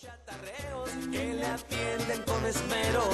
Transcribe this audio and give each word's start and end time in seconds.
chatarreos 0.00 0.88
que 1.12 1.34
le 1.34 1.44
atienden 1.44 2.22
con 2.22 2.46
esmero. 2.46 3.04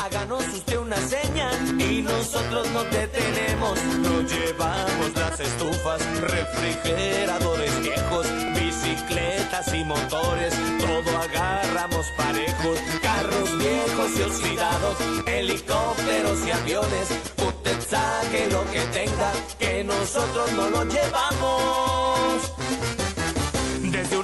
Háganos 0.00 0.48
usted 0.48 0.78
una 0.78 0.96
seña 0.96 1.50
y 1.78 2.00
nosotros 2.00 2.70
no 2.70 2.84
detenemos. 2.84 3.78
Nos 3.98 4.32
llevamos 4.32 5.14
las 5.14 5.38
estufas, 5.40 6.00
refrigeradores 6.22 7.80
viejos, 7.82 8.26
bicicletas 8.54 9.74
y 9.74 9.84
motores. 9.84 10.54
Todo 10.78 11.18
agarramos 11.18 12.06
parejos, 12.16 12.78
carros 13.02 13.58
viejos 13.58 14.10
y 14.18 14.22
oxidados, 14.22 14.96
helicópteros 15.26 16.46
y 16.46 16.50
aviones. 16.50 17.08
Usted 17.46 17.78
saque 17.90 18.48
lo 18.50 18.64
que 18.70 18.80
tenga, 18.98 19.32
que 19.58 19.84
nosotros 19.84 20.50
no 20.52 20.70
lo 20.70 20.84
llevamos. 20.84 22.05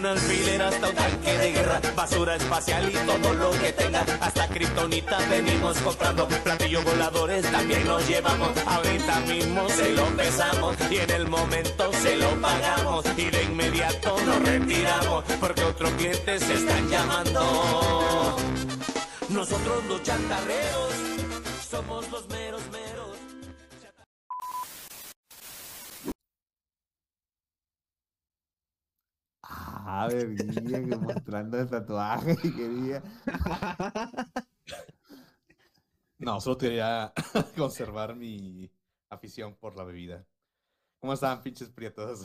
Alfiler 0.05 0.62
hasta 0.62 0.89
un 0.89 0.95
tanque 0.95 1.39
de 1.39 1.53
guerra, 1.53 1.80
basura 1.95 2.34
espacial 2.34 2.91
y 2.91 2.93
todo 3.07 3.34
lo 3.34 3.51
que 3.52 3.73
tenga. 3.73 4.05
Hasta 4.20 4.48
kriptonita 4.48 5.19
venimos 5.30 5.78
comprando, 5.78 6.27
platillos 6.27 6.84
voladores 6.84 7.42
también 7.51 7.87
nos 7.87 8.06
llevamos. 8.09 8.51
Ahorita 8.66 9.20
mismo 9.20 9.69
se 9.69 9.91
lo 9.91 10.05
pesamos 10.16 10.77
y 10.91 10.97
en 10.97 11.11
el 11.11 11.28
momento 11.28 11.92
se 12.02 12.16
lo 12.16 12.30
pagamos. 12.41 13.05
Y 13.16 13.30
de 13.30 13.45
inmediato 13.45 14.16
nos 14.27 14.42
retiramos 14.42 15.25
porque 15.41 15.62
otros 15.65 15.91
clientes 15.92 16.42
se 16.42 16.55
están 16.55 16.89
llamando. 16.89 18.37
Nosotros 19.28 19.84
los 19.89 20.03
chantarreros 20.03 20.92
somos 21.70 22.11
los 22.11 22.28
Ah, 29.84 30.09
bebía, 30.09 30.84
que 30.84 30.96
mostrando 30.96 31.59
el 31.59 31.68
tatuaje 31.68 32.36
y 32.42 32.54
quería. 32.54 33.02
No, 36.19 36.41
solo 36.41 36.56
quería 36.56 37.12
conservar 37.56 38.14
mi 38.14 38.70
afición 39.11 39.56
por 39.56 39.77
la 39.77 39.83
bebida. 39.83 40.24
¿Cómo 41.00 41.14
están, 41.14 41.42
pinches 41.42 41.69
prietos? 41.69 42.22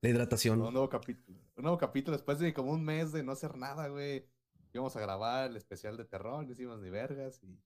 La 0.00 0.08
hidratación. 0.08 0.60
un 0.60 0.72
nuevo 0.72 0.88
capítulo. 0.88 1.38
Un 1.54 1.62
nuevo 1.62 1.78
capítulo 1.78 2.16
después 2.16 2.40
de 2.40 2.52
como 2.52 2.72
un 2.72 2.84
mes 2.84 3.12
de 3.12 3.22
no 3.22 3.30
hacer 3.30 3.56
nada, 3.56 3.86
güey. 3.86 4.26
Íbamos 4.72 4.96
a 4.96 5.00
grabar 5.00 5.50
el 5.50 5.56
especial 5.56 5.96
de 5.96 6.04
terror, 6.04 6.44
no 6.44 6.50
hicimos 6.50 6.80
ni 6.80 6.90
vergas. 6.90 7.40
Y... 7.44 7.62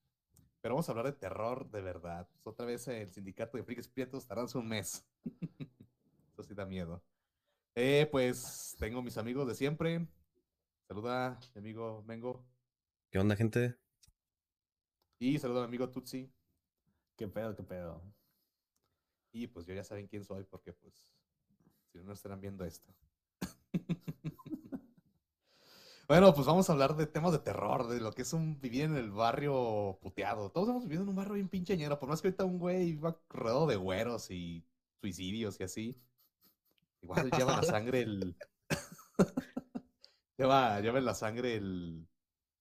Pero 0.60 0.74
vamos 0.74 0.90
a 0.90 0.92
hablar 0.92 1.06
de 1.06 1.12
terror 1.12 1.70
de 1.70 1.80
verdad. 1.80 2.28
Pues 2.30 2.46
otra 2.46 2.66
vez 2.66 2.86
el 2.88 3.10
sindicato 3.10 3.56
de 3.56 3.64
frikis 3.64 3.88
prietos 3.88 4.26
tardanse 4.26 4.58
un 4.58 4.68
mes. 4.68 5.06
Eso 6.34 6.42
sí 6.42 6.52
da 6.52 6.66
miedo. 6.66 7.02
Eh, 7.76 8.06
pues 8.10 8.76
tengo 8.78 9.02
mis 9.02 9.18
amigos 9.18 9.48
de 9.48 9.54
siempre. 9.56 10.06
Saluda 10.86 11.40
mi 11.54 11.58
amigo 11.58 12.04
Mengo. 12.06 12.46
¿Qué 13.10 13.18
onda, 13.18 13.34
gente? 13.34 13.76
Y 15.18 15.38
saluda 15.38 15.60
a 15.60 15.62
mi 15.62 15.70
amigo 15.70 15.90
Tutsi. 15.90 16.30
¿Qué 17.16 17.26
pedo, 17.26 17.56
qué 17.56 17.64
pedo? 17.64 18.00
Y 19.32 19.48
pues 19.48 19.66
yo 19.66 19.74
ya 19.74 19.82
saben 19.82 20.06
quién 20.06 20.24
soy 20.24 20.44
porque 20.44 20.72
pues 20.72 20.94
si 21.90 21.98
no 21.98 22.04
no 22.04 22.12
estarán 22.12 22.40
viendo 22.40 22.64
esto. 22.64 22.94
bueno, 26.08 26.32
pues 26.32 26.46
vamos 26.46 26.70
a 26.70 26.74
hablar 26.74 26.94
de 26.94 27.08
temas 27.08 27.32
de 27.32 27.40
terror, 27.40 27.88
de 27.88 28.00
lo 28.00 28.12
que 28.12 28.22
es 28.22 28.32
un 28.32 28.60
vivir 28.60 28.84
en 28.84 28.96
el 28.96 29.10
barrio 29.10 29.98
puteado. 30.00 30.52
Todos 30.52 30.68
hemos 30.68 30.84
vivido 30.84 31.02
en 31.02 31.08
un 31.08 31.16
barrio 31.16 31.34
bien 31.34 31.48
pincheñero, 31.48 31.98
por 31.98 32.08
más 32.08 32.22
que 32.22 32.28
ahorita 32.28 32.44
un 32.44 32.60
güey 32.60 32.94
va 32.94 33.20
rodeado 33.28 33.66
de 33.66 33.74
güeros 33.74 34.30
y 34.30 34.64
suicidios 35.00 35.58
y 35.58 35.64
así. 35.64 36.00
Igual 37.04 37.30
lleva 37.30 37.56
la 37.56 37.62
sangre 37.62 38.00
el... 38.00 38.34
lleva, 40.38 40.80
lleva 40.80 40.98
en 40.98 41.04
la 41.04 41.14
sangre 41.14 41.54
el... 41.54 42.08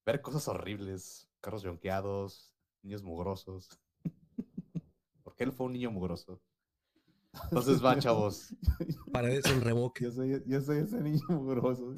Ver 0.05 0.21
cosas 0.21 0.49
horribles, 0.49 1.29
carros 1.39 1.63
yonqueados, 1.63 2.51
niños 2.81 3.03
mugrosos. 3.03 3.69
Porque 5.23 5.45
él 5.45 5.53
fue 5.53 5.67
un 5.67 5.73
niño 5.73 5.91
mugroso. 5.91 6.41
Entonces 7.45 7.83
va, 7.83 7.97
chavos. 7.97 8.53
Para 9.13 9.31
eso 9.31 9.53
un 9.53 9.61
revoque. 9.61 10.03
Yo 10.03 10.11
soy, 10.11 10.43
yo 10.45 10.59
soy 10.59 10.79
ese 10.79 10.99
niño 10.99 11.25
mugroso. 11.29 11.95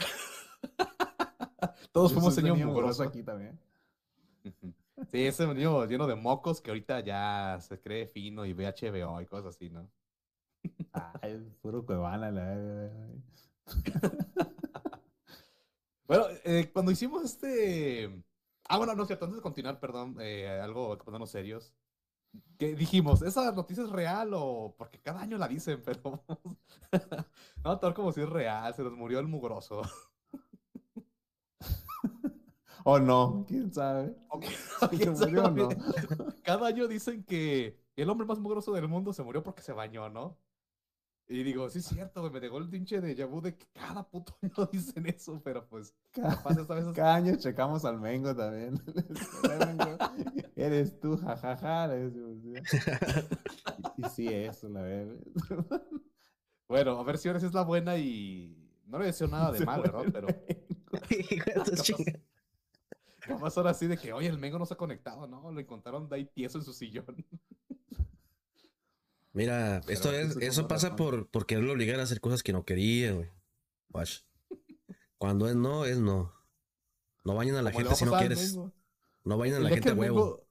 Todos 1.91 2.11
Yo 2.11 2.15
fuimos 2.15 2.37
ese 2.37 2.43
niño 2.43 2.67
mugroso 2.67 3.01
aquí 3.01 3.23
también. 3.23 3.59
Sí, 5.09 5.25
ese 5.25 5.47
niño 5.47 5.85
lleno 5.85 6.05
de 6.05 6.13
mocos 6.15 6.61
que 6.61 6.69
ahorita 6.69 6.99
ya 6.99 7.57
se 7.59 7.81
cree 7.81 8.05
fino 8.05 8.45
y 8.45 8.53
ve 8.53 8.67
HBO 8.67 9.19
y 9.19 9.25
cosas 9.25 9.55
así, 9.55 9.71
¿no? 9.71 9.89
Ay, 11.21 11.57
puro 11.61 11.85
cuevana, 11.85 12.31
la. 12.31 12.89
Bueno, 16.07 16.25
eh, 16.43 16.69
cuando 16.71 16.91
hicimos 16.91 17.23
este... 17.23 18.23
Ah, 18.67 18.77
bueno, 18.77 18.95
no 18.95 19.03
es 19.03 19.07
cierto, 19.07 19.25
antes 19.25 19.37
de 19.37 19.41
continuar, 19.41 19.79
perdón, 19.79 20.17
eh, 20.19 20.59
algo, 20.61 20.97
ponernos 20.99 21.31
serios. 21.31 21.73
Que 22.57 22.75
dijimos, 22.75 23.21
¿esa 23.21 23.51
noticia 23.51 23.83
es 23.83 23.89
real 23.89 24.31
o...? 24.33 24.75
Porque 24.77 24.99
cada 25.01 25.21
año 25.21 25.37
la 25.37 25.47
dicen, 25.47 25.81
pero... 25.83 26.23
no, 27.63 27.79
todo 27.79 27.93
como 27.93 28.11
si 28.11 28.21
es 28.21 28.29
real, 28.29 28.73
se 28.75 28.83
nos 28.83 28.93
murió 28.93 29.19
el 29.19 29.27
mugroso. 29.27 29.81
O 32.87 32.99
no, 32.99 33.43
quién 33.47 33.73
sabe. 33.73 34.15
Si 34.91 34.97
¿quién 34.97 35.17
se 35.17 35.25
murió 35.25 35.41
o 35.41 35.45
sabe? 35.45 35.75
no. 35.75 36.25
Cada 36.43 36.67
año 36.67 36.87
dicen 36.87 37.23
que 37.23 37.79
el 37.95 38.07
hombre 38.11 38.27
más 38.27 38.37
mugroso 38.37 38.73
del 38.73 38.87
mundo 38.87 39.11
se 39.11 39.23
murió 39.23 39.41
porque 39.41 39.63
se 39.63 39.73
bañó, 39.73 40.07
¿no? 40.07 40.37
Y 41.27 41.41
digo, 41.43 41.67
sí 41.69 41.79
es 41.79 41.85
cierto, 41.85 42.21
güey, 42.21 42.31
me 42.33 42.39
llegó 42.39 42.59
el 42.59 42.69
pinche 42.69 43.01
de 43.01 43.25
vu 43.25 43.41
de 43.41 43.55
que 43.57 43.65
cada 43.73 44.07
puto 44.07 44.37
año 44.43 44.69
dicen 44.71 45.07
eso, 45.07 45.41
pero 45.43 45.67
pues, 45.67 45.93
Cada, 46.11 46.35
capaz 46.35 46.57
esta 46.59 46.75
vez 46.75 46.85
es- 46.85 46.93
cada 46.93 47.15
año 47.15 47.35
checamos 47.37 47.83
al 47.83 47.99
Mengo 47.99 48.35
también. 48.35 48.79
Eres 50.55 50.99
tú, 50.99 51.17
jajaja. 51.17 51.87
le 51.87 52.09
decimos, 52.09 52.37
¿sí? 52.41 52.53
Y, 53.97 54.05
y 54.05 54.09
sí, 54.09 54.27
eso, 54.27 54.69
la 54.69 54.81
verdad. 54.81 55.15
Bueno, 56.67 56.97
a 56.99 57.03
ver 57.03 57.19
si 57.19 57.27
ahora 57.27 57.39
sí 57.39 57.45
es 57.45 57.53
la 57.53 57.61
buena 57.61 57.95
y 57.95 58.57
no 58.87 58.97
le 58.97 59.05
deseo 59.05 59.27
nada 59.27 59.51
de 59.51 59.63
mal, 59.63 59.81
¿verdad? 59.83 60.03
Pero 60.11 60.27
Capaz- 60.89 62.19
capaz 63.19 63.57
ahora 63.57 63.73
sí 63.75 63.85
de 63.85 63.97
que, 63.97 64.11
oye, 64.13 64.27
el 64.27 64.39
Mengo 64.39 64.57
no 64.57 64.65
se 64.65 64.73
ha 64.73 64.77
conectado, 64.77 65.27
¿no? 65.27 65.51
Lo 65.51 65.59
encontraron 65.59 66.09
de 66.09 66.15
ahí 66.15 66.25
tieso 66.25 66.57
en 66.57 66.63
su 66.63 66.73
sillón. 66.73 67.05
Mira, 69.35 69.81
esto 69.89 70.09
Pero 70.11 70.17
es, 70.23 70.29
eso 70.31 70.39
es 70.39 70.47
eso 70.47 70.61
como 70.61 70.67
pasa 70.69 70.95
por, 70.95 71.27
por 71.29 71.45
quererlo 71.45 71.73
obligar 71.73 71.99
a 71.99 72.03
hacer 72.03 72.21
cosas 72.21 72.41
que 72.41 72.53
no 72.53 72.63
quería, 72.63 73.11
güey. 73.11 73.29
Watch. 73.89 74.21
Cuando 75.17 75.47
es 75.49 75.55
no, 75.55 75.83
es 75.85 75.99
no. 75.99 76.33
No 77.25 77.35
bañen 77.35 77.55
a 77.55 77.61
la 77.61 77.71
Como 77.71 77.83
gente 77.83 77.95
si 77.97 78.05
no 78.05 78.17
quieres. 78.17 78.57
No 79.25 79.37
bañen 79.37 79.55
a 79.55 79.59
la 79.59 79.69
gente 79.69 79.91
huevo. 79.91 80.37
Mengo- 80.37 80.47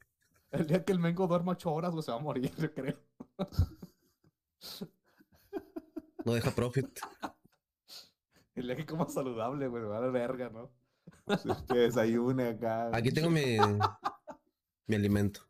El 0.50 0.66
día 0.66 0.84
que 0.84 0.92
el 0.92 0.98
Mengo 0.98 1.26
duerma 1.26 1.52
ocho 1.52 1.72
horas, 1.72 1.92
güey, 1.92 2.02
se 2.02 2.10
va 2.12 2.18
a 2.18 2.20
morir, 2.20 2.52
yo 2.56 2.72
creo. 2.74 3.00
No 6.24 6.34
deja 6.34 6.50
profit. 6.50 6.86
El 8.54 8.66
día 8.66 8.76
que 8.76 8.86
coma 8.86 9.08
saludable, 9.08 9.66
güey, 9.66 9.82
me 9.82 9.88
va 9.88 9.96
a 9.96 10.00
dar 10.02 10.12
verga, 10.12 10.48
¿no? 10.50 10.70
Que 11.68 11.78
desayune 11.78 12.48
acá. 12.50 12.90
Aquí 12.94 13.10
tengo 13.10 13.30
mi, 13.30 13.56
mi 14.86 14.94
alimento. 14.96 15.40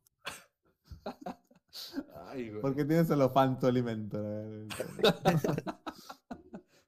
Ay, 2.35 2.51
güey. 2.51 2.61
¿Por 2.61 2.75
qué 2.75 2.85
tienes 2.85 3.07
celofán 3.07 3.59
tu 3.61 3.67
alimento? 3.69 4.19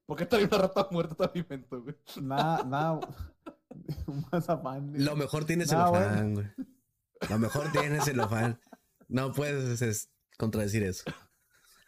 ¿Por 0.07 0.17
qué 0.19 0.27
trae 0.27 0.45
una 0.45 0.59
rata 0.59 0.89
muerta 0.91 1.15
tu 1.15 1.23
alimento, 1.23 1.83
güey? 1.83 1.97
Nada, 2.21 2.65
nada. 2.65 2.99
Un 4.09 4.27
mazapán. 4.33 4.93
Lo 4.97 5.15
mejor 5.15 5.45
tiene 5.45 5.65
Nah, 5.67 5.89
bueno. 5.89 6.05
celofán, 6.05 6.35
güey. 6.35 6.47
Lo 7.31 7.39
mejor 7.39 7.71
tiene 7.73 8.01
celofán. 8.01 8.61
No 9.09 9.33
puedes 9.33 9.81
es, 9.83 10.11
contradecir 10.37 10.83
eso. 10.83 11.05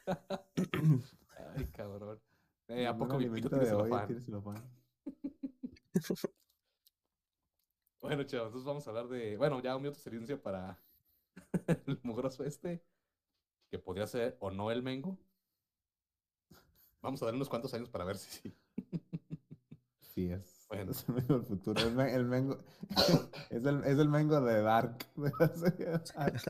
Ay, 0.07 1.67
cabrón. 1.73 2.21
Eh, 2.69 2.87
¿A 2.87 2.97
poco 2.97 3.17
mi 3.19 3.25
alimento 3.25 3.49
pito 3.51 3.61
tiene 3.61 4.21
celofán? 4.21 4.63
Bueno, 8.01 8.23
chavos, 8.23 8.47
entonces 8.47 8.65
vamos 8.65 8.87
a 8.87 8.91
hablar 8.91 9.09
de. 9.09 9.37
Bueno, 9.37 9.61
ya 9.61 9.75
un 9.75 9.83
minuto 9.83 9.99
de 9.99 10.05
silencio 10.05 10.41
para 10.41 10.81
el 11.67 11.99
mugroso 12.05 12.45
este, 12.45 12.81
que 13.71 13.79
podría 13.79 14.07
ser 14.07 14.37
o 14.41 14.51
no 14.51 14.71
el 14.71 14.83
Mengo. 14.83 15.19
Vamos 17.01 17.23
a 17.23 17.27
darle 17.27 17.37
unos 17.37 17.49
cuantos 17.49 17.73
años 17.75 17.89
para 17.89 18.05
ver 18.05 18.17
si 18.17 18.31
sí. 18.31 18.57
Sí, 20.01 20.33
es. 20.33 20.67
Bueno. 20.69 20.91
Es 20.91 21.09
el 21.09 21.15
mengo 21.15 21.39
del 21.39 21.45
futuro. 21.45 21.81
El, 21.81 22.01
el 22.01 22.25
mengo. 22.25 22.59
es, 23.51 23.65
el, 23.65 23.85
es 23.85 23.99
el 23.99 24.09
mengo 24.09 24.41
de 24.41 24.63
Dark. 24.63 25.07
de 25.17 25.33
la 25.39 25.49
serie 25.49 25.87
de 25.87 25.99
Dark. 26.15 26.43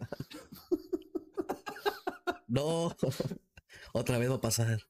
No. 2.47 2.91
Otra 3.93 4.19
vez 4.19 4.31
va 4.31 4.37
a 4.37 4.41
pasar. 4.41 4.81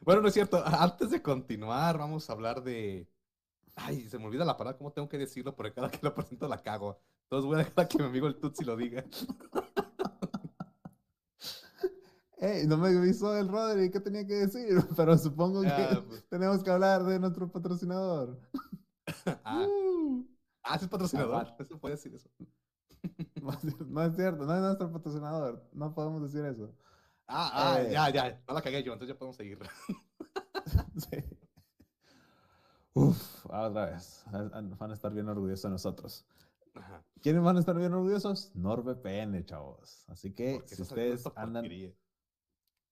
Bueno, 0.00 0.20
no 0.20 0.28
es 0.28 0.34
cierto. 0.34 0.62
Antes 0.66 1.10
de 1.10 1.22
continuar, 1.22 1.96
vamos 1.96 2.28
a 2.28 2.34
hablar 2.34 2.62
de. 2.62 3.08
Ay, 3.74 4.06
se 4.08 4.18
me 4.18 4.26
olvida 4.26 4.44
la 4.44 4.56
palabra, 4.56 4.76
¿cómo 4.76 4.92
tengo 4.92 5.08
que 5.08 5.18
decirlo? 5.18 5.56
Porque 5.56 5.72
cada 5.72 5.90
que 5.90 5.98
lo 6.02 6.14
presento 6.14 6.46
la 6.46 6.62
cago. 6.62 7.00
Entonces 7.22 7.46
voy 7.46 7.54
a 7.54 7.64
dejar 7.64 7.86
a 7.86 7.88
que 7.88 7.98
mi 7.98 8.04
amigo 8.04 8.26
el 8.26 8.36
Tutsi 8.36 8.64
lo 8.64 8.76
diga. 8.76 9.02
Ey, 12.38 12.66
no 12.66 12.76
me 12.76 12.88
avisó 12.88 13.36
el 13.36 13.48
Rodri, 13.48 13.90
¿qué 13.90 14.00
tenía 14.00 14.26
que 14.26 14.34
decir? 14.34 14.66
Pero 14.96 15.16
supongo 15.18 15.62
que 15.62 15.68
Ah, 15.68 16.02
pues. 16.06 16.24
tenemos 16.30 16.62
que 16.62 16.70
hablar 16.70 17.04
de 17.04 17.18
nuestro 17.20 17.50
patrocinador. 17.50 18.38
Ah, 19.44 19.66
Uh. 19.66 20.26
ah, 20.62 20.76
es 20.76 20.88
patrocinador. 20.88 21.46
Eso 21.58 21.78
puede 21.78 21.94
decir 21.96 22.14
eso. 22.14 22.28
No 23.86 24.02
es 24.02 24.16
cierto, 24.16 24.46
no 24.46 24.54
es 24.54 24.62
nuestro 24.62 24.90
patrocinador. 24.90 25.68
No 25.72 25.94
podemos 25.94 26.22
decir 26.22 26.42
eso. 26.46 26.74
Ah, 27.26 27.50
ah, 27.52 27.80
Eh. 27.82 27.90
ya, 27.92 28.08
ya. 28.10 28.42
No 28.48 28.54
la 28.54 28.62
cagué 28.62 28.82
yo, 28.82 28.92
entonces 28.94 29.14
ya 29.14 29.18
podemos 29.18 29.36
seguir. 29.36 29.58
Sí. 30.96 31.18
Uf, 32.94 33.44
otra 33.46 33.86
vez. 33.90 34.24
Van 34.32 34.90
a 34.90 34.94
estar 34.94 35.12
bien 35.12 35.28
orgullosos 35.28 35.62
de 35.64 35.70
nosotros. 35.70 36.24
Ajá. 36.74 37.04
¿Quiénes 37.20 37.42
van 37.42 37.56
a 37.56 37.60
estar 37.60 37.76
bien 37.76 37.92
orgullosos? 37.92 38.50
NordVPN, 38.54 39.44
chavos. 39.44 40.04
Así 40.08 40.32
que 40.32 40.62
si 40.66 40.80
ustedes 40.82 41.26
andan 41.36 41.64
porquería. 41.64 41.92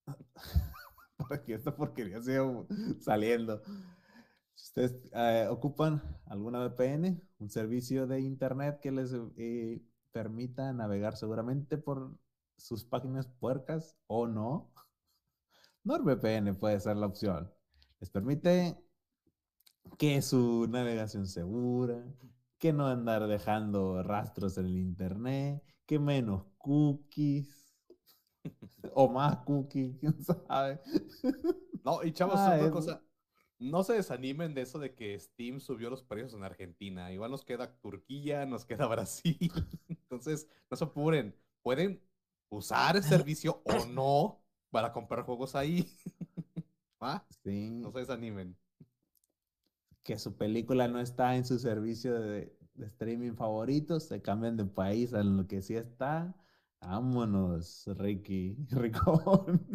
para 1.16 1.42
que 1.42 1.54
esta 1.54 1.74
porquería 1.74 2.20
siga 2.20 2.44
saliendo. 3.00 3.62
Si 4.54 4.66
ustedes 4.66 5.10
eh, 5.12 5.46
ocupan 5.50 6.02
alguna 6.26 6.60
VPN, 6.60 7.20
un 7.38 7.50
servicio 7.50 8.06
de 8.06 8.20
internet 8.20 8.80
que 8.80 8.92
les 8.92 9.14
eh, 9.36 9.82
permita 10.12 10.72
navegar 10.72 11.16
seguramente 11.16 11.78
por 11.78 12.16
sus 12.56 12.84
páginas 12.84 13.26
puercas 13.26 13.96
o 14.06 14.26
no, 14.26 14.72
NordVPN 15.84 16.56
puede 16.56 16.80
ser 16.80 16.96
la 16.96 17.06
opción. 17.06 17.52
Les 18.00 18.10
permite 18.10 18.76
que 19.98 20.22
su 20.22 20.66
navegación 20.68 21.26
segura, 21.26 22.04
que 22.58 22.72
no 22.72 22.86
andar 22.86 23.26
dejando 23.26 24.02
rastros 24.02 24.58
en 24.58 24.66
el 24.66 24.78
internet, 24.78 25.62
que 25.86 25.98
menos 25.98 26.44
cookies 26.58 27.61
o 28.94 29.08
más 29.08 29.38
cookies, 29.44 29.96
quién 30.00 30.22
sabe. 30.24 30.80
No, 31.84 32.02
y 32.02 32.12
chavos, 32.12 32.36
Ah, 32.38 32.54
otra 32.56 32.66
es- 32.66 32.72
cosa. 32.72 33.02
No 33.58 33.84
se 33.84 33.92
desanimen 33.94 34.54
de 34.54 34.62
eso 34.62 34.78
de 34.80 34.94
que 34.94 35.18
Steam 35.18 35.60
subió 35.60 35.88
los 35.88 36.02
precios 36.02 36.34
en 36.34 36.42
Argentina. 36.42 37.12
Igual 37.12 37.30
nos 37.30 37.44
queda 37.44 37.76
Turquía, 37.80 38.44
nos 38.44 38.64
queda 38.64 38.86
Brasil. 38.88 39.38
Entonces, 39.88 40.48
no 40.70 40.76
se 40.76 40.84
apuren. 40.84 41.34
Pueden 41.62 42.02
usar 42.50 42.96
el 42.96 43.04
servicio 43.04 43.62
o 43.64 43.86
no 43.86 44.42
para 44.70 44.92
comprar 44.92 45.24
juegos 45.24 45.54
ahí. 45.54 45.88
¿Va? 47.02 47.24
Sí, 47.44 47.70
No 47.70 47.92
se 47.92 48.00
desanimen. 48.00 48.56
que 50.02 50.18
su 50.18 50.36
película 50.36 50.88
no 50.88 51.00
está 51.00 51.36
en 51.36 51.44
su 51.44 51.58
servicio 51.58 52.20
de, 52.20 52.56
de 52.74 52.86
streaming 52.86 53.34
favorito, 53.34 54.00
se 54.00 54.20
cambian 54.22 54.56
de 54.56 54.64
país 54.64 55.14
a 55.14 55.22
lo 55.22 55.46
que 55.46 55.62
sí 55.62 55.74
está. 55.76 56.34
Vámonos, 56.82 57.84
Ricky, 57.96 58.56
Ricón. 58.70 59.66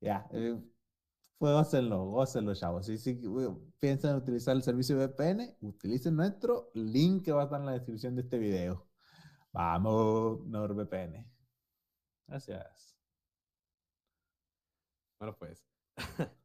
ya, 0.00 0.26
eh, 0.32 0.58
pues 1.38 1.52
gócenlo, 1.52 2.06
gócenlo, 2.06 2.54
chavos. 2.54 2.86
Si, 2.86 2.98
si 2.98 3.20
piensan 3.78 4.16
utilizar 4.16 4.56
el 4.56 4.62
servicio 4.62 4.96
VPN, 4.96 5.56
utilicen 5.60 6.16
nuestro 6.16 6.70
link 6.74 7.24
que 7.24 7.32
va 7.32 7.42
a 7.42 7.44
estar 7.44 7.60
en 7.60 7.66
la 7.66 7.72
descripción 7.72 8.14
de 8.16 8.22
este 8.22 8.38
video. 8.38 8.88
Vamos, 9.52 10.46
NordVPN. 10.46 11.26
Gracias. 12.26 12.96
Bueno, 15.18 15.36
pues. 15.38 15.66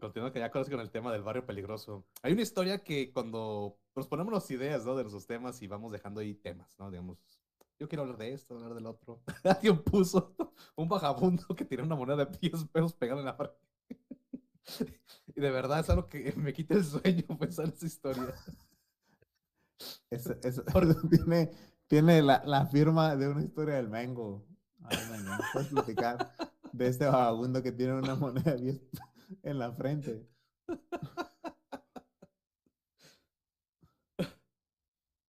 Continuando 0.00 0.32
que 0.32 0.40
ya 0.40 0.50
con 0.50 0.80
el 0.80 0.90
tema 0.90 1.12
del 1.12 1.22
barrio 1.22 1.46
peligroso. 1.46 2.06
Hay 2.22 2.32
una 2.32 2.42
historia 2.42 2.82
que 2.82 3.12
cuando 3.12 3.78
nos 3.94 4.08
ponemos 4.08 4.32
las 4.32 4.50
ideas, 4.50 4.84
¿no? 4.84 4.96
De 4.96 5.02
nuestros 5.04 5.26
temas 5.26 5.62
y 5.62 5.66
vamos 5.68 5.92
dejando 5.92 6.20
ahí 6.20 6.34
temas, 6.34 6.76
¿no? 6.78 6.90
Digamos, 6.90 7.18
yo 7.82 7.88
quiero 7.88 8.02
hablar 8.02 8.18
de 8.18 8.32
esto, 8.32 8.54
hablar 8.54 8.74
del 8.74 8.86
otro. 8.86 9.22
Alguien 9.44 9.82
puso 9.82 10.34
un 10.76 10.88
vagabundo 10.88 11.44
que 11.56 11.64
tiene 11.64 11.82
una 11.82 11.96
moneda 11.96 12.24
de 12.24 12.38
10 12.38 12.64
pesos 12.66 12.94
pegada 12.94 13.20
en 13.20 13.26
la 13.26 13.34
frente. 13.34 13.56
Y 15.34 15.40
de 15.40 15.50
verdad 15.50 15.80
es 15.80 15.90
algo 15.90 16.08
que 16.08 16.32
me 16.36 16.52
quita 16.52 16.74
el 16.74 16.84
sueño 16.84 17.24
pensar 17.38 17.66
en 17.66 17.72
esa 17.72 17.86
historia. 17.86 18.34
Ese- 20.10 20.38
ese- 20.42 20.62
tiene 21.10 21.50
tiene 21.88 22.22
la, 22.22 22.42
la 22.46 22.66
firma 22.66 23.16
de 23.16 23.28
una 23.28 23.42
historia 23.42 23.74
del 23.74 23.88
Mengo. 23.88 24.46
Ay, 24.84 24.96
Mengo, 25.10 25.32
¿puedes 25.52 25.68
platicar 25.68 26.32
de 26.72 26.86
este 26.86 27.06
vagabundo 27.06 27.62
que 27.62 27.72
tiene 27.72 27.94
una 27.94 28.14
moneda 28.14 28.52
de 28.54 28.62
10 28.62 28.80
en 29.42 29.58
la 29.58 29.72
frente? 29.72 30.26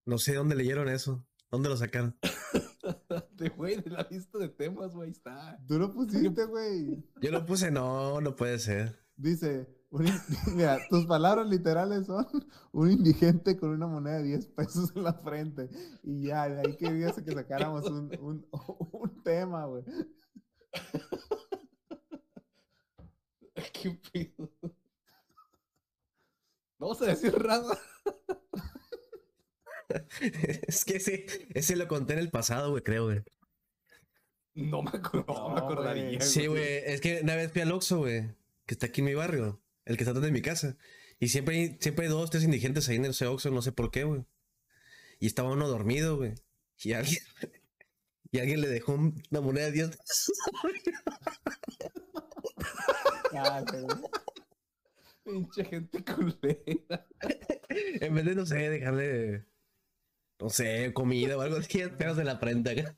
No 0.07 0.17
sé 0.19 0.35
dónde 0.35 0.55
leyeron 0.55 0.89
eso. 0.89 1.25
¿Dónde 1.53 1.69
lo 1.69 1.77
sacaron? 1.77 2.17
De 3.37 3.51
güey, 3.51 3.81
de 3.81 3.91
la 3.91 4.07
lista 4.11 4.39
de 4.39 4.49
temas, 4.49 4.95
güey, 4.95 5.11
está. 5.11 5.63
Tú 5.69 5.79
lo 5.79 5.93
pusiste, 5.93 6.47
güey. 6.47 7.05
Yo 7.21 7.31
lo 7.31 7.45
puse, 7.45 7.71
no, 7.71 8.21
no 8.21 8.35
puede 8.35 8.59
ser. 8.59 8.99
Dice, 9.17 9.69
un 9.91 10.07
mira, 10.57 10.79
tus 10.89 11.05
palabras 11.07 11.47
literales 11.47 12.07
son 12.07 12.27
un 12.73 12.91
indigente 12.91 13.57
con 13.59 13.71
una 13.71 13.87
moneda 13.87 14.17
de 14.17 14.25
10 14.25 14.47
pesos 14.49 14.97
en 14.97 15.05
la 15.05 15.13
frente. 15.13 15.69
Y 16.03 16.29
ya, 16.29 16.49
de 16.49 16.61
ahí 16.61 16.77
querías 16.77 17.21
que 17.21 17.33
sacáramos 17.33 17.85
un, 17.89 18.11
un, 18.21 18.47
un 18.93 19.23
tema, 19.23 19.67
güey. 19.67 19.85
¿Qué 23.75 24.01
pedo? 24.11 24.51
No 26.79 26.89
vamos 26.89 27.03
a 27.03 27.07
decir 27.07 27.45
nada. 27.45 27.79
es 30.67 30.85
que 30.85 30.97
ese, 30.97 31.27
ese 31.55 31.77
lo 31.77 31.89
conté 31.89 32.15
en 32.15 32.19
el 32.21 32.31
pasado, 32.31 32.71
güey, 32.71 32.83
creo, 32.83 33.05
güey. 33.07 33.23
No 34.55 34.83
me, 34.83 34.91
acuerdo, 34.91 35.25
no 35.29 35.51
me 35.51 35.59
acordaría. 35.61 36.05
güey. 36.19 36.21
Sí, 36.21 36.47
güey, 36.47 36.63
es 36.85 37.01
que 37.01 37.21
una 37.23 37.37
vez 37.37 37.51
fui 37.53 37.63
al 37.63 37.73
Oxxo, 37.73 37.99
güey, 37.99 38.35
que 38.67 38.75
está 38.75 38.87
aquí 38.87 39.01
en 39.01 39.07
mi 39.07 39.15
barrio, 39.15 39.63
el 39.87 39.97
que 39.97 40.03
está 40.05 40.11
atrás 40.11 40.25
de 40.27 40.33
mi 40.33 40.43
casa. 40.43 40.77
Y 41.19 41.29
siempre 41.29 41.57
hay, 41.57 41.77
siempre 41.81 42.07
hay 42.07 42.11
dos, 42.11 42.31
tres 42.31 42.45
indigentes 42.45 42.89
ahí 42.89 42.97
en 42.97 43.07
ese 43.07 43.27
Oxxo, 43.27 43.51
no 43.51 43.63
sé 43.63 43.73
por 43.73 43.91
qué, 43.91 44.05
güey. 44.05 44.25
Y 45.21 45.27
estaba 45.27 45.51
uno 45.53 45.69
dormido, 45.69 46.17
güey. 46.17 46.35
Y 46.83 46.93
alguien, 46.95 47.23
y 48.33 48.41
alguien 48.41 48.61
le 48.61 48.69
dejó 48.69 48.93
un- 48.93 49.23
una 49.31 49.41
moneda 49.41 49.67
de 49.67 49.73
10 49.73 49.89
pesos. 49.97 50.33
Ah, 53.35 53.63
güey. 53.71 53.87
Pinche 55.25 55.65
gente 55.65 56.05
culera. 56.05 57.07
En 58.01 58.15
vez 58.15 58.25
de, 58.25 58.35
no 58.35 58.45
sé, 58.45 58.57
dejarle, 58.69 59.45
no 60.43 60.51
sé, 60.51 60.93
comida 60.93 61.37
o 61.37 61.41
algo 61.41 61.57
así, 61.57 61.69
10 61.79 61.91
pesos 61.91 62.19
en 62.19 62.27
la 62.27 62.39
frente 62.39 62.71
acá. 62.71 62.97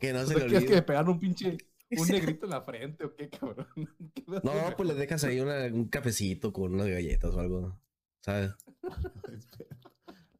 Que 0.00 0.12
no 0.12 0.20
¿No 0.20 0.26
se 0.26 0.34
le 0.34 0.40
¿Quieres 0.40 0.52
que 0.52 0.64
olvide. 0.66 0.74
le 0.76 0.82
pegaron 0.82 1.10
un 1.10 1.20
pinche 1.20 1.56
un 1.96 2.08
negrito 2.08 2.46
en 2.46 2.50
la 2.50 2.62
frente 2.62 3.04
o 3.04 3.14
qué, 3.14 3.28
cabrón? 3.28 3.66
¿Qué 4.14 4.24
vas 4.26 4.42
a 4.44 4.46
No, 4.70 4.76
pues 4.76 4.88
le 4.88 4.94
dejas 4.94 5.22
ahí 5.24 5.40
una- 5.40 5.66
un 5.66 5.86
cafecito 5.88 6.52
con 6.52 6.74
unas 6.74 6.86
galletas 6.88 7.34
o 7.34 7.40
algo, 7.40 7.78
¿sabes? 8.20 8.52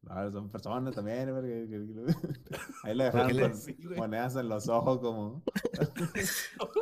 No, 0.01 0.31
son 0.31 0.49
personas 0.49 0.93
también, 0.93 1.29
Ahí 2.83 2.95
le 2.95 3.09
¿Por 3.11 3.27
qué 3.27 3.33
dejaron 3.33 3.37
le- 3.37 3.41
con 3.49 3.61
güey. 3.87 3.97
monedas 3.99 4.35
en 4.35 4.49
los 4.49 4.67
ojos 4.67 4.99
como, 4.99 5.43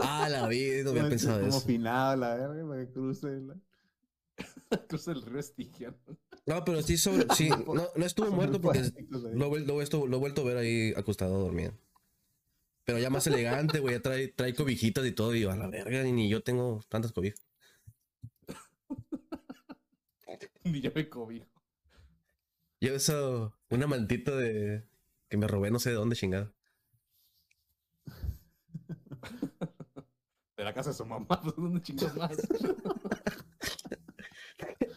Ah, 0.01 0.27
la 0.30 0.48
vida, 0.48 0.84
no 0.84 0.89
había 0.89 1.01
como, 1.04 1.10
pensado 1.12 1.39
como 1.39 1.50
eso. 1.50 1.62
finado 1.62 2.15
la 2.15 2.36
verga 2.36 2.68
para 2.68 2.86
que 2.86 2.92
cruce 2.92 3.27
la- 3.42 3.56
Cruza 4.88 5.12
el 5.12 5.21
río 5.21 5.39
Estigia. 5.39 5.95
¿no? 6.45 6.63
Pero 6.65 6.81
sí, 6.81 6.98
sobre, 6.98 7.25
sí, 7.36 7.50
no, 7.67 7.88
no 7.95 8.05
estuvo 8.05 8.31
muerto 8.31 8.62
porque 8.62 8.81
lo, 9.10 9.57
lo 9.57 9.81
he 9.81 9.86
estu- 9.86 10.07
lo 10.07 10.17
he 10.17 10.19
vuelto 10.19 10.41
a 10.41 10.45
ver 10.45 10.57
ahí 10.57 10.93
acostado 10.95 11.39
dormido. 11.39 11.74
Pero 12.83 13.00
ya 13.00 13.10
más 13.10 13.27
elegante, 13.27 13.79
güey, 13.79 13.95
ya 13.95 14.01
trae, 14.01 14.27
trae 14.29 14.55
cobijitas 14.55 15.05
y 15.05 15.12
todo, 15.12 15.36
y 15.36 15.41
yo, 15.41 15.51
a 15.51 15.55
la 15.55 15.67
verga, 15.67 16.03
ni 16.03 16.29
yo 16.29 16.41
tengo 16.43 16.81
tantas 16.89 17.12
cobijas. 17.13 17.41
Ni 20.63 20.81
yo 20.81 20.91
me 20.93 21.10
cobijo. 21.10 21.48
Yo 22.79 22.95
eso, 22.95 23.55
una 23.69 23.88
mantita 23.88 24.36
de 24.36 24.83
que 25.29 25.38
me 25.38 25.48
robé 25.48 25.71
no 25.71 25.79
sé 25.79 25.89
de 25.91 25.95
dónde 25.95 26.15
chingada. 26.15 26.51
De 30.57 30.63
la 30.63 30.74
casa 30.74 30.91
de 30.91 30.95
su 30.95 31.05
mamá, 31.05 31.41
¿dónde 31.57 31.81
chingas 31.81 32.15
más? 32.15 32.38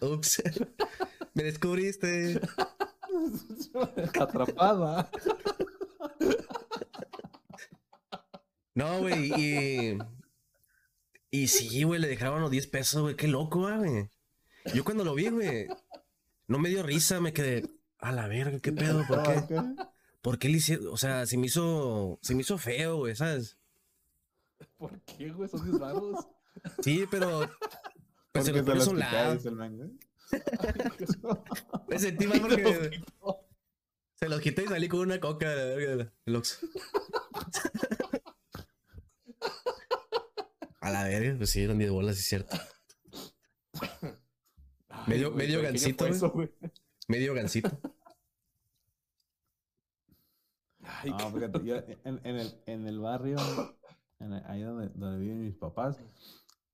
Ups. 0.01 0.43
me 1.35 1.43
descubriste. 1.43 2.41
Atrapada. 4.21 5.11
No, 8.75 9.01
güey, 9.01 9.33
y. 9.37 9.99
Y 11.31 11.49
sí, 11.49 11.83
güey, 11.83 12.01
le 12.01 12.09
dejaron 12.09 12.41
los 12.41 12.51
10 12.51 12.67
pesos, 12.69 13.03
güey. 13.03 13.17
Qué 13.17 13.27
loco, 13.27 13.67
ah, 13.67 13.79
güey. 13.79 14.09
Yo 14.73 14.85
cuando 14.85 15.05
lo 15.05 15.15
vi, 15.15 15.29
güey, 15.29 15.67
no 16.47 16.59
me 16.59 16.69
dio 16.69 16.83
risa, 16.83 17.21
me 17.21 17.33
quedé. 17.33 17.69
A 17.99 18.13
la 18.13 18.29
verga, 18.29 18.61
qué 18.61 18.73
pedo, 18.73 19.05
¿por 19.07 19.23
qué? 19.23 19.45
¿Por 20.21 20.39
qué 20.39 20.49
le 20.49 20.59
hicieron? 20.59 20.89
O 20.89 20.97
sea, 20.97 21.27
se 21.27 21.37
me 21.37 21.47
hizo. 21.47 22.19
Se 22.23 22.35
me 22.35 22.43
hizo 22.43 22.59
feo, 22.59 22.99
güey, 22.99 23.17
¿sabes? 23.17 23.59
¿Por 24.77 25.01
qué, 25.03 25.31
güey? 25.31 25.49
Son 25.49 25.69
mis 25.69 25.79
varos. 25.79 26.27
Sí, 26.83 27.05
pero. 27.11 27.51
Pues 28.35 28.47
se 28.47 28.53
lo 28.53 28.65
pones 28.65 28.87
a 28.89 28.91
un 28.91 28.99
lado. 28.99 29.39
Me 31.89 31.99
sentí 32.01 32.27
mal 32.27 32.41
porque. 32.41 33.01
Se 34.17 34.29
los 34.29 34.41
quité 34.41 34.65
y 34.65 34.67
salí 34.67 34.89
con 34.89 35.01
una 35.01 35.21
coca 35.21 35.49
de 35.55 35.57
la 35.71 35.77
verga. 35.77 36.13
A 40.81 40.91
la 40.91 41.05
verga, 41.05 41.37
pues 41.39 41.51
sí, 41.51 41.63
eran 41.63 41.79
10 41.79 41.91
bolas, 41.93 42.19
es 42.19 42.25
cierto. 42.27 42.57
Ay, 44.89 45.05
Medio- 45.07 45.33
güey, 45.33 45.47
medio 45.47 45.59
¿por 45.61 45.67
qué 45.67 45.71
gansito, 45.73 46.05
fue 46.05 46.09
güey. 46.09 46.17
eso, 46.17 46.31
güey? 46.31 46.51
Medio 47.09 47.35
gancito. 47.35 47.81
Ay, 50.83 51.11
No, 51.11 51.31
fíjate, 51.33 51.65
yo 51.65 51.77
en, 51.77 52.21
en 52.25 52.37
el, 52.37 52.63
en 52.67 52.87
el 52.87 52.99
barrio, 53.01 53.37
en 54.19 54.33
el- 54.35 54.45
ahí 54.47 54.61
donde, 54.63 54.89
donde 54.95 55.19
viven 55.21 55.43
mis 55.43 55.55
papás, 55.57 55.99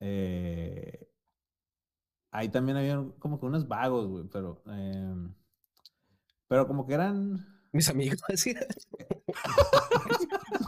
eh, 0.01 1.07
ahí 2.31 2.49
también 2.49 2.77
había 2.79 3.05
como 3.19 3.39
que 3.41 3.47
unos 3.47 3.67
vagos, 3.69 4.07
güey, 4.09 4.25
pero, 4.33 4.63
em, 4.67 5.35
pero 6.49 6.67
como 6.67 6.87
que 6.87 6.95
eran, 6.95 7.47
Mis 7.73 7.89
amigos, 7.89 8.21
así. 8.29 8.55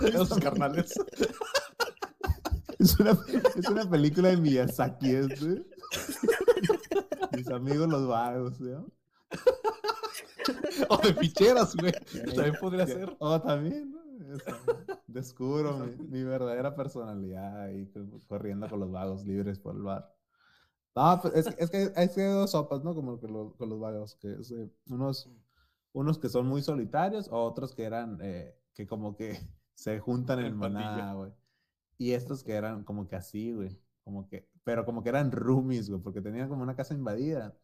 Esos 0.02 0.38
carnales. 0.38 0.95
es 2.78 2.99
una, 3.00 3.19
es 3.57 3.69
una 3.69 3.88
película 3.88 4.28
de 4.28 4.37
Miyazaki, 4.37 5.11
es, 5.14 5.45
güey. 5.45 5.64
Mis 7.37 7.49
amigos 7.49 7.88
los 7.88 8.07
vagos, 8.07 8.61
¿no? 8.61 8.87
O 10.88 10.97
de 10.99 11.14
ficheras, 11.14 11.75
güey. 11.76 11.92
También 12.35 12.57
podría 12.61 12.87
ser. 12.87 13.16
Oh, 13.19 13.40
también, 13.40 13.92
¿no? 13.92 14.00
O 14.00 15.02
descubro 15.07 15.78
mi, 15.78 15.97
mi 16.09 16.23
verdadera 16.25 16.75
personalidad 16.75 17.62
ahí 17.62 17.87
co- 17.88 18.21
corriendo 18.28 18.69
con 18.69 18.81
los 18.81 18.90
vagos 18.90 19.25
libres 19.25 19.59
por 19.59 19.75
el 19.76 19.83
bar. 19.83 20.12
No, 20.95 21.19
pues, 21.23 21.35
es, 21.35 21.47
es 21.59 21.71
que 21.71 21.93
es 21.97 22.11
que 22.13 22.23
hay 22.23 22.33
dos 22.33 22.51
sopas, 22.51 22.85
¿no? 22.85 22.95
Como 22.95 23.19
con 23.19 23.69
los 23.69 23.81
vagos, 23.81 24.17
que 24.17 24.33
es, 24.33 24.51
eh, 24.51 24.71
unos, 24.89 25.31
unos 25.93 26.19
que 26.19 26.29
son 26.29 26.47
muy 26.47 26.63
solitarios, 26.63 27.29
o 27.29 27.43
otros 27.43 27.75
que 27.75 27.85
eran, 27.85 28.19
eh, 28.23 28.55
que 28.75 28.87
como 28.87 29.17
que 29.17 29.39
se 29.75 29.99
juntan 30.01 30.41
en 30.41 30.57
manada, 30.57 31.15
güey. 31.15 31.33
Y 31.99 32.13
estos 32.13 32.43
que 32.43 32.53
eran 32.53 32.85
como 32.85 33.09
que 33.09 33.17
así, 33.17 33.53
güey. 33.53 33.79
Como 34.05 34.29
que, 34.29 34.49
pero 34.65 34.85
como 34.85 35.03
que 35.03 35.11
eran 35.11 35.31
roomies, 35.31 35.89
güey, 35.89 36.03
porque 36.03 36.21
tenían 36.21 36.49
como 36.49 36.63
una 36.63 36.75
casa 36.75 36.95
invadida 36.95 37.57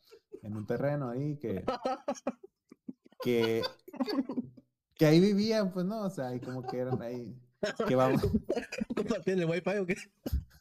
en 0.43 0.57
un 0.57 0.67
terreno 0.67 1.11
ahí 1.11 1.37
que, 1.37 1.65
que, 3.21 3.63
que 4.95 5.07
ahí 5.07 5.21
vivían, 5.21 5.73
pues, 5.73 5.85
¿no? 5.85 6.03
O 6.03 6.11
sea, 6.11 6.35
y 6.35 6.41
como 6.41 6.63
que 6.63 6.79
eran 6.79 7.03
ahí, 7.03 7.37
que 7.87 7.97
vamos, 7.97 8.23
¿Compartían 8.97 9.41
el 9.41 9.51
wifi 9.51 9.79
o 9.79 9.87
qué? 9.87 9.97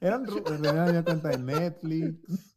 eran, 0.00 0.24
tenían 0.26 0.92
ya 0.92 1.04
cuenta 1.04 1.28
de 1.28 1.38
Netflix, 1.38 2.56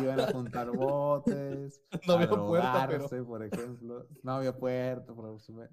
iban 0.00 0.20
a 0.20 0.26
juntar 0.32 0.70
botes, 0.70 1.80
No 2.06 2.14
había 2.14 2.28
puerta, 2.30 2.86
pero. 2.88 3.26
por 3.26 3.42
ejemplo. 3.44 4.06
No 4.22 4.32
había 4.32 4.56
puerta, 4.56 5.14
por 5.14 5.26
ejemplo. 5.26 5.68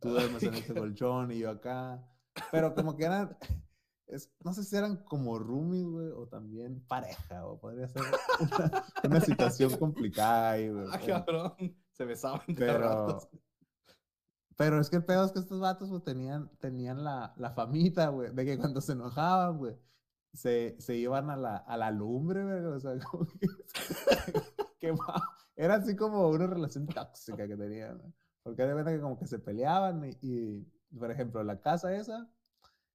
Tú 0.00 0.10
duermes 0.10 0.42
en 0.42 0.54
este 0.54 0.74
colchón 0.74 1.32
y 1.32 1.38
yo 1.38 1.50
acá. 1.50 2.04
Pero 2.52 2.74
como 2.74 2.96
que 2.96 3.04
eran, 3.04 3.36
es- 4.06 4.30
no 4.44 4.52
sé 4.52 4.62
si 4.64 4.76
eran 4.76 4.96
como 5.04 5.38
roomies, 5.38 5.84
güey, 5.86 6.08
o 6.08 6.26
también 6.28 6.84
pareja, 6.86 7.46
o 7.46 7.58
podría 7.58 7.88
ser 7.88 8.02
una, 8.40 8.84
una 9.04 9.20
situación 9.20 9.76
complicada 9.78 10.50
ahí, 10.52 10.68
güey. 10.68 10.86
Ah, 10.92 11.00
cabrón. 11.04 11.54
Se 11.92 12.04
besaban 12.04 12.42
de 12.46 12.54
Pero, 12.54 12.78
ratos. 12.78 13.28
Pero 14.58 14.80
es 14.80 14.90
que 14.90 14.96
el 14.96 15.04
pedo 15.04 15.24
es 15.24 15.30
que 15.30 15.38
estos 15.38 15.60
vatos, 15.60 15.88
güey, 15.88 16.02
tenían, 16.02 16.50
tenían 16.58 17.04
la, 17.04 17.32
la 17.36 17.52
famita, 17.52 18.08
güey, 18.08 18.34
de 18.34 18.44
que 18.44 18.58
cuando 18.58 18.80
se 18.80 18.92
enojaban, 18.92 19.56
güey, 19.56 19.76
se, 20.32 20.74
se 20.80 20.96
iban 20.96 21.30
a 21.30 21.36
la, 21.36 21.58
a 21.58 21.76
la 21.76 21.92
lumbre, 21.92 22.42
güey, 22.42 22.64
o 22.64 22.80
sea, 22.80 22.98
como 23.10 23.24
que, 23.26 23.46
quemaba. 24.80 25.22
Era 25.56 25.76
así 25.76 25.94
como 25.94 26.28
una 26.28 26.48
relación 26.48 26.88
tóxica 26.88 27.46
que 27.46 27.56
tenían. 27.56 28.02
Porque 28.42 28.64
de 28.64 28.74
verdad 28.74 28.92
que 28.92 29.00
como 29.00 29.16
que 29.16 29.28
se 29.28 29.38
peleaban 29.38 30.04
y, 30.04 30.18
y, 30.22 30.66
por 30.98 31.12
ejemplo, 31.12 31.44
la 31.44 31.60
casa 31.60 31.94
esa, 31.94 32.28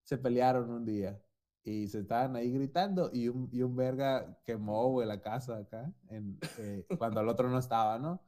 se 0.03 0.17
pelearon 0.17 0.69
un 0.69 0.85
día 0.85 1.17
y 1.63 1.87
se 1.87 1.99
estaban 1.99 2.35
ahí 2.35 2.51
gritando 2.51 3.09
y 3.13 3.29
un, 3.29 3.47
y 3.53 3.61
un 3.61 3.73
verga 3.77 4.37
quemó, 4.43 4.89
güey, 4.89 5.07
la 5.07 5.21
casa 5.21 5.59
acá, 5.59 5.93
en, 6.09 6.37
eh, 6.57 6.85
cuando 6.97 7.21
el 7.21 7.29
otro 7.29 7.49
no 7.49 7.57
estaba, 7.57 7.99
¿no? 7.99 8.21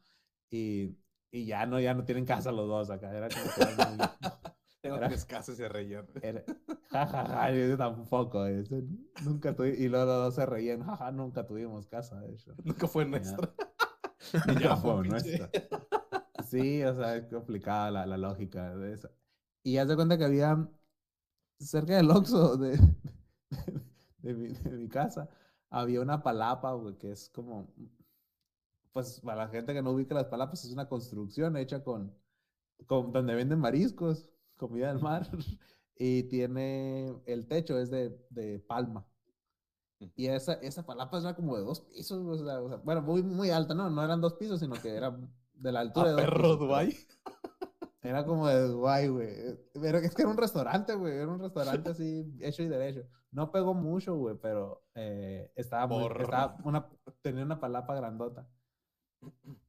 Y, 0.49 0.97
y 1.31 1.45
ya 1.45 1.65
no, 1.65 1.79
ya 1.79 1.93
no 1.93 2.05
tienen 2.05 2.25
casa 2.25 2.51
los 2.51 2.67
dos 2.67 2.89
acá. 2.89 3.11
Era 3.15 3.27
como 3.29 3.45
que 3.45 3.65
Tengo 4.81 4.97
era- 4.97 5.07
tres 5.07 5.25
casas 5.25 5.55
y 5.55 5.57
se 5.57 5.67
reían. 5.69 6.05
ja, 6.91 7.07
ja, 7.07 7.25
ja, 7.25 7.51
yo 7.51 7.75
tampoco. 7.77 8.45
eso, 8.45 8.75
nunca 9.23 9.55
tuvi- 9.55 9.77
y 9.79 9.87
luego 9.89 10.05
los 10.05 10.23
dos 10.25 10.35
se 10.35 10.45
reían, 10.45 10.83
jaja, 10.83 11.11
nunca 11.11 11.45
tuvimos 11.45 11.87
casa, 11.87 12.23
hecho. 12.27 12.53
Nunca 12.63 12.87
fue 12.87 13.05
nuestra. 13.05 13.49
Nunca 14.47 14.75
fue 14.77 15.07
nuestra. 15.07 15.49
Sí, 16.45 16.83
o 16.83 16.93
sea, 16.95 17.15
es 17.15 17.25
complicada 17.27 17.91
la, 17.91 18.05
la 18.05 18.17
lógica 18.17 18.75
de 18.75 18.93
eso. 18.93 19.09
Y 19.63 19.77
haz 19.77 19.87
de 19.87 19.95
cuenta 19.95 20.17
que 20.17 20.25
había 20.25 20.67
cerca 21.59 21.95
del 21.95 22.11
Oxxo 22.11 22.57
de, 22.57 22.77
de, 24.19 24.33
mi, 24.33 24.49
de 24.49 24.69
mi 24.71 24.87
casa, 24.87 25.29
había 25.69 26.01
una 26.01 26.21
palapa, 26.21 26.73
güey, 26.73 26.95
que 26.97 27.11
es 27.11 27.29
como, 27.29 27.73
pues 28.95 29.19
para 29.19 29.43
la 29.43 29.49
gente 29.49 29.73
que 29.73 29.81
no 29.81 29.91
ubica 29.91 30.15
las 30.15 30.27
palapas, 30.27 30.63
es 30.63 30.71
una 30.71 30.87
construcción 30.87 31.57
hecha 31.57 31.83
con, 31.83 32.15
con 32.85 33.11
donde 33.11 33.35
venden 33.35 33.59
mariscos, 33.59 34.29
comida 34.55 34.87
del 34.87 35.01
mar, 35.01 35.27
y 35.97 36.23
tiene, 36.29 37.13
el 37.25 37.45
techo 37.45 37.77
es 37.77 37.91
de, 37.91 38.17
de 38.29 38.59
palma. 38.59 39.05
Y 39.99 40.27
esa, 40.27 40.53
esa 40.53 40.85
palapa 40.85 41.19
era 41.19 41.35
como 41.35 41.57
de 41.57 41.63
dos 41.63 41.81
pisos, 41.81 42.25
o 42.25 42.45
sea, 42.45 42.61
o 42.61 42.69
sea, 42.69 42.77
bueno, 42.77 43.01
muy, 43.01 43.21
muy 43.21 43.49
alta, 43.49 43.73
no, 43.73 43.89
no 43.89 44.01
eran 44.01 44.21
dos 44.21 44.35
pisos, 44.35 44.61
sino 44.61 44.75
que 44.81 44.95
era 44.95 45.13
de 45.55 45.71
la 45.73 45.81
altura 45.81 46.05
A 46.05 46.09
de 46.11 46.13
dos 46.13 46.21
perro 46.21 46.41
pisos, 46.41 46.59
Dubai. 46.59 46.97
era 48.01 48.25
como 48.25 48.47
de 48.47 48.61
Dubái, 48.61 49.09
güey. 49.09 49.59
Pero 49.73 49.97
es 49.97 50.15
que 50.15 50.21
era 50.21 50.31
un 50.31 50.37
restaurante, 50.37 50.95
güey. 50.95 51.15
Era 51.15 51.27
un 51.27 51.39
restaurante 51.39 51.89
así, 51.89 52.33
hecho 52.39 52.63
y 52.63 52.69
derecho. 52.69 53.01
No 53.31 53.51
pegó 53.51 53.73
mucho, 53.73 54.15
güey, 54.15 54.37
pero 54.41 54.85
eh, 54.93 55.51
estaba 55.55 55.85
muy, 55.87 56.05
estaba 56.05 56.55
una, 56.63 56.87
tenía 57.21 57.43
una 57.43 57.59
palapa 57.59 57.93
grandota. 57.93 58.47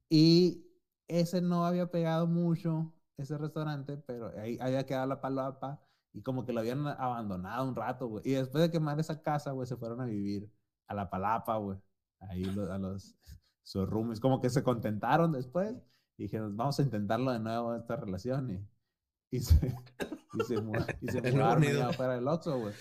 Y 0.09 0.65
ese 1.07 1.41
no 1.41 1.65
había 1.65 1.89
pegado 1.91 2.27
mucho, 2.27 2.93
ese 3.17 3.37
restaurante, 3.37 3.97
pero 3.97 4.31
ahí 4.39 4.57
había 4.59 4.85
quedado 4.85 5.07
la 5.07 5.21
palapa 5.21 5.81
y 6.13 6.21
como 6.21 6.45
que 6.45 6.53
lo 6.53 6.59
habían 6.61 6.85
abandonado 6.87 7.67
un 7.67 7.75
rato, 7.75 8.07
güey. 8.07 8.23
Y 8.25 8.31
después 8.33 8.63
de 8.63 8.71
quemar 8.71 8.99
esa 8.99 9.21
casa, 9.21 9.51
güey, 9.51 9.67
se 9.67 9.77
fueron 9.77 10.01
a 10.01 10.05
vivir 10.05 10.51
a 10.87 10.93
la 10.93 11.09
palapa, 11.09 11.57
güey. 11.57 11.77
Ahí 12.19 12.43
a 12.45 12.77
los, 12.77 13.15
sus 13.63 13.87
roomies, 13.87 14.19
como 14.19 14.41
que 14.41 14.49
se 14.49 14.63
contentaron 14.63 15.31
después 15.31 15.75
y 16.17 16.23
dijeron, 16.23 16.55
vamos 16.57 16.79
a 16.79 16.83
intentarlo 16.83 17.31
de 17.31 17.39
nuevo 17.39 17.75
esta 17.75 17.95
relación 17.95 18.49
y, 18.49 19.37
y 19.37 19.39
se, 19.41 19.55
y 20.33 20.39
se, 20.43 20.55
y 21.01 21.07
se 21.07 21.21
mudaron 21.31 21.63
allá 21.63 21.71
nido. 21.71 21.83
afuera 21.83 22.15
del 22.15 22.27
Oxxo, 22.27 22.59
güey. 22.59 22.73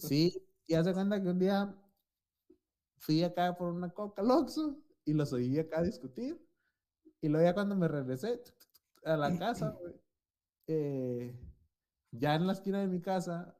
Sí, 0.00 0.42
y 0.66 0.74
hace 0.74 0.94
cuenta 0.94 1.22
que 1.22 1.28
un 1.28 1.38
día 1.38 1.74
fui 2.98 3.22
acá 3.22 3.56
por 3.56 3.72
una 3.72 3.90
coca 3.90 4.22
al 4.22 4.30
Oxxo 4.30 4.78
y 5.06 5.14
los 5.14 5.32
oí 5.32 5.58
acá 5.58 5.82
discutir 5.82 6.38
y 7.22 7.28
luego 7.28 7.46
ya 7.46 7.54
cuando 7.54 7.76
me 7.76 7.88
regresé 7.88 8.42
a 9.04 9.16
la 9.16 9.36
casa, 9.36 9.76
eh, 10.68 11.38
ya 12.12 12.34
en 12.34 12.46
la 12.46 12.52
esquina 12.54 12.80
de 12.80 12.88
mi 12.88 13.00
casa 13.00 13.56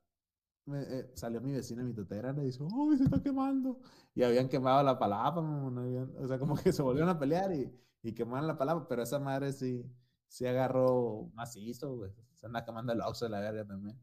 me, 0.66 0.82
eh, 0.82 1.10
salió 1.14 1.40
mi 1.40 1.52
vecina, 1.52 1.82
mi 1.84 1.94
totera, 1.94 2.32
y 2.32 2.36
le 2.36 2.44
dice, 2.44 2.62
¡Uy, 2.62 2.98
se 2.98 3.04
está 3.04 3.22
quemando! 3.22 3.80
Y 4.14 4.22
habían 4.24 4.48
quemado 4.48 4.82
la 4.82 4.98
palapa, 4.98 5.40
mamón, 5.42 5.78
habían- 5.78 6.12
o 6.18 6.26
sea, 6.28 6.38
como 6.38 6.56
que 6.56 6.72
se 6.72 6.82
volvieron 6.82 7.10
a 7.10 7.18
pelear 7.18 7.52
y, 7.52 7.72
y 8.02 8.14
quemaron 8.14 8.46
la 8.48 8.58
palapa, 8.58 8.88
pero 8.88 9.02
esa 9.02 9.18
madre 9.20 9.52
sí, 9.52 9.84
sí 10.28 10.46
agarró 10.46 11.30
macizo, 11.34 11.96
güey. 11.96 12.12
Se 12.34 12.46
anda 12.46 12.64
quemando 12.64 12.92
el 12.92 13.00
oxo 13.00 13.26
de 13.26 13.30
la 13.30 13.40
verga 13.40 13.66
también. 13.66 13.98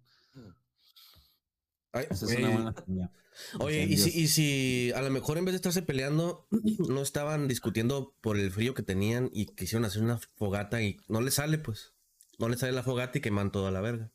Ay, 1.93 2.05
Esa 2.09 2.25
es 2.25 2.31
una 2.35 2.50
güey. 2.50 2.53
buena 2.53 2.73
señal. 2.85 3.12
Oye, 3.59 3.83
¿y 3.83 3.97
si, 3.97 4.09
y 4.21 4.27
si 4.27 4.91
a 4.93 5.01
lo 5.01 5.09
mejor 5.09 5.38
en 5.38 5.45
vez 5.45 5.53
de 5.53 5.57
estarse 5.57 5.81
peleando, 5.81 6.47
no 6.89 7.01
estaban 7.01 7.47
discutiendo 7.47 8.15
por 8.21 8.38
el 8.38 8.51
frío 8.51 8.73
que 8.73 8.83
tenían 8.83 9.29
y 9.33 9.47
quisieron 9.47 9.85
hacer 9.85 10.03
una 10.03 10.19
fogata 10.35 10.81
y 10.81 10.97
no 11.07 11.21
les 11.21 11.35
sale, 11.35 11.57
pues? 11.57 11.93
No 12.39 12.50
les 12.50 12.59
sale 12.59 12.73
la 12.73 12.83
fogata 12.83 13.17
y 13.17 13.21
queman 13.21 13.51
toda 13.51 13.71
la 13.71 13.81
verga. 13.81 14.12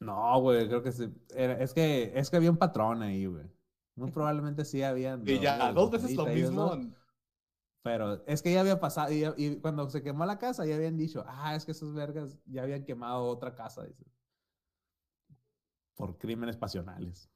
No, 0.00 0.40
güey, 0.40 0.66
creo 0.68 0.82
que 0.82 0.92
sí. 0.92 1.08
Era- 1.34 1.54
es, 1.62 1.72
que, 1.74 2.12
es 2.14 2.30
que 2.30 2.36
había 2.36 2.50
un 2.50 2.56
patrón 2.58 3.02
ahí, 3.02 3.26
güey. 3.26 3.46
Muy 3.96 4.10
probablemente 4.12 4.64
sí 4.64 4.82
habían. 4.82 5.22
Y 5.28 5.40
ya, 5.40 5.72
dos 5.72 5.90
veces 5.90 6.14
lo 6.14 6.28
ellos 6.28 6.50
mismo. 6.50 6.94
Pero 7.82 8.24
es 8.26 8.42
que 8.42 8.52
ya 8.52 8.60
había 8.60 8.80
pasado, 8.80 9.12
y, 9.12 9.24
y 9.36 9.56
cuando 9.56 9.88
se 9.90 10.02
quemó 10.02 10.26
la 10.26 10.38
casa 10.38 10.66
ya 10.66 10.76
habían 10.76 10.96
dicho, 10.96 11.24
ah, 11.26 11.54
es 11.56 11.64
que 11.64 11.72
esos 11.72 11.94
vergas 11.94 12.38
ya 12.46 12.62
habían 12.62 12.84
quemado 12.84 13.22
otra 13.24 13.54
casa, 13.54 13.84
dice. 13.84 14.04
Por 15.98 16.16
crímenes 16.16 16.56
pasionales. 16.56 17.28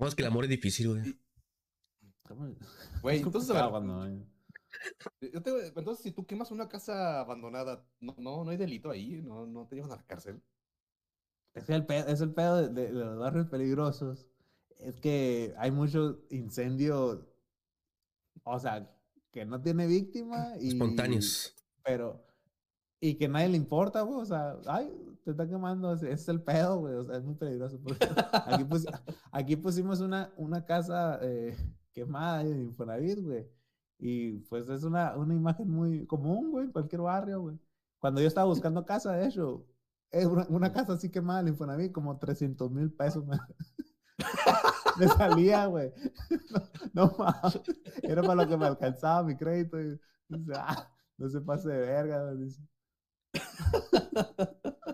Es 0.00 0.14
que 0.14 0.22
el 0.22 0.28
amor 0.28 0.44
es 0.44 0.50
difícil, 0.50 0.88
güey. 0.88 1.18
Güey, 3.00 3.16
Es 3.18 3.22
entonces, 3.22 3.56
yo 5.32 5.42
te- 5.42 5.68
entonces, 5.68 6.02
si 6.02 6.10
tú 6.10 6.26
quemas 6.26 6.50
una 6.50 6.68
casa 6.68 7.20
abandonada, 7.20 7.86
no, 8.00 8.14
no, 8.18 8.44
no 8.44 8.50
hay 8.50 8.56
delito 8.56 8.90
ahí, 8.90 9.22
no, 9.22 9.46
no 9.46 9.66
te 9.68 9.76
llevan 9.76 9.92
a 9.92 9.96
la 9.96 10.04
cárcel. 10.06 10.42
Es 11.54 11.70
el 11.70 11.86
pedo, 11.86 12.08
es 12.08 12.20
el 12.20 12.34
pedo 12.34 12.56
de, 12.56 12.68
de- 12.68 12.92
de 12.92 13.04
los 13.04 13.18
barrios 13.18 13.46
peligrosos. 13.46 14.26
Es 14.80 15.00
que 15.00 15.54
hay 15.56 15.70
mucho 15.70 16.18
incendio, 16.30 17.32
o 18.42 18.58
sea, 18.58 18.92
que 19.30 19.46
no 19.46 19.62
tiene 19.62 19.86
víctima 19.86 20.54
y... 20.60 20.68
Espontáneos. 20.70 21.54
Pero, 21.84 22.25
y 23.00 23.16
que 23.16 23.28
nadie 23.28 23.48
le 23.50 23.56
importa, 23.56 24.02
güey. 24.02 24.20
O 24.20 24.24
sea, 24.24 24.56
ay, 24.66 24.90
te 25.24 25.30
está 25.32 25.46
quemando, 25.48 25.92
ese 25.92 26.10
es 26.12 26.28
el 26.28 26.42
pedo, 26.42 26.78
güey, 26.80 26.94
o 26.94 27.04
sea, 27.04 27.16
es 27.16 27.24
muy 27.24 27.34
peligroso. 27.34 27.78
Aquí, 28.46 28.64
pus- 28.64 28.86
aquí 29.32 29.56
pusimos 29.56 30.00
una, 30.00 30.32
una 30.36 30.64
casa 30.64 31.18
eh, 31.22 31.56
quemada 31.92 32.42
en 32.42 32.62
Infonavit, 32.62 33.20
güey, 33.20 33.46
y 33.98 34.38
pues 34.48 34.68
es 34.68 34.84
una, 34.84 35.16
una 35.16 35.34
imagen 35.34 35.68
muy 35.70 36.06
común, 36.06 36.50
güey, 36.50 36.66
en 36.66 36.72
cualquier 36.72 37.02
barrio, 37.02 37.40
güey. 37.42 37.58
Cuando 37.98 38.20
yo 38.20 38.28
estaba 38.28 38.46
buscando 38.46 38.84
casa, 38.86 39.12
de 39.14 39.26
hecho, 39.26 39.66
es 40.10 40.26
una, 40.26 40.72
casa 40.72 40.92
así 40.94 41.10
quemada 41.10 41.40
en 41.40 41.48
Infonavit, 41.48 41.92
como 41.92 42.18
300 42.18 42.70
mil 42.70 42.92
pesos, 42.92 43.24
me, 43.26 43.36
salía, 45.16 45.66
güey. 45.66 45.92
No, 46.94 47.06
no 47.08 47.16
mames, 47.18 47.60
era 48.02 48.22
para 48.22 48.34
lo 48.42 48.48
que 48.48 48.56
me 48.56 48.66
alcanzaba 48.66 49.22
mi 49.22 49.36
crédito. 49.36 49.78
Y, 49.80 49.98
ah, 50.54 50.88
no 51.18 51.28
se 51.28 51.40
pase 51.40 51.68
de 51.68 51.78
verga, 51.78 52.34
dice. 52.34 52.60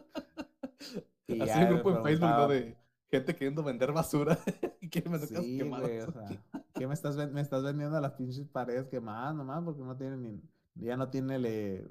Así 1.40 1.58
un 1.58 1.60
me 1.60 1.66
grupo 1.74 1.90
en 1.96 2.02
Facebook, 2.04 2.28
¿no? 2.28 2.48
De 2.48 2.76
gente 3.10 3.34
queriendo 3.34 3.62
vender 3.62 3.92
basura 3.92 4.38
vender 4.80 5.20
casas 5.20 5.44
Sí, 5.44 5.60
güey, 5.60 6.00
o 6.00 6.12
sea, 6.12 6.26
¿qué 6.74 6.86
me 6.86 6.94
estás, 6.94 7.16
ven- 7.16 7.32
me 7.32 7.40
estás 7.40 7.62
vendiendo 7.62 8.00
las 8.00 8.12
pinches 8.12 8.46
paredes 8.48 8.86
quemadas 8.88 9.34
nomás? 9.34 9.62
Porque 9.64 9.82
no 9.82 9.96
tiene 9.96 10.16
ni, 10.16 10.42
ya 10.74 10.96
no 10.96 11.08
tiene 11.10 11.38
le- 11.38 11.86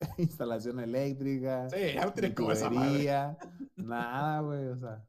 instalación 0.18 0.80
eléctrica, 0.80 1.68
Sí, 1.70 1.94
ya 1.94 2.04
no 2.06 2.12
tiene 2.12 2.34
como 2.34 2.52
esa 2.52 2.70
madre. 2.70 3.36
nada, 3.76 4.40
güey, 4.40 4.66
o 4.68 4.76
sea, 4.76 5.06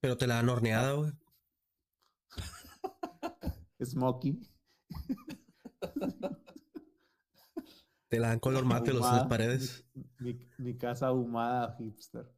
Pero 0.00 0.16
te 0.16 0.26
la 0.26 0.36
dan 0.36 0.48
horneada, 0.48 0.92
güey. 0.92 1.12
smoky. 3.84 4.40
Te 8.08 8.18
la 8.18 8.28
dan 8.28 8.38
color 8.38 8.64
mate 8.64 8.92
los 8.92 9.04
ahumada, 9.04 9.28
paredes. 9.28 9.84
Mi, 9.94 10.32
mi- 10.32 10.48
mi 10.58 10.76
casa 10.78 11.08
ahumada 11.08 11.74
hipster. 11.76 12.30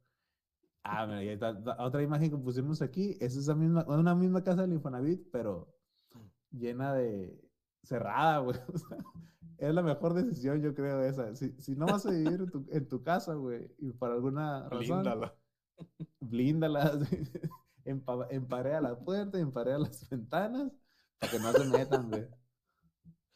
Ah, 0.83 1.05
mira, 1.05 1.23
y 1.23 1.27
ahí 1.29 1.33
está, 1.35 1.51
la 1.53 1.77
otra 1.83 2.01
imagen 2.01 2.31
que 2.31 2.37
pusimos 2.37 2.81
aquí 2.81 3.15
es 3.19 3.35
esa 3.35 3.53
misma, 3.55 3.85
una 3.87 4.15
misma 4.15 4.43
casa 4.43 4.61
del 4.63 4.73
Infonavit, 4.73 5.29
pero 5.31 5.73
llena 6.51 6.93
de 6.93 7.39
cerrada, 7.83 8.39
güey. 8.39 8.57
o 8.73 8.77
sea, 8.77 8.97
es 9.59 9.73
la 9.73 9.83
mejor 9.83 10.13
decisión, 10.15 10.61
yo 10.61 10.73
creo, 10.73 11.01
esa. 11.03 11.35
Si, 11.35 11.55
si 11.61 11.75
no 11.75 11.85
vas 11.85 12.05
a 12.05 12.11
vivir 12.11 12.41
en 12.41 12.49
tu, 12.49 12.65
en 12.71 12.87
tu 12.89 13.03
casa, 13.03 13.35
güey, 13.35 13.67
y 13.77 13.91
por 13.93 14.11
alguna 14.11 14.67
razón, 14.69 15.03
Líndala. 15.03 15.35
blíndala, 16.19 16.99
empa- 17.85 18.27
emparea 18.31 18.81
la 18.81 18.97
puerta, 18.99 19.39
emparea 19.39 19.77
las 19.77 20.09
ventanas, 20.09 20.71
para 21.19 21.31
que 21.31 21.39
no 21.39 21.53
se 21.53 21.65
metan, 21.65 22.09
güey. 22.09 22.27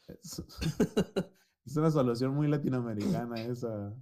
Es, 1.66 1.76
una 1.76 1.90
solución 1.90 2.34
muy 2.34 2.48
latinoamericana 2.48 3.42
esa. 3.42 3.92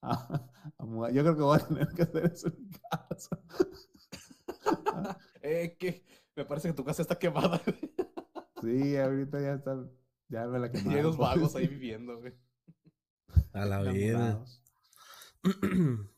a- 0.00 0.50
a 0.78 0.84
mudar. 0.84 1.12
Yo 1.12 1.22
creo 1.22 1.36
que 1.36 1.42
voy 1.42 1.58
a 1.60 1.66
tener 1.66 1.88
que 1.88 2.02
hacer 2.02 2.24
eso 2.32 2.48
en 2.48 2.56
mi 2.62 2.70
casa. 2.90 3.38
Eh, 5.44 5.76
que 5.76 6.04
me 6.36 6.44
parece 6.44 6.68
que 6.68 6.74
tu 6.74 6.84
casa 6.84 7.02
está 7.02 7.18
quemada. 7.18 7.60
güey. 7.66 7.80
Sí, 8.62 8.96
ahorita 8.96 9.40
ya 9.40 9.54
está, 9.54 9.84
ya 10.28 10.46
me 10.46 10.60
la 10.60 10.66
y 10.68 10.70
quemaron. 10.70 10.94
hay 10.94 11.02
dos 11.02 11.16
vagos 11.16 11.56
ahí 11.56 11.66
viviendo, 11.66 12.20
güey. 12.20 12.32
A 13.52 13.64
la 13.64 13.82
vida. 13.82 14.44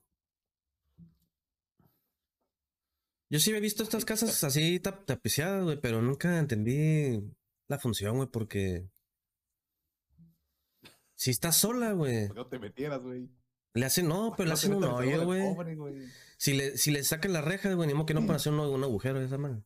Yo 3.30 3.40
sí 3.40 3.50
he 3.52 3.60
visto 3.60 3.82
estas 3.82 4.04
casas 4.04 4.44
así 4.44 4.78
tap- 4.78 5.06
tapiciadas, 5.06 5.64
güey, 5.64 5.80
pero 5.80 6.02
nunca 6.02 6.38
entendí 6.38 7.22
la 7.66 7.78
función, 7.78 8.16
güey, 8.16 8.28
porque 8.28 8.88
si 11.24 11.30
está 11.30 11.52
sola, 11.52 11.92
güey, 11.92 12.26
Porque 12.26 12.38
no 12.38 12.46
te 12.48 12.58
metieras, 12.58 13.00
güey. 13.00 13.30
le 13.72 13.86
hacen, 13.86 14.06
no, 14.06 14.24
¿Para 14.24 14.36
pero 14.36 14.46
le 14.48 14.52
hacen 14.52 14.74
un 14.74 14.84
hoyo, 14.84 15.24
güey. 15.24 16.06
Si 16.36 16.52
le, 16.52 16.76
si 16.76 16.90
le 16.90 17.02
sacan 17.02 17.32
las 17.32 17.42
rejas, 17.42 17.74
güey, 17.74 17.88
ni 17.88 17.94
modo 17.94 18.04
que 18.04 18.12
no 18.12 18.26
para 18.26 18.36
hacer 18.36 18.52
un, 18.52 18.60
un 18.60 18.84
agujero 18.84 19.20
de 19.20 19.24
esa 19.24 19.38
manera. 19.38 19.64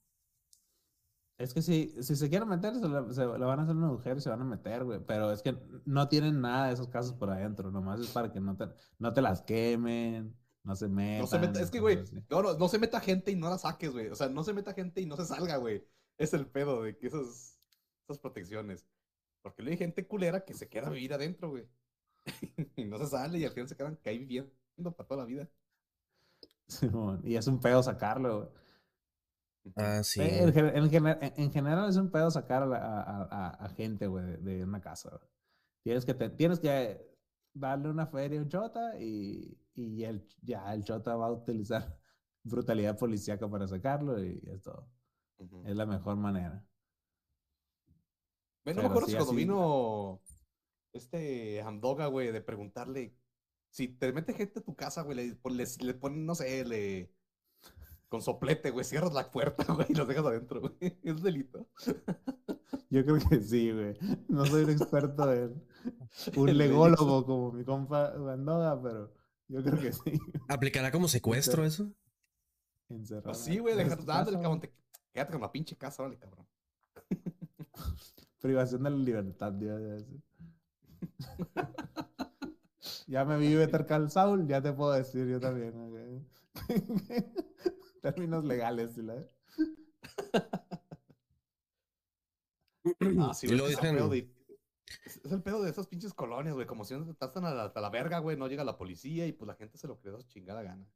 Es 1.36 1.52
que 1.52 1.60
si, 1.60 1.96
si 2.00 2.14
se 2.14 2.28
quieren 2.28 2.48
meter, 2.48 2.76
se 2.76 2.88
la, 2.88 3.12
se 3.12 3.26
la 3.26 3.44
van 3.44 3.58
a 3.58 3.62
hacer 3.64 3.74
un 3.74 3.82
agujero 3.82 4.18
y 4.18 4.20
se 4.20 4.30
van 4.30 4.40
a 4.40 4.44
meter, 4.44 4.84
güey. 4.84 5.00
Pero 5.04 5.32
es 5.32 5.42
que 5.42 5.58
no 5.84 6.08
tienen 6.08 6.40
nada 6.40 6.68
de 6.68 6.74
esos 6.74 6.86
casos 6.86 7.14
por 7.14 7.28
adentro. 7.28 7.72
Nomás 7.72 7.98
es 7.98 8.10
para 8.10 8.30
que 8.30 8.38
no 8.38 8.56
te, 8.56 8.68
no 9.00 9.12
te 9.12 9.20
las 9.20 9.42
quemen, 9.42 10.36
no 10.62 10.76
se 10.76 10.86
metan. 10.86 11.22
No 11.22 11.26
se 11.26 11.38
meta, 11.40 11.60
es 11.60 11.72
que, 11.72 11.80
güey, 11.80 11.98
no, 12.30 12.54
no 12.56 12.68
se 12.68 12.78
meta 12.78 13.00
gente 13.00 13.32
y 13.32 13.34
no 13.34 13.50
la 13.50 13.58
saques, 13.58 13.90
güey. 13.90 14.06
O 14.10 14.14
sea, 14.14 14.28
no 14.28 14.44
se 14.44 14.52
meta 14.52 14.74
gente 14.74 15.00
y 15.00 15.06
no 15.06 15.16
se 15.16 15.24
salga, 15.24 15.56
güey. 15.56 15.84
Es 16.18 16.32
el 16.34 16.46
pedo 16.46 16.84
de 16.84 16.96
que 16.96 17.08
esas, 17.08 17.58
esas 18.04 18.20
protecciones. 18.20 18.86
Porque 19.50 19.62
luego 19.62 19.72
hay 19.74 19.78
gente 19.78 20.06
culera 20.06 20.44
que 20.44 20.54
se 20.54 20.68
queda 20.68 20.88
a 20.88 20.90
vivir 20.90 21.12
adentro, 21.12 21.50
güey. 21.50 21.68
y 22.76 22.84
no 22.84 22.98
se 22.98 23.06
sale 23.06 23.38
y 23.38 23.44
al 23.44 23.52
final 23.52 23.68
se 23.68 23.76
quedan 23.76 23.96
que 23.96 24.10
ahí 24.10 24.18
viviendo 24.18 24.52
para 24.96 25.06
toda 25.08 25.22
la 25.22 25.26
vida. 25.26 25.48
Simón, 26.66 27.20
y 27.24 27.36
es 27.36 27.46
un 27.46 27.60
pedo 27.60 27.82
sacarlo, 27.82 28.38
güey. 28.40 28.48
Ah, 29.76 30.02
sí. 30.02 30.20
Eh, 30.20 30.42
En, 30.44 30.58
en 30.94 31.06
en- 31.06 31.32
en 31.36 31.52
general 31.52 31.88
es 31.88 31.96
un 31.96 32.10
pedo 32.10 32.30
sacar 32.30 32.62
a, 32.62 32.66
la- 32.66 32.78
a- 32.78 33.22
a- 33.30 33.48
a- 33.64 33.68
gente, 33.70 34.06
güey, 34.06 34.24
de, 34.24 34.36
de 34.38 34.64
una 34.64 34.80
casa. 34.80 35.10
güey. 35.10 35.30
Tienes 35.82 36.04
que, 36.04 36.14
te- 36.14 36.30
tienes 36.30 36.58
que 36.60 37.06
darle 37.54 37.88
una 37.90 38.06
feria 38.06 38.38
a 38.40 38.42
un 38.42 38.48
chota 38.48 38.98
y, 38.98 39.58
y 39.74 40.04
el, 40.04 40.26
ya 40.42 40.72
el 40.74 40.84
chota 40.84 41.16
va 41.16 41.26
a 41.26 41.32
utilizar 41.32 41.98
brutalidad 42.44 42.96
policíaca 42.98 43.48
para 43.48 43.66
sacarlo 43.66 44.22
y 44.24 44.40
es 44.46 44.62
todo. 44.62 44.88
Ujú. 45.38 45.64
Es 45.66 45.76
la 45.76 45.86
mejor 45.86 46.16
manera. 46.16 46.64
No 48.74 48.82
me 48.82 48.88
acuerdo 48.88 49.06
sí, 49.06 49.12
si 49.12 49.16
cuando 49.16 49.32
así- 49.32 49.36
vino 49.36 50.20
este 50.92 51.62
Andoga, 51.62 52.06
güey, 52.06 52.32
de 52.32 52.40
preguntarle 52.40 53.14
si 53.70 53.88
te 53.88 54.12
mete 54.12 54.32
gente 54.32 54.60
a 54.60 54.62
tu 54.62 54.74
casa, 54.74 55.02
güey, 55.02 55.16
le, 55.16 55.38
les- 55.54 55.82
le 55.82 55.94
ponen, 55.94 56.24
no 56.26 56.34
sé, 56.34 56.64
le 56.64 57.12
con 58.08 58.22
soplete, 58.22 58.70
güey, 58.70 58.84
cierras 58.86 59.12
la 59.12 59.30
puerta, 59.30 59.64
güey, 59.74 59.86
y 59.90 59.94
los 59.94 60.08
dejas 60.08 60.24
adentro, 60.26 60.60
güey. 60.62 60.74
Es 61.02 61.22
delito. 61.22 61.68
Yo 62.90 63.04
creo 63.04 63.18
que 63.28 63.40
sí, 63.42 63.70
güey. 63.70 63.96
No 64.28 64.46
soy 64.46 64.64
un 64.64 64.70
experto 64.70 65.30
en 65.32 65.62
un 66.36 66.56
lególogo 66.56 67.26
como 67.26 67.52
mi 67.52 67.64
compa 67.64 68.10
Bandoga, 68.16 68.80
pero 68.82 69.12
yo 69.48 69.62
creo 69.62 69.78
que 69.78 69.92
sí. 69.92 70.18
¿Aplicará 70.48 70.90
como 70.90 71.06
secuestro 71.08 71.64
eso? 71.66 71.92
Encerrado. 72.88 73.30
Así, 73.32 73.58
güey, 73.58 73.76
dejar, 73.76 74.02
dándole, 74.06 74.38
casa, 74.38 74.42
cabrón, 74.42 74.60
te- 74.60 74.72
quédate 75.12 75.32
con 75.32 75.42
la 75.42 75.52
pinche 75.52 75.76
casa, 75.76 76.02
órale, 76.02 76.18
cabrón. 76.18 76.46
Privación 78.40 78.82
de 78.84 78.90
la 78.90 78.96
libertad, 78.96 79.52
Dios. 79.52 79.80
ya 79.80 79.98
sé. 79.98 80.22
Ya 83.06 83.24
me 83.24 83.38
vi 83.38 83.54
Better 83.54 83.86
Call 83.86 84.10
Saul, 84.10 84.46
ya 84.46 84.60
te 84.62 84.72
puedo 84.72 84.92
decir 84.92 85.26
yo 85.26 85.40
también. 85.40 86.28
Términos 88.02 88.44
legales, 88.44 88.94
¿sí 88.94 89.02
la? 89.02 89.14
Ah, 93.20 93.34
sí, 93.34 93.46
el 93.46 93.58
dicen, 93.58 93.96
pedo 93.96 94.08
de, 94.08 94.34
es, 95.04 95.20
es 95.22 95.32
el 95.32 95.42
pedo 95.42 95.62
de 95.62 95.70
esas 95.70 95.86
pinches 95.86 96.14
colonias, 96.14 96.54
güey, 96.54 96.66
como 96.66 96.84
si 96.84 96.94
no 96.94 97.04
te 97.04 97.24
hasta 97.24 97.40
la, 97.40 97.64
hasta 97.64 97.82
la 97.82 97.90
verga, 97.90 98.18
güey, 98.18 98.36
no 98.36 98.46
llega 98.46 98.64
la 98.64 98.78
policía 98.78 99.26
y 99.26 99.32
pues 99.32 99.46
la 99.46 99.56
gente 99.56 99.76
se 99.76 99.86
lo 99.86 99.98
cree 100.00 100.14
a 100.14 100.20
su 100.20 100.28
chingada 100.28 100.62
gana. 100.62 100.86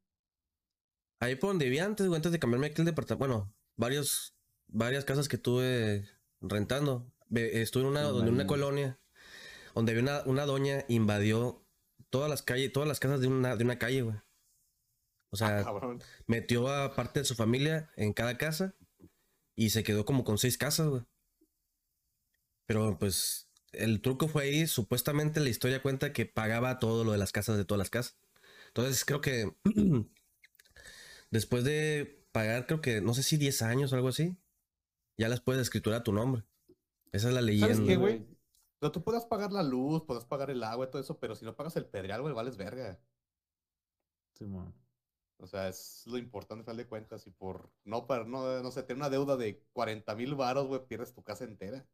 ahí 1.19 1.35
por 1.35 1.51
donde 1.51 1.65
vivía 1.65 1.85
antes, 1.85 2.07
güey, 2.07 2.15
antes 2.15 2.31
de 2.31 2.39
cambiarme 2.39 2.67
aquí 2.67 2.81
el 2.81 2.85
departamento, 2.85 3.27
bueno, 3.27 3.53
varios, 3.75 4.35
varias 4.67 5.05
casas 5.05 5.27
que 5.27 5.37
tuve 5.37 6.09
rentando. 6.41 7.12
Ve- 7.33 7.61
Estuve 7.61 7.83
en 7.83 7.89
una, 7.89 8.01
donde 8.03 8.31
una 8.31 8.43
colonia, 8.47 8.99
donde 9.73 9.91
había 9.93 10.03
una, 10.03 10.23
una 10.25 10.45
doña 10.45 10.85
invadió 10.87 11.65
todas 12.09 12.29
las 12.29 12.43
calles, 12.43 12.71
todas 12.71 12.87
las 12.87 12.99
casas 12.99 13.21
de 13.21 13.27
una, 13.27 13.55
de 13.55 13.63
una 13.63 13.79
calle, 13.79 14.03
güey. 14.03 14.17
O 15.31 15.35
sea, 15.35 15.59
Ah, 15.59 15.63
metió 16.27 16.67
a 16.67 16.95
parte 16.95 17.19
de 17.21 17.25
su 17.25 17.33
familia 17.33 17.89
en 17.95 18.13
cada 18.13 18.37
casa 18.37 18.75
y 19.55 19.71
se 19.71 19.83
quedó 19.83 20.05
como 20.05 20.23
con 20.23 20.37
seis 20.37 20.59
casas, 20.59 20.87
güey. 20.87 21.01
Pero 22.67 22.97
pues 22.99 23.49
el 23.71 24.01
truco 24.01 24.27
fue 24.27 24.43
ahí, 24.43 24.67
supuestamente 24.67 25.39
la 25.39 25.49
historia 25.49 25.81
cuenta 25.81 26.13
que 26.13 26.27
pagaba 26.27 26.77
todo 26.77 27.03
lo 27.03 27.11
de 27.13 27.17
las 27.17 27.31
casas 27.31 27.57
de 27.57 27.65
todas 27.65 27.79
las 27.79 27.89
casas. 27.89 28.15
Entonces 28.67 29.03
creo 29.05 29.21
que 29.21 29.51
después 31.31 31.63
de 31.63 32.27
pagar, 32.31 32.67
creo 32.67 32.81
que 32.81 33.01
no 33.01 33.13
sé 33.15 33.23
si 33.23 33.37
10 33.37 33.63
años 33.63 33.91
o 33.91 33.95
algo 33.95 34.09
así, 34.09 34.37
ya 35.17 35.29
les 35.29 35.41
puedes 35.41 35.61
escriturar 35.63 36.01
a 36.01 36.03
tu 36.03 36.13
nombre. 36.13 36.43
Esa 37.13 37.29
es 37.29 37.33
la 37.33 37.41
leyenda. 37.41 37.85
qué, 37.85 37.95
güey? 37.95 38.17
O 38.17 38.85
sea, 38.85 38.91
tú 38.91 39.03
puedes 39.03 39.23
pagar 39.25 39.53
la 39.53 39.63
luz, 39.63 40.03
puedes 40.05 40.25
pagar 40.25 40.49
el 40.49 40.63
agua 40.63 40.87
y 40.87 40.89
todo 40.89 41.01
eso, 41.01 41.19
pero 41.19 41.35
si 41.35 41.45
no 41.45 41.55
pagas 41.55 41.77
el 41.77 41.85
pedreal, 41.85 42.21
güey, 42.21 42.33
vales 42.33 42.57
verga. 42.57 42.99
Simón. 44.33 44.73
O 45.37 45.47
sea, 45.47 45.69
es 45.69 46.03
lo 46.07 46.17
importante, 46.17 46.61
al 46.61 46.65
final 46.65 46.77
de 46.77 46.87
cuentas. 46.87 47.27
Y 47.27 47.31
por 47.31 47.71
no, 47.85 48.07
para, 48.07 48.25
no, 48.25 48.61
no 48.61 48.71
sé, 48.71 48.83
tener 48.83 48.97
una 48.97 49.09
deuda 49.09 49.37
de 49.37 49.63
40 49.73 50.15
mil 50.15 50.35
varos, 50.35 50.67
güey, 50.67 50.85
pierdes 50.87 51.13
tu 51.13 51.23
casa 51.23 51.43
entera. 51.43 51.87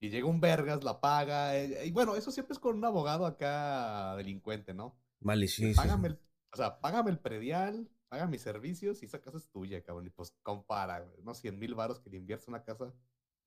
Y 0.00 0.10
llega 0.10 0.26
un 0.26 0.40
vergas, 0.40 0.84
la 0.84 1.00
paga. 1.00 1.56
eh, 1.56 1.86
y 1.86 1.90
bueno, 1.90 2.14
eso 2.14 2.30
siempre 2.30 2.52
es 2.52 2.58
con 2.58 2.76
un 2.76 2.84
abogado 2.84 3.26
acá 3.26 4.16
delincuente, 4.16 4.74
¿no? 4.74 4.98
Vale, 5.20 5.48
sí, 5.48 5.70
sí. 5.70 5.74
Págame 5.74 6.08
el, 6.08 6.20
o 6.52 6.56
sea, 6.56 6.80
págame 6.80 7.10
el 7.10 7.18
predial, 7.18 7.88
paga 8.08 8.26
mis 8.26 8.42
servicios 8.42 9.02
y 9.02 9.06
esa 9.06 9.20
casa 9.20 9.38
es 9.38 9.48
tuya, 9.48 9.82
cabrón. 9.82 10.06
Y 10.06 10.10
pues 10.10 10.34
compara, 10.42 11.00
güey. 11.00 11.22
No 11.22 11.34
100 11.34 11.58
mil 11.58 11.74
varos 11.74 12.00
que 12.00 12.10
le 12.10 12.16
inviertes 12.16 12.48
una 12.48 12.64
casa, 12.64 12.92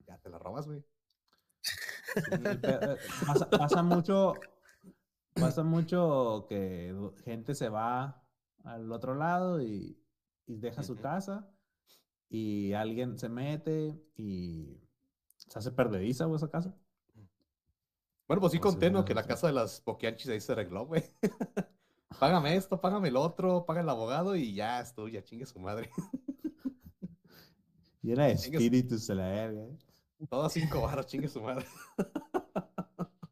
ya 0.08 0.18
te 0.20 0.30
la 0.30 0.40
robas, 0.40 0.68
güey. 0.68 0.84
Eh, 2.32 2.98
pasa, 3.26 3.50
pasa 3.50 3.84
mucho, 3.84 4.34
pasa 5.34 5.64
mucho 5.64 6.46
que 6.48 6.96
gente 7.24 7.56
se 7.56 7.70
va 7.70 8.24
al 8.64 8.92
otro 8.92 9.16
lado 9.16 9.62
y, 9.62 10.00
y 10.46 10.58
deja 10.58 10.84
su 10.84 10.96
casa 10.96 11.50
y 12.30 12.74
alguien 12.74 13.18
se 13.18 13.30
mete 13.30 14.02
y 14.16 14.80
se 15.38 15.60
hace 15.60 15.72
perdediza, 15.72 16.26
güey, 16.26 16.38
esa 16.38 16.50
casa. 16.50 16.76
Bueno, 18.28 18.40
pues 18.42 18.52
sí 18.54 18.58
sea, 18.58 18.62
conté, 18.62 18.92
Que 19.06 19.14
la 19.14 19.26
casa 19.26 19.48
de 19.48 19.54
las 19.54 19.82
poquianchis 19.82 20.30
ahí 20.30 20.40
se 20.42 20.52
arregló, 20.54 20.86
güey. 20.86 21.04
págame 22.20 22.56
esto, 22.56 22.80
págame 22.80 23.10
el 23.10 23.18
otro, 23.18 23.66
paga 23.66 23.82
el 23.82 23.90
abogado 23.90 24.36
y 24.36 24.54
ya 24.54 24.80
es 24.80 24.94
tuya, 24.94 25.24
chingue 25.24 25.46
su 25.46 25.60
madre. 25.60 25.90
Llena 28.02 28.26
de 28.26 28.36
Chingue 28.38 28.58
su- 28.58 28.64
espíritus 28.64 29.10
a 29.10 29.16
la 29.16 29.28
verga. 29.28 29.62
¿eh? 29.62 29.78
Todas 30.30 30.54
cinco 30.54 30.82
barras, 30.82 31.06
chingue 31.08 31.28
su 31.28 31.42
madre. 31.42 31.66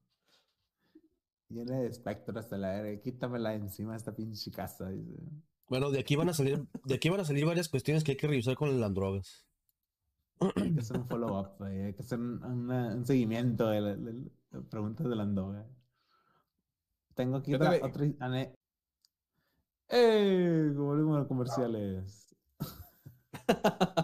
Llena 1.50 1.80
de 1.80 1.88
espectros 1.88 2.38
hasta 2.38 2.58
la 2.58 2.82
verga. 2.82 3.02
Quítamela 3.02 3.54
encima 3.54 3.92
de 3.92 3.98
esta 3.98 4.16
pinche 4.16 4.52
casa. 4.52 4.90
dice. 4.90 5.20
Bueno, 5.68 5.92
de 5.92 6.00
aquí 6.00 6.16
van 6.16 6.30
a 6.30 6.34
salir, 6.34 6.66
de 6.86 6.96
aquí 6.96 7.10
van 7.10 7.20
a 7.22 7.26
salir 7.26 7.46
varias 7.46 7.70
cuestiones 7.70 8.04
que 8.04 8.12
hay 8.12 8.18
que 8.18 8.28
revisar 8.28 8.56
con 8.56 8.80
las 8.80 8.94
drogas. 8.94 9.46
Hay 10.56 10.74
que 10.74 10.80
hacer 10.80 10.98
un 10.98 11.08
follow-up, 11.08 11.62
Hay 11.64 11.94
que 11.94 12.02
hacer 12.02 12.20
un, 12.20 12.44
una- 12.44 12.96
un 12.96 13.06
seguimiento 13.06 13.68
de, 13.70 13.82
la- 13.82 13.96
de 13.96 14.32
las 14.52 14.66
preguntas 14.66 15.08
de 15.08 15.16
la 15.16 15.24
andoga. 15.24 15.66
Tengo 17.14 17.38
aquí 17.38 17.54
otra. 17.54 17.72
te 17.72 17.84
otra 17.86 18.06
ane- 18.20 18.54
¡Eh! 19.90 20.70
A 20.70 20.74
los 20.74 21.28
comerciales. 21.28 22.34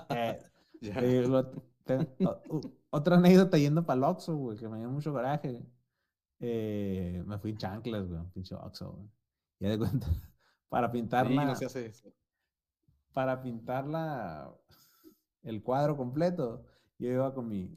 Eh, 0.10 0.40
Ya. 0.82 0.94
eh, 1.00 1.24
lo- 1.28 1.52
te- 1.88 2.26
o- 2.26 2.62
otra 2.92 3.18
anécdota 3.18 3.58
yendo 3.58 3.86
para 3.86 3.98
el 3.98 4.04
Oxxo, 4.06 4.36
güey, 4.38 4.58
que 4.60 4.70
me 4.70 4.80
dio 4.80 4.90
mucho 4.92 5.12
coraje. 5.14 5.66
Eh, 6.40 7.24
me 7.26 7.40
fui 7.40 7.52
en 7.52 7.58
chanclas, 7.58 8.08
güey, 8.08 8.20
un 8.22 8.32
pinche 8.32 8.56
Oxxo, 8.56 8.92
güey. 8.94 9.10
Ya 9.60 9.70
de 9.72 9.78
cuenta, 9.80 10.08
para 10.70 10.88
Sí, 10.88 10.94
pintarla, 10.94 11.46
no 11.46 11.56
se 11.56 11.66
hace 11.66 11.86
eso. 11.88 12.14
para 13.14 13.42
pintarla 13.42 14.54
el 15.44 15.64
cuadro 15.64 15.98
completo, 15.98 16.66
yo 17.00 17.10
iba 17.10 17.34
con 17.34 17.48
mi, 17.48 17.76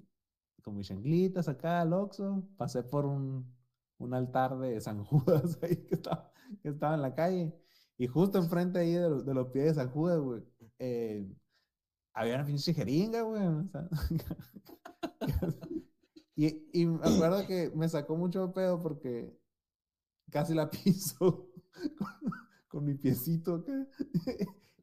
con 0.62 0.77
mis 0.77 0.88
chanclitas 0.88 1.49
acá 1.49 1.81
al 1.83 1.92
Oxxo, 1.94 2.44
pasé 2.59 2.83
por 2.83 3.07
un, 3.07 3.55
un 3.99 4.14
altar 4.14 4.59
de 4.59 4.81
San 4.81 5.05
Judas 5.05 5.59
ahí 5.62 5.77
que 5.87 5.94
estaba, 5.94 6.33
que 6.62 6.68
estaba 6.70 6.94
en 6.94 7.03
la 7.03 7.14
calle, 7.14 7.55
y 7.99 8.07
justo 8.07 8.38
enfrente 8.38 8.79
ahí 8.81 8.92
de 8.92 9.09
los, 9.11 9.25
de 9.27 9.35
los 9.35 9.49
pies 9.49 9.66
de 9.66 9.75
San 9.75 9.90
Judas, 9.90 10.18
güey, 10.20 10.42
eh, 10.79 11.27
había 12.20 12.35
una 12.35 12.44
pinche 12.44 12.74
jeringa, 12.74 13.22
güey. 13.22 13.42
o 13.42 13.64
sea, 13.68 13.88
y, 16.37 16.83
y 16.83 16.87
me 16.87 17.06
acuerdo 17.06 17.46
que 17.46 17.72
me 17.74 17.88
sacó 17.88 18.14
mucho 18.16 18.52
pedo 18.52 18.83
porque 18.83 19.35
casi 20.30 20.54
la 20.54 20.70
piso 20.70 21.48
con, 21.96 22.33
con 22.68 22.85
mi 22.85 22.94
piecito 22.94 23.54
acá. 23.56 23.87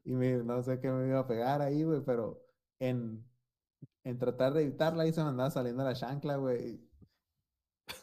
y 0.04 0.12
me, 0.14 0.38
no 0.38 0.62
sé 0.62 0.80
qué 0.80 0.90
me 0.90 1.06
iba 1.06 1.20
a 1.20 1.26
pegar 1.28 1.62
ahí, 1.62 1.84
güey, 1.84 2.02
pero 2.04 2.44
en, 2.80 3.24
en 4.02 4.18
tratar 4.18 4.52
de 4.52 4.62
evitarla 4.62 5.04
ahí 5.04 5.12
se 5.12 5.22
me 5.22 5.28
andaba 5.28 5.50
saliendo 5.50 5.84
la 5.84 5.94
chancla, 5.94 6.36
güey. 6.36 6.80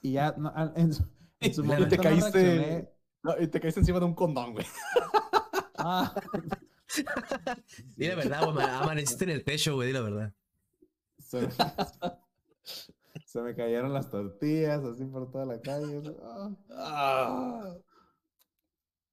Y 0.01 0.13
ya, 0.13 0.33
no, 0.37 0.53
en 0.75 0.93
su, 0.93 1.03
en 1.41 1.53
su 1.53 1.61
Y 1.61 1.67
momento 1.67 1.89
te 1.89 1.97
caíste, 1.97 2.89
no, 3.21 3.37
y 3.37 3.47
te 3.47 3.59
caíste 3.59 3.81
encima 3.81 3.99
de 3.99 4.05
un 4.05 4.15
condón, 4.15 4.53
güey. 4.53 4.65
Ah, 5.77 6.13
Di 7.95 8.07
la 8.07 8.15
verdad, 8.15 8.51
güey, 8.51 8.65
amaneciste 8.65 9.25
en 9.25 9.29
el 9.31 9.43
techo, 9.43 9.75
güey, 9.75 9.87
di 9.87 9.93
la 9.93 10.01
verdad. 10.01 10.33
se, 11.19 11.41
me, 11.41 11.49
se 13.25 13.41
me 13.41 13.55
cayeron 13.55 13.93
las 13.93 14.09
tortillas 14.09 14.83
así 14.83 15.05
por 15.05 15.31
toda 15.31 15.45
la 15.45 15.61
calle. 15.61 15.97
así, 15.97 16.15
ah. 16.71 17.75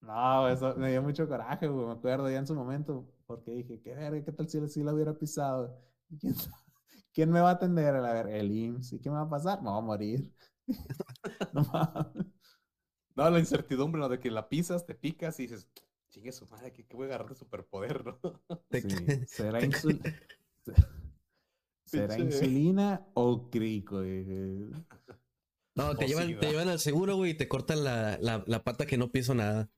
No, 0.01 0.49
eso 0.49 0.75
me 0.77 0.90
dio 0.90 1.03
mucho 1.03 1.29
coraje, 1.29 1.68
güey, 1.68 1.87
me 1.87 1.92
acuerdo 1.92 2.29
ya 2.29 2.38
en 2.38 2.47
su 2.47 2.55
momento, 2.55 3.09
porque 3.27 3.53
dije, 3.53 3.81
qué 3.81 3.95
verga, 3.95 4.25
qué 4.25 4.33
tal 4.33 4.49
si 4.49 4.66
si 4.68 4.83
la 4.83 4.92
hubiera 4.92 5.14
pisado. 5.14 5.81
¿Y 6.11 6.18
¿Quién, 6.18 6.35
quién 7.12 7.31
me 7.31 7.40
va 7.40 7.51
a 7.51 7.53
atender? 7.55 7.95
A 7.95 8.01
la 8.01 8.12
verga, 8.12 8.37
el 8.37 8.51
IMSS. 8.51 8.95
¿Y 8.95 9.01
qué 9.01 9.11
me 9.11 9.16
va 9.16 9.23
a 9.23 9.31
pasar? 9.31 9.62
Me 9.62 9.71
voy 9.71 9.79
a 9.79 9.83
morir. 9.83 10.35
no 11.53 11.62
mames. 11.73 12.27
No, 13.14 13.31
la 13.31 13.38
incertidumbre, 13.38 14.01
¿no? 14.01 14.09
De 14.09 14.18
que 14.18 14.31
la 14.31 14.49
pisas, 14.49 14.87
te 14.87 14.95
picas 14.95 15.38
y 15.38 15.45
dices, 15.45 15.68
chingue 16.22 16.32
su 16.32 16.46
madre, 16.46 16.72
que, 16.72 16.85
que 16.87 16.96
voy 16.96 17.04
a 17.04 17.08
agarrar 17.08 17.28
de 17.30 17.35
superpoder, 17.35 18.04
¿no? 18.04 18.18
Sí, 18.70 18.88
¿Será, 19.26 19.61
insul- 19.61 20.00
¿Será 21.85 22.18
insulina 22.18 23.04
o 23.14 23.50
crico? 23.50 24.00
Dije. 24.00 24.70
No, 25.74 25.94
te 25.98 26.06
llevan, 26.06 26.38
te 26.38 26.48
llevan 26.50 26.68
al 26.68 26.78
seguro, 26.78 27.16
güey, 27.16 27.32
y 27.32 27.35
te 27.35 27.48
cortan 27.48 27.82
la, 27.85 28.18
la, 28.20 28.44
la 28.46 28.62
pata 28.62 28.87
que 28.87 28.96
no 28.96 29.11
piso 29.11 29.35
nada. 29.35 29.68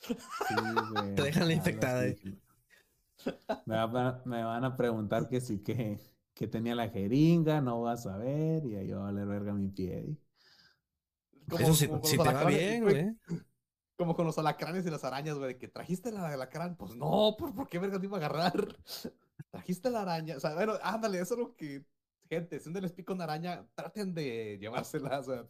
Sí, 0.00 0.54
güey, 0.90 1.14
Te 1.14 1.22
dejan 1.22 1.48
la 1.48 1.54
infectada, 1.54 2.06
eh. 2.06 2.16
Me, 3.66 3.76
va- 3.76 4.22
me 4.24 4.42
van 4.42 4.64
a 4.64 4.76
preguntar 4.76 5.28
que 5.28 5.40
sí, 5.40 5.62
que, 5.62 5.98
que 6.34 6.48
tenía 6.48 6.74
la 6.74 6.88
jeringa, 6.88 7.60
no 7.60 7.82
vas 7.82 8.06
a 8.06 8.16
ver, 8.16 8.64
y 8.66 8.76
ahí 8.76 8.90
va 8.90 9.00
a 9.00 9.12
valer 9.12 9.26
verga 9.26 9.52
mi 9.52 9.68
pie. 9.68 10.16
Eso 11.58 11.86
los 11.86 12.10
te 12.10 12.16
va 12.16 12.44
bien, 12.44 12.82
güey. 12.82 13.16
Como 14.02 14.16
con 14.16 14.26
los 14.26 14.36
alacranes 14.36 14.84
y 14.84 14.90
las 14.90 15.04
arañas, 15.04 15.38
güey, 15.38 15.52
de 15.54 15.58
que 15.58 15.68
trajiste 15.68 16.10
la 16.10 16.26
alacrán. 16.26 16.76
Pues 16.76 16.96
no, 16.96 17.36
¿por, 17.38 17.54
por 17.54 17.68
qué 17.68 17.78
verga 17.78 18.00
te 18.00 18.06
iba 18.06 18.16
a 18.16 18.18
agarrar? 18.26 18.52
Trajiste 19.52 19.90
la 19.90 20.02
araña. 20.02 20.36
O 20.36 20.40
sea, 20.40 20.54
bueno, 20.54 20.72
ándale, 20.82 21.20
eso 21.20 21.34
es 21.34 21.40
lo 21.40 21.54
que. 21.54 21.84
Gente, 22.28 22.58
si 22.58 22.68
un 22.68 22.74
les 22.74 22.92
pica 22.92 23.12
una 23.12 23.22
araña, 23.22 23.64
traten 23.76 24.12
de 24.12 24.58
llevársela. 24.60 25.20
O 25.20 25.22
sea, 25.22 25.46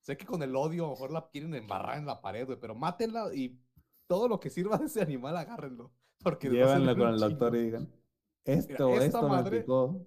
sé 0.00 0.16
que 0.16 0.24
con 0.24 0.44
el 0.44 0.54
odio 0.54 0.84
a 0.84 0.86
lo 0.86 0.92
mejor 0.92 1.10
la 1.10 1.28
quieren 1.28 1.54
embarrar 1.56 1.98
en 1.98 2.06
la 2.06 2.20
pared, 2.20 2.46
güey, 2.46 2.60
pero 2.60 2.76
mátenla 2.76 3.34
y 3.34 3.60
todo 4.06 4.28
lo 4.28 4.38
que 4.38 4.48
sirva 4.48 4.78
de 4.78 4.86
ese 4.86 5.02
animal, 5.02 5.36
agárrenlo. 5.36 5.90
Porque 6.22 6.48
Llévenlo 6.48 6.96
con 6.96 7.08
el 7.08 7.18
doctor 7.18 7.56
y 7.56 7.64
digan, 7.64 7.92
esto, 8.44 8.90
esta 8.90 9.04
esto 9.06 9.28
madre- 9.28 9.56
me 9.56 9.60
picó. 9.62 10.06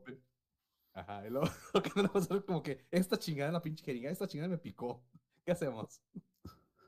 Ajá, 0.94 1.28
y 1.28 1.30
luego 1.30 1.48
lo 1.74 1.82
que 1.84 1.92
no 1.94 2.04
le 2.04 2.08
va 2.08 2.22
a 2.22 2.24
hacer 2.24 2.46
como 2.46 2.64
que 2.64 2.88
esta 2.90 3.20
chingada 3.20 3.50
en 3.50 3.54
la 3.56 3.62
pinche 3.62 3.84
jeringa, 3.84 4.10
esta 4.10 4.28
chingada 4.28 4.48
me 4.50 4.58
picó. 4.58 5.04
¿Qué 5.44 5.52
hacemos? 5.52 6.02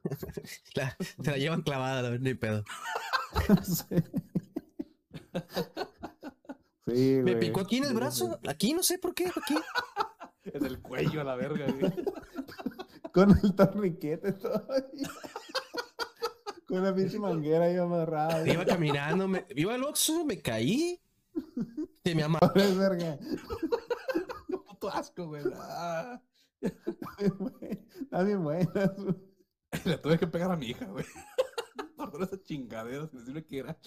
La- 0.76 0.98
te 1.24 1.32
la 1.32 1.38
llevan 1.38 1.62
clavada, 1.62 2.02
la- 2.02 2.18
ni 2.18 2.34
pedo. 2.34 2.64
sí, 3.64 3.86
Sí, 6.88 7.20
Me 7.24 7.36
picó 7.36 7.62
aquí 7.62 7.78
en 7.78 7.86
el 7.86 7.94
brazo. 7.94 8.40
Aquí, 8.48 8.74
no 8.74 8.84
sé 8.84 8.98
por 8.98 9.14
qué, 9.14 9.28
aquí. 9.28 9.56
En 10.44 10.66
el 10.66 10.82
cuello 10.82 11.22
a 11.22 11.24
la 11.24 11.36
verga, 11.36 11.68
güey. 11.72 11.94
Con 13.14 13.30
el 13.44 13.54
torniquete 13.54 14.32
todavía. 14.34 15.08
Con 16.68 16.84
la 16.84 16.96
pinche 16.96 17.20
manguera 17.20 17.66
ahí 17.66 17.78
amarrada. 17.78 18.48
Iba 18.52 18.66
caminando, 18.66 19.28
me, 19.28 19.46
iba 19.56 19.76
al 19.76 19.84
Oxxo, 19.84 20.26
me 20.26 20.42
caí. 20.42 21.00
Se 22.04 22.16
me 22.16 22.24
ama. 22.24 22.40
Es 22.56 22.76
verga. 22.76 23.20
Puto 24.68 24.90
asco, 24.90 25.28
güey. 25.28 25.44
Ah. 25.58 26.20
Está 26.60 28.24
bien 28.24 28.44
buenas. 28.44 28.96
güey. 28.98 29.16
Le 29.86 29.98
tuve 29.98 30.18
que 30.20 30.28
pegar 30.28 30.52
a 30.52 30.58
mi 30.58 30.68
hija, 30.68 30.86
güey. 30.86 31.06
Por 31.98 32.24
esa 32.24 32.42
chingadera, 32.44 33.08
sin 33.08 33.20
decirle 33.20 33.46
que 33.46 33.60
era. 33.60 33.78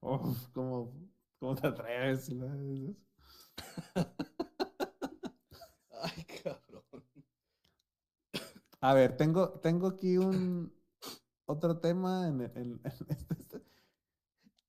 Uf, 0.00 0.48
¿cómo, 0.54 0.92
cómo 1.38 1.54
te 1.54 1.66
atreves? 1.66 2.30
Ay, 6.02 6.24
cabrón. 6.42 7.02
A 8.80 8.94
ver, 8.94 9.16
tengo, 9.16 9.50
tengo 9.60 9.88
aquí 9.88 10.16
un 10.18 10.72
otro 11.46 11.78
tema 11.80 12.28
en, 12.28 12.40
en- 12.42 12.56
en 12.56 12.80
este- 12.84 13.16
este, 13.38 13.62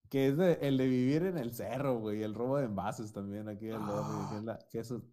que 0.10 0.28
es 0.28 0.38
de- 0.38 0.54
el 0.62 0.78
de 0.78 0.88
vivir 0.88 1.24
en 1.24 1.38
el 1.38 1.54
cerro, 1.54 2.00
güey, 2.00 2.24
el 2.24 2.34
robo 2.34 2.58
de 2.58 2.66
envases 2.66 3.12
también 3.12 3.50
aquí 3.50 3.68
el 3.68 3.80
barrio, 3.80 4.30
que 4.30 4.38
es, 4.38 4.44
la- 4.44 4.60
que 4.70 4.80
eso- 4.80 5.04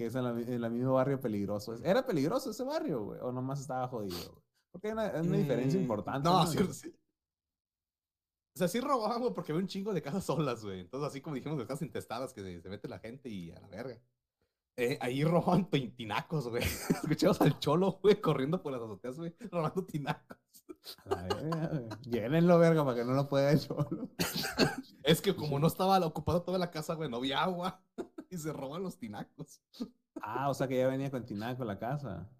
que 0.00 0.06
es 0.06 0.14
en, 0.14 0.24
la 0.24 0.32
mi- 0.32 0.44
en 0.44 0.64
el 0.64 0.70
mismo 0.70 0.94
barrio 0.94 1.20
peligroso. 1.20 1.74
¿Era 1.84 2.06
peligroso 2.06 2.50
ese 2.52 2.64
barrio, 2.64 3.04
güey? 3.04 3.20
¿O 3.20 3.30
nomás 3.32 3.60
estaba 3.60 3.86
jodido? 3.86 4.16
güey? 4.32 4.42
Porque 4.72 4.86
hay 4.86 4.92
una, 4.94 5.02
hay 5.08 5.26
una 5.28 5.36
diferencia 5.36 5.78
Mm, 5.78 5.82
importante. 5.82 6.26
No, 6.26 6.40
¿no? 6.42 6.46
sí, 6.46 6.58
sí. 6.72 6.88
O 8.56 8.58
sea, 8.58 8.66
sí 8.68 8.80
robaban, 8.80 9.20
güey, 9.20 9.34
porque 9.34 9.52
había 9.52 9.60
un 9.62 9.68
chingo 9.68 9.92
de 9.92 10.00
casas 10.00 10.24
solas, 10.24 10.64
güey. 10.64 10.80
Entonces, 10.80 11.06
así 11.10 11.20
como 11.20 11.36
dijimos, 11.36 11.58
de 11.58 11.66
casas 11.66 11.82
intestadas 11.82 12.32
que 12.32 12.40
se, 12.40 12.62
se 12.62 12.68
mete 12.70 12.88
la 12.88 12.98
gente 12.98 13.28
y 13.28 13.50
a 13.50 13.60
la 13.60 13.68
verga. 13.68 14.00
Eh, 14.78 14.96
ahí 15.02 15.22
robaban 15.22 15.68
tin- 15.68 15.94
tinacos, 15.96 16.48
güey. 16.48 16.62
Escuchamos 17.04 17.38
al 17.42 17.58
cholo, 17.58 17.98
güey, 18.02 18.18
corriendo 18.22 18.62
por 18.62 18.72
las 18.72 18.80
azoteas, 18.80 19.18
güey, 19.18 19.34
robando 19.50 19.84
tinacos. 19.84 20.38
A 21.04 21.10
la 21.10 21.22
verga, 21.22 21.68
güey. 21.68 21.88
Llénenlo, 22.02 22.58
verga, 22.58 22.84
para 22.84 22.96
que 22.96 23.04
no 23.04 23.12
lo 23.12 23.28
pueda 23.28 23.56
cholo. 23.58 24.10
Es 25.02 25.20
que 25.20 25.34
como 25.34 25.58
no 25.58 25.66
estaba 25.66 25.98
ocupada 26.06 26.44
toda 26.44 26.58
la 26.58 26.70
casa, 26.70 26.94
güey, 26.94 27.08
no 27.08 27.18
había 27.18 27.42
agua. 27.42 27.82
Y 28.32 28.38
se 28.38 28.52
roban 28.52 28.82
los 28.84 28.96
tinacos. 28.96 29.60
Ah, 30.22 30.50
o 30.50 30.54
sea 30.54 30.68
que 30.68 30.78
ya 30.78 30.86
venía 30.86 31.10
con 31.10 31.26
tinaco 31.26 31.64
la 31.64 31.76
casa. 31.78 32.30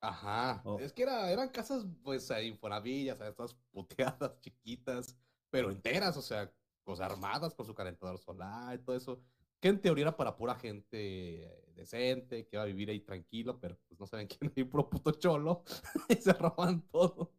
Ajá. 0.00 0.60
Oh. 0.64 0.78
Es 0.78 0.92
que 0.92 1.02
era, 1.02 1.32
eran 1.32 1.48
casas, 1.48 1.84
pues, 2.04 2.30
ahí, 2.30 2.46
Infonavillas, 2.46 3.18
¿sabes? 3.18 3.34
todas 3.34 3.54
puteadas, 3.72 4.38
chiquitas, 4.40 5.16
pero 5.50 5.72
enteras, 5.72 6.16
o 6.16 6.22
sea, 6.22 6.52
pues 6.84 7.00
armadas 7.00 7.54
con 7.54 7.66
su 7.66 7.74
calentador 7.74 8.18
solar 8.18 8.76
y 8.76 8.78
todo 8.84 8.94
eso. 8.96 9.20
que 9.60 9.68
en 9.68 9.80
teoría 9.80 10.02
era 10.02 10.16
para 10.16 10.36
pura 10.36 10.54
gente 10.54 11.64
decente, 11.74 12.46
que 12.46 12.56
iba 12.56 12.62
a 12.62 12.66
vivir 12.66 12.90
ahí 12.90 13.00
tranquilo, 13.00 13.58
pero 13.60 13.76
pues 13.88 13.98
no 13.98 14.06
saben 14.06 14.28
quién 14.28 14.52
hay 14.56 14.64
puro 14.64 14.88
puto 14.88 15.10
cholo 15.12 15.64
y 16.08 16.14
se 16.14 16.32
roban 16.34 16.82
todo. 16.82 17.32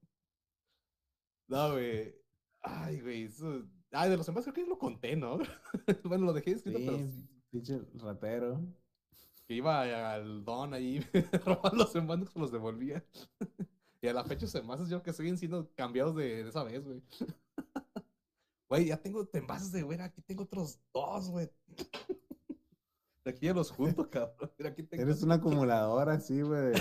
No, 1.48 1.72
güey. 1.74 2.16
Ay, 2.62 3.02
güey, 3.02 3.24
eso... 3.24 3.64
Ay, 3.92 4.10
de 4.10 4.18
los 4.18 4.28
envases 4.28 4.52
creo 4.54 4.66
que 4.66 4.70
lo 4.70 4.78
conté, 4.78 5.16
¿no? 5.16 5.40
bueno, 6.04 6.26
lo 6.26 6.34
dejé 6.34 6.52
escrito, 6.52 6.80
pero 6.80 6.98
Sí, 6.98 7.12
sí. 7.12 7.28
pinche 7.52 7.82
ratero. 7.96 8.62
Que 9.48 9.54
iba 9.54 10.14
al 10.14 10.44
don 10.44 10.74
ahí, 10.74 11.00
roban 11.46 11.78
los 11.78 11.96
envases, 11.96 12.36
los 12.36 12.52
devolvía. 12.52 13.06
y 14.02 14.08
a 14.08 14.14
la 14.14 14.26
fecha, 14.26 14.46
esos 14.46 14.60
envases 14.62 14.90
yo 14.90 14.98
creo 15.02 15.04
que 15.04 15.14
siguen 15.14 15.38
siendo 15.38 15.72
cambiados 15.76 16.16
de, 16.18 16.44
de 16.44 16.50
esa 16.50 16.64
vez, 16.66 16.84
güey. 16.84 17.02
Güey, 18.70 18.88
ya 18.88 18.98
tengo 18.98 19.26
envases 19.32 19.72
de, 19.72 19.84
güey, 19.84 19.98
aquí 20.02 20.22
tengo 20.22 20.44
otros 20.44 20.82
dos, 20.94 21.30
güey. 21.30 21.50
De 23.24 23.32
aquí 23.32 23.46
ya 23.46 23.54
los 23.54 23.72
junto, 23.72 24.10
cabrón. 24.12 24.52
Mira, 24.58 24.72
aquí 24.72 24.84
tengo 24.84 25.04
Eres 25.04 25.24
una 25.24 25.36
acumuladora 25.36 26.14
así, 26.14 26.42
güey. 26.42 26.74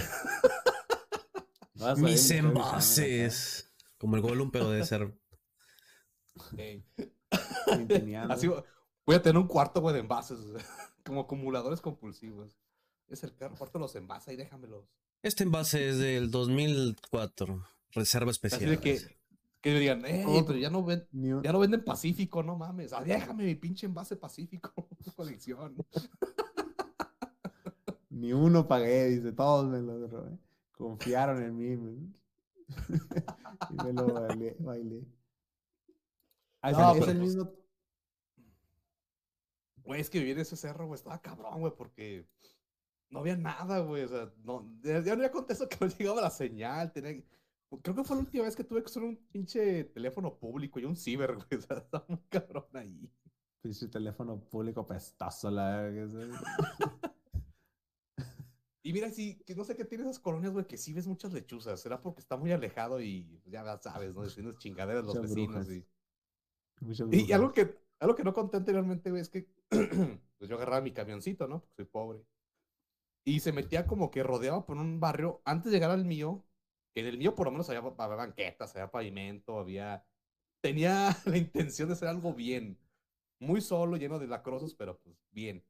Mis 1.99 2.31
envases. 2.33 3.73
Como 4.07 4.15
el 4.15 4.23
Gollum, 4.23 4.53
pero 4.53 4.71
de 4.71 4.85
ser. 4.85 5.13
Ey. 6.57 6.85
acá, 6.97 7.77
tintineando. 7.77 8.33
Así 8.35 8.47
voy 8.47 9.17
a 9.17 9.21
tener 9.21 9.37
un 9.37 9.49
cuarto, 9.49 9.81
güey, 9.81 9.95
de 9.95 10.01
envases. 10.01 10.39
o 10.39 10.57
sea, 10.57 10.65
Como 11.05 11.23
acumuladores 11.23 11.81
compulsivos. 11.81 12.57
Es 13.09 13.25
el 13.25 13.33
cuarto 13.33 13.81
los 13.81 13.97
envases 13.97 14.35
y 14.35 14.37
déjamelos. 14.37 14.85
Este 15.25 15.43
envase 15.43 15.89
es 15.89 15.99
del 15.99 16.31
2004. 16.31 17.67
Reserva 17.91 18.31
Así 18.31 18.37
especial. 18.37 18.71
de 18.71 18.79
que, 18.79 19.01
que 19.61 19.75
digan, 19.77 20.05
eh, 20.07 20.23
Otro. 20.25 20.47
pero 20.47 20.59
ya 20.61 20.71
no, 20.71 20.85
ven, 20.85 21.09
Ni 21.11 21.33
un- 21.33 21.43
ya 21.43 21.51
no 21.53 21.59
venden 21.59 21.85
Pacífico, 21.85 22.45
no 22.45 22.55
mames. 22.55 22.93
Ah, 22.93 23.03
déjame 23.03 23.45
mi 23.45 23.57
pinche 23.57 23.87
envase 23.87 24.15
Pacífico. 24.15 24.73
colección. 25.17 25.75
Ni 28.11 28.33
uno 28.33 28.69
pagué, 28.69 29.07
dice, 29.07 29.33
todos 29.33 29.67
me 29.67 29.81
lo 29.83 30.07
robé. 30.07 30.39
Confiaron 30.79 31.43
en 31.43 31.57
mí. 31.57 31.75
güey. 31.75 31.97
y 33.71 33.75
me 33.85 33.93
lo 33.93 34.13
bailé. 34.13 34.57
bailé. 34.59 35.07
Ah, 36.63 36.71
es, 36.71 36.79
No, 36.79 36.91
el- 36.93 36.99
es 36.99 37.01
pero 37.01 37.13
el 37.13 37.19
mismo. 37.21 37.53
Güey, 39.85 40.01
es 40.01 40.11
que 40.11 40.19
vivir 40.19 40.35
en 40.35 40.43
ese 40.43 40.57
cerro, 40.57 40.87
güey, 40.87 40.97
estaba 40.99 41.21
cabrón, 41.23 41.61
güey, 41.61 41.73
porque 41.77 42.27
no 43.11 43.21
había 43.21 43.37
nada, 43.37 43.79
güey. 43.81 44.03
O 44.03 44.09
sea, 44.09 44.33
no, 44.43 44.69
ya 44.83 45.01
ya 45.01 45.15
no 45.15 45.21
había 45.23 45.31
contexto 45.31 45.69
que 45.69 45.77
no 45.81 45.87
llegaba 45.87 46.21
la 46.21 46.31
señal. 46.31 46.93
Tenía... 46.93 47.23
Creo 47.83 47.95
que 47.97 48.05
fue 48.05 48.17
la 48.17 48.23
última 48.23 48.45
vez 48.45 48.57
que 48.57 48.65
tuve 48.65 48.81
que 48.83 48.87
usar 48.91 49.03
un 49.05 49.17
pinche 49.31 49.85
teléfono 49.85 50.37
público 50.39 50.81
y 50.81 50.85
un 50.85 50.97
ciber, 50.97 51.35
güey. 51.37 51.47
O 51.57 51.61
sea, 51.61 51.79
estaba 51.79 52.05
muy 52.09 52.19
cabrón 52.29 52.67
ahí. 52.75 53.09
Pinche 53.63 53.87
teléfono 53.89 54.41
público 54.41 54.85
pestoso, 54.87 55.51
la 55.51 55.83
verga. 55.83 56.07
Y 58.87 58.93
mira, 58.93 59.11
sí, 59.11 59.43
que 59.45 59.57
no 59.57 59.65
sé 59.65 59.75
qué 59.75 59.85
tiene 59.85 60.05
esas 60.05 60.21
colonias, 60.21 60.53
güey, 60.53 60.65
que 60.65 60.77
sí 60.77 60.93
ves 60.93 61.09
muchas 61.09 61.33
lechuzas. 61.33 61.81
Será 61.81 62.01
porque 62.01 62.21
está 62.21 62.37
muy 62.37 62.53
alejado 62.53 63.01
y 63.01 63.23
pues, 63.43 63.53
ya 63.53 63.77
sabes, 63.79 64.15
¿no? 64.15 64.23
Diciendo 64.23 64.53
chingaderas 64.53 65.05
los 65.05 65.17
Muchas 65.17 65.31
vecinos. 65.35 65.67
brujas. 65.67 65.71
Y, 65.73 65.87
Muchas 66.83 67.09
y, 67.11 67.25
y 67.25 67.33
algo 67.33 67.53
que, 67.53 67.81
algo 67.99 68.15
que 68.15 68.23
no 68.23 68.33
conté 68.33 68.59
anteriormente, 68.59 69.11
güey, 69.11 69.23
es 69.23 69.29
que 69.29 69.49
pues 70.39 70.49
yo 70.49 70.55
agarraba 70.55 70.83
mi 70.83 70.93
camioncito, 70.93 71.49
¿no? 71.49 71.63
Porque 71.63 71.75
soy 71.75 71.85
pobre. 71.87 72.25
Y 73.25 73.41
se 73.41 73.51
metía 73.51 73.89
como 73.89 74.13
que 74.13 74.23
rodeaba 74.23 74.65
por 74.65 74.77
un 74.77 75.01
barrio 75.01 75.43
antes 75.45 75.73
de 75.73 75.79
llegar 75.79 75.91
al 75.91 76.05
mío. 76.05 76.45
Que 76.95 77.01
en 77.01 77.07
el 77.07 77.19
mío 77.19 77.35
por 77.35 77.49
lo 77.49 77.51
menos 77.51 77.69
había, 77.69 77.81
había 77.81 78.17
banquetas, 78.17 78.73
había 78.77 78.93
pavimento, 78.93 79.59
había... 79.59 80.07
Tenía 80.63 81.09
la 81.27 81.37
intención 81.37 81.89
de 81.89 81.95
hacer 81.95 82.07
algo 82.07 82.35
bien. 82.35 82.79
Muy 83.41 83.61
solo, 83.63 83.97
lleno 83.97 84.21
de 84.21 84.29
lacrosos, 84.29 84.77
pero 84.77 84.97
pues 85.01 85.17
bien. 85.33 85.65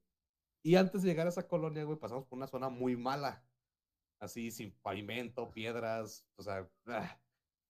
Y 0.67 0.75
antes 0.75 1.03
de 1.03 1.09
llegar 1.11 1.27
a 1.29 1.31
esa 1.31 1.47
colonia, 1.47 1.85
güey, 1.85 1.97
pasamos 1.97 2.25
por 2.27 2.37
una 2.39 2.49
zona 2.49 2.69
muy 2.69 2.97
mala. 2.97 3.45
Así, 4.21 4.51
sin 4.51 4.73
pavimento, 4.83 5.53
piedras, 5.53 6.27
o 6.35 6.43
sea... 6.43 6.69
ah. 6.87 7.21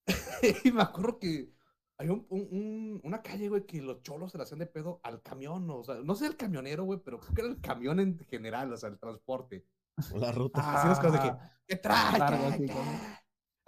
y 0.64 0.72
me 0.72 0.80
acuerdo 0.80 1.18
que 1.18 1.52
hay 1.98 2.08
un, 2.08 2.26
un- 2.30 2.48
un- 2.50 3.00
una 3.04 3.20
calle, 3.20 3.50
güey, 3.50 3.66
que 3.66 3.82
los 3.82 4.02
cholos 4.02 4.32
se 4.32 4.38
la 4.38 4.44
hacían 4.44 4.60
de 4.60 4.66
pedo 4.66 5.00
al 5.02 5.20
camión, 5.20 5.68
o 5.70 5.84
sea, 5.84 5.96
no 5.96 6.14
sé 6.14 6.26
el 6.26 6.36
camionero, 6.38 6.84
güey, 6.84 6.98
pero 7.04 7.18
creo 7.20 7.34
que 7.34 7.40
era 7.42 7.50
el 7.50 7.60
camión 7.60 8.00
en 8.00 8.18
general, 8.20 8.72
o 8.72 8.76
sea, 8.78 8.88
el 8.88 8.98
transporte. 8.98 9.66
La 10.14 10.32
ruta. 10.32 10.60
Así 10.78 10.88
las 10.88 10.98
cosas 11.00 11.12
de 11.12 11.18
que, 11.20 11.28
Ah, 11.34 11.58
¿qué 11.66 11.76
trae? 11.76 12.18
largo 12.18 12.44
¿Qué- 12.48 12.54
así 12.54 12.66
qué?". 12.66 12.72
como- 12.72 13.00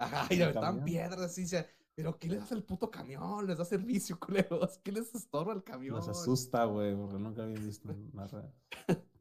Ajá, 0.01 0.27
y 0.33 0.37
le 0.37 0.43
aventaban 0.45 0.69
camión. 0.79 0.85
piedras 0.85 1.19
así, 1.19 1.43
o 1.43 1.47
sea, 1.47 1.67
pero 1.93 2.17
¿qué 2.17 2.29
les 2.29 2.41
hace 2.41 2.55
el 2.55 2.63
puto 2.63 2.89
camión? 2.89 3.45
Les 3.45 3.57
da 3.57 3.65
servicio, 3.65 4.17
culeros. 4.65 4.79
¿Qué 4.79 4.91
les 4.93 5.13
estorba 5.13 5.53
el 5.53 5.63
camión? 5.63 5.97
Los 5.97 6.07
asusta, 6.07 6.63
güey, 6.65 6.95
porque 6.95 7.19
nunca 7.19 7.43
había 7.43 7.59
visto 7.59 7.93
nada. 8.13 8.49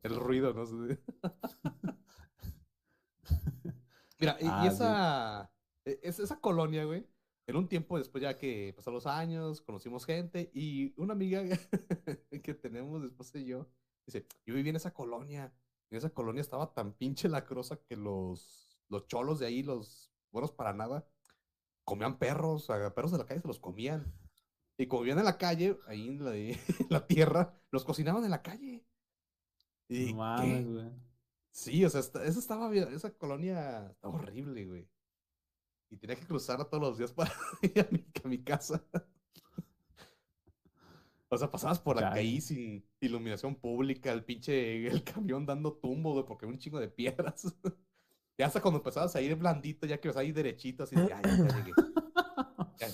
El 0.02 0.16
ruido, 0.16 0.52
no 0.54 0.66
sé. 0.66 0.98
Mira, 4.20 4.36
y, 4.40 4.44
y 4.44 4.48
Ah, 4.50 4.62
sí. 4.70 4.74
esa, 4.74 5.52
e- 5.84 6.00
es- 6.02 6.18
esa 6.18 6.40
colonia, 6.40 6.84
güey, 6.84 7.06
en 7.46 7.56
un 7.56 7.68
tiempo 7.68 7.98
después 7.98 8.22
ya 8.22 8.36
que 8.36 8.72
pasaron 8.76 8.96
los 8.96 9.06
años, 9.06 9.62
conocimos 9.62 10.04
gente 10.04 10.50
y 10.54 10.92
una 11.00 11.12
amiga 11.14 11.42
que 12.42 12.54
tenemos 12.54 13.02
después 13.02 13.32
de 13.32 13.44
yo, 13.44 13.68
dice, 14.06 14.26
yo 14.44 14.54
viví 14.54 14.70
en 14.70 14.76
esa 14.76 14.92
colonia, 14.92 15.52
y 15.90 15.96
esa 15.96 16.10
colonia 16.10 16.40
estaba 16.42 16.74
tan 16.74 16.92
pinche 16.92 17.28
lacrosa 17.28 17.80
que 17.84 17.96
los, 17.96 18.68
los 18.88 19.06
cholos 19.06 19.38
de 19.38 19.46
ahí, 19.46 19.62
los 19.62 20.12
buenos 20.30 20.52
para 20.52 20.74
nada, 20.74 21.08
comían 21.84 22.18
perros, 22.18 22.68
a 22.70 22.94
perros 22.94 23.12
de 23.12 23.18
la 23.18 23.26
calle 23.26 23.40
se 23.40 23.48
los 23.48 23.60
comían. 23.60 24.12
Y 24.76 24.86
como 24.86 25.02
vivían 25.02 25.18
en 25.18 25.24
la 25.24 25.38
calle, 25.38 25.78
ahí 25.86 26.08
en 26.08 26.24
la, 26.24 26.36
en 26.36 26.56
la 26.90 27.06
tierra, 27.06 27.54
los 27.70 27.84
cocinaban 27.84 28.24
en 28.24 28.30
la 28.30 28.42
calle. 28.42 28.84
Y, 29.88 30.12
No 30.12 30.18
mames, 30.18 30.66
güey. 30.66 30.90
Sí, 31.50 31.84
o 31.84 31.90
sea, 31.90 32.00
esta- 32.00 32.24
esa 32.24 32.38
estaba 32.38 32.74
esa 32.74 33.10
colonia 33.16 33.86
estaba 33.90 34.14
horrible, 34.14 34.66
güey. 34.66 34.88
Y 35.90 35.96
tenía 35.96 36.16
que 36.16 36.26
cruzarla 36.26 36.66
todos 36.66 36.82
los 36.82 36.98
días 36.98 37.12
para 37.12 37.32
ir 37.62 37.80
a 37.80 37.88
mi, 37.90 38.04
a 38.24 38.28
mi 38.28 38.38
casa. 38.44 38.84
O 41.30 41.36
sea, 41.36 41.50
pasabas 41.50 41.78
por 41.78 41.96
la 41.96 42.10
calle 42.10 42.40
sin 42.40 42.86
iluminación 43.00 43.54
pública, 43.54 44.12
el 44.12 44.24
pinche, 44.24 44.86
el 44.86 45.04
camión 45.04 45.44
dando 45.44 45.74
tumbo, 45.74 46.12
güey, 46.12 46.24
porque 46.24 46.46
había 46.46 46.54
un 46.54 46.60
chingo 46.60 46.80
de 46.80 46.88
piedras. 46.88 47.44
Y 48.40 48.44
hasta 48.44 48.62
cuando 48.62 48.78
empezabas 48.78 49.16
a 49.16 49.20
ir 49.20 49.34
blandito, 49.34 49.84
ya 49.84 50.00
que 50.00 50.06
ibas 50.06 50.16
ahí 50.16 50.30
derechito, 50.30 50.84
así, 50.84 50.94
de, 50.94 51.08
ya, 51.08 51.20
ya, 51.20 51.36
ya 51.36 51.56
llegué. 51.56 51.72
Ya, 52.78 52.88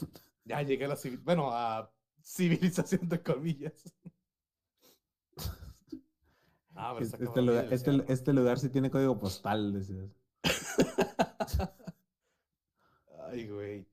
ya 0.47 0.63
llegué 0.63 0.85
a 0.87 0.89
la 0.89 0.97
civil, 0.97 1.19
bueno, 1.19 1.51
a 1.53 1.93
civilización 2.23 3.07
de 3.11 3.23
comillas. 3.23 3.93
Ah, 6.75 6.93
pero 6.95 7.07
Es- 7.07 7.15
esa 7.15 7.25
Este, 7.25 7.43
lugar, 7.43 7.69
este, 7.73 8.05
este 8.13 8.33
lugar 8.33 8.59
sí 8.59 8.69
tiene 8.69 8.91
código 8.91 9.19
postal, 9.19 9.73
decías. 9.73 10.11
Ay, 13.29 13.49
güey. 13.49 13.87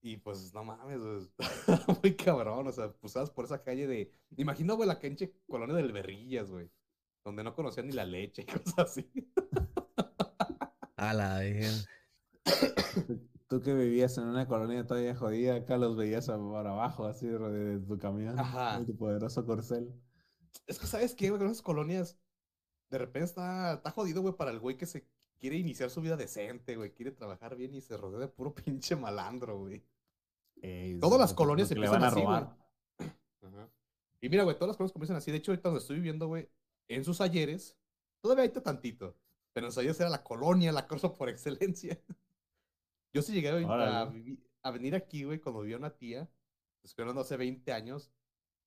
Y 0.00 0.16
pues 0.18 0.54
no 0.54 0.64
mames, 0.64 1.00
güey, 1.00 1.28
muy 2.02 2.14
cabrón, 2.16 2.66
o 2.68 2.72
sea, 2.72 2.92
pusabas 2.92 3.30
por 3.30 3.44
esa 3.44 3.62
calle 3.62 3.86
de. 3.86 4.12
Imagino, 4.36 4.76
güey, 4.76 4.88
la 4.88 4.98
cancha 5.00 5.26
colonia 5.48 5.74
del 5.76 5.92
Berrillas, 5.92 6.50
güey. 6.50 6.70
Donde 7.24 7.42
no 7.42 7.54
conocían 7.54 7.86
ni 7.88 7.92
la 7.92 8.04
leche 8.04 8.42
y 8.42 8.46
cosas 8.74 8.78
así. 8.78 9.10
A 10.96 11.12
la 11.14 11.38
vez. 11.40 11.86
Tú 13.48 13.60
que 13.60 13.74
vivías 13.74 14.16
en 14.18 14.24
una 14.24 14.46
colonia 14.46 14.86
todavía 14.86 15.14
jodida, 15.16 15.56
acá 15.56 15.76
los 15.78 15.96
veías 15.96 16.28
a- 16.28 16.38
por 16.38 16.66
abajo, 16.66 17.06
así 17.06 17.26
de, 17.26 17.38
de 17.38 17.78
tu 17.80 17.98
camión, 17.98 18.38
Ajá. 18.38 18.78
de 18.78 18.86
tu 18.86 18.96
poderoso 18.96 19.44
corcel. 19.44 19.92
Es 20.66 20.78
que, 20.78 20.86
¿sabes 20.86 21.14
qué, 21.14 21.30
güey? 21.30 21.38
Con 21.40 21.48
esas 21.50 21.62
colonias, 21.62 22.18
de 22.90 22.98
repente 22.98 23.26
está, 23.26 23.74
está 23.74 23.90
jodido, 23.90 24.22
güey, 24.22 24.34
para 24.34 24.50
el 24.50 24.58
güey 24.60 24.76
que 24.76 24.86
se 24.86 25.06
quiere 25.38 25.56
iniciar 25.56 25.90
su 25.90 26.00
vida 26.00 26.16
decente, 26.16 26.76
güey. 26.76 26.92
Quiere 26.92 27.12
trabajar 27.12 27.56
bien 27.56 27.74
y 27.74 27.80
se 27.80 27.96
rodea 27.96 28.20
de 28.20 28.28
puro 28.28 28.54
pinche 28.54 28.96
malandro, 28.96 29.58
güey. 29.58 29.82
Ey, 30.60 30.98
Todas 30.98 31.18
las 31.20 31.30
porque- 31.32 31.36
colonias 31.44 31.68
porque 31.68 31.80
le 31.80 31.86
empiezan 31.86 32.00
van 32.00 32.10
a 32.10 32.12
así, 32.12 32.20
robar. 32.24 32.56
Ajá. 33.42 33.70
Y 34.20 34.28
mira, 34.28 34.42
güey, 34.42 34.56
todas 34.56 34.68
las 34.68 34.76
cosas 34.76 34.92
comienzan 34.92 35.16
así. 35.16 35.30
De 35.30 35.38
hecho, 35.38 35.52
ahorita 35.52 35.68
donde 35.68 35.80
estoy 35.80 35.96
viviendo, 35.96 36.26
güey, 36.26 36.48
en 36.88 37.04
sus 37.04 37.20
ayeres, 37.20 37.76
todavía 38.20 38.42
hay 38.42 38.50
tantito. 38.50 39.16
Pero 39.52 39.66
en 39.66 39.72
sus 39.72 39.78
ayeres 39.78 40.00
era 40.00 40.10
la 40.10 40.24
colonia, 40.24 40.72
la 40.72 40.86
cosa 40.88 41.14
por 41.14 41.28
excelencia. 41.28 41.98
Yo 43.12 43.22
sí 43.22 43.32
llegué 43.32 43.48
a, 43.50 44.70
venir 44.70 44.94
aquí, 44.94 45.24
güey, 45.24 45.40
cuando 45.40 45.62
vivía 45.62 45.76
una 45.78 45.96
tía. 45.96 46.28
Estoy 46.82 47.02
hablando 47.02 47.22
hace 47.22 47.36
20 47.36 47.72
años. 47.72 48.10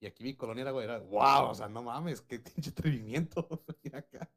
Y 0.02 0.08
aquí 0.08 0.24
mi 0.24 0.36
colonia 0.36 0.64
era, 0.64 0.72
güey, 0.72 0.84
era, 0.86 1.00
wow, 1.00 1.52
o 1.52 1.56
sea, 1.56 1.70
no 1.70 1.82
mames, 1.84 2.22
qué 2.22 2.40
pinche 2.40 2.72
atrevimiento. 2.72 3.48
acá. 3.94 4.30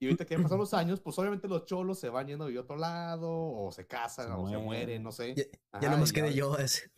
Y 0.00 0.06
ahorita 0.06 0.24
que 0.26 0.34
ya 0.36 0.42
pasaron 0.42 0.58
los 0.60 0.74
años, 0.74 1.00
pues 1.00 1.18
obviamente 1.18 1.46
los 1.46 1.64
cholos 1.66 1.98
se 2.00 2.08
van 2.08 2.26
yendo 2.26 2.44
a 2.44 2.46
vivir 2.48 2.58
a 2.58 2.62
otro 2.64 2.76
lado, 2.76 3.30
o 3.30 3.70
se 3.70 3.86
casan, 3.86 4.26
Se 4.26 4.32
o 4.34 4.48
se 4.48 4.58
mueren. 4.58 5.02
no 5.02 5.12
sé. 5.12 5.34
Ya, 5.34 5.44
Ajá, 5.72 5.82
ya 5.86 5.90
nomás 5.92 6.10
y 6.10 6.14
quedé 6.14 6.34
yo. 6.34 6.58
ese. 6.58 6.90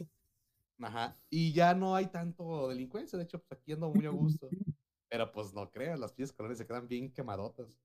Ajá. 0.80 1.16
Y 1.28 1.52
ya 1.52 1.74
no 1.74 1.94
hay 1.94 2.06
tanto 2.06 2.68
delincuencia, 2.68 3.18
de 3.18 3.24
hecho, 3.24 3.38
pues 3.40 3.60
aquí 3.60 3.72
ando 3.72 3.90
muy 3.92 4.06
a 4.06 4.10
gusto. 4.10 4.48
Pero 5.10 5.30
pues 5.30 5.52
no 5.52 5.70
creas, 5.70 6.00
las 6.00 6.12
pinches 6.14 6.32
colonias 6.32 6.56
se 6.58 6.66
quedan 6.66 6.88
bien 6.88 7.12
quemadotas. 7.12 7.78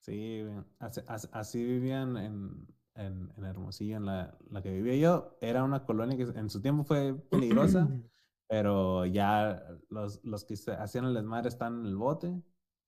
Sí, 0.00 0.44
así- 0.78 1.00
así 1.32 1.64
vivían 1.64 2.16
en, 2.18 2.66
en, 2.94 3.32
en 3.36 3.44
Hermosillo, 3.44 3.96
en 3.96 4.06
la, 4.06 4.36
la 4.50 4.62
que 4.62 4.70
vivía 4.72 4.96
yo. 4.96 5.36
Era 5.40 5.64
una 5.64 5.84
colonia 5.86 6.16
que 6.16 6.24
en 6.38 6.50
su 6.50 6.60
tiempo 6.60 6.84
fue 6.84 7.14
peligrosa, 7.14 7.88
Pero 8.50 9.06
ya 9.06 9.64
los, 9.90 10.20
los 10.24 10.44
que 10.44 10.56
se 10.56 10.72
hacían 10.72 11.04
el 11.04 11.14
desmadre 11.14 11.48
están 11.48 11.80
en 11.80 11.86
el 11.86 11.96
bote, 11.96 12.42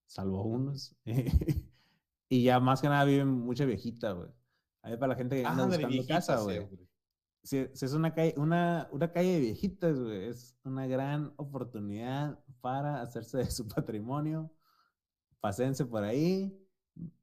salvo 0.06 0.42
unos. 0.42 0.96
y 2.28 2.42
ya 2.42 2.58
más 2.58 2.80
que 2.82 2.88
nada 2.88 3.04
viven 3.04 3.28
mucha 3.28 3.64
viejita, 3.64 4.10
güey. 4.10 4.28
Ahí 4.82 4.96
para 4.96 5.10
la 5.10 5.14
gente 5.14 5.40
que 5.40 5.46
anda 5.46 5.62
Ah, 5.62 5.66
buscando 5.66 5.88
viejitas, 5.88 6.26
casa, 6.26 6.42
güey. 6.42 6.68
Si, 7.44 7.64
si 7.74 7.84
es 7.84 7.92
una 7.92 8.12
calle, 8.12 8.34
una, 8.38 8.88
una 8.90 9.12
calle 9.12 9.34
de 9.34 9.40
viejitas, 9.40 10.00
güey, 10.00 10.24
es 10.24 10.58
una 10.64 10.88
gran 10.88 11.32
oportunidad 11.36 12.40
para 12.60 13.00
hacerse 13.00 13.38
de 13.38 13.50
su 13.52 13.68
patrimonio. 13.68 14.52
Paséense 15.38 15.86
por 15.86 16.02
ahí, 16.02 16.60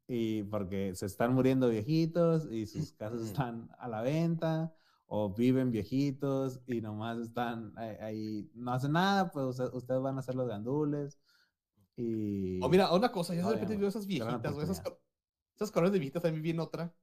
y 0.10 0.44
porque 0.44 0.96
se 0.96 1.06
están 1.06 1.36
muriendo 1.36 1.70
viejitos 1.70 2.52
y 2.52 2.66
sus 2.66 2.94
casas 2.94 3.22
están 3.26 3.70
a 3.78 3.90
la 3.90 4.02
venta, 4.02 4.74
o 5.12 5.34
viven 5.34 5.72
viejitos 5.72 6.62
y 6.68 6.82
nomás 6.82 7.18
están 7.18 7.74
ahí, 7.78 8.50
no 8.54 8.72
hacen 8.74 8.92
nada, 8.92 9.32
pues 9.32 9.46
usted- 9.48 9.74
ustedes 9.74 10.02
van 10.02 10.18
a 10.18 10.22
ser 10.22 10.36
los 10.36 10.48
gandules. 10.48 11.18
Y... 11.98 12.64
O 12.64 12.70
mira, 12.70 12.94
una 12.94 13.12
cosa, 13.12 13.34
yo 13.36 13.46
de 13.48 13.54
repente 13.56 13.76
veo 13.76 13.90
esas 13.90 14.06
viejitas, 14.06 14.54
güey, 14.54 14.64
esas, 14.64 14.84
esas 15.56 15.72
colonias 15.72 15.94
de 15.94 16.00
viejitas 16.00 16.22
también 16.24 16.44
vi 16.44 16.52
en 16.52 16.60
otra. 16.60 16.94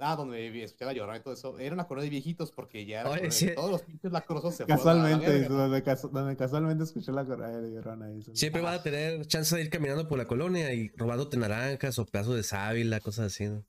Ah, 0.00 0.16
donde 0.16 0.62
escuchaba 0.64 0.92
llorar 0.92 1.18
y 1.18 1.22
todo 1.22 1.34
eso. 1.34 1.58
Era 1.58 1.74
una 1.74 1.86
colonia 1.86 2.04
de 2.06 2.10
viejitos 2.10 2.50
porque 2.50 2.86
ya 2.86 3.00
era 3.02 3.10
Oye, 3.10 3.18
colonia- 3.20 3.30
sí. 3.38 3.54
todos 3.54 3.70
los 3.70 3.82
pinches 3.82 4.10
lacrosos 4.10 4.54
se 4.54 4.64
Casualmente, 4.66 5.48
donde, 5.48 5.84
casu- 5.84 6.10
donde 6.10 6.36
casualmente 6.36 6.84
escuché 6.84 7.12
la 7.12 7.24
correa 7.24 7.48
de 7.60 7.72
Llorona. 7.72 8.06
ahí, 8.06 8.22
Siempre 8.34 8.62
vas 8.62 8.80
a 8.80 8.82
tener 8.82 9.26
chance 9.26 9.54
de 9.54 9.62
ir 9.62 9.70
caminando 9.70 10.08
por 10.08 10.18
la 10.18 10.26
colonia 10.26 10.72
y 10.74 10.88
robándote 10.96 11.36
naranjas 11.36 11.98
o 11.98 12.06
pedazos 12.06 12.34
de 12.36 12.42
sábila, 12.42 13.00
cosas 13.00 13.26
así, 13.26 13.46
¿no? 13.46 13.64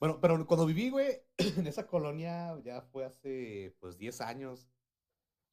Bueno, 0.00 0.18
pero 0.20 0.46
cuando 0.46 0.64
viví, 0.66 0.88
güey, 0.88 1.22
en 1.58 1.66
esa 1.66 1.86
colonia, 1.86 2.58
ya 2.64 2.80
fue 2.80 3.04
hace, 3.04 3.76
pues, 3.80 3.98
10 3.98 4.20
años. 4.22 4.66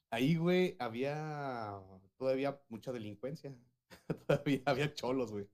Ahí, 0.10 0.38
güey, 0.38 0.78
había 0.80 1.82
todavía 2.18 2.62
mucha 2.70 2.94
delincuencia. 2.94 3.54
todavía 4.28 4.62
había 4.66 4.94
cholos, 4.94 5.32
güey. 5.32 5.50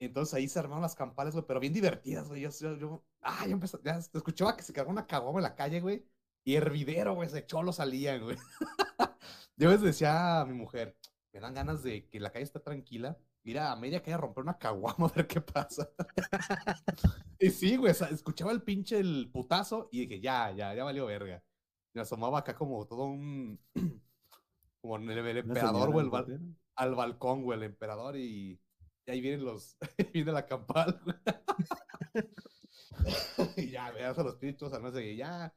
Entonces 0.00 0.34
ahí 0.34 0.48
se 0.48 0.58
armaron 0.58 0.82
las 0.82 0.94
campales, 0.94 1.34
güey, 1.34 1.44
pero 1.46 1.60
bien 1.60 1.72
divertidas, 1.72 2.28
güey. 2.28 2.42
Yo, 2.42 2.50
yo, 2.76 3.04
ah, 3.20 3.44
yo 3.46 3.52
empecé, 3.52 3.78
ya 3.84 3.98
escuchaba 3.98 4.56
que 4.56 4.62
se 4.62 4.72
cargaba 4.72 4.92
una 4.92 5.06
caguama 5.06 5.38
en 5.38 5.44
la 5.44 5.54
calle, 5.54 5.80
güey. 5.80 6.04
Y 6.44 6.56
hervidero, 6.56 7.14
güey, 7.14 7.28
de 7.30 7.46
cholos 7.46 7.76
salían, 7.76 8.22
güey. 8.22 8.36
yo 9.56 9.70
les 9.70 9.82
decía 9.82 10.40
a 10.40 10.46
mi 10.46 10.54
mujer, 10.54 10.96
me 11.32 11.40
dan 11.40 11.54
ganas 11.54 11.82
de 11.82 12.08
que 12.08 12.20
la 12.20 12.32
calle 12.32 12.44
esté 12.44 12.60
tranquila, 12.60 13.18
ir 13.44 13.58
a 13.58 13.76
media 13.76 14.02
a 14.04 14.16
romper 14.16 14.42
una 14.42 14.58
caguama 14.58 15.06
a 15.06 15.12
ver 15.14 15.26
qué 15.26 15.40
pasa. 15.40 15.90
y 17.38 17.50
sí, 17.50 17.76
güey, 17.76 17.92
o 17.92 17.94
sea, 17.94 18.08
escuchaba 18.08 18.52
el 18.52 18.62
pinche 18.62 18.98
el 18.98 19.30
putazo 19.32 19.88
y 19.92 20.00
dije, 20.00 20.20
ya, 20.20 20.50
ya, 20.52 20.74
ya 20.74 20.84
valió 20.84 21.06
verga. 21.06 21.42
Me 21.92 22.02
asomaba 22.02 22.40
acá 22.40 22.54
como 22.54 22.86
todo 22.86 23.04
un, 23.04 23.60
como 24.80 24.96
el, 24.96 25.10
el 25.10 25.36
emperador, 25.38 25.92
güey, 25.92 26.08
portero. 26.08 26.40
al 26.74 26.94
balcón, 26.94 27.42
güey, 27.42 27.58
el 27.58 27.64
emperador 27.64 28.16
y, 28.16 28.60
y 29.06 29.10
ahí 29.10 29.20
vienen 29.20 29.44
los, 29.44 29.76
viene 30.12 30.32
la 30.32 30.46
campal, 30.46 31.00
güey. 31.04 31.16
y 33.56 33.70
ya, 33.70 33.92
me 33.92 34.04
hacen 34.04 34.24
los 34.24 34.34
espíritus, 34.34 34.72
además 34.72 34.94
de 34.94 35.02
que 35.02 35.16
ya, 35.16 35.54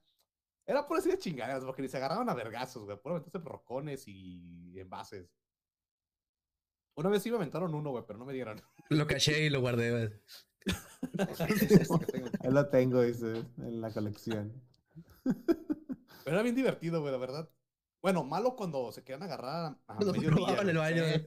era 0.65 0.86
por 0.86 0.97
así 0.97 1.10
de 1.10 1.17
chingaderas, 1.17 1.63
porque 1.63 1.82
ni 1.82 1.88
se 1.88 1.97
agarraban 1.97 2.30
a 2.30 2.34
vergazos, 2.34 2.84
güey, 2.84 3.00
por 3.02 3.15
entonces 3.15 3.41
rocones 3.43 4.04
y 4.08 4.78
envases. 4.78 5.32
Una 6.97 7.10
vez 7.10 7.21
sí 7.23 7.29
me 7.29 7.38
aventaron 7.38 7.73
uno, 7.75 7.91
güey, 7.91 8.03
pero 8.07 8.17
no 8.19 8.25
me 8.25 8.33
dieron. 8.33 8.60
Lo 8.89 9.05
caché 9.07 9.45
y 9.45 9.49
lo 9.49 9.62
guardé, 9.62 9.91
güey. 9.91 10.10
Lo 12.51 12.67
tengo, 12.69 13.01
dice, 13.03 13.45
en 13.57 13.79
la 13.81 13.91
colección. 13.93 14.51
Pero 15.23 15.45
era 16.25 16.41
bien 16.41 16.55
divertido, 16.55 16.99
güey, 17.01 17.12
la 17.13 17.19
verdad. 17.19 17.49
Bueno, 18.01 18.23
malo 18.23 18.55
cuando 18.55 18.91
se 18.91 19.03
quedan 19.03 19.23
agarrar 19.23 19.77
a 19.88 19.95
Cuando 19.95 20.13
mediodía, 20.13 20.31
robaban 20.38 20.69
el 20.69 20.77
güey. 20.77 20.91
baño, 20.93 21.03
Eh, 21.05 21.25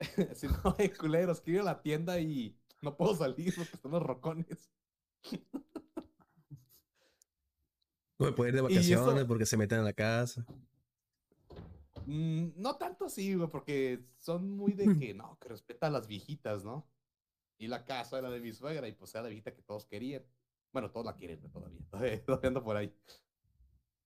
Si 0.34 0.46
no, 0.48 0.74
hay 0.78 0.88
culeros, 0.90 1.40
quiero 1.40 1.58
ir 1.58 1.68
a 1.68 1.72
la 1.72 1.82
tienda 1.82 2.18
y 2.18 2.58
no 2.82 2.96
puedo 2.96 3.14
salir 3.14 3.54
porque 3.54 3.76
están 3.76 3.92
los 3.92 4.02
rocones. 4.02 4.70
No 8.18 8.26
me 8.26 8.32
puedo 8.32 8.48
ir 8.48 8.54
de 8.54 8.60
eso- 8.60 8.68
vacaciones 8.68 9.24
porque 9.24 9.46
se 9.46 9.56
meten 9.56 9.78
a 9.78 9.82
la 9.82 9.92
casa. 9.92 10.44
Mm, 12.06 12.48
no 12.56 12.76
tanto 12.76 13.04
así, 13.06 13.34
güey, 13.34 13.48
porque 13.48 14.04
son 14.18 14.50
muy 14.56 14.72
de 14.72 14.84
que, 15.10 15.14
no, 15.14 15.38
que 15.40 15.48
respeta 15.48 15.86
a 15.88 15.90
las 15.90 16.06
viejitas, 16.06 16.64
¿no? 16.64 16.86
Y 17.58 17.68
la 17.68 17.84
casa 17.84 18.18
era 18.18 18.30
de 18.30 18.40
mi 18.40 18.52
suegra 18.52 18.88
y 18.88 18.92
pues 18.92 19.14
era 19.14 19.22
la 19.24 19.28
viejita 19.28 19.54
que 19.54 19.62
todos 19.62 19.84
querían. 19.86 20.22
Bueno, 20.72 20.90
todos 20.90 21.04
la 21.06 21.16
quieren 21.16 21.40
todavía. 21.50 21.80
Todavía, 21.90 22.24
todavía 22.24 22.48
ando 22.48 22.62
por 22.64 22.76
ahí. 22.76 22.94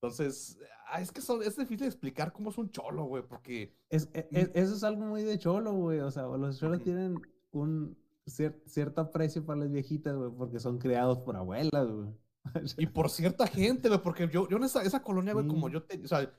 Entonces, 0.01 0.59
ah, 0.89 1.01
es 1.01 1.11
que 1.11 1.21
son, 1.23 1.43
es 1.43 1.57
difícil 1.57 1.87
explicar 1.87 2.33
cómo 2.33 2.51
es 2.51 2.59
un 2.59 2.71
cholo, 2.71 3.05
güey, 3.05 3.23
porque 3.23 3.75
Es, 3.89 4.11
e- 4.13 4.29
e- 4.33 4.51
eso 4.55 4.75
es 4.75 4.85
algo 4.85 5.03
muy 5.05 5.23
de 5.23 5.39
cholo, 5.39 5.73
güey. 5.73 6.01
O 6.01 6.11
sea, 6.11 6.25
los 6.25 6.59
cholos 6.59 6.83
tienen 6.83 7.21
un 7.53 7.97
cier- 8.27 8.61
cierto 8.67 9.01
aprecio 9.01 9.45
para 9.47 9.61
las 9.61 9.71
viejitas, 9.71 10.15
güey, 10.15 10.31
porque 10.37 10.59
son 10.61 10.79
criados 10.79 11.19
por 11.21 11.37
abuelas, 11.37 11.87
güey. 11.91 12.09
Y 12.79 12.87
por 12.87 13.09
cierta 13.09 13.47
gente, 13.47 13.89
güey, 13.89 14.03
porque 14.03 14.29
yo, 14.29 14.47
yo 14.49 14.59
en 14.59 14.65
esa, 14.65 14.83
esa 14.83 15.03
colonia, 15.03 15.33
güey, 15.33 15.47
como 15.47 15.71
yo, 15.71 15.83
te, 15.85 15.99
o 16.05 16.09
sea, 16.09 16.31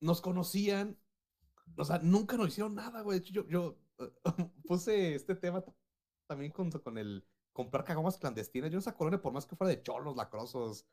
nos 0.00 0.20
conocían, 0.20 0.98
o 1.76 1.84
sea, 1.84 1.98
nunca 1.98 2.36
nos 2.36 2.48
hicieron 2.48 2.74
nada, 2.74 3.02
güey. 3.02 3.20
Yo, 3.20 3.46
yo 3.48 3.78
eh, 3.98 4.12
puse 4.66 5.14
este 5.14 5.34
tema 5.34 5.64
también 6.26 6.52
con, 6.52 6.70
con 6.70 6.98
el 6.98 7.26
comprar 7.52 7.84
caguamas 7.84 8.18
clandestinas. 8.18 8.70
Yo 8.70 8.78
esa 8.78 8.96
colonia, 8.96 9.20
por 9.20 9.32
más 9.32 9.46
que 9.46 9.56
fuera 9.56 9.70
de 9.70 9.82
cholos, 9.82 10.16
lacrosos, 10.16 10.86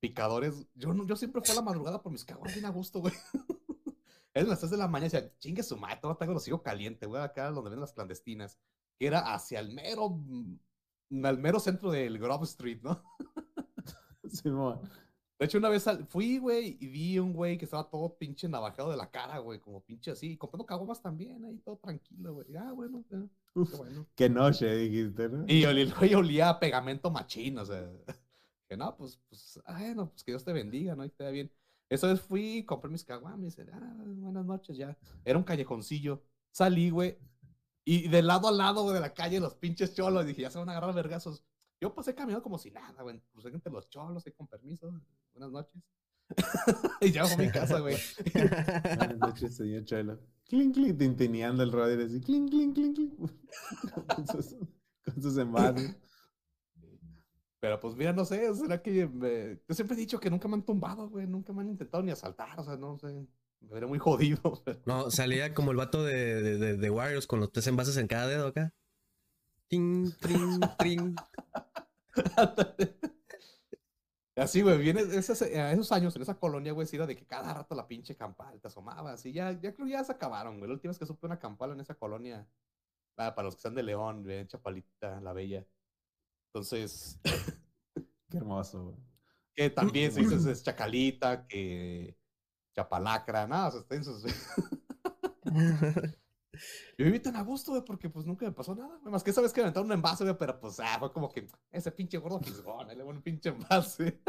picadores, 0.00 0.66
yo, 0.74 0.94
yo 1.06 1.16
siempre 1.16 1.42
fui 1.42 1.52
a 1.52 1.56
la 1.56 1.62
madrugada 1.62 2.02
por 2.02 2.12
mis 2.12 2.24
caguamas 2.24 2.54
bien 2.54 2.66
a 2.66 2.70
gusto, 2.70 3.00
güey. 3.00 3.14
Es 4.32 4.46
las 4.46 4.60
3 4.60 4.70
de 4.70 4.76
la 4.76 4.86
mañana 4.86 5.10
decía, 5.10 5.36
chingue 5.38 5.64
su 5.64 5.76
madre, 5.76 5.98
todo 6.00 6.16
tengo 6.16 6.34
los 6.34 6.44
sigo 6.44 6.62
caliente, 6.62 7.06
güey, 7.06 7.20
acá 7.20 7.50
donde 7.50 7.62
venden 7.62 7.80
las 7.80 7.92
clandestinas, 7.92 8.60
que 8.96 9.08
era 9.08 9.34
hacia 9.34 9.58
el 9.58 9.70
mero, 9.74 10.08
mm, 10.10 11.24
al 11.24 11.38
mero 11.38 11.58
centro 11.58 11.90
del 11.90 12.16
Grove 12.16 12.44
Street, 12.44 12.80
¿no? 12.80 13.02
Simón. 14.30 14.80
De 15.40 15.46
hecho, 15.46 15.56
una 15.56 15.70
vez 15.70 15.86
fui, 16.10 16.36
güey, 16.36 16.76
y 16.80 16.88
vi 16.88 17.18
un 17.18 17.32
güey 17.32 17.56
que 17.56 17.64
estaba 17.64 17.88
todo 17.88 18.14
pinche 18.18 18.46
navajeado 18.46 18.90
de 18.90 18.98
la 18.98 19.10
cara, 19.10 19.38
güey, 19.38 19.58
como 19.58 19.82
pinche 19.82 20.10
así, 20.10 20.32
y 20.32 20.36
comprando 20.36 20.66
caguamas 20.66 21.00
también, 21.00 21.42
ahí 21.46 21.56
todo 21.60 21.78
tranquilo, 21.78 22.34
güey. 22.34 22.54
Ah, 22.56 22.72
bueno, 22.72 23.02
Uf, 23.54 23.70
qué 23.70 23.76
bueno. 23.78 24.06
qué 24.14 24.28
noche, 24.28 24.76
dijiste, 24.76 25.30
¿no? 25.30 25.46
Y 25.48 25.64
güey 25.98 26.14
olía 26.14 26.50
a 26.50 26.60
pegamento 26.60 27.10
machín, 27.10 27.56
o 27.56 27.64
sea, 27.64 27.90
que 28.68 28.76
no, 28.76 28.94
pues, 28.98 29.18
pues, 29.30 29.58
bueno, 29.66 30.10
pues 30.10 30.22
que 30.22 30.32
Dios 30.32 30.44
te 30.44 30.52
bendiga, 30.52 30.94
¿no? 30.94 31.06
Y 31.06 31.08
te 31.08 31.24
vaya 31.24 31.32
bien. 31.32 31.50
Esa 31.88 32.08
vez 32.08 32.20
fui, 32.20 32.62
compré 32.66 32.90
mis 32.90 33.02
caguamas, 33.02 33.56
y 33.56 33.62
ah, 33.62 33.94
buenas 34.04 34.44
noches, 34.44 34.76
ya. 34.76 34.94
Era 35.24 35.38
un 35.38 35.44
callejoncillo. 35.44 36.22
Salí, 36.50 36.90
güey, 36.90 37.16
y 37.86 38.08
de 38.08 38.20
lado 38.20 38.46
a 38.46 38.52
lado, 38.52 38.82
güey, 38.82 38.94
de 38.94 39.00
la 39.00 39.14
calle, 39.14 39.40
los 39.40 39.54
pinches 39.54 39.94
cholos, 39.94 40.26
dije, 40.26 40.42
ya 40.42 40.50
se 40.50 40.58
van 40.58 40.68
a 40.68 40.72
agarrar 40.72 40.94
vergazos. 40.94 41.42
Yo 41.80 41.94
pasé 41.94 42.14
caminando 42.14 42.42
como 42.42 42.58
si 42.58 42.70
nada, 42.70 43.02
güey, 43.02 43.22
pues 43.32 43.46
entre 43.46 43.72
los 43.72 43.88
cholos, 43.88 44.26
y 44.26 44.32
con 44.32 44.46
permiso, 44.46 44.92
buenas 45.40 45.52
noches. 45.52 45.82
y 47.00 47.10
ya 47.10 47.24
fue 47.24 47.34
a 47.34 47.46
mi 47.46 47.52
casa, 47.52 47.80
güey. 47.80 47.96
Buenas 48.34 49.18
noches, 49.18 49.56
señor 49.56 49.84
Cholo. 49.84 50.20
Clink, 50.44 50.74
clink, 50.74 50.98
tintineando 50.98 51.62
el 51.62 51.72
rodeo 51.72 52.04
así, 52.06 52.20
clink, 52.20 52.50
clink, 52.50 52.74
clink, 52.74 52.94
clink. 52.96 53.14
con, 54.14 54.26
sus, 54.26 54.56
con 55.04 55.22
sus 55.22 55.36
envases. 55.38 55.96
Pero 57.60 57.80
pues 57.80 57.94
mira, 57.94 58.12
no 58.12 58.24
sé, 58.24 58.54
será 58.54 58.80
que 58.82 59.06
me- 59.06 59.60
yo 59.68 59.74
siempre 59.74 59.96
he 59.96 60.00
dicho 60.00 60.18
que 60.18 60.30
nunca 60.30 60.48
me 60.48 60.54
han 60.54 60.64
tumbado, 60.64 61.08
güey, 61.10 61.26
nunca 61.26 61.52
me 61.52 61.62
han 61.62 61.68
intentado 61.68 62.02
ni 62.02 62.10
asaltar, 62.10 62.58
o 62.58 62.64
sea, 62.64 62.76
no 62.76 62.96
sé, 62.98 63.08
me 63.60 63.68
veré 63.68 63.86
muy 63.86 63.98
jodido. 63.98 64.62
pero- 64.64 64.80
No, 64.86 65.10
salía 65.10 65.52
como 65.52 65.70
el 65.72 65.76
vato 65.76 66.04
de, 66.04 66.42
de, 66.42 66.58
de, 66.58 66.76
de 66.76 66.90
Warriors 66.90 67.26
con 67.26 67.40
los 67.40 67.52
tres 67.52 67.66
envases 67.66 67.96
en 67.96 68.06
cada 68.06 68.28
dedo 68.28 68.46
acá. 68.48 68.72
Ting, 69.68 70.10
tring, 70.20 70.60
tring. 70.78 71.14
Así, 74.40 74.62
güey, 74.62 74.78
viene 74.78 75.02
esos, 75.02 75.42
a 75.42 75.72
esos 75.72 75.92
años 75.92 76.16
en 76.16 76.22
esa 76.22 76.38
colonia, 76.38 76.72
güey, 76.72 76.88
era 76.92 77.06
de 77.06 77.14
que 77.14 77.26
cada 77.26 77.52
rato 77.52 77.74
la 77.74 77.86
pinche 77.86 78.16
campal 78.16 78.58
te 78.58 78.68
asomaba, 78.68 79.12
así, 79.12 79.32
ya, 79.32 79.52
ya 79.52 79.74
creo 79.74 79.86
que 79.86 79.92
ya 79.92 80.02
se 80.02 80.12
acabaron, 80.12 80.56
güey. 80.58 80.68
La 80.68 80.74
última 80.74 80.90
vez 80.90 80.98
que 80.98 81.04
supe 81.04 81.26
una 81.26 81.38
campal 81.38 81.72
en 81.72 81.80
esa 81.80 81.94
colonia, 81.94 82.48
ah, 83.18 83.34
para 83.34 83.44
los 83.46 83.54
que 83.54 83.58
están 83.58 83.74
de 83.74 83.82
León, 83.82 84.28
en 84.30 84.46
Chapalita, 84.48 85.20
la 85.20 85.34
Bella. 85.34 85.66
Entonces, 86.48 87.20
Qué 88.30 88.38
hermoso, 88.38 88.84
güey. 88.84 88.96
que 89.54 89.68
también 89.70 90.10
se 90.10 90.20
dice 90.20 90.50
es 90.50 90.62
Chacalita, 90.62 91.46
que 91.46 92.16
Chapalacra, 92.74 93.46
nada, 93.46 93.68
o 93.68 93.70
sea, 93.72 93.80
está 93.80 93.94
en 93.96 94.04
sus- 94.04 94.24
Yo 96.98 97.04
viví 97.04 97.20
tan 97.20 97.36
a 97.36 97.42
gusto, 97.42 97.72
güey, 97.72 97.84
porque 97.84 98.08
pues 98.10 98.26
nunca 98.26 98.44
me 98.46 98.52
pasó 98.52 98.74
nada, 98.74 98.98
güey. 99.00 99.12
Más 99.12 99.22
que 99.22 99.30
esa 99.30 99.40
vez 99.40 99.52
que 99.52 99.60
aventaron 99.60 99.86
un 99.86 99.92
envase, 99.92 100.24
güey, 100.24 100.36
pero 100.38 100.58
pues, 100.60 100.78
ah, 100.80 100.96
fue 100.98 101.12
como 101.12 101.30
que 101.30 101.46
ese 101.70 101.90
pinche 101.92 102.18
gordo 102.18 102.40
fisgón, 102.40 102.88
le 102.88 103.02
voy 103.02 103.14
un 103.16 103.22
pinche 103.22 103.48
envase. 103.50 104.20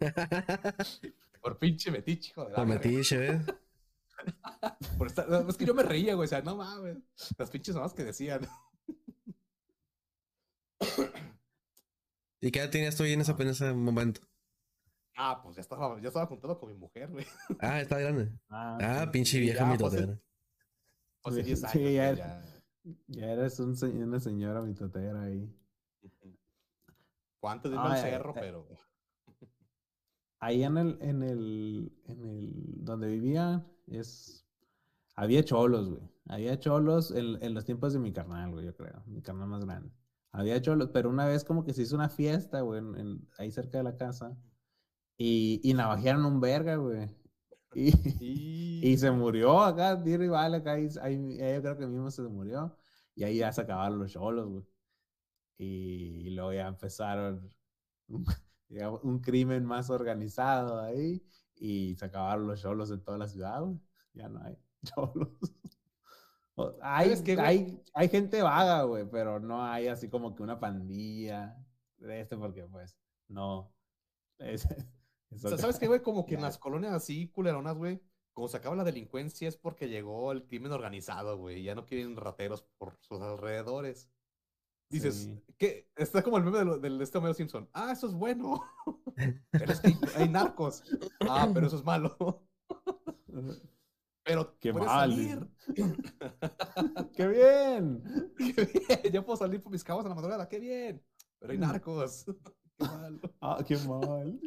Por 1.40 1.58
pinche 1.58 1.90
metiche, 1.90 2.30
hijo 2.30 2.44
de 2.44 2.50
la 2.50 2.56
Por 2.56 2.66
metiche, 2.66 3.28
¿eh? 3.32 3.40
Por 4.98 5.08
estar- 5.08 5.26
Es 5.48 5.56
que 5.56 5.66
yo 5.66 5.74
me 5.74 5.82
reía, 5.82 6.14
güey, 6.14 6.26
o 6.26 6.28
sea, 6.28 6.40
no 6.42 6.56
mames. 6.56 6.98
Las 7.36 7.50
pinches 7.50 7.74
mamás 7.74 7.92
que 7.94 8.04
decían. 8.04 8.46
¿Y 12.40 12.50
qué 12.50 12.58
edad 12.60 12.70
tenías 12.70 12.96
tú 12.96 13.02
ahí 13.04 13.12
en 13.12 13.20
ese, 13.22 13.32
en 13.32 13.48
ese 13.48 13.72
momento? 13.72 14.20
Ah, 15.16 15.40
pues 15.42 15.56
ya 15.56 15.60
estaba, 15.62 16.00
ya 16.00 16.08
estaba 16.08 16.26
juntado 16.26 16.58
con 16.58 16.68
mi 16.70 16.76
mujer, 16.76 17.08
güey. 17.10 17.24
Ah, 17.60 17.80
está 17.80 17.98
grande. 17.98 18.32
Ah, 18.48 18.78
Ah, 19.02 19.10
pinche 19.12 19.38
vieja 19.38 19.64
pues, 19.66 19.78
mitotera. 19.78 20.18
Hace 21.24 21.40
Sí, 21.40 21.46
10 21.46 21.60
sí, 21.60 21.66
años, 21.66 21.74
güey, 21.82 21.94
ya- 21.94 22.14
ya. 22.14 22.44
Ya 23.08 23.32
eres 23.32 23.58
un 23.60 23.74
una 24.02 24.20
señora 24.20 24.60
mitotera 24.60 25.22
ahí. 25.22 25.50
Fue 27.40 27.50
antes 27.50 27.70
de 27.72 27.78
Ah, 27.80 27.96
cerro, 27.96 28.30
eh, 28.30 28.40
pero. 28.40 28.66
Ahí 30.38 30.62
en 30.62 30.76
el, 30.76 30.98
en 31.00 31.22
el, 31.22 31.92
en 32.04 32.24
el, 32.26 32.52
donde 32.84 33.08
vivía, 33.08 33.64
es, 33.86 34.46
había 35.14 35.42
cholos, 35.42 35.88
güey. 35.88 36.02
Había 36.28 36.58
cholos 36.58 37.10
en, 37.10 37.42
en 37.42 37.54
los 37.54 37.64
tiempos 37.64 37.94
de 37.94 37.98
mi 38.00 38.12
carnal, 38.12 38.50
güey, 38.50 38.66
yo 38.66 38.76
creo. 38.76 39.02
Mi 39.06 39.22
carnal 39.22 39.48
más 39.48 39.64
grande. 39.64 39.90
Había 40.32 40.60
cholos, 40.60 40.90
pero 40.92 41.08
una 41.08 41.26
vez 41.26 41.44
como 41.44 41.64
que 41.64 41.72
se 41.72 41.82
hizo 41.82 41.94
una 41.96 42.10
fiesta, 42.10 42.60
güey, 42.60 42.80
en- 42.80 42.96
en- 42.96 43.28
ahí 43.38 43.50
cerca 43.50 43.78
de 43.78 43.84
la 43.84 43.96
casa. 43.96 44.36
Y, 45.16 45.60
y 45.62 45.72
navajearon 45.72 46.26
un 46.26 46.40
verga, 46.40 46.76
güey. 46.76 47.08
Y, 47.74 47.90
Y, 48.20 48.92
y 48.92 48.96
se 48.98 49.10
murió 49.10 49.60
acá, 49.60 50.02
tiro 50.02 50.24
y 50.24 50.28
vale, 50.28 50.58
acá. 50.58 50.72
Ahí, 50.72 50.88
ahí- 51.02 51.36
yo 51.38 51.62
creo 51.62 51.78
que 51.78 51.86
mismo 51.86 52.10
se 52.10 52.22
murió. 52.22 52.76
Y 53.14 53.24
ahí 53.24 53.38
ya 53.38 53.52
se 53.52 53.62
acabaron 53.62 53.98
los 53.98 54.12
cholos, 54.12 54.48
güey. 54.48 54.64
Y, 55.58 56.30
luego 56.30 56.52
ya 56.52 56.68
empezaron 56.68 57.50
un, 58.08 58.24
digamos, 58.68 59.02
un 59.04 59.20
crimen 59.20 59.64
más 59.64 59.90
organizado 59.90 60.80
ahí. 60.80 61.24
Y 61.56 61.96
se 61.96 62.06
acabaron 62.06 62.46
los 62.48 62.60
cholos 62.62 62.90
en 62.90 63.02
toda 63.04 63.18
la 63.18 63.28
ciudad, 63.28 63.62
güey. 63.62 63.78
Ya 64.14 64.28
no 64.28 64.42
hay 64.42 64.56
cholos. 64.94 65.30
Hay, 66.82 67.12
hay, 67.38 67.82
hay 67.94 68.08
gente 68.08 68.40
vaga, 68.42 68.84
güey, 68.84 69.04
pero 69.10 69.40
no 69.40 69.64
hay 69.64 69.88
así 69.88 70.08
como 70.08 70.34
que 70.36 70.42
una 70.42 70.60
pandilla 70.60 71.56
de 71.98 72.20
este, 72.20 72.36
porque 72.36 72.64
pues 72.66 72.96
no. 73.28 73.72
Es, 74.38 74.68
O 75.34 75.38
sea, 75.38 75.58
¿sabes 75.58 75.78
qué, 75.78 75.86
güey? 75.86 76.00
Como 76.02 76.26
que 76.26 76.34
en 76.34 76.42
las 76.42 76.58
colonias 76.58 76.92
así 76.92 77.28
culeronas, 77.28 77.76
güey, 77.76 78.00
como 78.32 78.48
se 78.48 78.56
acaba 78.56 78.74
la 78.76 78.84
delincuencia 78.84 79.48
es 79.48 79.56
porque 79.56 79.88
llegó 79.88 80.32
el 80.32 80.44
crimen 80.46 80.72
organizado, 80.72 81.38
güey. 81.38 81.62
Ya 81.62 81.74
no 81.74 81.86
quieren 81.86 82.16
rateros 82.16 82.62
por 82.78 82.96
sus 83.00 83.20
alrededores. 83.20 84.10
Dices, 84.90 85.14
Sí. 85.24 85.42
que 85.58 85.90
está 85.96 86.22
como 86.22 86.36
el 86.38 86.44
meme 86.44 86.58
de 86.58 86.64
lo- 86.64 86.78
del 86.78 87.00
este 87.00 87.18
Homero 87.18 87.34
Simpson. 87.34 87.68
Ah, 87.72 87.90
eso 87.92 88.06
es 88.06 88.12
bueno. 88.14 88.62
pero 89.50 89.72
es 89.72 89.80
que 89.80 89.94
hay, 90.16 90.28
narcos. 90.28 90.82
Ah, 91.20 91.48
pero 91.52 91.66
eso 91.66 91.76
es 91.76 91.84
malo. 91.84 92.44
Pero 94.22 94.56
Qué 94.58 94.72
puedes 94.72 94.88
mal. 94.88 95.10
salir. 95.10 95.48
¡Qué 97.16 97.26
bien! 97.28 98.02
Qué 98.38 98.64
bien, 98.64 99.12
Ya 99.12 99.22
puedo 99.24 99.36
salir 99.36 99.60
por 99.62 99.70
mis 99.72 99.84
cabos 99.84 100.04
a 100.06 100.08
la 100.08 100.14
madrugada. 100.14 100.48
Qué 100.48 100.58
bien. 100.60 101.02
Pero 101.38 101.52
hay 101.52 101.58
Mm. 101.58 101.62
narcos. 101.62 102.24
Qué 102.78 102.84
malo. 102.86 103.20
Ah, 103.40 103.64
qué 103.66 103.76
mal. 103.78 104.40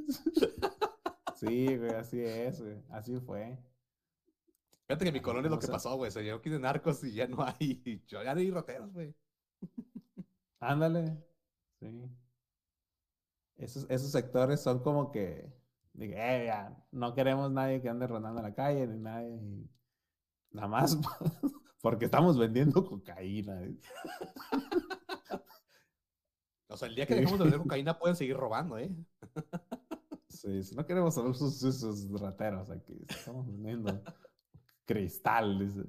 Sí, 1.40 1.78
güey, 1.78 1.92
así 1.92 2.20
es, 2.22 2.62
güey. 2.62 2.78
Así 2.90 3.20
fue. 3.20 3.58
Fíjate 4.88 5.06
que 5.06 5.10
en 5.10 5.14
mi 5.14 5.22
colonia 5.22 5.48
es 5.48 5.52
lo 5.52 5.60
que 5.60 5.68
pasó, 5.68 5.96
güey. 5.96 6.12
Se 6.12 6.24
llenó 6.24 6.38
aquí 6.38 6.50
de 6.50 6.60
narcos 6.60 7.04
y 7.04 7.14
ya 7.14 7.28
no 7.28 7.44
hay. 7.44 8.02
Ya 8.08 8.34
no 8.34 8.40
hay 8.40 8.52
rateros, 8.52 8.92
güey. 8.94 9.14
Ándale. 10.60 11.18
Sí. 11.80 11.88
Esos, 13.58 13.86
esos 13.90 14.12
sectores 14.12 14.62
son 14.62 14.80
como 14.80 15.12
que, 15.12 15.52
"Eh, 16.00 16.44
ya, 16.48 16.78
no 16.92 17.14
queremos 17.14 17.52
nadie 17.52 17.82
que 17.82 17.90
ande 17.90 18.08
rondando 18.08 18.42
la 18.42 18.54
calle, 18.54 18.88
ni 18.88 19.00
nadie, 19.00 19.40
nada 20.52 20.68
más 20.68 20.98
porque 21.82 22.06
estamos 22.06 22.38
vendiendo 22.38 22.86
cocaína. 22.86 23.62
¿eh? 23.64 23.76
O 26.70 26.78
sea, 26.78 26.88
el 26.88 26.96
día 26.96 27.06
que 27.06 27.16
dejemos 27.16 27.40
de 27.40 27.46
vender 27.46 27.62
cocaína 27.64 27.98
pueden 27.98 28.16
seguir 28.16 28.38
robando, 28.38 28.78
¿eh? 28.78 28.92
Sí, 30.42 30.64
sí, 30.64 30.76
no 30.76 30.86
queremos 30.86 31.14
solo 31.16 31.32
esos, 31.32 31.64
esos 31.64 32.10
rateros 32.22 32.70
aquí, 32.70 32.94
estamos 33.10 33.48
vendiendo 33.48 34.02
cristal. 34.86 35.60
dice. 35.60 35.84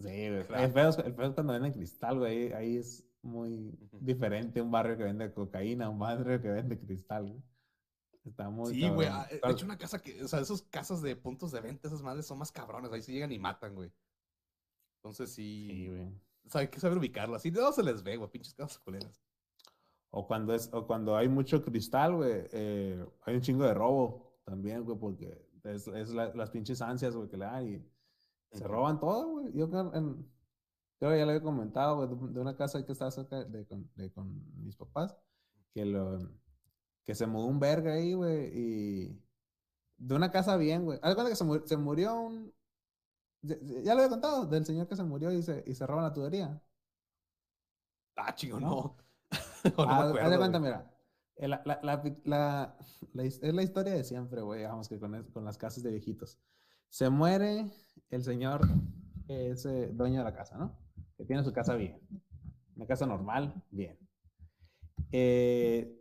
Sí. 0.00 0.08
El 0.08 0.44
pedo 0.72 0.88
es, 0.90 0.98
el 0.98 1.06
es 1.12 1.14
cuando 1.34 1.52
venden 1.52 1.72
cristal, 1.72 2.18
güey, 2.18 2.52
ahí, 2.52 2.76
es 2.76 3.04
muy 3.22 3.76
diferente 4.00 4.60
un 4.60 4.70
barrio 4.70 4.96
que 4.98 5.04
vende 5.04 5.32
cocaína, 5.32 5.88
un 5.88 5.98
barrio 5.98 6.40
que 6.42 6.48
vende 6.48 6.78
cristal. 6.78 7.28
güey. 7.28 7.42
Está 8.24 8.48
muy 8.50 8.74
Sí, 8.74 8.88
güey. 8.88 9.06
cabrón. 9.08 9.24
ah, 9.26 9.28
De 9.32 9.38
Pero- 9.38 9.52
hecho, 9.52 9.64
una 9.66 9.78
casa 9.78 9.98
que. 10.00 10.22
O 10.22 10.28
sea, 10.28 10.40
esas 10.40 10.62
casas 10.62 11.00
de 11.02 11.14
puntos 11.16 11.52
de 11.52 11.60
venta, 11.60 11.88
esas 11.88 12.02
madres 12.02 12.26
son 12.26 12.38
más 12.38 12.50
cabrones. 12.52 12.90
Ahí 12.92 13.02
sí 13.02 13.12
llegan 13.12 13.32
y 13.32 13.38
matan, 13.38 13.74
güey. 13.74 13.92
Entonces 14.98 15.30
sí. 15.30 15.68
Sí, 15.70 15.88
güey. 15.88 16.02
o 16.46 16.50
sea, 16.50 16.62
hay 16.62 16.68
que 16.68 16.80
saber 16.80 16.96
ubicarlo. 16.98 17.34
Así 17.36 17.50
de 17.50 17.60
no 17.60 17.72
se 17.72 17.82
les 17.82 18.02
ve, 18.02 18.16
güey. 18.16 18.30
Pinches 18.30 18.54
casas 18.54 18.78
culeras. 18.78 19.22
O 20.16 20.26
cuando 20.28 20.54
es, 20.54 20.70
o 20.72 20.86
cuando 20.86 21.16
hay 21.16 21.28
mucho 21.28 21.62
cristal, 21.64 22.14
güey, 22.16 22.46
eh, 22.52 23.04
hay 23.22 23.34
un 23.34 23.40
chingo 23.40 23.64
de 23.64 23.74
robo 23.74 24.32
también, 24.44 24.84
güey, 24.84 24.96
porque 24.98 25.44
es, 25.64 25.88
es 25.88 26.10
la- 26.14 26.32
las 26.34 26.50
pinches 26.50 26.80
ansias, 26.82 27.16
güey, 27.16 27.28
que 27.28 27.36
le 27.36 27.44
dan 27.46 27.66
y 27.68 27.82
se 28.56 28.64
roban 28.68 29.00
todo, 29.00 29.28
güey. 29.28 29.52
Yo 29.54 29.68
creo, 29.68 29.92
en- 29.94 30.30
creo 30.98 31.10
que 31.12 31.18
ya 31.18 31.26
le 31.26 31.32
había 31.32 31.42
comentado, 31.42 31.96
güey, 31.96 32.08
de, 32.08 32.34
de 32.34 32.40
una 32.40 32.56
casa 32.56 32.84
que 32.86 32.92
estaba 32.92 33.10
cerca 33.10 33.44
de 33.44 33.66
con, 33.66 33.90
de 33.96 34.12
con 34.12 34.26
mis 34.64 34.76
papás, 34.76 35.16
que 35.72 35.84
lo, 35.84 36.18
que 37.04 37.14
se 37.14 37.26
mudó 37.26 37.46
un 37.46 37.60
verga 37.60 37.94
ahí, 37.94 38.14
güey, 38.14 38.50
y 38.54 39.22
de 39.98 40.14
una 40.14 40.30
casa 40.30 40.56
bien, 40.56 40.84
güey. 40.84 40.98
Haz 41.02 41.14
cuenta 41.14 41.30
que 41.30 41.36
se, 41.36 41.44
mu- 41.44 41.66
se 41.66 41.76
murió 41.76 42.14
un, 42.20 42.54
ya, 43.42 43.56
ya 43.62 43.94
le 43.94 44.02
había 44.02 44.10
contado, 44.10 44.46
del 44.46 44.64
señor 44.66 44.88
que 44.88 44.96
se 44.96 45.04
murió 45.04 45.32
y 45.32 45.42
se, 45.42 45.64
y 45.66 45.74
se 45.74 45.86
roban 45.86 46.04
la 46.04 46.12
tubería. 46.14 46.62
Ah, 48.16 48.32
chingo, 48.34 48.60
¿No? 48.60 48.68
no. 48.70 48.96
No 49.76 49.84
haz 49.90 50.30
de 50.30 50.36
cuenta, 50.38 50.60
mira. 50.60 50.90
eh, 51.36 51.48
La, 51.48 51.62
la, 51.64 51.80
la, 52.24 52.76
es 53.14 53.42
la 53.42 53.62
historia 53.62 53.94
de 53.94 54.04
siempre, 54.04 54.40
güey. 54.42 54.60
Digamos 54.60 54.88
que 54.88 54.98
con, 54.98 55.24
con 55.32 55.44
las 55.44 55.58
casas 55.58 55.82
de 55.82 55.90
viejitos. 55.90 56.38
Se 56.88 57.08
muere 57.10 57.70
el 58.10 58.22
señor, 58.22 58.60
que 59.26 59.50
es 59.50 59.64
eh, 59.66 59.90
dueño 59.92 60.18
de 60.18 60.24
la 60.24 60.34
casa, 60.34 60.56
¿no? 60.56 60.78
Que 61.16 61.24
tiene 61.24 61.42
su 61.44 61.52
casa 61.52 61.74
bien. 61.74 62.00
Una 62.76 62.86
casa 62.86 63.06
normal, 63.06 63.62
bien. 63.70 63.98
Eh, 65.12 65.96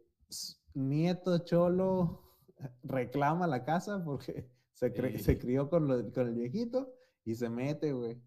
nieto 0.73 1.37
Cholo 1.39 2.37
reclama 2.83 3.47
la 3.47 3.63
casa 3.63 4.03
porque 4.03 4.49
se, 4.73 4.91
Sí. 4.91 5.17
se 5.23 5.37
crió 5.39 5.69
con, 5.69 5.87
lo- 5.87 6.11
con 6.11 6.27
el 6.27 6.33
viejito 6.33 6.93
y 7.25 7.35
se 7.35 7.49
mete, 7.49 7.93
güey. 7.93 8.21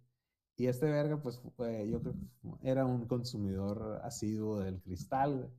Y 0.57 0.66
este 0.68 0.86
verga, 0.86 1.22
pues, 1.22 1.38
fue- 1.57 1.88
yo 1.88 2.00
creo 2.00 2.14
que 2.14 2.68
era 2.70 2.86
un 2.86 3.07
consumidor 3.07 4.00
asiduo 4.02 4.61
del 4.61 4.80
cristal, 4.80 5.36
güey. 5.36 5.50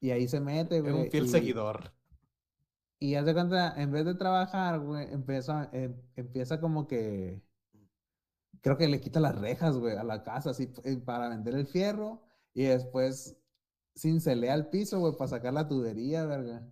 Y 0.00 0.10
ahí 0.10 0.28
se 0.28 0.40
mete, 0.40 0.76
Era 0.78 0.90
güey. 0.92 1.04
un 1.04 1.10
fiel 1.10 1.24
y- 1.24 1.28
seguidor. 1.28 1.92
Y 2.98 3.14
haz 3.14 3.24
de 3.26 3.34
cuenta, 3.34 3.74
en 3.80 3.90
vez 3.92 4.04
de 4.04 4.14
trabajar, 4.14 4.80
güey, 4.80 5.10
empieza, 5.12 5.68
em- 5.72 5.96
empieza 6.16 6.60
como 6.60 6.86
que. 6.86 7.42
Creo 8.62 8.76
que 8.76 8.88
le 8.88 9.00
quita 9.00 9.20
las 9.20 9.38
rejas, 9.38 9.76
güey, 9.78 9.96
a 9.96 10.02
la 10.04 10.22
casa, 10.22 10.50
así, 10.50 10.72
eh, 10.84 10.96
para 10.96 11.28
vender 11.28 11.54
el 11.54 11.66
fierro. 11.66 12.22
Y 12.54 12.64
después 12.64 13.36
cincelea 13.96 14.54
el 14.54 14.68
piso, 14.68 14.98
güey, 14.98 15.14
para 15.16 15.28
sacar 15.28 15.52
la 15.54 15.68
tubería, 15.68 16.24
verga. 16.26 16.66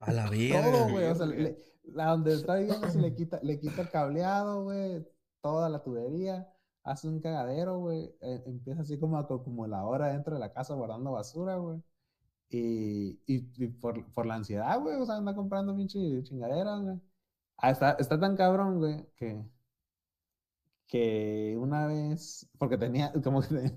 A 0.00 0.12
la 0.12 0.24
Todo, 0.30 0.38
verga. 0.38 0.90
güey. 0.90 1.06
O 1.06 1.14
sea, 1.14 1.26
le- 1.26 1.58
la 1.84 2.06
donde 2.10 2.34
está 2.34 2.56
viviendo 2.56 2.88
se 2.90 3.00
le 3.00 3.14
quita, 3.14 3.40
le 3.42 3.58
quita 3.60 3.82
el 3.82 3.90
cableado, 3.90 4.64
güey, 4.64 5.06
toda 5.42 5.68
la 5.68 5.82
tubería. 5.82 6.50
Hace 6.84 7.08
un 7.08 7.20
cagadero, 7.20 7.78
güey. 7.80 8.14
eh, 8.20 8.42
empieza 8.46 8.82
así 8.82 8.98
como 8.98 9.18
a 9.18 9.26
como 9.28 9.66
la 9.66 9.84
hora 9.86 10.08
dentro 10.08 10.34
de 10.34 10.40
la 10.40 10.52
casa 10.52 10.74
guardando 10.74 11.12
basura, 11.12 11.56
güey. 11.56 11.82
Y, 12.50 13.20
y, 13.26 13.50
y 13.64 13.68
por, 13.68 14.04
por 14.14 14.26
la 14.26 14.36
ansiedad, 14.36 14.80
güey, 14.80 14.96
o 15.00 15.06
sea, 15.06 15.16
anda 15.16 15.34
comprando 15.34 15.76
pinche 15.76 16.22
chingaderas, 16.24 16.82
güey. 16.82 17.00
Ah, 17.58 17.70
está, 17.72 17.92
está 17.92 18.20
tan 18.20 18.36
cabrón, 18.36 18.78
güey, 18.78 19.06
que, 19.16 19.44
que 20.86 21.56
una 21.58 21.86
vez, 21.86 22.48
porque 22.58 22.78
tenía, 22.78 23.12
como 23.24 23.40
que 23.42 23.72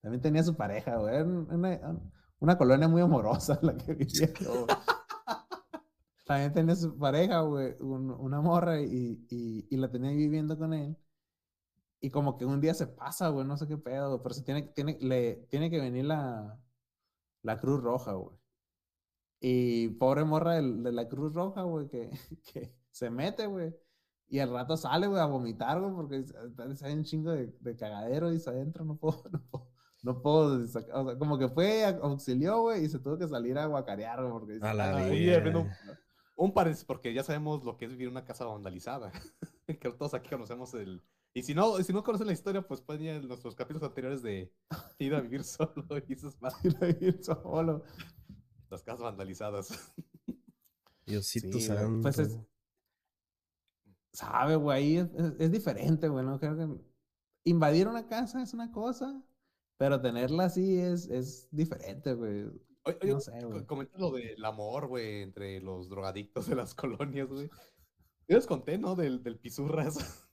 también 0.00 0.22
tenía 0.22 0.42
su 0.42 0.56
pareja, 0.56 0.96
güey, 0.96 1.22
una, 1.22 1.98
una 2.40 2.58
colonia 2.58 2.88
muy 2.88 3.02
amorosa 3.02 3.58
la 3.62 3.76
que 3.76 3.94
vivía. 3.94 4.32
También 6.24 6.52
tenía 6.52 6.74
su 6.76 6.96
pareja, 6.98 7.40
güey, 7.42 7.74
un- 7.80 8.10
una 8.12 8.40
morra 8.40 8.80
y, 8.80 9.24
y, 9.30 9.66
y 9.70 9.76
la 9.76 9.90
tenía 9.90 10.10
viviendo 10.12 10.56
con 10.58 10.72
él. 10.74 10.96
Y 12.04 12.10
como 12.10 12.36
que 12.36 12.44
un 12.44 12.60
día 12.60 12.74
se 12.74 12.88
pasa, 12.88 13.28
güey, 13.28 13.46
no 13.46 13.56
sé 13.56 13.66
qué 13.68 13.78
pedo, 13.78 14.20
pero 14.22 14.34
se 14.34 14.42
tiene, 14.42 14.62
tiene, 14.62 14.98
le, 15.00 15.36
tiene 15.48 15.70
que 15.70 15.80
venir 15.80 16.04
la, 16.04 16.60
la 17.42 17.58
Cruz 17.58 17.80
Roja, 17.80 18.12
güey. 18.12 18.36
Y 19.40 19.88
pobre 19.90 20.24
morra 20.24 20.54
del- 20.54 20.82
de, 20.82 20.92
la 20.92 21.08
Cruz 21.08 21.32
Roja, 21.32 21.62
güey, 21.62 21.88
que, 21.88 22.10
que 22.52 22.74
se 22.90 23.08
mete, 23.08 23.46
güey. 23.46 23.74
Y 24.28 24.38
al 24.40 24.50
rato 24.52 24.76
sale, 24.76 25.06
güey, 25.06 25.20
a 25.20 25.26
vomitar, 25.26 25.80
güey, 25.80 25.94
porque 25.94 26.24
hay 26.84 26.92
un 26.92 27.04
chingo 27.04 27.30
de, 27.32 27.54
de 27.60 27.76
cagadero 27.76 28.30
y 28.30 28.34
dice 28.34 28.50
adentro, 28.50 28.84
no 28.84 28.96
puedo, 28.96 29.22
no 29.30 29.40
puedo, 29.50 29.68
no 30.02 30.22
puedo 30.22 30.66
sacar", 30.66 30.96
o 30.96 31.04
sea, 31.06 31.18
como 31.18 31.38
que 31.38 31.48
fue, 31.48 31.84
auxilió, 31.84 32.62
güey, 32.62 32.84
y 32.84 32.88
se 32.88 32.98
tuvo 32.98 33.16
que 33.18 33.28
salir 33.28 33.56
a 33.58 33.66
guacarear, 33.66 34.20
güey, 34.20 34.32
porque 34.32 34.52
dice, 34.54 34.66
A 34.66 34.74
la 34.74 34.96
"Ay, 34.96 35.04
Ahí, 35.10 35.26
verga. 35.26 35.42
viendo 35.42 35.60
un, 35.60 35.70
un 36.36 36.52
paréntesis, 36.54 36.84
porque 36.84 37.12
ya 37.14 37.22
sabemos 37.22 37.62
lo 37.64 37.76
que 37.76 37.84
es 37.84 37.90
vivir 37.92 38.06
en 38.08 38.12
una 38.12 38.24
casa 38.24 38.44
vandalizada. 38.46 39.12
que 39.66 39.90
todos 39.92 40.14
aquí 40.14 40.30
conocemos 40.30 40.74
el. 40.74 41.00
Y 41.34 41.42
si 41.42 41.54
no, 41.54 41.76
si 41.82 41.92
no 41.92 42.02
conocen 42.02 42.26
la 42.26 42.32
historia, 42.34 42.60
pues 42.66 42.80
pueden 42.82 43.02
ir 43.02 43.10
a 43.12 43.20
nuestros 43.20 43.54
capítulos 43.54 43.82
anteriores 43.88 44.22
de 44.22 44.52
ir 44.98 45.14
a 45.14 45.20
vivir 45.20 45.44
solo 45.44 45.84
y 46.08 46.16
más. 46.40 46.54
ir 46.64 46.76
a 46.80 46.86
vivir 46.86 47.22
solo. 47.22 47.84
Las 48.70 48.82
casas 48.82 49.00
vandalizadas. 49.02 49.92
Diosito 51.06 51.58
Sí, 51.58 51.66
güey, 51.68 51.78
santo. 51.78 52.02
pues 52.02 52.18
es- 52.18 52.38
Sabe, 54.12 54.56
güey, 54.56 54.78
ahí 54.78 54.96
es, 54.98 55.08
es- 55.14 55.34
es 55.38 55.50
diferente, 55.50 56.06
güey, 56.08 56.24
no 56.24 56.38
creo 56.38 56.54
que 56.56 56.68
invadir 57.44 57.88
una 57.88 58.06
casa 58.06 58.42
es 58.42 58.52
una 58.52 58.70
cosa, 58.70 59.22
pero 59.78 60.00
tenerla 60.02 60.44
así 60.44 60.78
es, 60.78 61.08
es 61.08 61.48
diferente, 61.50 62.12
güey. 62.12 62.44
Oye, 62.84 62.98
oye, 63.02 63.12
No 63.14 63.20
sé, 63.20 63.44
güey. 63.44 63.64
comenta 63.64 63.98
lo 63.98 64.10
del 64.10 64.44
amor, 64.44 64.86
güey, 64.88 65.22
entre 65.22 65.60
los 65.60 65.88
drogadictos 65.88 66.46
de 66.46 66.56
las 66.56 66.74
colonias, 66.74 67.28
güey. 67.28 67.48
Yo 68.28 68.36
les 68.36 68.46
conté, 68.46 68.76
¿no? 68.76 68.94
Del, 68.94 69.22
del 69.22 69.38
pisurras. 69.38 70.28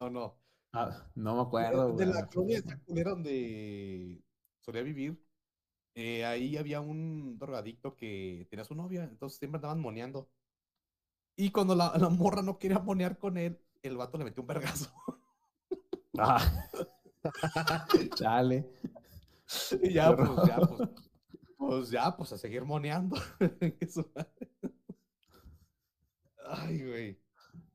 ¿O 0.00 0.10
no? 0.10 0.36
Ah, 0.72 1.10
no 1.14 1.36
me 1.36 1.42
acuerdo, 1.42 1.92
de 1.94 2.06
güey. 2.06 2.06
la 2.06 2.26
colonia 2.28 2.58
esta 2.58 2.78
culera 2.84 3.10
donde 3.10 4.22
solía 4.60 4.82
vivir. 4.82 5.20
eh, 5.94 6.24
ahí 6.26 6.56
había 6.58 6.80
un 6.82 7.38
drogadicto 7.38 7.96
que 7.96 8.46
tenía 8.50 8.64
su 8.64 8.74
novia, 8.76 9.04
entonces 9.04 9.38
siempre 9.38 9.58
andaban 9.58 9.80
moneando. 9.80 10.30
Y 11.36 11.50
cuando 11.50 11.74
la, 11.74 11.92
la 11.98 12.08
morra 12.08 12.42
no 12.42 12.58
quería 12.58 12.78
monear 12.78 13.18
con 13.18 13.36
él, 13.38 13.60
el 13.82 13.96
vato 13.96 14.18
le 14.18 14.24
metió 14.24 14.42
un 14.42 14.46
vergazo. 14.48 14.90
Ah. 16.18 16.38
Chale. 18.14 18.66
y 19.82 19.92
ya, 19.94 20.16
pues, 20.16 20.30
ya, 20.46 20.58
pues, 20.60 20.88
pues 21.56 21.90
ya, 21.90 22.16
pues 22.16 22.32
a 22.32 22.38
seguir 22.38 22.64
moneando. 22.64 23.16
Ay, 26.46 26.82
güey. 26.84 27.20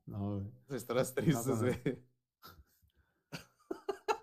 No, 0.06 0.40
güey. 0.40 0.52
Historias 0.78 1.14
tristes, 1.14 1.60
no. 1.60 1.60
güey. 1.60 1.82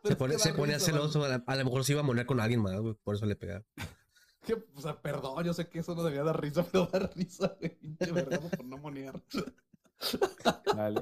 Se 0.04 0.16
pone, 0.16 0.38
se 0.38 0.54
ponía 0.54 0.76
risa, 0.78 0.92
man. 0.92 1.00
celoso. 1.02 1.24
A, 1.24 1.30
la- 1.30 1.44
a 1.46 1.56
lo 1.56 1.66
mejor 1.66 1.84
se 1.86 1.94
iba 1.94 2.02
a 2.02 2.04
moner 2.04 2.26
con 2.26 2.40
alguien 2.40 2.62
más, 2.62 2.80
güey. 2.80 2.96
Por 3.04 3.16
eso 3.16 3.26
le 3.26 3.36
pegaba. 3.36 3.64
Que, 4.46 4.62
o 4.76 4.82
sea, 4.82 5.02
perdón, 5.02 5.42
yo 5.46 5.54
sé 5.54 5.70
que 5.70 5.80
eso 5.80 5.96
no 5.96 6.04
debía 6.04 6.22
dar 6.22 6.42
risa, 6.42 6.66
pero 6.72 6.88
da 6.88 7.00
risa, 7.16 7.56
güey. 7.62 7.80
Pinche 7.80 8.12
vergazo 8.12 8.50
por 8.50 8.66
no 8.66 8.78
monear. 8.78 9.24
Dale. 10.76 11.02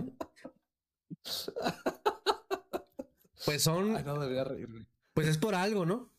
Pues 3.46 3.64
son. 3.64 3.96
Ay, 3.98 4.04
no 4.04 4.20
debería 4.20 4.44
reír, 4.44 4.68
güey. 4.70 4.86
Pues 5.14 5.28
es 5.28 5.40
por 5.40 5.56
algo, 5.56 5.88
¿no? 5.88 6.12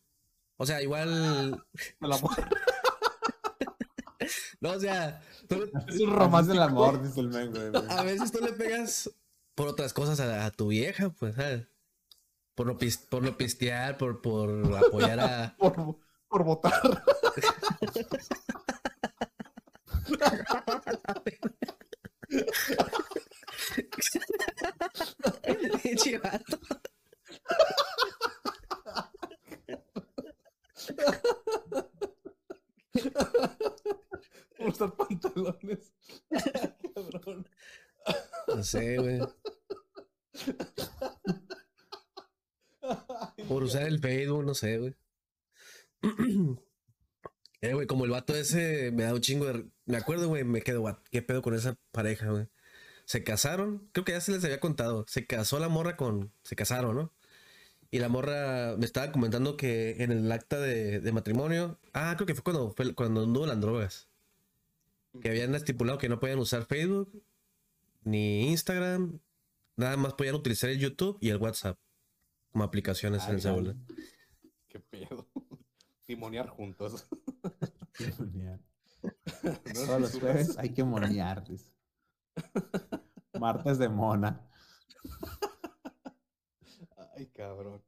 O 0.57 0.67
sea, 0.67 0.83
igual. 0.83 1.65
El 2.01 2.13
amor 2.13 2.33
No, 4.61 4.71
o 4.73 4.81
sea. 4.81 5.23
tú- 5.49 5.71
es 5.89 6.01
un 6.01 6.13
Romance 6.13 6.51
del 6.53 6.63
amor, 6.63 7.01
dice 7.03 7.21
el 7.21 7.29
men, 7.29 7.51
güey. 7.53 7.71
güey. 7.71 7.83
a 7.89 8.03
veces 8.03 8.31
tú 8.33 8.41
le 8.45 8.53
pegas 8.53 9.11
por 9.55 9.69
otras 9.69 9.93
cosas 9.93 10.19
a, 10.21 10.45
a 10.47 10.51
tu 10.51 10.69
vieja, 10.69 11.11
pues, 11.11 11.35
¿sabes? 11.37 11.67
Por 12.55 12.67
no, 12.67 12.77
pis- 12.79 13.07
por 13.11 13.23
no 13.23 13.37
pistear, 13.37 13.97
por, 13.97 14.21
por 14.21 14.49
apoyar 14.77 15.21
a. 15.21 15.57
por, 15.59 15.99
por 16.29 16.45
votar. 16.45 17.03
Pinche 25.83 26.19
vato. 26.19 26.59
Por 34.57 34.69
usar 34.69 34.95
pantalones. 34.97 35.93
Cabrón. 36.95 37.49
No 38.49 38.63
sé, 38.63 38.97
güey. 38.99 39.21
Ay, 42.83 43.45
Por 43.49 43.62
usar 43.73 43.87
el 43.89 44.01
Facebook, 44.01 44.45
no 44.45 44.55
sé, 44.55 44.79
güey. 44.79 44.95
Eh, 47.65 47.75
güey, 47.75 47.87
como 47.87 48.05
el 48.05 48.11
vato 48.11 48.35
ese 48.35 48.91
me 48.91 49.05
da 49.05 49.15
un 49.15 49.21
chingo 49.21 49.47
de... 49.47 49.65
Me 49.87 49.97
acuerdo, 49.97 50.27
güey, 50.27 50.43
me 50.43 50.63
quedo, 50.63 50.81
"What? 50.83 50.97
¿qué 51.13 51.23
pedo 51.23 51.43
con 51.43 51.55
esa 51.55 51.79
pareja, 51.93 52.29
güey? 52.29 52.49
Se 53.05 53.23
casaron, 53.23 53.89
creo 53.93 54.05
que 54.05 54.11
ya 54.11 54.21
se 54.21 54.33
les 54.33 54.45
había 54.45 54.59
contado. 54.59 55.05
Se 55.07 55.27
casó 55.29 55.61
la 55.61 55.69
morra 55.69 55.97
con... 55.97 56.33
Se 56.43 56.57
casaron, 56.57 56.97
¿no? 56.97 57.15
Y 57.93 58.01
la 58.01 58.09
morra 58.09 58.75
me 58.77 58.85
estaba 58.85 59.13
comentando 59.13 59.57
que 59.57 60.03
en 60.03 60.11
el 60.11 60.33
acta 60.33 60.59
de, 60.59 60.99
de 60.99 61.13
matrimonio... 61.13 61.79
Ah, 61.93 62.15
creo 62.17 62.27
que 62.27 62.35
fue 62.35 62.43
cuando, 62.43 62.73
fue 62.73 62.95
cuando 62.97 63.23
anduvo 63.23 63.47
las 63.47 63.61
drogas. 63.61 64.09
Que 65.21 65.29
habían 65.29 65.55
estipulado 65.55 65.99
que 65.99 66.09
no 66.09 66.19
podían 66.19 66.41
usar 66.41 66.67
Facebook, 66.67 67.23
ni 68.03 68.49
Instagram. 68.51 69.21
Nada 69.77 69.97
más 69.97 70.15
podían 70.15 70.35
utilizar 70.35 70.69
el 70.69 70.81
YouTube 70.81 71.17
y 71.21 71.29
el 71.29 71.37
WhatsApp 71.37 71.79
como 72.53 72.65
aplicaciones 72.65 73.23
en 73.25 73.31
Ay, 73.31 73.35
el 73.37 73.41
celular. 73.41 73.77
Qué 74.69 74.81
pedo. 74.81 75.29
Y 76.09 76.17
monear 76.17 76.47
juntos. 76.49 77.09
Qué 77.97 78.13
monear. 78.19 78.61
No, 79.43 79.87
Todos 79.87 80.01
los 80.01 80.21
jueves 80.21 80.59
hay 80.59 80.75
que 80.75 80.85
monear. 80.85 81.43
Martes 83.41 83.79
de 83.79 83.89
mona. 83.89 84.49
Ay, 87.17 87.27
cabrón. 87.29 87.83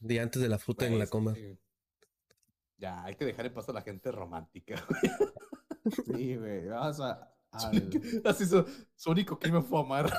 Día 0.00 0.22
antes 0.22 0.40
de 0.40 0.48
la 0.48 0.58
fruta 0.58 0.86
en 0.86 0.98
la 0.98 1.06
coma. 1.08 1.34
Ya, 2.78 3.04
hay 3.04 3.16
que 3.16 3.24
dejar 3.24 3.46
en 3.46 3.54
paz 3.54 3.68
a 3.68 3.72
la 3.72 3.82
gente 3.82 4.12
romántica. 4.12 4.86
Sí, 6.06 6.36
güey. 6.36 6.68
Vamos 6.68 7.00
a. 7.00 7.35
Así 8.24 8.46
su, 8.46 8.64
su 8.94 9.10
único 9.10 9.38
crimen 9.38 9.64
fue 9.64 9.80
amar. 9.80 10.12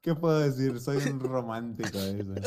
¿Qué 0.00 0.14
puedo 0.14 0.38
decir? 0.38 0.80
Soy 0.80 0.96
un 1.08 1.20
romántico. 1.20 1.98
dice. 1.98 2.42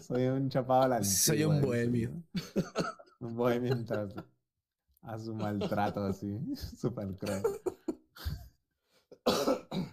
Soy 0.00 0.26
un 0.26 0.48
chapado 0.48 0.82
a 0.82 0.88
la 0.88 1.04
Soy 1.04 1.44
un 1.44 1.54
antigua, 1.54 1.74
bohemio. 1.76 2.22
¿no? 3.20 3.28
Un 3.28 3.36
bohemio 3.36 3.74
mientras 3.74 4.14
a 5.02 5.18
su 5.18 5.34
maltrato 5.34 6.04
así. 6.04 6.38
Súper 6.78 7.14
cruel. 7.16 7.42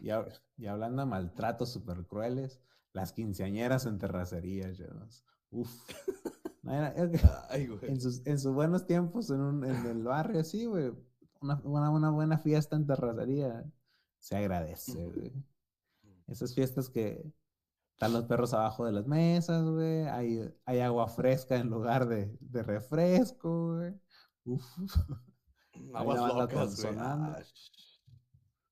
Y, 0.02 0.08
hab- 0.10 0.40
y 0.58 0.68
hablando 0.68 1.02
de 1.04 1.08
maltratos 1.08 1.72
súper 1.72 2.06
crueles, 2.06 2.60
las 2.92 3.14
quinceañeras 3.14 3.86
en 3.86 3.98
terracerías. 3.98 4.78
Uf. 5.50 5.72
No, 6.64 6.74
era- 6.74 6.88
es 6.90 7.10
que- 7.12 7.28
Ay, 7.50 7.68
güey. 7.68 7.92
en 7.92 8.02
sus, 8.02 8.26
en 8.26 8.40
sus 8.40 8.54
buenos 8.54 8.88
tiempos 8.88 9.30
en, 9.30 9.42
un- 9.42 9.64
en 9.66 9.86
el 9.86 10.04
barrio, 10.04 10.40
así, 10.40 10.66
güey. 10.66 10.92
Una, 11.42 11.60
una, 11.64 11.90
una 11.92 12.10
buena 12.10 12.38
fiesta 12.40 12.76
en 12.76 12.88
terracería 12.88 13.64
se 14.20 14.38
agradece, 14.38 15.06
güey. 15.06 15.32
Esas 16.28 16.56
fiestas 16.56 16.90
que 16.90 17.22
están 17.94 18.14
los 18.14 18.24
perros 18.24 18.54
abajo 18.54 18.86
de 18.86 18.94
las 18.94 19.06
mesas, 19.06 19.64
güey. 19.66 20.08
Hay, 20.08 20.50
hay 20.66 20.80
agua 20.80 21.08
fresca 21.10 21.58
en 21.58 21.70
lugar 21.70 22.08
de, 22.08 22.36
de 22.40 22.64
refresco, 22.64 23.76
güey. 23.76 23.94
Uf. 24.46 24.64
Aguas 25.94 26.20
locas, 26.20 26.48
güey. 26.54 26.66
consonando. 26.96 27.38
Ah, 27.38 27.44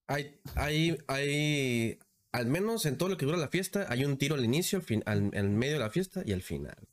Hay, 0.08 0.39
hay, 0.56 0.98
hay, 1.08 2.00
al 2.32 2.46
menos 2.48 2.86
en 2.86 2.98
todo 2.98 3.10
lo 3.10 3.18
que 3.18 3.26
dura 3.26 3.38
la 3.38 3.48
fiesta, 3.50 3.86
hay 3.89 4.06
un 4.06 4.18
tiro 4.18 4.36
al 4.36 4.46
inicio, 4.46 4.82
fin, 4.82 5.04
al, 5.06 5.32
al 5.36 5.50
medio 5.50 5.74
de 5.74 5.80
la 5.80 5.89
fiesta 5.89 6.22
y 6.26 6.32
al 6.34 6.42
final. 6.42 6.88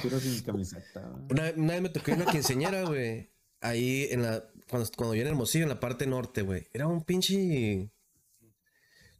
Tiro 0.00 0.20
sin 0.20 0.42
camiseta, 0.42 1.00
güey. 1.00 1.24
Una, 1.30 1.52
una 1.56 1.72
vez 1.74 1.82
me 1.82 1.88
tocó 1.88 2.12
una 2.12 2.26
quinceañera, 2.26 2.84
güey. 2.84 3.30
Ahí 3.60 4.08
en 4.10 4.22
la, 4.22 4.44
cuando, 4.68 4.88
cuando 4.96 5.14
viene 5.14 5.30
Hermosillo, 5.30 5.64
en 5.64 5.70
la 5.70 5.80
parte 5.80 6.06
norte, 6.06 6.42
güey. 6.42 6.68
Era 6.72 6.86
un 6.86 7.02
pinche, 7.02 7.90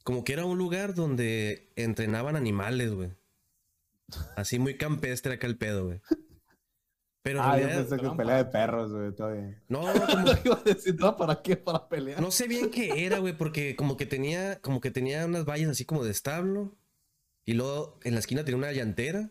como 0.05 0.22
que 0.24 0.35
era 0.35 0.45
un 0.45 0.59
lugar 0.59 0.95
donde 0.95 1.72
entrenaban 1.76 2.37
animales, 2.37 2.93
güey. 2.93 3.11
Así 4.37 4.59
muy 4.59 4.76
campestre 4.76 5.35
acá 5.35 5.47
el 5.47 5.57
pedo, 5.57 5.87
güey. 5.87 6.01
Pero 7.22 7.39
en 7.39 7.45
Ah, 7.47 7.59
yo 7.59 7.68
pensé 7.68 7.97
que 7.97 8.11
pelea 8.11 8.37
de 8.37 8.45
perros, 8.45 8.93
güey, 8.93 9.14
todavía. 9.14 9.62
no, 9.68 9.80
como, 10.07 10.28
Iba 10.45 10.59
a 10.59 10.62
decir, 10.62 10.95
¿no? 11.01 11.16
¿Para 11.16 11.41
qué? 11.41 11.57
¿Para 11.57 11.89
pelear? 11.89 12.20
No 12.20 12.30
sé 12.30 12.47
bien 12.47 12.70
qué 12.70 13.07
era, 13.07 13.18
güey, 13.18 13.35
porque 13.35 13.76
como 13.76 13.97
que 13.97 14.05
tenía, 14.05 14.61
como 14.61 14.82
que 14.82 14.91
tenía 14.91 15.24
unas 15.24 15.47
vallas 15.47 15.70
así 15.70 15.87
como 15.87 16.05
de 16.05 16.11
establo. 16.11 16.76
Y 17.47 17.55
luego 17.55 17.99
en 18.05 18.12
la 18.12 18.20
esquina 18.20 18.45
tenía 18.45 18.59
una 18.59 18.72
llantera. 18.72 19.30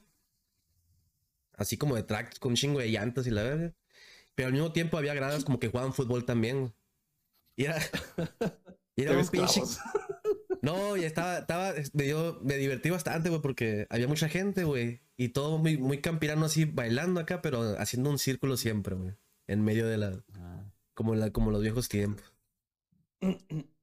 Así 1.56 1.78
como 1.78 1.96
de 1.96 2.04
track 2.04 2.40
con 2.40 2.52
un 2.52 2.56
chingo 2.56 2.80
de 2.80 2.90
llantas 2.90 3.28
y 3.28 3.32
la 3.32 3.44
verga. 3.44 3.74
Pero 4.36 4.48
al 4.48 4.54
mismo 4.54 4.72
tiempo 4.74 4.98
había 4.98 5.14
gradas 5.14 5.44
como 5.46 5.60
que 5.60 5.68
jugaban 5.70 5.94
fútbol 5.94 6.26
también. 6.26 6.60
güey. 6.62 6.74
Y 7.58 7.66
era. 7.66 7.78
Y 8.96 9.02
era 9.04 9.18
un 9.18 9.28
pinche. 9.28 9.62
No, 10.62 10.96
y 10.96 11.04
estaba, 11.04 11.40
estaba, 11.40 11.74
me, 11.92 12.04
dio- 12.06 12.40
me 12.42 12.56
divertí 12.56 12.90
bastante, 12.90 13.28
güey, 13.28 13.42
porque 13.42 13.86
había 13.90 14.08
mucha 14.08 14.30
gente, 14.30 14.64
güey. 14.64 15.02
Y 15.18 15.30
todo 15.30 15.58
muy, 15.58 15.78
muy 15.78 16.00
campirano 16.00 16.46
así, 16.46 16.64
bailando 16.64 17.20
acá, 17.20 17.42
pero 17.42 17.78
haciendo 17.80 18.10
un 18.10 18.18
círculo 18.18 18.56
siempre, 18.56 18.96
güey. 18.96 19.14
En 19.48 19.62
medio 19.62 19.86
de 19.88 19.98
la, 19.98 20.24
Ah, 20.36 20.64
como, 20.94 21.16
la, 21.16 21.32
como 21.32 21.52
los 21.52 21.62
viejos 21.62 21.90
tiempos. 21.90 22.34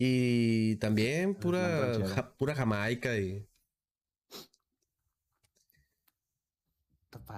Y 0.00 0.76
también 0.76 1.34
pura, 1.34 1.92
ja- 2.14 2.36
pura 2.36 2.54
Jamaica 2.54 3.16
y, 3.18 3.46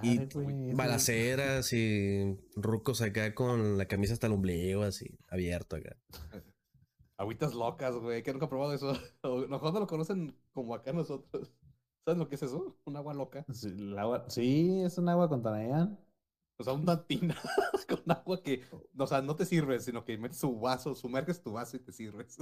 y 0.03 0.73
balaceras 0.75 1.73
y 1.73 2.37
rucos 2.57 3.03
acá 3.03 3.35
con 3.35 3.79
la 3.79 3.87
camisa 3.87 4.13
hasta 4.13 4.27
el 4.27 4.33
ombligo, 4.33 4.83
así, 4.83 5.19
abierto 5.29 5.77
acá. 5.77 5.97
Agüitas 7.17 7.53
locas, 7.55 7.95
güey. 7.97 8.23
Que 8.23 8.33
nunca 8.33 8.47
he 8.47 8.49
probado 8.49 8.73
eso. 8.73 8.93
O- 9.23 9.47
Mejor 9.47 9.75
no 9.75 9.81
lo 9.81 9.87
conocen 9.87 10.35
como 10.53 10.75
acá 10.75 10.93
nosotros. 10.93 11.53
¿Sabes 12.05 12.19
lo 12.19 12.29
que 12.29 12.37
es 12.37 12.43
eso? 12.43 12.79
Un 12.85 12.97
agua 12.97 13.13
loca. 13.13 13.45
Sí, 13.53 13.69
el 13.69 13.99
agua- 13.99 14.25
sí, 14.29 14.81
es 14.83 14.97
un 14.97 15.09
agua 15.11 15.29
con. 15.29 15.43
O 15.47 16.65
sea, 16.65 16.73
una 16.73 17.07
tina 17.07 17.37
con 17.89 18.01
agua 18.11 18.43
que, 18.43 18.63
o 18.97 19.07
sea, 19.07 19.21
no 19.23 19.37
te 19.37 19.45
sirves, 19.45 19.85
sino 19.85 20.05
que 20.05 20.17
metes 20.19 20.41
tu 20.41 20.59
vaso, 20.59 20.95
sumerges 20.95 21.43
tu 21.43 21.53
vaso 21.53 21.77
y 21.77 21.81
te 21.81 21.93
sirves. 21.93 22.39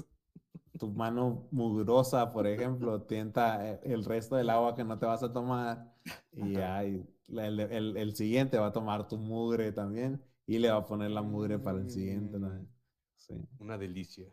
Tu 0.78 0.88
mano 0.92 1.48
mugrosa, 1.50 2.32
por 2.32 2.46
ejemplo, 2.46 3.02
tienta 3.02 3.68
eh, 3.68 3.80
el 3.82 4.04
resto 4.04 4.36
del 4.36 4.48
agua 4.50 4.76
que 4.76 4.84
no 4.84 4.96
te 4.98 5.06
vas 5.06 5.24
a 5.24 5.32
tomar. 5.32 5.92
Y 6.32 6.52
ya, 6.52 6.84
y 6.84 7.04
el, 7.28 7.60
el- 7.60 7.96
el 7.96 8.16
siguiente 8.16 8.58
va 8.58 8.66
a 8.68 8.72
tomar 8.72 9.06
tu 9.08 9.16
mugre 9.18 9.72
también. 9.72 10.22
Y 10.46 10.58
le 10.58 10.70
va 10.70 10.78
a 10.78 10.86
poner 10.86 11.10
la 11.10 11.20
mugre 11.22 11.58
para 11.58 11.78
el 11.78 11.90
siguiente. 11.90 12.38
Mm. 12.38 12.40
también. 12.42 12.68
Sí. 13.16 13.34
Una 13.58 13.76
delicia. 13.76 14.26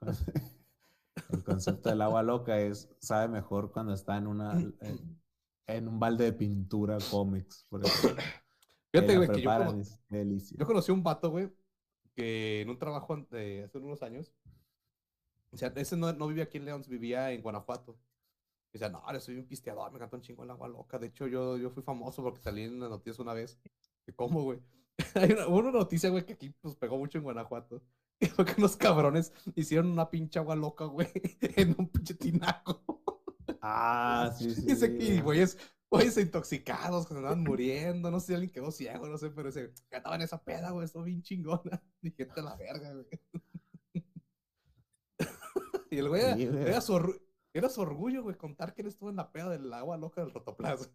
El 1.32 1.44
concepto 1.44 1.88
del 1.90 2.00
agua 2.02 2.22
loca 2.22 2.58
es, 2.58 2.88
sabe 2.98 3.28
mejor 3.28 3.70
cuando 3.70 3.92
está 3.94 4.16
en 4.16 4.26
una 4.26 4.52
en, 4.58 4.74
en 5.66 5.88
un 5.88 6.00
balde 6.00 6.24
de 6.24 6.32
pintura 6.32 6.98
cómics. 7.10 7.66
Fíjate, 8.92 9.16
güey, 9.16 9.28
que 9.28 9.42
yo, 9.42 9.50
cono- 9.50 9.82
yo 10.58 10.66
conocí 10.66 10.90
a 10.90 10.94
un 10.94 11.02
vato, 11.04 11.30
güey, 11.30 11.52
que 12.16 12.62
en 12.62 12.70
un 12.70 12.78
trabajo 12.78 13.16
de 13.30 13.64
hace 13.64 13.78
unos 13.78 14.02
años, 14.02 14.32
o 15.52 15.56
sea, 15.56 15.72
ese 15.76 15.96
no, 15.96 16.12
no 16.12 16.26
vivía 16.26 16.44
aquí 16.44 16.58
en 16.58 16.64
León, 16.64 16.82
vivía 16.88 17.30
en 17.32 17.42
Guanajuato. 17.42 17.96
Decía, 18.72 18.88
no, 18.88 19.02
yo 19.12 19.20
soy 19.20 19.36
un 19.36 19.46
pisteador, 19.46 19.90
me 19.90 19.96
encanta 19.96 20.16
un 20.16 20.22
chingo 20.22 20.44
el 20.44 20.50
agua 20.50 20.68
loca. 20.68 20.98
De 20.98 21.08
hecho, 21.08 21.26
yo, 21.26 21.56
yo 21.56 21.70
fui 21.70 21.82
famoso 21.82 22.22
porque 22.22 22.40
salí 22.40 22.62
en 22.62 22.78
las 22.80 22.90
noticias 22.90 23.18
una 23.18 23.32
vez. 23.34 23.58
¿Y 24.06 24.12
¿Cómo, 24.12 24.42
güey? 24.44 24.60
Hay 25.14 25.32
una, 25.32 25.46
una 25.48 25.70
noticia, 25.72 26.10
güey, 26.10 26.24
que 26.24 26.34
aquí 26.34 26.50
pues 26.60 26.76
pegó 26.76 26.96
mucho 26.98 27.18
en 27.18 27.24
Guanajuato. 27.24 27.82
Fue 28.36 28.44
que 28.44 28.54
unos 28.58 28.76
cabrones 28.76 29.32
hicieron 29.54 29.90
una 29.90 30.10
pinche 30.10 30.38
agua 30.38 30.54
loca, 30.54 30.84
güey, 30.84 31.08
en 31.56 31.74
un 31.78 31.88
pinche 31.88 32.14
tinaco. 32.14 32.82
Ah, 33.62 34.32
sí, 34.38 34.54
sí. 34.54 34.86
Y, 35.00 35.20
güeyes, 35.20 35.58
güeyes 35.90 36.16
intoxicados, 36.18 37.06
que 37.06 37.14
se 37.14 37.18
andaban 37.18 37.42
muriendo, 37.42 38.10
no 38.10 38.20
sé 38.20 38.26
si 38.28 38.34
alguien 38.34 38.52
quedó 38.52 38.70
ciego, 38.70 39.08
no 39.08 39.18
sé, 39.18 39.30
pero 39.30 39.48
ese, 39.48 39.72
que 39.90 39.96
estaba 39.96 40.14
en 40.16 40.22
esa 40.22 40.42
peda, 40.42 40.70
güey, 40.70 40.84
estuvo 40.84 41.02
bien 41.02 41.22
chingona. 41.22 41.82
Dije, 42.00 42.24
"Vete 42.26 42.40
a 42.40 42.44
la 42.44 42.56
verga, 42.56 42.92
güey. 42.94 43.06
y 45.90 45.98
el 45.98 46.08
güey, 46.08 46.22
era- 46.22 46.36
Sí, 46.36 46.46
güey. 46.46 46.62
era, 46.62 46.80
su 46.80 47.20
era 47.52 47.68
su 47.68 47.80
orgullo, 47.80 48.22
güey, 48.22 48.36
contar 48.36 48.74
que 48.74 48.82
él 48.82 48.88
estuvo 48.88 49.10
en 49.10 49.16
la 49.16 49.30
peda 49.32 49.48
del 49.50 49.72
agua 49.72 49.96
loca 49.96 50.20
del 50.22 50.32
rotoplas. 50.32 50.90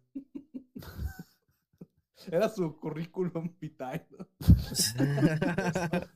era 2.30 2.48
su 2.48 2.76
currículum 2.78 3.54
vitae, 3.60 4.06
¿no? 4.10 4.26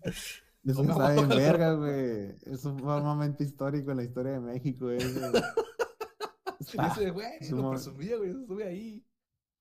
Eso 0.63 0.75
Como 0.83 0.95
sabe 0.95 1.17
loca. 1.23 1.35
verga, 1.37 1.73
güey. 1.75 2.35
Es 2.43 2.65
un 2.67 2.77
momento 2.83 3.43
histórico 3.43 3.91
en 3.93 3.97
la 3.99 4.03
historia 4.05 4.33
de 4.33 4.41
México, 4.41 4.91
ese. 4.91 5.21
Y 6.61 6.63
Está- 6.77 6.89
ese, 6.89 7.11
güey, 7.11 7.27
es 7.41 7.51
lo 7.51 7.71
presumía, 7.71 8.17
güey, 8.19 8.33
yo 8.33 8.39
estuve 8.41 8.65
ahí. 8.65 9.05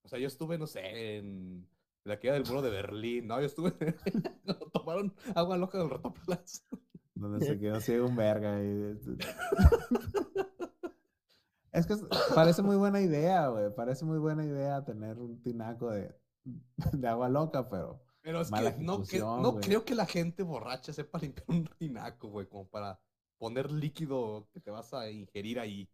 O 0.04 0.10
sea, 0.10 0.20
yo 0.20 0.28
estuve, 0.28 0.58
no 0.60 0.68
sé, 0.68 1.18
en 1.18 1.66
la 2.04 2.20
queda 2.20 2.34
del 2.34 2.46
muro 2.46 2.62
de 2.62 2.70
Berlín, 2.70 3.26
¿no? 3.28 3.40
Yo 3.40 3.46
estuve, 3.48 3.72
tomaron 4.74 5.16
agua 5.34 5.58
loca 5.58 5.78
del 5.80 5.90
rotoplas. 5.90 6.68
donde 7.16 7.44
se 7.46 7.58
quedó 7.58 7.80
ciego 7.80 8.06
un 8.08 8.16
verga. 8.18 8.62
y- 8.62 9.00
Es 11.72 11.86
que 11.86 11.96
parece 12.36 12.62
muy 12.62 12.76
buena 12.76 13.00
idea, 13.02 13.48
güey. 13.48 13.74
Parece 13.76 14.06
muy 14.06 14.18
buena 14.18 14.44
idea 14.44 14.84
tener 14.84 15.18
un 15.20 15.42
tinaco 15.42 15.90
de, 15.92 16.14
de 16.94 17.08
agua 17.08 17.30
loca, 17.30 17.70
pero 17.70 18.02
Pero 18.22 18.42
es 18.42 18.50
Mala 18.52 18.76
que 18.76 18.84
no, 18.84 19.04
que 19.06 19.20
creo 19.62 19.86
que 19.86 19.96
la 19.96 20.06
gente 20.06 20.44
borracha 20.44 20.94
sepa 20.94 21.20
limpiar 21.20 21.46
un 21.50 21.66
tinaco, 21.78 22.30
güey, 22.30 22.48
como 22.48 22.68
para 22.68 23.00
poner 23.38 23.72
líquido 23.72 24.48
que 24.54 24.60
te 24.60 24.72
vas 24.72 24.94
a 24.94 25.10
ingerir 25.10 25.60
ahí. 25.60 25.90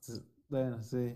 s- 0.00 0.22
bueno, 0.48 0.82
sí. 0.82 1.14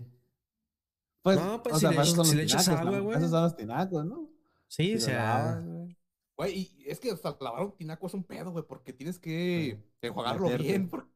Pues, 1.21 1.37
No, 1.37 1.63
pues, 1.63 1.75
o 1.75 1.79
si 1.79 1.81
sea, 1.81 1.91
le 1.91 2.05
si 2.05 2.15
los 2.17 2.33
le 2.35 2.43
echas 2.43 2.65
tinacos, 2.65 2.87
agua, 2.87 2.99
güey. 2.99 3.17
Esos 3.17 3.31
son 3.31 3.43
los 3.43 3.55
tinacos, 3.55 4.05
¿no? 4.05 4.29
Sí, 4.67 4.91
Si 4.91 4.97
o 4.97 4.99
sea. 4.99 5.61
güey. 6.35 6.51
Y 6.51 6.83
es 6.87 6.99
que 6.99 7.11
hasta 7.11 7.37
lavar 7.39 7.63
un 7.63 7.77
tinaco 7.77 8.07
es 8.07 8.13
un 8.13 8.23
pedo, 8.23 8.51
güey, 8.51 8.65
porque 8.67 8.91
tienes 8.93 9.19
que 9.19 9.79
enjuagarlo 10.01 10.49
bien. 10.57 10.89
por- 10.89 11.07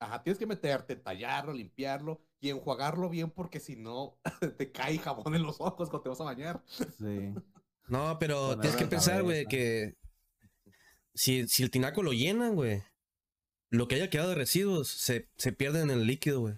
Ajá, 0.00 0.22
tienes 0.22 0.38
que 0.38 0.46
meterte, 0.46 0.96
tallarlo, 0.96 1.52
limpiarlo 1.52 2.20
y 2.40 2.48
enjuagarlo 2.50 3.08
bien 3.10 3.30
porque 3.30 3.60
si 3.60 3.76
no 3.76 4.18
te 4.58 4.72
cae 4.72 4.98
jabón 4.98 5.34
en 5.34 5.42
los 5.42 5.60
ojos 5.60 5.88
cuando 5.90 6.02
te 6.02 6.08
vas 6.08 6.20
a 6.20 6.24
bañar. 6.24 6.62
Sí. 6.98 7.34
No, 7.88 8.20
pero 8.20 8.56
tienes 8.60 8.76
que 8.76 8.84
en 8.84 8.88
pensar, 8.90 9.24
güey, 9.24 9.46
que 9.46 9.96
si, 11.12 11.48
si 11.48 11.64
el 11.64 11.72
tinaco 11.72 12.04
lo 12.04 12.12
llenan, 12.12 12.54
güey, 12.54 12.84
lo 13.68 13.88
que 13.88 13.96
haya 13.96 14.10
quedado 14.10 14.28
de 14.28 14.36
residuos 14.36 14.86
se, 14.88 15.28
se 15.36 15.52
pierde 15.52 15.80
en 15.80 15.90
el 15.90 16.06
líquido, 16.06 16.38
güey. 16.38 16.54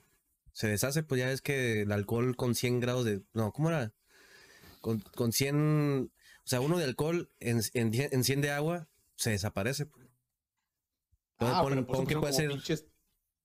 Se 0.53 0.69
deshace, 0.69 1.03
pues 1.03 1.21
ya 1.21 1.33
es 1.33 1.41
que 1.41 1.83
el 1.83 1.93
alcohol 1.93 2.37
con 2.37 2.55
100 2.55 2.81
grados 2.81 3.07
de... 3.07 3.23
No, 3.33 3.51
¿cómo 3.53 3.71
era? 3.71 3.95
Con, 4.83 5.01
con 5.01 5.33
100... 5.33 6.13
O 6.45 6.47
sea, 6.47 6.61
uno 6.61 6.77
de 6.77 6.85
alcohol 6.85 7.31
en, 7.41 7.63
en, 7.73 7.93
100 7.95 8.09
en 8.13 8.25
100 8.25 8.41
de 8.43 8.51
agua 8.51 8.91
se 9.17 9.31
desaparece. 9.31 9.87
pues. 9.87 10.07
Entonces, 11.39 11.57
Ah, 11.57 11.63
pon- 11.63 11.71
pero 11.73 11.87
pon 11.87 12.07
que 12.07 12.13
son 12.13 12.21
puede 12.21 12.35
ser- 12.35 12.51
pinches- 12.51 12.87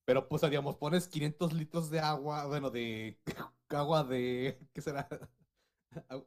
Pero 0.07 0.25
pues, 0.29 0.41
digamos, 0.43 0.77
pones 0.77 1.05
500 1.09 1.51
litros 1.51 1.89
de 1.89 1.99
agua, 1.99 2.45
bueno, 2.47 2.69
de 2.69 3.19
agua 3.69 4.05
de... 4.05 4.57
¿Qué 4.73 4.81
será? 4.81 5.05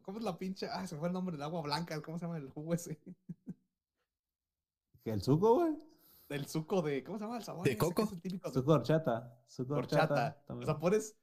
¿Cómo 0.03 0.19
es 0.19 0.25
la 0.25 0.37
pinche? 0.37 0.67
Ah, 0.71 0.87
se 0.87 0.99
fue 0.99 1.09
el 1.09 1.15
nombre 1.15 1.33
del 1.35 1.43
agua 1.43 1.63
blanca, 1.63 1.99
¿cómo 2.03 2.19
se 2.19 2.27
llama 2.27 2.37
el 2.37 2.51
jugo 2.51 2.75
ese? 2.75 3.01
¿Que 5.03 5.13
¿El 5.13 5.23
suco, 5.23 5.55
güey? 5.55 5.79
Del 6.29 6.45
suco 6.47 6.83
de... 6.83 7.03
¿Cómo 7.03 7.17
se 7.17 7.25
llama 7.25 7.39
el 7.39 7.43
sabor? 7.43 7.67
¿De 7.67 7.79
coco? 7.79 8.03
es 8.03 8.13
el 8.13 8.21
típico 8.21 8.49
de- 8.51 8.55
Suco 8.55 8.73
horchata. 8.73 9.41
Suco 9.49 9.75
horchata. 9.77 10.37
horchata. 10.47 10.55
O 10.55 10.63
sea, 10.63 10.79
pones, 10.79 11.17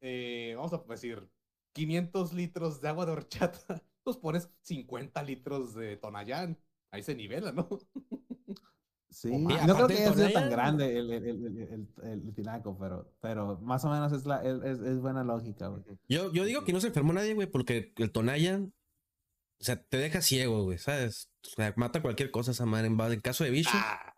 eh, 0.00 0.54
vamos 0.56 0.72
a 0.72 0.78
decir, 0.88 1.30
500 1.72 2.32
litros 2.32 2.80
de 2.80 2.88
agua 2.88 3.06
de 3.06 3.12
horchata, 3.12 3.80
pues 4.02 4.16
pones 4.16 4.50
50 4.62 5.22
litros 5.22 5.72
de 5.74 5.96
Tonayán. 5.98 6.58
Ahí 6.90 7.04
se 7.04 7.14
nivela, 7.14 7.52
¿no? 7.52 7.68
Sí, 9.12 9.30
no 9.30 9.74
creo 9.76 9.86
que 9.88 9.94
haya 9.94 10.14
sido 10.14 10.30
tan 10.32 10.50
grande 10.50 10.98
el, 10.98 11.10
el, 11.12 11.26
el, 11.26 11.88
el, 12.02 12.34
tinaco, 12.34 12.76
pero, 12.78 13.12
pero 13.20 13.58
más 13.60 13.84
o 13.84 13.90
menos 13.90 14.10
es, 14.12 14.24
la, 14.24 14.42
es, 14.42 14.80
es 14.80 15.00
buena 15.00 15.22
lógica, 15.22 15.68
güey. 15.68 15.82
Yo, 16.08 16.32
yo 16.32 16.44
digo 16.44 16.64
que 16.64 16.72
no 16.72 16.80
se 16.80 16.86
enfermó 16.88 17.12
nadie, 17.12 17.34
güey, 17.34 17.46
porque 17.46 17.92
el 17.98 18.10
Tonayan, 18.10 18.72
o 19.60 19.64
sea, 19.64 19.82
te 19.82 19.98
deja 19.98 20.22
ciego, 20.22 20.64
güey, 20.64 20.78
¿sabes? 20.78 21.30
O 21.44 21.50
sea, 21.50 21.74
mata 21.76 22.00
cualquier 22.00 22.30
cosa 22.30 22.52
esa 22.52 22.64
madre. 22.66 22.86
En, 22.86 22.98
en 22.98 23.20
caso 23.20 23.44
de 23.44 23.50
bicho, 23.50 23.70
Ah, 23.74 24.14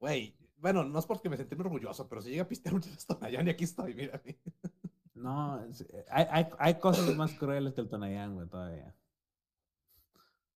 Güey, 0.00 0.34
bueno, 0.56 0.82
no 0.84 0.98
es 0.98 1.06
porque 1.06 1.28
me 1.28 1.36
sentí 1.36 1.54
muy 1.54 1.66
orgulloso, 1.66 2.08
pero 2.08 2.22
si 2.22 2.30
llega 2.30 2.44
a 2.44 2.48
pistear 2.48 2.74
un 2.74 2.80
Tonayán 3.06 3.46
y 3.46 3.50
aquí 3.50 3.64
estoy, 3.64 3.94
mírame. 3.94 4.38
No, 5.14 5.62
es- 5.66 5.86
hay, 6.10 6.26
hay, 6.30 6.46
hay 6.58 6.74
cosas 6.80 7.14
más 7.16 7.32
crueles 7.34 7.74
que 7.74 7.82
el 7.82 7.88
Tonayán, 7.88 8.34
güey, 8.34 8.48
todavía. 8.48 8.96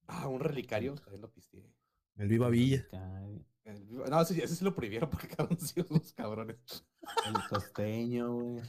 Ah, 0.07 0.29
un 0.29 0.41
relicario, 0.41 0.95
también 0.95 1.21
lo 1.21 1.31
pisteé. 1.31 1.63
el 2.17 2.29
Viva 2.29 2.49
Villa. 2.49 2.87
No, 3.67 4.21
ese, 4.21 4.43
ese 4.43 4.55
sí 4.55 4.65
lo 4.65 4.75
prohibieron 4.75 5.11
porque 5.11 5.29
quedaron 5.29 5.59
los 5.91 6.13
cabrones. 6.13 6.87
El 7.27 7.49
costeño, 7.49 8.33
güey. 8.33 8.63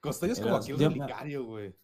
Costeño 0.00 0.32
es 0.32 0.40
como 0.40 0.56
aquí 0.56 0.72
un 0.72 0.80
relicario, 0.80 1.44
güey. 1.44 1.76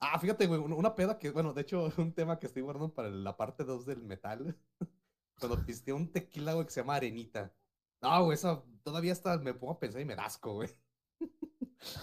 Ah, 0.00 0.18
fíjate, 0.18 0.46
güey, 0.46 0.60
una 0.60 0.94
peda 0.94 1.18
que, 1.18 1.30
bueno, 1.30 1.54
de 1.54 1.62
hecho, 1.62 1.88
un 1.96 2.12
tema 2.12 2.38
que 2.38 2.46
estoy 2.46 2.62
guardando 2.62 2.92
para 2.92 3.08
la 3.08 3.36
parte 3.36 3.64
2 3.64 3.86
del 3.86 4.02
metal. 4.02 4.56
Cuando 5.40 5.64
pisteé 5.64 5.94
un 5.94 6.12
tequila, 6.12 6.52
güey, 6.52 6.66
que 6.66 6.72
se 6.72 6.80
llama 6.80 6.96
Arenita. 6.96 7.52
No, 8.00 8.24
güey, 8.24 8.34
esa 8.34 8.62
todavía 8.82 9.12
hasta 9.12 9.38
me 9.38 9.54
pongo 9.54 9.72
a 9.72 9.80
pensar 9.80 10.00
y 10.00 10.04
me 10.04 10.14
da 10.14 10.26
asco, 10.26 10.54
güey. 10.54 10.68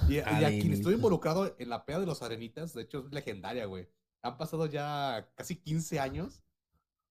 Y, 0.09 0.15
y 0.15 0.19
a 0.19 0.49
quien 0.49 0.73
estoy 0.73 0.95
involucrado 0.95 1.55
en 1.57 1.69
la 1.69 1.85
peda 1.85 1.99
de 1.99 2.05
los 2.05 2.21
Arenitas, 2.21 2.73
de 2.73 2.83
hecho, 2.83 3.05
es 3.05 3.13
legendaria, 3.13 3.65
güey. 3.65 3.87
Han 4.23 4.37
pasado 4.37 4.65
ya 4.65 5.31
casi 5.35 5.55
15 5.55 5.99
años. 5.99 6.43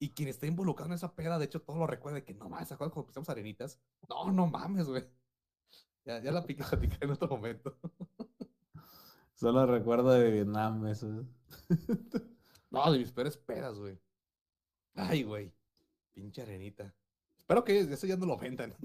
Y 0.03 0.14
quien 0.14 0.30
está 0.30 0.46
involucrado 0.46 0.90
en 0.90 0.94
esa 0.94 1.14
peda, 1.14 1.38
de 1.38 1.44
hecho, 1.44 1.61
todo 1.61 1.76
lo 1.76 1.86
recuerda 1.86 2.16
de 2.16 2.24
que 2.24 2.32
no 2.32 2.48
mames, 2.48 2.68
¿se 2.68 2.74
acuerdan 2.74 2.94
cuando 2.94 3.09
pisteamos 3.09 3.28
Arenitas? 3.28 3.78
No, 4.09 4.32
no 4.32 4.46
mames, 4.46 4.88
güey. 4.88 5.05
Ya, 6.07 6.22
ya 6.22 6.32
la 6.32 6.42
platicar 6.42 6.78
en 7.03 7.11
otro 7.11 7.28
momento. 7.28 7.76
Solo 9.34 9.66
recuerdo 9.66 10.11
de 10.12 10.30
Vietnam, 10.30 10.86
eso. 10.86 11.26
No, 12.70 12.90
de 12.92 13.01
mis 13.01 13.11
peores 13.11 13.36
pedas, 13.36 13.76
güey. 13.76 13.98
Ay, 14.94 15.24
güey. 15.24 15.53
Pinche 16.12 16.42
arenita. 16.42 16.94
Espero 17.36 17.64
que 17.64 17.80
eso 17.80 18.07
ya 18.07 18.16
no 18.16 18.26
lo 18.26 18.38
vendan. 18.38 18.76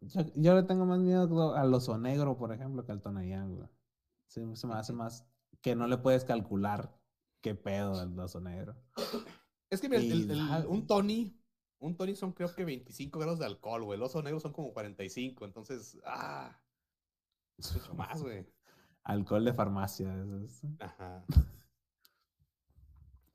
Yo, 0.00 0.22
yo 0.34 0.54
le 0.56 0.64
tengo 0.64 0.84
más 0.84 0.98
miedo 0.98 1.54
al 1.54 1.72
oso 1.72 1.96
negro, 1.96 2.36
por 2.36 2.52
ejemplo, 2.52 2.84
que 2.84 2.90
al 2.90 3.00
Tonayán, 3.00 3.54
güey. 3.54 3.68
Sí, 4.26 4.42
se 4.56 4.66
me 4.66 4.74
hace 4.74 4.92
más 4.92 5.24
que 5.60 5.76
no 5.76 5.86
le 5.86 5.98
puedes 5.98 6.24
calcular 6.24 6.99
qué 7.40 7.54
pedo 7.54 7.98
del 7.98 8.18
oso 8.18 8.40
negro. 8.40 8.76
Es 9.70 9.80
que 9.80 9.88
mira, 9.88 10.00
el- 10.02 10.06
Y 10.08 10.30
el- 10.32 10.66
un. 10.66 10.86
Tony, 10.86 11.36
un 11.78 11.96
Tony 11.96 12.14
son 12.16 12.32
creo 12.32 12.54
que 12.54 12.64
25 12.64 13.18
grados 13.18 13.38
de 13.38 13.46
alcohol, 13.46 13.84
güey. 13.84 13.96
El 13.96 14.02
oso 14.02 14.22
negro 14.22 14.40
son 14.40 14.52
como 14.52 14.72
45, 14.72 15.44
entonces, 15.44 15.98
ah, 16.04 16.60
es 17.58 17.74
mucho 17.74 17.94
más, 17.94 18.22
güey. 18.22 18.46
Alcohol 19.04 19.44
de 19.44 19.54
farmacia. 19.54 20.12
eso 20.22 20.38
es- 20.40 20.62
Ajá. 20.80 21.24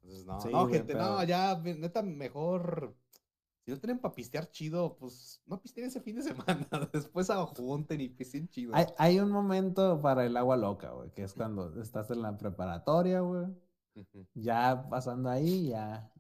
Entonces, 0.03 0.26
no, 0.26 0.39
Sí, 0.41 0.49
no, 0.51 0.62
güey, 0.68 0.74
gente, 0.76 0.93
no, 0.93 1.24
ya, 1.24 1.58
neta, 1.58 2.01
mejor 2.03 2.95
si 3.64 3.72
no 3.72 3.80
tienen 3.80 3.97
para 3.97 4.14
pistear 4.14 4.51
chido, 4.51 4.95
pues 4.95 5.41
no 5.47 5.60
pisteen 5.60 5.88
ese 5.88 5.99
fin 5.99 6.16
de 6.18 6.22
semana. 6.68 6.68
Después 6.93 7.28
junten 7.56 7.99
y 7.99 8.10
pisteen 8.10 8.47
chido. 8.47 8.76
Hay, 8.76 8.86
hay 8.99 9.20
un 9.20 9.32
momento 9.32 9.99
para 10.01 10.24
el 10.24 10.38
agua 10.38 10.56
loca, 10.56 10.91
güey, 10.91 11.10
que 11.14 11.24
es 11.24 11.34
cuando 11.34 11.82
estás 11.82 12.12
en 12.12 12.22
la 12.22 12.38
preparatoria, 12.38 13.22
güey. 13.22 13.47
Ya 14.34 14.88
pasando 14.89 15.30
ahí, 15.30 15.70
ya. 15.70 16.12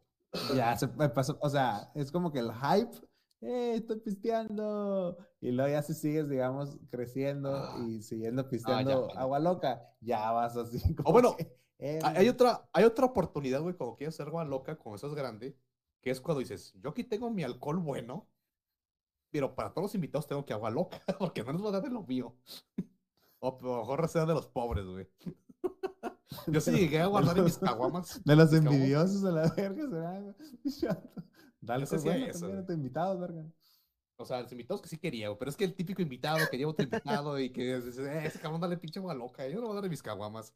Ya 0.55 0.75
se 0.77 0.87
pasó. 0.87 1.37
O 1.41 1.49
sea, 1.49 1.91
es 1.95 2.11
como 2.11 2.31
que 2.31 2.39
el 2.39 2.51
hype. 2.53 2.95
¡Eh, 3.41 3.75
estoy 3.75 3.99
pisteando! 3.99 5.17
Y 5.39 5.51
luego 5.51 5.69
ya 5.71 5.81
si 5.83 5.93
sigues, 5.93 6.27
digamos, 6.29 6.77
creciendo 6.89 7.53
Ah. 7.55 7.77
y 7.87 8.01
siguiendo 8.01 8.49
pisteando 8.49 9.05
bueno. 9.05 9.19
agua 9.19 9.39
loca, 9.39 9.93
ya 10.01 10.31
vas 10.31 10.57
así. 10.57 10.79
como 10.95 11.11
bueno, 11.11 11.35
que, 11.35 11.55
eh, 11.79 11.99
Hay 12.03 12.27
otra, 12.29 12.67
hay 12.73 12.85
otra 12.85 13.05
oportunidad, 13.05 13.61
güey, 13.61 13.75
cuando 13.75 13.97
quieres 13.97 14.15
hacer 14.15 14.27
agua 14.29 14.45
loca, 14.45 14.77
como 14.77 14.95
eso 14.95 15.07
es 15.07 15.13
grande, 15.13 15.55
que 16.01 16.09
es 16.09 16.21
cuando 16.21 16.39
dices, 16.39 16.73
yo 16.81 16.89
aquí 16.89 17.03
tengo 17.03 17.29
mi 17.29 17.43
alcohol 17.43 17.77
bueno, 17.79 18.27
pero 19.31 19.53
para 19.53 19.69
todos 19.73 19.83
los 19.89 19.95
invitados 19.95 20.27
tengo 20.27 20.45
que 20.45 20.53
agua 20.53 20.69
loca, 20.71 20.99
porque 21.19 21.43
no 21.43 21.51
les 21.51 21.61
voy 21.61 21.69
a 21.69 21.73
dar 21.73 21.83
de 21.83 21.89
lo 21.89 22.03
mío. 22.03 22.35
O 23.39 23.49
a 23.59 23.61
lo 23.61 23.77
mejor 23.79 24.07
sea 24.09 24.25
de 24.25 24.33
los 24.33 24.47
pobres, 24.47 24.85
güey. 24.87 25.07
Yo 26.47 26.59
sí 26.61 26.71
llegué 26.71 26.99
a 27.01 27.07
guardar 27.07 27.37
en 27.37 27.43
mis 27.45 27.57
caguamas. 27.57 28.21
De 28.25 28.35
los 28.35 28.51
envidiosos 28.53 29.23
a 29.25 29.31
la 29.31 29.49
verga, 29.55 29.83
será. 30.65 31.01
Dale, 31.61 31.87
pues 31.87 31.93
hacía 31.93 32.11
bueno, 32.11 32.25
eso, 32.27 32.39
también 32.39 32.51
güey. 32.51 32.63
a 32.63 32.65
tus 32.65 32.75
invitados, 32.75 33.19
verga. 33.19 33.45
O 34.17 34.25
sea, 34.25 34.41
los 34.41 34.51
invitados 34.51 34.81
que 34.81 34.89
sí 34.89 34.97
quería, 34.97 35.35
pero 35.37 35.49
es 35.49 35.57
que 35.57 35.65
el 35.65 35.75
típico 35.75 36.01
invitado 36.01 36.39
que 36.49 36.57
lleva 36.57 36.71
otro 36.71 36.83
invitado 36.85 37.39
y 37.39 37.51
que 37.51 37.79
dice, 37.79 38.01
eh, 38.03 38.25
ese 38.25 38.39
cabrón 38.39 38.61
dale 38.61 38.77
pinche 38.77 38.99
agua 38.99 39.13
loca, 39.13 39.47
yo 39.47 39.55
no 39.59 39.67
voy 39.67 39.71
a 39.71 39.75
dar 39.75 39.83
de 39.83 39.89
mis 39.89 40.03
caguamas. 40.03 40.53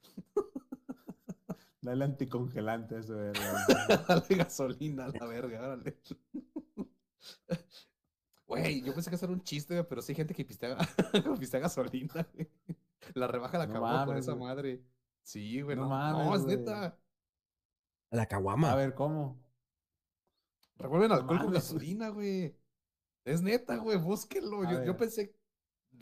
Dale 1.82 2.06
anticongelante 2.06 2.96
a 2.96 3.00
ese 3.00 3.14
verga. 3.14 3.66
Dale 4.08 4.36
gasolina 4.36 5.06
a 5.06 5.10
la 5.10 5.26
verga, 5.26 5.62
órale. 5.62 5.98
Güey, 8.48 8.82
yo 8.82 8.94
pensé 8.94 9.10
que 9.10 9.16
eso 9.16 9.26
era 9.26 9.34
un 9.34 9.44
chiste, 9.44 9.84
pero 9.84 10.02
sí 10.02 10.12
hay 10.12 10.16
gente 10.16 10.34
que 10.34 10.44
pistea, 10.44 10.78
pistea 11.40 11.60
gasolina. 11.60 12.28
La 13.14 13.28
rebaja 13.28 13.58
la 13.58 13.68
No 13.68 13.74
por 13.74 13.82
mames, 13.82 14.20
esa 14.20 14.36
madre. 14.36 14.84
Sí, 15.24 15.62
güey, 15.62 15.76
No 15.76 15.84
no, 15.84 15.90
mames, 15.90 16.26
no, 16.26 16.36
es 16.36 16.44
güey. 16.44 16.58
neta. 16.58 16.98
La 18.12 18.26
caguama. 18.26 18.72
A 18.72 18.76
ver, 18.76 18.96
¿cómo? 18.96 19.40
Revuelven 20.78 21.12
alcohol 21.12 21.28
con 21.28 21.38
mames, 21.38 21.50
güey. 21.52 21.62
gasolina, 21.62 22.10
güey. 22.10 22.56
Es 23.26 23.42
neta, 23.42 23.78
güey, 23.78 23.98
búsquenlo. 23.98 24.70
Yo, 24.70 24.84
yo 24.84 24.98
pensé, 24.98 25.36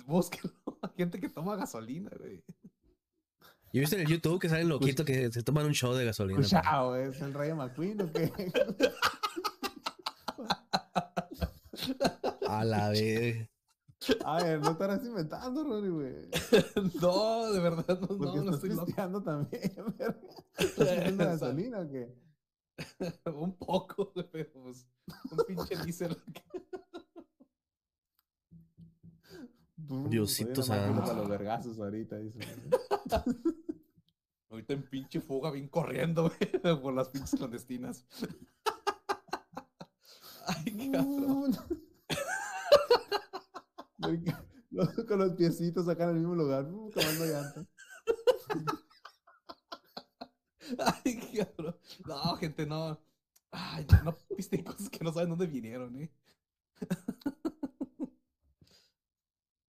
búsquenlo. 0.06 0.54
Gente 0.98 1.20
que 1.20 1.30
toma 1.30 1.56
gasolina, 1.56 2.12
güey. 2.18 2.44
¿Y 3.74 3.80
viste 3.82 3.98
en 3.98 4.04
el 4.04 4.08
YouTube 4.08 4.40
que 4.40 4.48
salen 4.48 4.70
loquitos 4.70 5.06
que 5.06 5.30
se 5.32 5.44
toman 5.44 5.66
un 5.66 5.74
show 5.74 5.94
de 5.94 6.06
gasolina? 6.06 6.38
güey? 6.40 6.50
Cuchao, 6.50 6.96
¿es 6.96 7.20
el 7.22 7.34
rey 7.34 7.54
McQueen 7.54 8.02
o 8.02 8.12
qué? 8.14 8.32
A 12.48 12.64
la 12.64 12.90
vez. 12.90 13.50
A 14.26 14.44
ver, 14.44 14.62
no 14.62 14.72
estarás 14.72 15.04
inventando, 15.04 15.64
Rory, 15.64 15.90
güey. 15.90 16.14
no, 17.02 17.52
de 17.52 17.60
verdad, 17.60 18.00
no, 18.00 18.08
Porque 18.08 18.38
no, 18.38 18.44
no 18.44 18.52
estoy 18.52 18.70
loco. 18.70 19.24
también, 19.24 19.72
verga. 19.98 20.20
¿Estás 20.58 20.90
pidiendo 20.90 21.26
gasolina 21.26 21.80
o 21.80 21.90
qué? 21.90 22.16
Un 23.26 23.58
poco, 23.58 24.12
güey, 24.14 24.30
pero 24.32 24.52
pues, 24.54 24.88
un 25.32 25.46
pinche 25.48 25.76
diésel. 25.84 26.16
Diosito 29.78 30.62
soy 30.62 30.78
una 30.78 30.88
máquina 30.88 30.98
santo. 30.98 31.08
para 31.08 31.20
los 31.20 31.30
vergazos 31.30 31.80
ahorita, 31.80 32.18
dice. 32.18 32.40
Ahorita 34.50 34.74
en 34.74 34.84
pinche 34.90 35.22
fuga, 35.22 35.50
bien 35.50 35.70
corriendo, 35.70 36.30
güey, 36.30 36.80
por 36.82 36.94
las 36.94 37.10
pinches 37.10 37.32
clandestinas. 37.32 38.06
Ay, 40.46 40.92
cabrón. 40.92 41.58
Con 45.08 45.20
los 45.20 45.34
piecitos 45.34 45.88
acá 45.88 46.04
en 46.06 46.10
el 46.12 46.16
mismo 46.18 46.36
lugar, 46.36 46.66
uh, 46.66 46.90
tomando 46.92 47.26
llanta. 47.26 47.66
Ay, 51.04 51.20
cabrón. 51.38 51.76
No, 52.06 52.36
gente, 52.36 52.66
no. 52.66 53.00
Ay, 53.52 53.88
no 54.04 54.18
viste 54.36 54.64
cosas 54.64 54.90
que 54.90 55.04
no 55.04 55.12
saben 55.14 55.30
dónde 55.30 55.48
vinieron, 55.48 55.96
eh. 55.96 56.12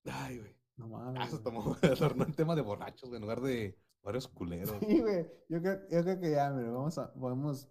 Ay, 0.05 0.39
güey. 0.39 0.57
No 0.77 0.87
Ah, 0.97 1.13
mames. 1.13 1.31
se 1.31 1.37
güey. 1.39 1.43
tomó, 1.45 1.77
en 2.25 2.35
tema 2.35 2.55
de 2.57 2.63
borrachos, 2.63 3.09
güey, 3.09 3.17
en 3.17 3.23
lugar 3.23 3.41
de 3.41 3.79
varios 4.03 4.27
culeros. 4.29 4.77
Sí, 4.81 5.01
güey. 5.01 5.27
Yo 5.49 5.61
creo, 5.61 5.81
yo 5.91 6.03
creo 6.03 6.21
que 6.21 6.31
ya, 6.33 6.51
mira, 6.51 6.71
vamos 6.71 6.99
a, 6.99 7.13
podemos, 7.13 7.69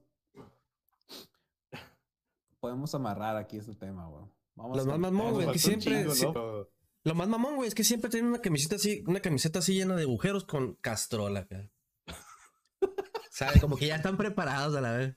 podemos 2.59 2.93
amarrar 2.95 3.35
aquí 3.37 3.57
este 3.57 3.75
tema, 3.75 4.07
güey. 4.07 4.25
Vamos 4.57 4.77
Los 4.77 4.85
con- 4.87 4.99
más 4.99 5.11
mamón, 5.11 5.33
güey, 5.35 5.51
que 5.51 5.59
siempre. 5.59 6.05
chingo, 6.11 6.33
¿no? 6.33 6.67
Lo 7.03 7.15
más 7.15 7.27
mamón, 7.29 7.55
güey, 7.55 7.67
es 7.69 7.75
que 7.75 7.83
siempre 7.83 8.09
tienen 8.09 8.29
una 8.29 8.41
camiseta 8.41 8.75
así, 8.75 9.03
una 9.07 9.19
camiseta 9.21 9.59
así 9.59 9.73
llena 9.75 9.95
de 9.95 10.01
agujeros 10.03 10.43
con 10.45 10.73
castrola, 10.81 11.41
acá. 11.41 11.69
¿Sabes? 13.31 13.61
Como 13.61 13.77
que 13.77 13.87
ya 13.87 13.95
están 13.97 14.17
preparados 14.17 14.75
a 14.75 14.81
la 14.81 14.91
vez. 14.93 15.15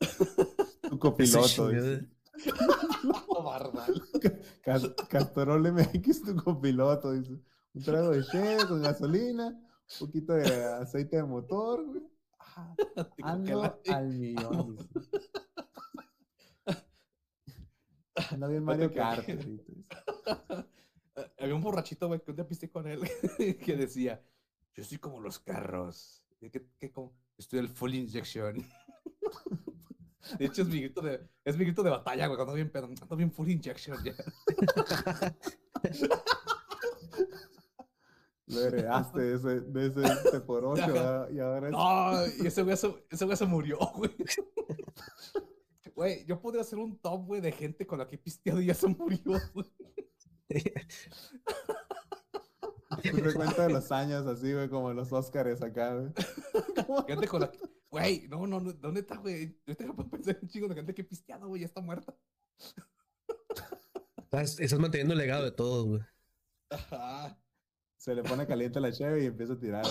Tu 0.90 0.98
copiloto. 0.98 1.46
Eso 1.46 1.68
dice. 1.68 2.06
No, 3.04 3.42
barbal. 3.42 4.02
Cas- 4.62 4.90
Castrol 5.08 5.72
MX, 5.72 6.22
tu 6.22 6.36
copiloto, 6.36 7.12
dice. 7.12 7.32
Un 7.74 7.82
trago 7.82 8.10
de 8.10 8.24
cheve 8.24 8.66
con 8.68 8.82
gasolina, 8.82 9.46
un 9.48 10.06
poquito 10.06 10.32
de 10.34 10.64
aceite 10.64 11.16
de 11.16 11.24
motor, 11.24 11.84
güey. 11.86 12.02
Ah, 12.38 12.74
Ando 13.22 13.62
Anticongelante. 13.62 13.92
al 13.92 14.08
millón, 14.08 14.76
Ando 18.30 18.48
bien 18.48 18.64
Mario 18.64 18.92
Kart 18.92 19.28
Había 21.38 21.54
un 21.54 21.62
borrachito, 21.62 22.08
güey, 22.08 22.20
que 22.20 22.30
un 22.30 22.36
día 22.36 22.46
pisté 22.46 22.68
con 22.70 22.88
él, 22.88 23.00
que 23.64 23.76
decía, 23.76 24.20
yo 24.74 24.82
soy 24.82 24.98
como 24.98 25.20
los 25.20 25.38
carros. 25.38 26.24
Estoy 27.38 27.60
el 27.60 27.68
full 27.68 27.94
injection. 27.94 28.66
De 30.38 30.46
hecho, 30.46 30.62
es 30.62 30.68
mi 30.68 30.80
grito 30.80 31.00
de, 31.02 31.20
es 31.44 31.56
mi 31.56 31.64
grito 31.64 31.82
de 31.82 31.90
batalla, 31.90 32.26
güey, 32.26 32.36
cuando 32.36 32.52
ando 32.52 32.54
bien 32.54 32.70
pedo, 32.70 32.86
ando 32.86 33.16
bien 33.16 33.30
full 33.30 33.48
injection 33.48 33.96
ya. 34.02 34.14
Lo 38.46 38.60
heredaste 38.60 39.20
de 39.20 39.34
ese, 39.36 39.60
de 39.60 39.86
ese 39.86 40.02
este 40.02 40.40
por 40.40 40.64
ocho, 40.64 41.28
y 41.30 41.38
ahora 41.38 41.68
es... 41.68 41.72
No, 41.72 42.44
y 42.44 42.46
ese 42.46 42.62
güey 42.62 42.76
se, 42.76 42.92
ese 43.10 43.24
güey 43.24 43.36
se 43.36 43.46
murió, 43.46 43.78
güey. 43.94 44.10
Güey, 45.94 46.24
yo 46.24 46.40
podría 46.40 46.62
hacer 46.62 46.78
un 46.78 46.98
top, 46.98 47.26
güey, 47.26 47.40
de 47.40 47.52
gente 47.52 47.86
con 47.86 47.98
la 47.98 48.08
que 48.08 48.16
he 48.16 48.18
pisteado 48.18 48.60
y 48.60 48.66
ya 48.66 48.74
se 48.74 48.88
murió, 48.88 49.40
güey. 49.52 49.66
Un 53.12 53.18
recuento 53.18 53.62
de 53.62 53.70
los 53.70 53.90
años 53.92 54.26
así, 54.26 54.52
güey, 54.52 54.68
como 54.68 54.92
los 54.92 55.12
Óscares 55.12 55.62
acá, 55.62 55.94
güey. 55.94 56.12
Gente 57.08 57.28
con 57.28 57.40
la 57.42 57.50
que, 57.50 57.58
güey, 57.90 58.28
no, 58.28 58.46
no, 58.46 58.60
no, 58.60 58.72
¿dónde 58.72 59.00
está, 59.00 59.16
güey? 59.18 59.58
Yo 59.66 59.76
tengo 59.76 59.96
que 59.96 60.04
pensar 60.04 60.38
un 60.40 60.48
chingo 60.48 60.68
de 60.68 60.74
gente 60.74 60.94
que 60.94 61.02
he 61.02 61.04
pisteado, 61.04 61.48
güey, 61.48 61.60
ya 61.60 61.66
está 61.66 61.80
muerta. 61.80 62.16
Estás, 64.16 64.58
estás 64.58 64.78
manteniendo 64.78 65.12
el 65.12 65.18
legado 65.18 65.44
de 65.44 65.52
todos, 65.52 65.86
güey. 65.86 66.00
Ajá. 66.70 67.38
Se 67.96 68.14
le 68.14 68.22
pone 68.22 68.46
caliente 68.46 68.80
la 68.80 68.92
cheve 68.92 69.22
y 69.24 69.26
empieza 69.26 69.54
a 69.54 69.58
tirar. 69.58 69.86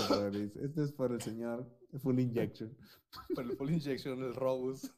Este 0.61 0.83
es 0.83 0.91
por 0.91 1.11
el 1.11 1.21
señor 1.21 1.67
Full 1.99 2.19
Injection. 2.19 2.77
Por 3.33 3.45
el 3.45 3.57
full 3.57 3.71
injection, 3.71 4.21
el 4.23 4.35
Robus. 4.35 4.91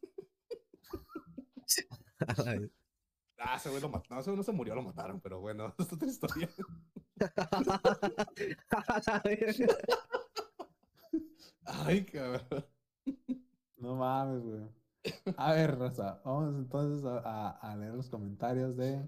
Ah, 3.37 3.57
ese 3.57 3.69
güey 3.69 3.81
lo 3.81 3.89
mataron. 3.89 4.15
No, 4.15 4.21
ese 4.21 4.29
güey 4.29 4.37
no 4.37 4.43
se 4.43 4.51
murió, 4.53 4.75
lo 4.75 4.81
mataron, 4.81 5.19
pero 5.19 5.41
bueno, 5.41 5.73
es 5.77 5.91
otra 5.91 6.07
historia. 6.07 6.49
Ay, 11.65 12.05
cabrón. 12.05 12.65
No 13.77 13.95
mames, 13.95 14.41
güey. 14.43 14.69
A 15.37 15.53
ver, 15.53 15.77
Raza, 15.77 16.21
vamos 16.23 16.55
entonces 16.55 17.05
a, 17.05 17.19
a- 17.19 17.49
a 17.71 17.75
leer 17.75 17.93
los 17.93 18.09
comentarios 18.09 18.75
de... 18.75 19.07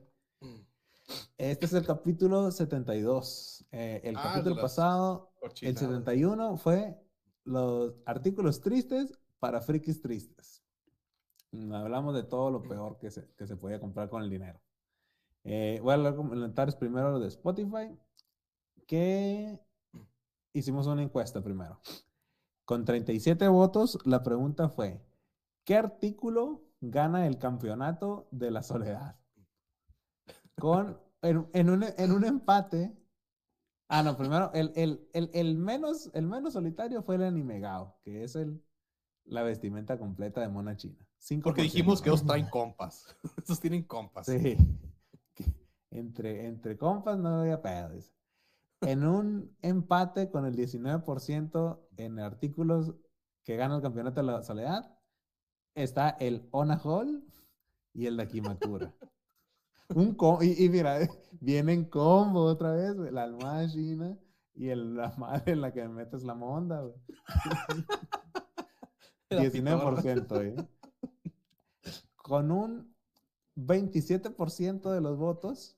Este 1.37 1.65
es 1.65 1.73
el 1.73 1.85
capítulo 1.85 2.51
72. 2.51 3.65
Eh, 3.71 4.01
el 4.03 4.15
Ah, 4.17 4.23
capítulo 4.33 4.59
pasado, 4.61 5.31
el 5.41 5.49
Cochinadas. 5.49 5.79
71, 5.79 6.57
fue 6.57 6.99
los 7.45 7.95
artículos 8.05 8.59
tristes 8.61 9.17
para 9.39 9.61
frikis 9.61 10.01
tristes. 10.01 10.63
Mm, 11.57 11.73
Hablamos 11.73 12.13
de 12.15 12.23
todo 12.23 12.51
lo 12.51 12.61
peor 12.61 12.97
que 12.99 13.09
se, 13.11 13.27
que 13.35 13.47
se 13.47 13.57
podía 13.57 13.79
comprar 13.79 14.09
con 14.09 14.21
el 14.23 14.29
dinero. 14.29 14.59
Eh, 15.43 15.79
voy 15.83 15.93
a 15.93 15.97
leer 15.97 16.15
comentarios 16.15 16.75
primero 16.75 17.19
de 17.19 17.27
Spotify, 17.27 17.97
que 18.87 19.59
hicimos 20.53 20.87
una 20.87 21.03
encuesta 21.03 21.41
primero. 21.43 21.79
Con 22.65 22.85
37 22.85 23.47
votos, 23.47 23.99
la 24.05 24.23
pregunta 24.23 24.69
fue, 24.69 25.01
¿qué 25.65 25.75
artículo 25.77 26.63
gana 26.81 27.27
el 27.27 27.39
campeonato 27.39 28.27
de 28.31 28.51
la 28.51 28.63
soledad? 28.63 29.17
Con, 30.59 30.99
en, 31.21 31.47
en 31.53 31.69
un, 31.69 31.83
en 31.97 32.11
un 32.11 32.25
empate. 32.25 32.95
Ah, 33.89 34.03
no, 34.03 34.17
primero, 34.17 34.51
el, 34.53 34.73
el, 34.75 35.07
el, 35.13 35.31
el 35.33 35.55
menos, 35.57 36.11
el 36.13 36.27
menos 36.27 36.53
solitario 36.53 37.03
fue 37.03 37.15
el 37.15 37.23
Animegao, 37.23 37.97
que 38.03 38.23
es 38.23 38.35
el, 38.35 38.61
la 39.25 39.43
vestimenta 39.43 39.99
completa 39.99 40.41
de 40.41 40.49
mona 40.49 40.77
china. 40.77 41.06
5%. 41.20 41.43
Porque 41.43 41.63
dijimos 41.63 42.01
que 42.01 42.09
ellos 42.09 42.26
traen 42.26 42.47
compas. 42.49 43.15
Estos 43.38 43.59
tienen 43.59 43.84
compas. 43.84 44.26
Sí. 44.28 44.57
Entre, 45.89 46.45
entre 46.47 46.78
compas 46.78 47.18
no 47.18 47.41
había 47.41 47.61
pedo. 47.61 47.91
En 48.82 49.05
un 49.05 49.55
empate 49.61 50.30
con 50.30 50.45
el 50.45 50.55
19% 50.55 51.80
en 51.97 52.20
artículos 52.20 52.93
que 53.43 53.55
gana 53.55 53.78
el 53.78 53.82
campeonato 53.82 54.20
de 54.22 54.28
la 54.28 54.43
soledad, 54.43 54.93
está 55.74 56.09
el 56.09 56.47
Ona 56.51 56.78
Hall 56.84 57.24
y 57.93 58.05
el 58.05 58.18
Dakimakura. 58.18 58.93
Un 59.95 60.18
y, 60.41 60.65
y 60.65 60.70
mira, 60.70 60.99
viene 61.39 61.72
en 61.72 61.86
combo 61.86 62.43
otra 62.43 62.74
vez, 62.74 62.95
la 62.97 63.24
almohada 63.24 63.68
china 63.70 64.18
y 64.53 64.68
el- 64.68 64.95
la 64.95 65.13
madre 65.18 65.53
en 65.53 65.61
la 65.61 65.72
que 65.72 65.88
metes 65.88 66.24
la 66.24 66.36
monda, 66.36 66.82
güey. 66.82 66.95
La 69.30 69.43
19%, 69.43 70.41
¿eh? 70.41 70.55
Con 72.28 72.51
un 72.51 72.93
27% 73.55 74.91
de 74.91 74.99
los 74.99 75.17
votos, 75.17 75.78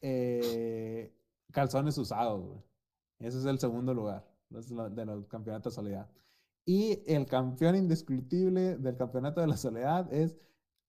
eh, 0.00 1.12
calzones 1.52 1.98
usados, 1.98 2.46
güey. 2.46 2.62
Ese 3.18 3.38
es 3.38 3.44
el 3.46 3.58
segundo 3.58 3.92
lugar 3.92 4.30
de 4.48 5.04
los 5.04 5.26
campeonatos 5.26 5.72
de 5.72 5.74
soledad. 5.74 6.10
Y 6.64 7.02
el 7.06 7.26
campeón 7.26 7.74
indiscutible 7.74 8.76
del 8.76 8.96
campeonato 8.96 9.40
de 9.40 9.48
la 9.48 9.56
soledad 9.56 10.12
es 10.12 10.38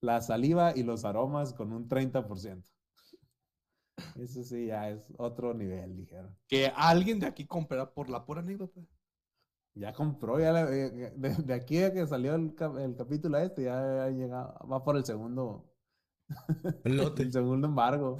la 0.00 0.20
saliva 0.20 0.72
y 0.76 0.84
los 0.84 1.04
aromas 1.04 1.54
con 1.54 1.72
un 1.72 1.88
30%. 1.88 2.62
Eso 4.16 4.44
sí, 4.44 4.66
ya 4.66 4.90
es 4.90 5.12
otro 5.16 5.54
nivel, 5.54 5.96
dijeron. 5.96 6.36
Que 6.46 6.72
alguien 6.76 7.18
de 7.18 7.26
aquí 7.26 7.46
comprará 7.46 7.92
por 7.92 8.08
la 8.08 8.24
pura 8.24 8.42
anécdota. 8.42 8.80
Ya 9.78 9.92
compró, 9.92 10.40
ya 10.40 10.50
la- 10.52 10.68
eh, 10.74 11.12
de, 11.16 11.30
de 11.36 11.54
aquí 11.54 11.82
a 11.82 11.92
que 11.92 12.04
salió 12.06 12.34
el, 12.34 12.54
cap- 12.56 12.76
el 12.78 12.96
capítulo 12.96 13.38
este, 13.38 13.62
ya 13.64 14.04
ha 14.04 14.10
llegado, 14.10 14.54
va 14.68 14.82
por 14.82 14.96
el 14.96 15.04
segundo, 15.04 15.70
El 16.84 16.96
lote. 16.96 17.22
el 17.22 17.32
segundo 17.32 17.68
embargo. 17.68 18.18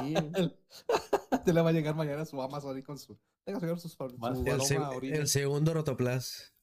Sí, 0.00 0.14
Te 1.44 1.52
le 1.52 1.62
va 1.62 1.70
a 1.70 1.72
llegar 1.72 1.94
mañana 1.96 2.24
su 2.24 2.40
Amazon 2.40 2.76
ahí 2.76 2.82
con 2.82 2.96
su. 2.98 3.18
Tenga 3.44 3.58
señor 3.60 3.80
su, 3.80 3.88
su 3.88 3.96
El, 4.04 4.82
orina. 4.82 5.16
el 5.16 5.26
segundo 5.26 5.74
rotoplas. 5.74 6.54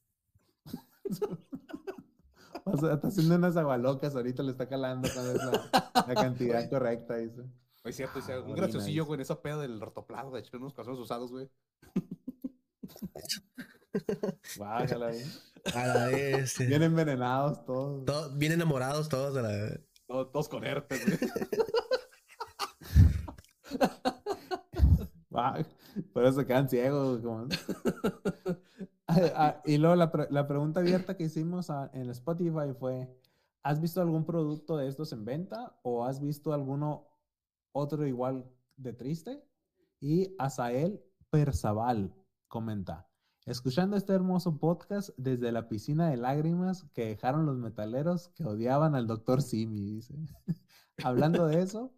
o 2.66 2.78
sea, 2.78 2.93
está 2.93 3.07
haciendo 3.09 3.36
unas 3.36 3.57
agualocas, 3.57 4.16
ahorita 4.16 4.43
le 4.43 4.51
está 4.51 4.68
calando 4.68 5.09
cuál 5.13 5.28
es 5.36 5.36
la, 5.43 6.05
la 6.07 6.13
cantidad 6.16 6.70
correcta, 6.70 7.18
dice. 7.18 7.41
Es 7.84 7.95
cierto, 7.97 8.20
dice, 8.20 8.34
Ah, 8.34 8.39
un 8.41 8.53
graciosillo, 8.55 9.05
güey, 9.05 9.18
en 9.18 9.22
esa 9.22 9.41
peda 9.41 9.57
del 9.57 9.80
rotoplado, 9.82 10.32
de 10.32 10.39
hecho, 10.39 10.57
unos 10.57 10.74
calzones 10.74 10.99
usados, 10.99 11.32
güey. 11.32 11.49
Güey. 14.57 14.69
A 15.73 15.87
la 15.87 16.07
vez. 16.07 16.57
Bien 16.59 16.83
envenenados 16.83 17.65
todos. 17.65 18.05
To- 18.05 18.29
bien 18.35 18.51
enamorados 18.53 19.09
todos 19.09 19.33
de 19.33 19.41
la. 19.41 19.79
Todos, 20.07 20.31
todos 20.31 20.49
con 20.49 20.63
herpes, 20.63 21.03
güey. 21.05 21.31
Por 26.13 26.25
eso 26.25 26.39
se 26.39 26.45
quedan 26.45 26.69
ciegos. 26.69 27.21
como- 27.21 27.47
Ah, 29.07 29.21
ah, 29.35 29.61
y 29.65 29.77
luego 29.77 29.95
la, 29.95 30.11
pre- 30.11 30.27
la 30.31 30.47
pregunta 30.47 30.79
abierta 30.79 31.15
que 31.15 31.25
hicimos 31.25 31.69
a- 31.69 31.91
en 31.93 32.09
Spotify 32.09 32.73
fue, 32.77 33.07
¿has 33.61 33.79
visto 33.79 34.01
algún 34.01 34.25
producto 34.25 34.77
de 34.77 34.87
estos 34.87 35.13
en 35.13 35.25
venta 35.25 35.79
o 35.83 36.05
has 36.05 36.19
visto 36.19 36.53
alguno 36.53 37.07
otro 37.71 38.07
igual 38.07 38.49
de 38.77 38.93
triste? 38.93 39.43
Y 39.99 40.35
Asael 40.39 41.03
Perzaval 41.29 42.15
comenta, 42.47 43.07
escuchando 43.45 43.95
este 43.95 44.13
hermoso 44.13 44.57
podcast 44.57 45.09
desde 45.17 45.51
la 45.51 45.69
piscina 45.69 46.09
de 46.09 46.17
lágrimas 46.17 46.85
que 46.93 47.05
dejaron 47.05 47.45
los 47.45 47.57
metaleros 47.57 48.29
que 48.29 48.43
odiaban 48.43 48.95
al 48.95 49.07
doctor 49.07 49.41
Simi, 49.41 49.81
dice. 49.81 50.15
Hablando 51.03 51.45
de 51.47 51.61
eso, 51.61 51.93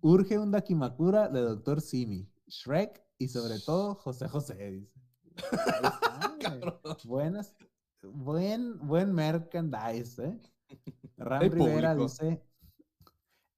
urge 0.00 0.38
un 0.38 0.52
Dakimakura 0.52 1.28
de 1.28 1.40
doctor 1.40 1.80
Simi, 1.80 2.30
Shrek 2.46 3.02
y 3.18 3.28
sobre 3.28 3.58
todo 3.58 3.96
José 3.96 4.28
José, 4.28 4.70
dice. 4.70 5.00
Está. 5.34 6.36
Buenas, 7.04 7.54
buen, 8.02 8.78
buen 8.86 9.12
merchandise, 9.12 10.22
¿eh? 10.22 10.40
Ram 11.16 11.42
Hay 11.42 11.48
Rivera 11.48 11.94
público. 11.94 12.10
dice, 12.10 12.42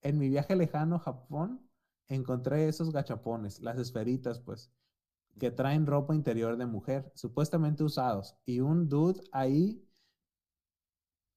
en 0.03 0.18
mi 0.18 0.28
viaje 0.28 0.57
lejano 0.57 0.97
a 0.97 1.01
Japón, 1.01 1.68
encontré 2.09 2.68
esos 2.68 2.90
gachapones, 2.90 3.61
las 3.61 3.78
esferitas, 3.78 4.40
pues, 4.40 4.70
que 5.39 5.51
traen 5.51 5.87
ropa 5.87 6.14
interior 6.14 6.57
de 6.57 6.66
mujer, 6.66 7.11
supuestamente 7.14 7.85
usados, 7.85 8.37
y 8.45 8.61
un 8.61 8.89
dude 8.89 9.20
ahí, 9.32 9.85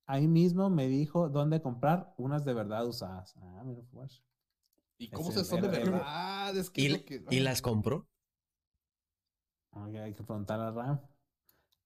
ahí 0.06 0.28
mismo 0.28 0.70
me 0.70 0.88
dijo 0.88 1.30
dónde 1.30 1.62
comprar 1.62 2.14
unas 2.18 2.46
de 2.46 2.54
verdad 2.54 2.86
usadas. 2.88 3.36
Ah, 3.38 3.64
mira, 3.66 3.82
pues. 3.92 4.24
¿Y 4.98 5.10
cómo 5.10 5.30
Ese 5.30 5.44
se 5.44 5.46
son 5.46 5.62
de 5.62 5.68
verdad? 5.68 6.56
Es 6.58 6.70
que 6.70 6.82
¿Y, 6.82 7.00
que- 7.04 7.42
las 7.42 7.62
compró? 7.62 8.08
Ok, 9.72 9.96
hay 9.96 10.14
que 10.14 10.24
preguntar 10.24 10.60
a 10.60 10.72
Ram. 10.72 11.00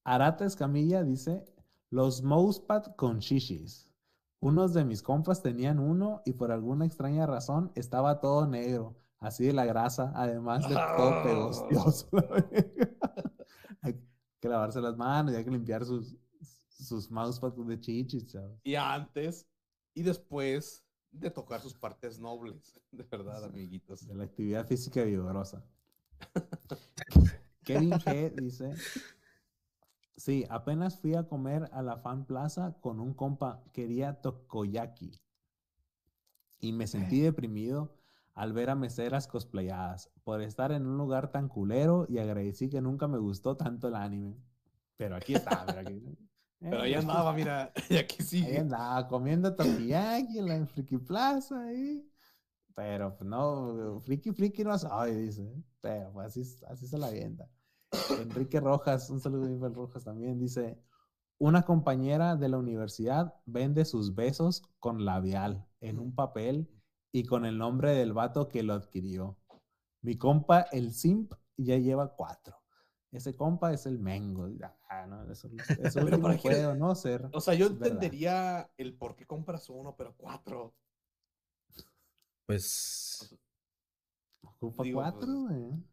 Arata 0.03 0.45
Escamilla 0.45 1.03
dice, 1.03 1.45
los 1.89 2.24
mousepad 2.24 2.95
con 2.95 3.20
shishis. 3.20 3.89
Unos 4.39 4.74
de 4.74 4.86
mis 4.86 5.03
compas 5.03 5.43
tenían 5.43 5.78
uno 5.78 6.22
y 6.26 6.34
por 6.34 6.51
alguna 6.51 6.86
extraña 6.86 7.28
razón 7.28 7.72
estaba 7.76 8.20
todo 8.20 8.47
negro, 8.47 8.95
así 9.22 9.45
de 9.45 9.53
la 9.53 9.65
grasa, 9.65 10.11
además 10.15 10.67
de 10.67 10.76
todo 10.76 11.09
Ah. 11.09 11.24
pegostioso. 11.24 12.09
hay 13.82 13.95
que 14.39 14.49
lavarse 14.49 14.82
las 14.82 14.97
manos 14.97 15.34
y 15.34 15.38
hay 15.38 15.45
que 15.45 15.51
limpiar 15.51 15.86
sus, 15.86 16.17
sus 16.67 17.09
mousepads 17.09 17.55
de 17.65 17.80
chichis, 17.80 18.28
chavos. 18.28 18.59
Y 18.63 18.76
antes 18.76 19.47
y 19.93 20.03
después 20.03 20.84
de 21.11 21.30
tocar 21.30 21.61
sus 21.61 21.74
partes 21.74 22.19
nobles. 22.19 22.78
De 22.91 23.03
verdad, 23.03 23.43
amiguitos. 23.45 24.05
De 24.07 24.15
la 24.15 24.24
actividad 24.26 24.67
física 24.67 25.03
vigorosa. 25.03 25.63
Kevin 27.63 27.91
G 27.91 28.34
dice, 28.36 28.74
sí, 30.15 30.45
apenas 30.49 30.99
fui 30.99 31.15
a 31.15 31.28
comer 31.28 31.69
a 31.74 31.82
la 31.82 31.97
Fan 31.97 32.26
Plaza 32.26 32.76
con 32.82 32.99
un 32.99 33.13
compa, 33.13 33.63
quería 33.72 34.19
tokoyaki. 34.22 35.11
Y 36.59 36.74
me 36.74 36.88
sentí 36.88 37.22
deprimido 37.22 37.97
al 38.34 38.54
ver 38.54 38.70
a 38.70 38.76
meseras 38.76 39.28
cosplayadas 39.28 40.10
por 40.24 40.42
estar 40.42 40.72
en 40.72 40.86
un 40.86 40.98
lugar 40.98 41.32
tan 41.32 41.48
culero 41.50 42.06
y 42.10 42.18
agradecí 42.20 42.70
que 42.70 42.82
nunca 42.82 43.08
me 43.08 43.18
gustó 43.18 43.58
tanto 43.58 43.88
el 43.90 43.96
anime. 43.96 44.38
Pero 44.98 45.16
aquí 45.16 45.36
está, 45.36 45.66
pero 45.66 45.80
aquí- 45.82 46.02
Pero 46.62 46.78
eh, 46.78 46.82
ahí 46.84 46.94
aquí 46.94 47.02
andaba, 47.02 47.34
mira. 47.36 47.74
Y 47.90 47.98
aquí 47.98 48.18
Ahí 48.20 48.26
sigue. 48.26 48.60
andaba 48.60 49.08
comiendo 49.08 49.56
takoyaki 49.56 50.38
en 50.40 50.48
la 50.48 50.66
Friki 50.68 50.98
Plaza 51.00 51.60
ahí. 51.64 52.08
Pero 52.76 53.18
pues, 53.18 53.28
no, 53.30 54.00
friki 54.02 54.32
friki 54.32 54.64
no 54.64 54.78
soy, 54.78 55.14
dice. 55.16 55.52
Pero 55.82 56.14
pues 56.14 56.28
así, 56.28 56.42
así 56.68 56.88
se 56.88 56.98
la 56.98 57.08
avienta. 57.08 57.50
Enrique 58.22 58.60
Rojas, 58.60 59.10
un 59.10 59.20
saludo 59.20 59.44
a 59.44 59.48
Enrique 59.48 59.70
Rojas 59.76 60.04
también, 60.06 60.40
dice, 60.40 60.80
una 61.40 61.64
compañera 61.64 62.36
de 62.38 62.48
la 62.48 62.58
universidad 62.60 63.34
vende 63.46 63.84
sus 63.84 64.14
besos 64.16 64.62
con 64.80 65.04
labial 65.04 65.66
en 65.82 66.00
un 66.00 66.14
papel 66.16 66.70
y 67.12 67.24
con 67.26 67.45
el 67.45 67.57
nombre 67.57 67.91
del 67.93 68.14
vato 68.14 68.47
que 68.47 68.64
lo 68.64 68.74
adquirió. 68.74 69.38
Mi 70.01 70.18
compa, 70.18 70.62
el 70.72 70.93
simp, 70.93 71.34
ya 71.57 71.78
lleva 71.78 72.16
cuatro. 72.16 72.57
Ese 73.12 73.36
compa 73.36 73.74
es 73.74 73.86
el 73.86 73.99
Mengo. 73.99 74.47
Ah, 74.89 75.05
no, 75.05 75.30
eso, 75.32 75.49
eso 75.70 75.93
Pero 75.93 76.05
último 76.05 76.24
¿para 76.24 76.36
qué? 76.38 76.41
puede 76.41 76.66
o 76.66 76.76
no 76.76 76.95
ser. 76.95 77.30
O 77.34 77.41
sea, 77.41 77.53
yo 77.53 77.70
verdad. 77.70 77.88
entendería 77.88 78.72
el 78.78 78.93
por 78.97 79.16
qué 79.16 79.26
compras 79.28 79.70
uno, 79.70 79.95
pero 79.97 80.16
cuatro. 80.18 80.74
Pues. 82.45 83.36
Ocupa 84.43 84.84
Digo, 84.84 84.99
cuatro, 85.01 85.20
pues, 85.47 85.59
güey. 85.59 85.84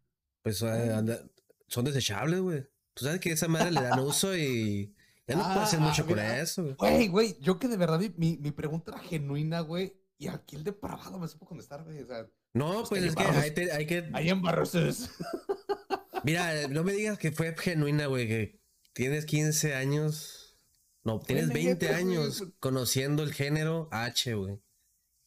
Pues 0.43 0.63
eh, 0.63 0.93
anda- 0.95 1.21
son 1.67 1.85
desechables, 1.85 2.41
güey. 2.41 2.63
Tú 2.95 3.05
sabes 3.05 3.21
que 3.21 3.33
esa 3.33 3.49
madre 3.49 3.71
le 3.73 3.83
dan 3.83 3.99
uso 4.01 4.37
y. 4.37 4.95
Ya 5.27 5.37
no 5.37 5.43
puede 5.45 5.61
hacer 5.61 5.81
Ah, 5.81 5.83
mucho 5.83 6.05
con 6.07 6.15
mira. 6.15 6.41
eso, 6.41 6.63
güey. 6.63 6.75
Güey, 6.77 7.09
güey, 7.09 7.39
yo 7.41 7.59
que 7.59 7.69
de 7.69 7.77
verdad 7.77 8.01
mi, 8.17 8.39
mi 8.39 8.51
pregunta 8.51 8.93
era 8.93 9.01
genuina, 9.01 9.61
güey. 9.61 9.95
Y 10.19 10.27
aquí 10.29 10.57
el 10.57 10.65
depravado 10.65 11.19
me 11.19 11.29
supo 11.29 11.47
contestar, 11.47 11.85
güey. 11.85 12.03
O 12.03 12.07
sea, 12.07 12.29
No, 12.53 12.83
Es 12.83 12.89
pues 12.89 13.05
es 13.05 13.15
que 13.15 13.23
hay, 13.23 13.51
te- 13.53 13.71
hay 13.73 13.87
que. 13.87 14.11
ahí 14.13 14.29
en 14.31 14.43
Barroses. 14.43 15.11
Mira, 16.25 16.67
no 16.69 16.83
me 16.83 16.93
digas 16.93 17.19
que 17.19 17.31
fue 17.31 17.55
genuina, 17.57 18.07
güey, 18.07 18.27
que 18.27 18.61
tienes 18.93 19.25
15 19.27 19.75
años. 19.77 20.59
No, 21.05 21.21
tienes 21.21 21.47
neta, 21.49 21.55
20 21.55 21.87
güey, 21.87 21.99
años 21.99 22.39
pues- 22.41 22.53
conociendo 22.59 23.23
el 23.23 23.33
género 23.33 23.89
H, 23.93 24.35
güey. 24.35 24.61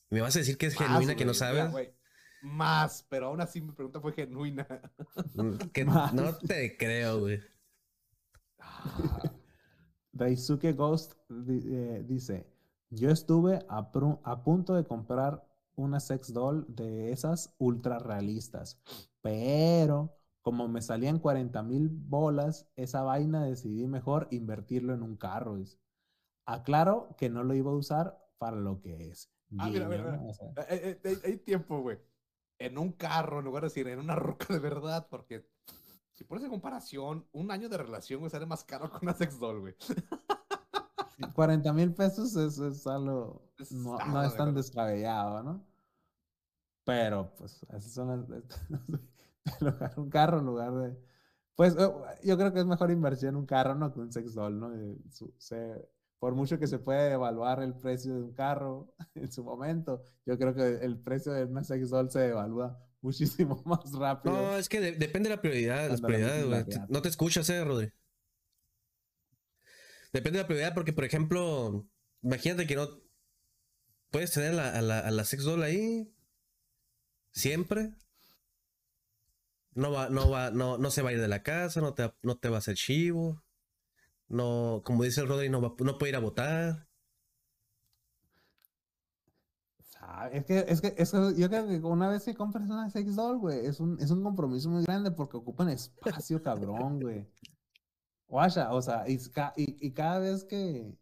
¿Me 0.10 0.20
vas 0.20 0.36
a 0.36 0.40
decir 0.40 0.58
que 0.58 0.66
es 0.66 0.78
Más, 0.78 0.90
genuina 0.90 1.16
que 1.16 1.24
no 1.26 1.32
mira, 1.32 1.40
sabes? 1.40 1.72
güey, 1.72 1.94
Más, 2.42 3.06
pero 3.08 3.28
aún 3.28 3.40
así 3.40 3.62
mi 3.62 3.72
pregunta 3.72 4.02
fue 4.02 4.12
genuina. 4.12 4.68
Mm, 5.36 5.56
que 5.72 5.86
no 6.14 6.38
te 6.38 6.76
creo, 6.76 7.20
güey. 7.22 7.40
Ah, 8.60 9.32
Daisuke 10.12 10.74
Ghost 10.74 11.14
eh, 11.30 12.04
dice, 12.06 12.46
yo 12.92 13.10
estuve 13.10 13.66
a, 13.70 13.92
a 14.24 14.44
punto 14.44 14.76
de 14.76 14.86
comprar 14.86 15.46
una 15.76 16.00
sex 16.00 16.34
doll 16.34 16.66
de 16.70 17.12
esas 17.12 17.56
ultra 17.60 18.00
realistas, 18.00 18.80
pero 19.22 20.18
Como 20.44 20.68
me 20.68 20.82
salían 20.82 21.20
40 21.20 21.64
mil 21.64 21.90
bolas, 21.90 22.68
esa 22.76 23.04
vaina 23.04 23.44
decidí 23.46 23.88
mejor 23.88 24.28
invertirlo 24.32 24.94
en 24.94 25.04
un 25.04 25.16
carro. 25.18 25.56
dice. 25.58 25.80
Aclaro 26.46 27.16
que 27.18 27.30
no 27.30 27.44
lo 27.44 27.54
iba 27.56 27.72
a 27.72 27.76
usar 27.76 28.18
para 28.40 28.58
lo 28.58 28.82
que 28.82 29.10
es. 29.10 29.32
Ah, 29.58 29.70
mira, 29.70 29.88
mira, 29.88 30.04
Guiño, 30.06 30.12
mira. 30.12 30.24
o 30.30 30.34
sea, 30.34 30.48
Eh, 30.70 31.00
eh, 31.02 31.02
eh, 31.04 31.22
Hay, 31.26 31.38
tiempo, 31.38 31.82
güey. 31.82 32.00
En 32.60 32.78
un 32.78 32.92
carro, 32.94 33.40
en 33.40 33.46
lugar 33.46 33.64
de 33.64 33.68
decir 33.70 33.88
en 33.88 34.00
una 34.00 34.16
ruca 34.16 34.54
de 34.54 34.60
verdad, 34.60 35.08
porque 35.10 35.48
si 36.14 36.24
pones 36.26 36.44
en 36.46 36.52
comparación, 36.52 37.28
un 37.32 37.52
año 37.52 37.70
de 37.70 37.78
relación, 37.78 38.20
güey, 38.20 38.32
sale 38.32 38.46
más 38.46 38.64
caro 38.64 38.92
que 38.92 39.00
una 39.06 39.14
sex 39.16 39.40
doll, 39.40 39.62
güey. 39.62 39.76
40 41.36 41.74
mil 41.74 41.94
pesos 41.94 42.36
es, 42.36 42.58
es 42.60 42.88
algo, 42.88 43.42
no, 43.72 43.98
no 44.08 44.24
es 44.24 44.36
tan 44.36 44.54
descabellado, 44.56 45.44
¿no? 45.44 45.66
Pero, 46.84 47.34
pues, 47.38 47.62
esas 47.70 47.92
son 47.94 48.08
las... 48.30 48.30
un 49.98 50.10
carro 50.10 50.40
en 50.40 50.46
lugar 50.46 50.74
de... 50.74 50.98
Pues, 51.56 51.76
eh, 51.78 51.90
yo 52.24 52.38
creo 52.38 52.54
que 52.54 52.60
es 52.60 52.66
mejor 52.66 52.92
inversión 52.92 53.30
en 53.32 53.36
un 53.38 53.46
carro, 53.46 53.76
¿no? 53.76 53.94
Que 53.94 54.00
un 54.00 54.12
sex 54.12 54.34
doll, 54.34 54.60
¿no? 54.60 54.72
Su- 55.12 55.34
se- 55.38 55.88
por 56.18 56.34
mucho 56.36 56.58
que 56.60 56.68
se 56.68 56.80
puede 56.80 57.12
evaluar 57.14 57.62
el 57.62 57.74
precio 57.74 58.14
de 58.16 58.22
un 58.24 58.34
carro 58.34 58.94
en 59.16 59.32
su 59.32 59.44
momento, 59.44 60.04
yo 60.26 60.38
creo 60.38 60.54
que 60.56 60.84
el 60.86 61.00
precio 61.00 61.34
de 61.34 61.46
una 61.46 61.64
sex 61.64 61.90
doll 61.90 62.10
se 62.10 62.28
evalúa 62.30 62.80
muchísimo 63.02 63.62
más 63.66 63.92
rápido. 63.94 64.36
No, 64.36 64.56
es 64.58 64.70
que 64.70 64.80
de- 64.80 64.92
depende 64.94 65.30
de 65.30 65.36
la 65.36 65.42
prioridad, 65.42 65.90
las 65.90 66.02
prioridades, 66.02 66.46
la. 66.48 66.88
No 66.90 67.02
te 67.02 67.10
escuchas, 67.10 67.50
eh, 67.50 67.64
Rodri. 67.64 67.92
Depende 70.14 70.38
de 70.38 70.44
la 70.44 70.48
prioridad, 70.48 70.74
porque, 70.74 70.94
por 70.94 71.06
ejemplo, 71.06 71.88
imagínate 72.22 72.68
que 72.68 72.76
no 72.76 72.90
puedes 74.10 74.32
tener 74.32 74.54
la- 74.54 74.78
a, 74.78 74.82
la, 74.82 75.00
a 75.00 75.12
la 75.12 75.24
sex 75.26 75.44
doll 75.44 75.64
ahí 75.64 76.14
siempre. 77.32 77.94
No 79.74 79.92
va, 79.92 80.10
no 80.10 80.30
va, 80.30 80.52
no, 80.52 80.78
no 80.78 80.92
se 80.92 81.02
va 81.02 81.10
a 81.12 81.14
ir 81.14 81.22
de 81.22 81.30
la 81.30 81.44
casa, 81.44 81.80
no 81.80 81.94
te, 81.94 82.14
no 82.24 82.38
te 82.38 82.50
va 82.50 82.58
a 82.58 82.60
hacer 82.60 82.76
chivo. 82.76 83.42
No, 84.28 84.82
como 84.86 85.04
dice 85.04 85.22
el 85.22 85.28
Rodri, 85.28 85.50
no, 85.50 85.62
va, 85.62 85.74
no 85.80 85.98
puede 85.98 86.10
ir 86.12 86.16
a 86.16 86.20
votar. 86.20 86.88
Sabe, 89.84 90.38
Es 90.38 90.46
que, 90.46 90.66
es 90.68 90.82
que, 90.82 90.94
es 90.98 91.12
que 91.12 91.18
yo 91.38 91.50
creo 91.50 91.68
que 91.68 91.78
una 91.80 92.10
vez 92.10 92.24
que 92.26 92.34
compras 92.36 92.70
una 92.70 92.90
sex 92.90 93.16
doll, 93.16 93.38
güey, 93.40 93.66
es 93.66 93.80
un, 93.80 93.98
es 94.02 94.12
un 94.12 94.24
compromiso 94.24 94.70
muy 94.70 94.84
grande 94.84 95.12
porque 95.12 95.38
ocupan 95.38 95.70
espacio, 95.70 96.42
cabrón, 96.42 97.00
güey. 97.00 97.28
Guacha, 98.32 98.72
o 98.74 98.82
sea, 98.82 99.04
y, 99.08 99.18
ca- 99.30 99.54
y, 99.58 99.86
y 99.86 99.92
cada 99.92 100.20
vez 100.20 100.46
que, 100.46 100.98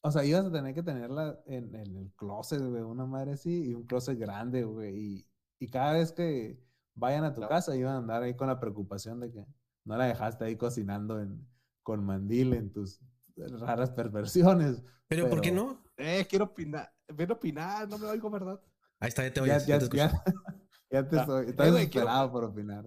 o 0.00 0.10
sea, 0.12 0.24
ibas 0.24 0.44
a 0.46 0.52
tener 0.52 0.74
que 0.74 0.82
tenerla 0.84 1.38
en, 1.46 1.74
en 1.74 1.96
el 1.96 2.12
closet, 2.14 2.60
güey, 2.62 2.82
una 2.82 3.04
madre 3.04 3.32
así, 3.32 3.70
y 3.70 3.74
un 3.74 3.84
closet 3.84 4.16
grande, 4.16 4.62
güey, 4.64 4.96
y, 4.96 5.28
y 5.58 5.68
cada 5.68 5.94
vez 5.94 6.12
que 6.12 6.62
vayan 6.94 7.24
a 7.24 7.34
tu 7.34 7.40
No. 7.40 7.48
casa 7.48 7.74
iban 7.76 7.94
a 7.94 7.98
andar 7.98 8.22
ahí 8.22 8.34
con 8.34 8.46
la 8.46 8.60
preocupación 8.60 9.18
de 9.20 9.32
que 9.32 9.44
no 9.84 9.96
la 9.96 10.04
dejaste 10.06 10.44
ahí 10.44 10.56
cocinando 10.56 11.20
en, 11.20 11.44
con 11.82 12.04
mandil 12.04 12.52
en 12.54 12.70
tus 12.72 13.00
raras 13.36 13.90
perversiones. 13.90 14.82
Pero, 15.08 15.28
¿por 15.28 15.40
qué 15.40 15.50
Pero- 15.50 15.64
no? 15.64 15.84
Eh, 15.96 16.26
quiero 16.30 16.44
opinar. 16.44 16.92
A 17.08 17.32
opinar, 17.32 17.88
no 17.88 17.98
me 17.98 18.06
oigo, 18.06 18.30
¿verdad? 18.30 18.60
Ahí 19.00 19.08
está, 19.08 19.24
ya 19.24 19.32
te 19.32 19.40
Ya, 19.40 19.42
oyes. 19.42 19.66
ya, 19.66 19.78
ya 19.78 19.88
te 19.88 19.96
ya, 19.96 20.10
ya 20.90 21.08
te 21.08 21.16
Ah, 21.18 21.20
estoy, 21.22 21.46
eh, 21.46 21.52
güey, 21.52 21.54
quiero- 21.54 21.72
desesperado 21.74 22.30
por 22.30 22.44
opinar. 22.44 22.84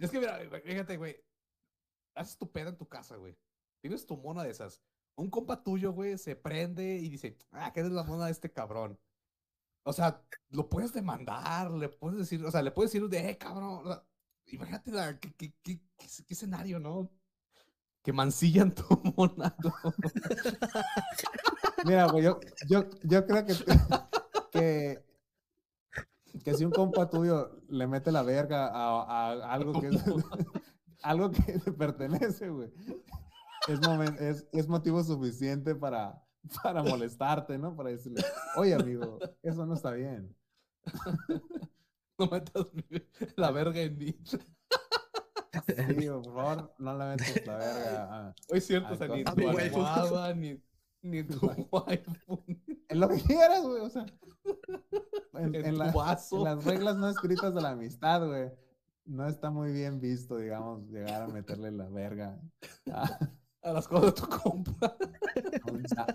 Es 0.00 0.10
que 0.10 0.18
mira, 0.18 0.38
fíjate, 0.64 0.96
güey. 0.98 1.16
Haces 2.14 2.38
tu 2.38 2.50
peda 2.50 2.70
en 2.70 2.76
tu 2.76 2.88
casa, 2.88 3.16
güey. 3.16 3.36
Tienes 3.80 4.06
tu 4.06 4.16
mona 4.16 4.42
de 4.44 4.50
esas. 4.50 4.80
Un 5.16 5.30
compa 5.30 5.62
tuyo, 5.62 5.92
güey, 5.92 6.16
se 6.18 6.36
prende 6.36 6.96
y 6.96 7.08
dice, 7.08 7.36
ah, 7.52 7.72
¿qué 7.72 7.80
es 7.80 7.90
la 7.90 8.02
mona 8.04 8.26
de 8.26 8.32
este 8.32 8.50
cabrón? 8.52 8.98
O 9.84 9.92
sea, 9.92 10.22
lo 10.50 10.68
puedes 10.68 10.92
demandar, 10.92 11.70
le 11.70 11.88
puedes 11.88 12.18
decir, 12.18 12.44
o 12.44 12.50
sea, 12.50 12.62
le 12.62 12.70
puedes 12.70 12.92
decir 12.92 13.08
de, 13.08 13.30
eh, 13.30 13.38
cabrón. 13.38 13.80
o 13.82 13.84
sea, 13.86 14.04
imagínate 14.46 14.90
la, 14.92 15.18
qué, 15.18 15.32
qué- 15.34 15.54
qué- 15.62 15.80
escenario, 16.28 16.78
¿no? 16.80 17.10
Que 18.02 18.12
mancillan 18.12 18.74
tu 18.74 18.84
mona. 19.16 19.54
Mira, 21.84 22.06
güey, 22.06 22.24
yo, 22.24 22.40
yo, 22.68 22.84
yo 23.02 23.26
creo 23.26 23.44
que, 23.46 23.54
que, 24.52 25.04
que 26.44 26.54
si 26.54 26.64
un 26.64 26.70
compa 26.72 27.08
tuyo 27.08 27.60
le 27.68 27.86
mete 27.86 28.12
la 28.12 28.22
verga 28.22 28.66
a, 28.68 29.02
a 29.30 29.52
algo 29.52 29.80
que 29.80 29.88
es, 29.88 29.94
algo 31.02 31.30
que 31.30 31.40
te 31.64 31.72
pertenece, 31.72 32.48
güey, 32.48 32.70
es, 33.68 33.80
es, 34.20 34.46
es 34.52 34.68
motivo 34.68 35.02
suficiente 35.04 35.74
para, 35.74 36.22
para 36.62 36.82
molestarte, 36.82 37.58
¿no? 37.58 37.74
Para 37.76 37.90
decirle, 37.90 38.24
oye, 38.56 38.74
amigo, 38.74 39.18
eso 39.42 39.66
no 39.66 39.74
está 39.74 39.92
bien. 39.92 40.34
No 42.18 42.26
metas 42.26 42.66
la 43.36 43.50
verga 43.50 43.80
en 43.80 43.96
mí. 43.96 44.14
Sí, 44.26 46.06
por 46.06 46.24
favor, 46.34 46.74
no 46.78 46.98
le 46.98 47.04
metas 47.06 47.46
la 47.46 47.56
verga. 47.56 48.34
Hoy 48.50 48.58
es 48.58 48.66
cierto, 48.66 48.92
o 48.92 48.96
sea, 48.96 49.08
ni 49.08 49.24
tu 49.24 49.32
A 49.32 49.34
mi 49.36 49.46
waifu. 49.46 49.76
almohada, 49.82 50.34
ni, 50.34 50.62
ni 51.00 51.22
tu 51.24 51.38
waifu, 51.72 52.44
En 52.88 53.00
lo 53.00 53.08
que 53.08 53.22
quieras, 53.22 53.62
güey, 53.62 53.80
o 53.80 53.88
sea. 53.88 54.04
En, 55.32 55.54
en 55.54 55.64
en 55.64 55.70
tu 55.72 55.78
la- 55.78 55.92
vaso. 55.92 56.36
en 56.38 56.44
las 56.44 56.64
reglas 56.64 56.96
no 56.96 57.08
escritas 57.08 57.54
de 57.54 57.62
la 57.62 57.70
amistad, 57.70 58.26
güey. 58.26 58.52
No 59.10 59.26
está 59.26 59.50
muy 59.50 59.72
bien 59.72 60.00
visto, 60.00 60.36
digamos, 60.36 60.86
llegar 60.88 61.22
a 61.22 61.26
meterle 61.26 61.72
la 61.72 61.88
verga 61.88 62.40
a, 62.92 63.02
a 63.62 63.72
las 63.72 63.88
cosas 63.88 64.14
de 64.14 64.20
tu 64.22 64.28
compa. 64.28 64.96
a 65.66 65.70
un, 65.72 65.88
sa- 65.88 66.06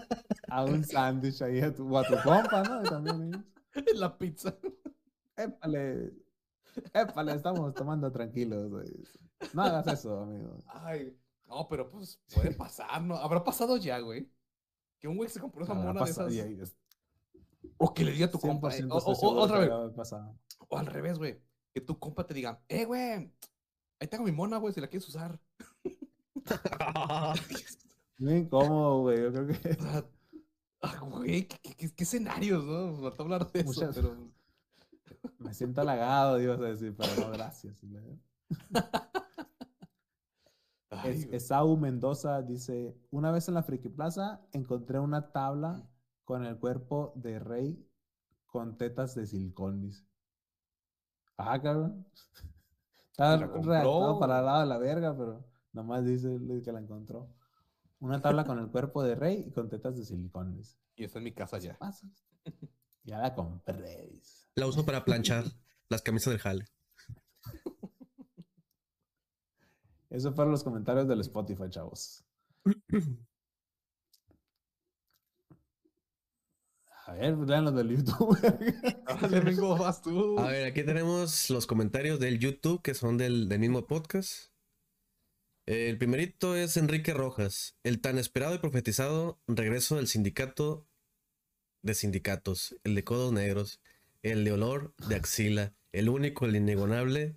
a 0.47 0.63
un 0.63 0.83
sándwich 0.83 1.41
ahí 1.41 1.59
a 1.59 1.73
tu, 1.75 1.93
o 1.93 1.97
a 1.97 2.07
tu 2.07 2.15
compa, 2.23 2.63
¿no? 2.63 2.81
Y 2.81 2.85
también, 2.85 3.45
en 3.73 3.99
la 3.99 4.17
pizza. 4.17 4.55
épale, 5.35 6.13
épale, 6.93 7.33
estamos 7.33 7.73
tomando 7.73 8.09
tranquilos, 8.13 8.69
güey. 8.69 8.87
No 9.53 9.63
hagas 9.63 9.87
eso, 9.87 10.21
amigo. 10.21 10.63
Ay, 10.67 11.17
no, 11.47 11.67
pero 11.67 11.89
pues 11.89 12.21
puede 12.33 12.51
pasar, 12.53 13.03
¿no? 13.03 13.15
Habrá 13.17 13.43
pasado 13.43 13.75
ya, 13.75 13.99
güey. 13.99 14.31
Que 14.99 15.09
un 15.09 15.17
güey 15.17 15.29
se 15.29 15.41
compró 15.41 15.65
esa 15.65 15.73
mona 15.87 15.99
de 16.05 16.11
esas. 16.11 16.33
O 17.77 17.93
que 17.93 18.05
le 18.05 18.11
diga 18.13 18.27
a 18.27 18.31
tu 18.31 18.39
compa. 18.39 18.69
eh, 18.73 18.83
100% 18.83 18.87
O, 18.91 18.99
o- 19.27 19.35
otra 19.43 19.59
vez. 19.59 19.69
O 20.69 20.77
al 20.77 20.85
revés, 20.85 21.17
güey. 21.17 21.41
Que 21.76 21.82
tu 21.82 21.99
compa 21.99 22.26
te 22.26 22.34
diga, 22.34 22.63
eh, 22.69 22.86
güey. 22.86 23.30
Ahí 23.99 24.07
tengo 24.09 24.23
mi 24.23 24.32
mona, 24.32 24.57
güey, 24.57 24.73
si 24.73 24.80
la 24.80 24.88
quieres 24.88 25.09
usar. 25.09 25.38
Muy 28.17 28.34
incómodo, 28.36 29.01
güey. 29.01 29.21
Yo 29.21 29.34
creo 29.34 29.47
que 29.47 29.53
O 29.53 29.82
sea, 29.84 30.05
ah, 30.82 30.99
güey, 31.01 31.47
¿qué, 31.49 31.57
qué- 31.61 31.76
qué- 31.76 31.93
qué 31.93 32.03
escenarios, 32.05 32.63
no? 32.63 32.95
Faltó 33.01 33.23
hablar 33.23 33.51
de 33.51 33.59
eso, 33.59 33.67
Muchas- 33.67 33.93
pero. 33.95 34.15
me 35.39 35.53
siento 35.53 35.82
halagado, 35.82 36.39
ibas 36.41 36.59
a 36.61 36.63
decir, 36.65 36.95
pero 36.95 37.09
no, 37.28 37.32
gracias. 37.34 37.76
Ay. 40.91 41.28
Esau 41.34 41.76
Mendoza 41.78 42.41
dice, 42.41 42.95
una 43.11 43.32
vez 43.32 43.49
en 43.49 43.55
la 43.55 43.63
Friki 43.63 43.89
Plaza 43.89 44.41
encontré 44.53 44.99
una 44.99 45.34
tabla 45.34 45.86
con 46.23 46.45
el 46.45 46.57
cuerpo 46.57 47.11
de 47.15 47.39
rey 47.39 47.86
con 48.45 48.78
tetas 48.78 49.13
de 49.15 49.26
silicón, 49.28 49.82
dice. 49.82 50.05
Ah, 51.38 51.61
cabrón. 51.61 52.05
Está 53.11 53.36
¿Y 53.36 53.39
la 53.39 53.47
redactado 53.47 54.19
para 54.19 54.39
el 54.39 54.45
lado 54.45 54.59
de 54.61 54.65
la 54.65 54.77
verga, 54.77 55.15
pero 55.15 55.45
nomás 55.71 56.05
dice 56.05 56.38
que 56.63 56.71
la 56.71 56.79
encontró. 56.79 57.29
Una 57.99 58.21
tabla 58.21 58.43
con 58.43 58.59
el 58.59 58.67
cuerpo 58.67 59.03
de 59.03 59.15
rey 59.15 59.45
y 59.47 59.51
con 59.51 59.69
tetas 59.69 59.95
de 59.95 60.03
silicón, 60.03 60.53
dice. 60.53 60.77
Y 60.97 61.05
está 61.05 61.19
en 61.19 61.23
mi 61.23 61.31
casa 61.31 61.57
ya. 61.57 61.77
Pasa. 61.77 62.07
Ya 63.07 63.19
la 63.19 63.36
compré, 63.36 64.09
dice. 64.11 64.47
La 64.55 64.65
uso 64.65 64.83
para 64.83 65.05
planchar 65.05 65.45
las 65.89 66.01
camisas 66.01 66.31
del 66.31 66.41
jale. 66.41 66.65
Esos 70.09 70.33
fueron 70.33 70.51
los 70.51 70.63
comentarios 70.63 71.07
del 71.07 71.19
Spotify, 71.19 71.69
chavos. 71.69 72.25
A 77.06 77.14
ver, 77.14 77.38
lean 77.38 77.66
los 77.66 77.76
del 77.76 77.95
YouTube. 77.95 78.36
Ahora 79.06 79.28
le 79.28 79.39
vengo, 79.39 79.78
vas 79.78 80.01
tú. 80.01 80.39
A 80.39 80.47
ver, 80.47 80.66
aquí 80.66 80.84
tenemos 80.84 81.51
los 81.51 81.68
comentarios 81.68 82.20
del 82.20 82.39
YouTube 82.39 82.82
que 82.82 82.95
son 82.95 83.18
del, 83.18 83.47
del 83.47 83.60
mismo 83.60 83.86
podcast. 83.86 84.51
El 85.68 85.99
primerito 85.99 86.56
es 86.56 86.78
Enrique 86.78 87.14
Rojas. 87.14 87.78
El 87.84 88.01
tan 88.01 88.18
esperado 88.18 88.56
y 88.56 88.58
profetizado 88.58 89.39
regreso 89.47 89.97
del 89.97 90.08
sindicato 90.08 90.88
de 91.84 91.93
sindicatos. 91.93 92.76
El 92.84 92.95
de 92.95 93.03
codos 93.03 93.32
negros. 93.32 93.82
El 94.24 94.43
de 94.43 94.51
olor 94.53 94.95
de 95.08 95.16
axila. 95.16 95.76
El 95.91 96.10
único, 96.10 96.45
el 96.45 96.56
inigualable 96.56 97.36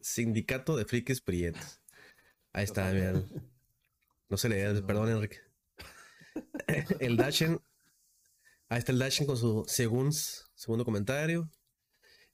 sindicato 0.00 0.76
de 0.76 0.84
frikis 0.84 1.20
prietos. 1.20 1.80
Ahí 2.52 2.64
está, 2.64 2.92
vean. 2.92 3.26
No 4.28 4.36
se 4.36 4.48
lee, 4.48 4.80
perdón, 4.82 5.10
Enrique. 5.10 5.38
El 7.00 7.16
Dashen. 7.16 7.60
Ahí 8.70 8.78
está 8.78 8.92
el 8.92 8.98
Dashen 8.98 9.26
con 9.26 9.36
su 9.36 9.64
según, 9.66 10.12
segundo 10.12 10.84
comentario. 10.86 11.50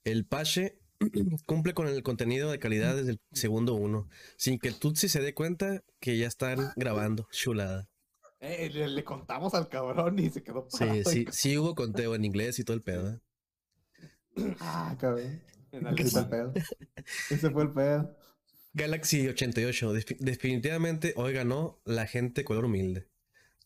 El 0.05 0.25
Pache 0.25 0.79
cumple 1.45 1.73
con 1.73 1.87
el 1.87 2.01
contenido 2.03 2.49
de 2.51 2.59
calidad 2.59 2.95
desde 2.95 3.11
el 3.11 3.19
segundo 3.33 3.73
uno, 3.73 4.07
sin 4.37 4.59
que 4.59 4.69
el 4.69 4.75
Tutsi 4.79 5.09
se 5.09 5.19
dé 5.19 5.33
cuenta 5.33 5.83
que 5.99 6.17
ya 6.17 6.27
están 6.27 6.71
grabando. 6.75 7.27
Chulada. 7.31 7.89
Eh, 8.39 8.69
le, 8.71 8.87
le 8.87 9.03
contamos 9.03 9.55
al 9.55 9.67
cabrón 9.67 10.19
y 10.19 10.29
se 10.29 10.43
quedó 10.43 10.67
Sí, 10.69 10.77
parado. 10.79 11.03
sí, 11.05 11.25
sí 11.31 11.57
hubo 11.57 11.73
conteo 11.75 12.13
en 12.15 12.23
inglés 12.23 12.59
y 12.59 12.63
todo 12.63 12.77
el 12.77 12.83
pedo. 12.83 13.09
¿eh? 13.09 13.19
ah, 14.59 14.95
cabrón. 14.99 15.41
Ese 15.71 16.09
fue 16.11 16.21
el 16.21 16.29
pedo. 16.29 16.53
Ese 17.29 17.49
fue 17.49 17.63
el 17.63 17.71
pedo. 17.73 18.15
Galaxy 18.73 19.27
88. 19.27 19.93
Defi- 19.93 20.17
definitivamente 20.19 21.13
hoy 21.17 21.33
ganó 21.33 21.81
la 21.83 22.05
gente 22.05 22.43
color 22.45 22.65
humilde. 22.65 23.07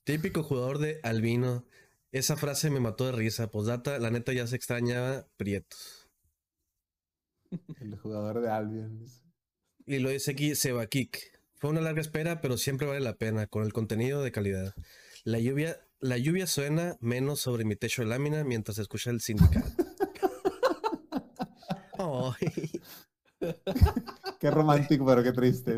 Típico 0.06 0.42
jugador 0.42 0.78
de 0.80 1.00
albino. 1.04 1.66
Esa 2.12 2.36
frase 2.36 2.70
me 2.70 2.80
mató 2.80 3.06
de 3.06 3.14
risa. 3.14 3.50
Postdata, 3.50 3.98
la 4.00 4.12
neta 4.12 4.34
ya 4.34 4.48
se 4.48 4.56
extrañaba 4.56 5.28
Prietos. 5.38 6.10
El 7.80 7.98
jugador 7.98 8.42
de 8.42 8.50
Albion. 8.50 9.06
Y 9.86 10.00
lo 10.00 10.10
dice 10.10 10.32
aquí 10.32 10.56
Seba 10.56 10.86
Kik. 10.88 11.20
Fue 11.56 11.70
una 11.70 11.82
larga 11.82 12.02
espera, 12.02 12.42
pero 12.42 12.58
siempre 12.58 12.88
vale 12.88 13.02
la 13.02 13.18
pena, 13.18 13.48
con 13.48 13.64
el 13.64 13.72
contenido 13.72 14.24
de 14.24 14.32
calidad. 14.32 14.74
La 15.24 15.40
lluvia, 15.40 15.80
la 16.00 16.18
lluvia 16.18 16.48
suena 16.48 16.98
menos 17.00 17.40
sobre 17.40 17.66
mi 17.66 17.76
techo 17.76 18.02
de 18.02 18.08
lámina 18.08 18.44
mientras 18.44 18.80
escucha 18.80 19.12
el 19.12 19.22
sindicato. 19.22 19.70
Qué 24.40 24.52
romántico, 24.52 25.06
pero 25.06 25.24
qué 25.24 25.32
triste, 25.32 25.78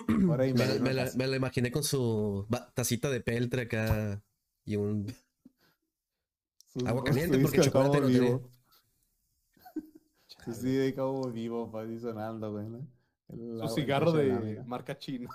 Me, 0.08 0.52
me 0.52 0.52
una 0.80 0.92
la, 0.92 1.04
casa. 1.04 1.18
me 1.18 1.26
la 1.26 1.36
imaginé 1.36 1.70
con 1.70 1.84
su 1.84 2.46
tacita 2.74 3.10
de 3.10 3.20
peltre 3.20 3.62
acá 3.62 4.22
y 4.64 4.76
un... 4.76 5.06
Su- 6.68 6.86
agua 6.86 7.00
su 7.06 7.12
caliente, 7.12 7.38
porque 7.38 7.60
chocolate 7.60 8.00
no. 8.00 8.50
Su 10.44 10.52
CD 10.52 10.78
de 10.78 10.94
Cabo 10.94 11.30
Vivo, 11.30 11.70
pa, 11.70 11.82
ahí 11.82 11.98
sonando, 11.98 12.52
güey. 12.52 12.66
Su 13.68 13.74
cigarro 13.74 14.12
de 14.12 14.62
marca 14.66 14.98
china. 14.98 15.28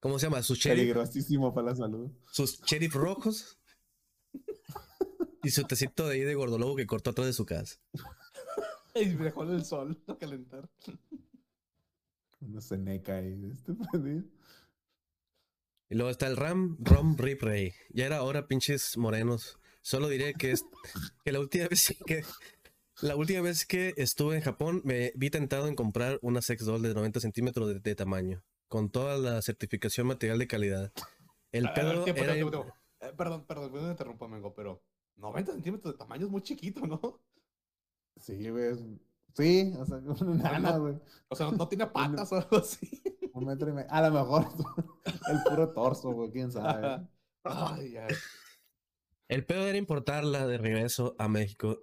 ¿Cómo 0.00 0.18
se 0.18 0.26
llama? 0.26 0.42
Sus 0.42 0.58
sheriff, 0.58 0.80
Peligrosísimo 0.82 1.52
para 1.54 1.68
la 1.68 1.76
salud. 1.76 2.10
sus 2.30 2.60
sheriff 2.62 2.94
rojos. 2.94 3.58
Y 5.42 5.50
su 5.50 5.64
tecito 5.64 6.06
de 6.08 6.14
ahí 6.14 6.20
de 6.20 6.34
gordolobo 6.34 6.76
que 6.76 6.86
cortó 6.86 7.10
atrás 7.10 7.26
de 7.26 7.32
su 7.32 7.44
casa. 7.46 7.76
Y 8.96 9.06
dejó 9.06 9.42
en 9.42 9.50
el 9.54 9.64
sol 9.64 10.00
a 10.06 10.14
calentar. 10.16 10.70
Una 12.46 12.60
ceneca 12.60 13.16
ahí. 13.16 13.50
Este 13.52 13.72
perdido. 13.92 14.24
Y 15.90 15.94
luego 15.96 16.10
está 16.10 16.26
el 16.26 16.36
Ram 16.36 16.76
Rom 16.80 17.16
Rip 17.16 17.42
Ray. 17.42 17.72
Ya 17.90 18.06
era 18.06 18.22
hora, 18.22 18.46
pinches 18.46 18.96
morenos. 18.96 19.58
Solo 19.82 20.08
diré 20.08 20.34
que 20.34 20.52
es 20.52 20.64
que 21.24 21.32
la 21.32 21.40
última 21.40 21.68
vez 21.68 21.94
que 22.06 22.24
la 23.02 23.16
última 23.16 23.42
vez 23.42 23.66
que 23.66 23.92
estuve 23.96 24.36
en 24.36 24.42
Japón 24.42 24.80
me 24.84 25.12
vi 25.16 25.28
tentado 25.28 25.66
en 25.68 25.74
comprar 25.74 26.18
una 26.22 26.40
sex 26.42 26.64
doll 26.64 26.82
de 26.82 26.94
90 26.94 27.20
centímetros 27.20 27.68
de, 27.68 27.80
de 27.80 27.94
tamaño, 27.94 28.44
con 28.68 28.88
toda 28.88 29.18
la 29.18 29.42
certificación 29.42 30.06
material 30.06 30.38
de 30.38 30.46
calidad. 30.46 30.92
El 31.52 31.66
A 31.66 31.72
ver, 31.72 31.84
pedo 31.84 32.04
tiempo, 32.04 32.22
era 32.22 32.34
tiempo, 32.34 32.50
tiempo. 32.50 32.76
Eh, 33.00 33.12
perdón, 33.16 33.44
perdón, 33.46 33.72
no 33.72 33.82
me 33.82 33.90
interrumpa, 33.90 34.24
amigo, 34.26 34.54
pero 34.54 34.82
90 35.16 35.52
centímetros 35.52 35.94
de 35.94 35.98
tamaño 35.98 36.26
es 36.26 36.30
muy 36.30 36.42
chiquito, 36.42 36.86
¿no? 36.86 37.20
Sí, 38.16 38.48
güey. 38.48 38.74
Sí, 39.34 39.72
o 39.78 39.84
sea, 39.84 39.96
una 40.26 40.52
nana, 40.52 40.76
güey. 40.78 40.98
O 41.28 41.36
sea, 41.36 41.50
no, 41.50 41.68
tiene 41.68 41.86
patas 41.88 42.32
o 42.32 42.36
algo 42.36 42.56
así. 42.58 43.02
Un 43.32 43.46
metro 43.46 43.68
y 43.68 43.72
medio. 43.72 43.90
A 43.90 44.08
lo 44.08 44.14
mejor 44.14 44.46
el 45.30 45.42
puro 45.48 45.72
torso, 45.72 46.10
güey. 46.12 46.30
Quién 46.30 46.52
sabe. 46.52 47.06
Ay, 47.42 47.96
ay. 47.96 48.14
El 49.28 49.44
pedo 49.44 49.66
era 49.66 49.76
importarla 49.78 50.46
de 50.46 50.58
regreso 50.58 51.16
a 51.18 51.28
México. 51.28 51.80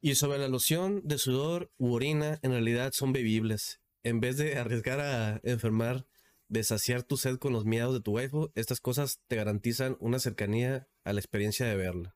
Y 0.00 0.16
sobre 0.16 0.38
la 0.38 0.48
loción 0.48 1.00
de 1.04 1.16
sudor 1.18 1.72
u 1.78 1.94
orina, 1.94 2.38
en 2.42 2.50
realidad 2.50 2.90
son 2.92 3.12
bebibles. 3.12 3.80
En 4.02 4.20
vez 4.20 4.36
de 4.36 4.58
arriesgar 4.58 5.00
a 5.00 5.40
enfermar, 5.44 6.06
de 6.48 6.62
saciar 6.62 7.02
tu 7.04 7.16
sed 7.16 7.38
con 7.38 7.54
los 7.54 7.64
miados 7.64 7.94
de 7.94 8.00
tu 8.02 8.12
waifu, 8.12 8.50
estas 8.54 8.80
cosas 8.80 9.20
te 9.28 9.36
garantizan 9.36 9.96
una 10.00 10.18
cercanía 10.18 10.86
a 11.04 11.14
la 11.14 11.20
experiencia 11.20 11.64
de 11.66 11.76
verla. 11.76 12.14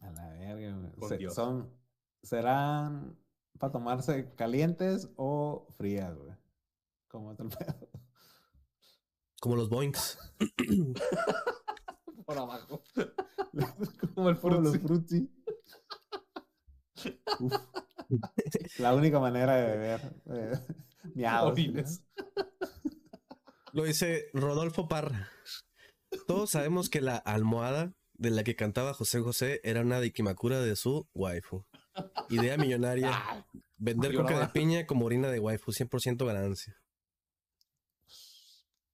A 0.00 0.10
la 0.10 0.28
verga, 0.30 0.90
güey. 0.96 1.08
Se- 1.20 1.30
son, 1.30 1.70
serán 2.24 3.16
para 3.58 3.72
tomarse 3.72 4.34
calientes 4.34 5.10
o 5.16 5.66
frías, 5.76 6.16
güey. 6.16 6.34
¿Cómo 7.08 7.32
está 7.32 7.44
el 7.44 7.48
pedo? 7.58 7.88
Como 9.40 9.56
los 9.56 9.68
boinks. 9.68 10.18
Por 12.26 12.38
abajo. 12.38 12.82
Como 14.14 14.30
el 14.30 14.40
Como 14.40 14.60
los. 14.60 14.76
Uf. 17.40 17.54
La 18.78 18.94
única 18.94 19.20
manera 19.20 19.56
de 19.56 19.66
beber. 19.66 20.00
Eh, 20.26 20.58
miados. 21.14 21.58
Lo 23.72 23.84
dice 23.84 24.30
Rodolfo 24.32 24.88
Parra. 24.88 25.28
Todos 26.26 26.50
sabemos 26.50 26.88
que 26.88 27.00
la 27.00 27.16
almohada 27.16 27.92
de 28.14 28.30
la 28.30 28.44
que 28.44 28.56
cantaba 28.56 28.94
José 28.94 29.20
José 29.20 29.60
era 29.62 29.82
una 29.82 30.00
diquimakura 30.00 30.60
de 30.60 30.76
su 30.76 31.08
waifu. 31.14 31.64
Idea 32.30 32.56
millonaria. 32.56 33.10
Ah, 33.28 33.44
Vender 33.78 34.14
coca 34.14 34.40
de 34.40 34.48
piña 34.48 34.86
como 34.86 35.04
orina 35.04 35.28
de 35.28 35.38
waifu, 35.38 35.70
100% 35.70 36.24
ganancia. 36.24 36.74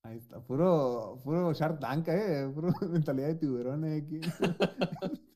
Ahí 0.03 0.19
está, 0.19 0.41
puro, 0.41 1.21
puro 1.23 1.53
Shark 1.53 1.79
Tank, 1.79 2.09
eh. 2.09 2.51
Puro 2.53 2.73
mentalidad 2.91 3.29
de 3.29 3.37
tiburones 3.37 4.03
aquí. 4.03 4.21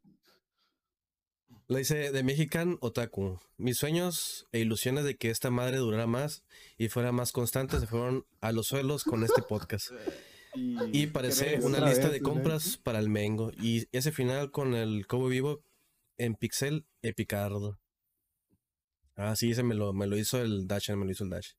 Lo 1.68 1.78
dice 1.78 2.12
de 2.12 2.22
Mexican 2.22 2.76
Otaku. 2.80 3.40
Mis 3.56 3.76
sueños 3.76 4.46
e 4.52 4.60
ilusiones 4.60 5.04
de 5.04 5.16
que 5.16 5.30
esta 5.30 5.50
madre 5.50 5.78
durara 5.78 6.06
más 6.06 6.44
y 6.78 6.88
fuera 6.88 7.10
más 7.10 7.32
constante 7.32 7.80
se 7.80 7.86
fueron 7.88 8.24
a 8.40 8.52
los 8.52 8.66
suelos 8.66 9.02
con 9.02 9.24
este 9.24 9.42
podcast. 9.42 9.90
Y 10.54 11.08
parece 11.08 11.46
¿crees? 11.46 11.64
una 11.64 11.80
lista 11.80 12.04
vez, 12.04 12.12
de 12.12 12.18
¿eh? 12.18 12.22
compras 12.22 12.76
para 12.76 13.00
el 13.00 13.08
Mengo. 13.08 13.50
Y 13.60 13.88
ese 13.90 14.12
final 14.12 14.52
con 14.52 14.74
el 14.74 15.06
Cobo 15.08 15.26
Vivo 15.26 15.60
en 16.18 16.34
Pixel 16.34 16.86
Epicardo. 17.02 17.78
Ah, 19.14 19.36
sí, 19.36 19.50
ese 19.50 19.62
me 19.62 19.74
lo, 19.74 19.92
me 19.92 20.06
lo 20.06 20.16
hizo 20.16 20.40
el 20.40 20.66
Dash, 20.66 20.90
me 20.90 21.04
lo 21.04 21.10
hizo 21.10 21.24
el 21.24 21.30
Dash. 21.30 21.52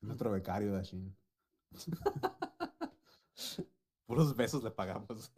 Nuestro 0.00 0.30
becario 0.30 0.74
de 0.74 0.82
Shin. 0.82 1.16
Puros 4.06 4.34
besos 4.34 4.64
le 4.64 4.70
pagamos. 4.70 5.32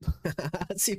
sí. 0.76 0.98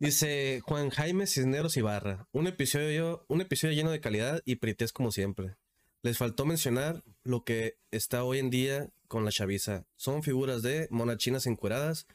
Dice 0.00 0.60
Juan 0.64 0.90
Jaime 0.90 1.26
Cisneros 1.26 1.76
Ibarra. 1.76 2.28
Un 2.32 2.46
episodio, 2.46 3.24
un 3.28 3.40
episodio 3.40 3.74
lleno 3.74 3.90
de 3.90 4.00
calidad 4.00 4.42
y 4.44 4.56
prites 4.56 4.92
como 4.92 5.12
siempre. 5.12 5.56
Les 6.02 6.18
faltó 6.18 6.44
mencionar 6.44 7.02
lo 7.22 7.44
que 7.44 7.78
está 7.90 8.24
hoy 8.24 8.38
en 8.38 8.50
día 8.50 8.90
con 9.08 9.24
la 9.24 9.30
chaviza. 9.30 9.86
Son 9.96 10.22
figuras 10.22 10.62
de 10.62 10.88
monachinas 10.90 11.46
encueradas, 11.46 12.06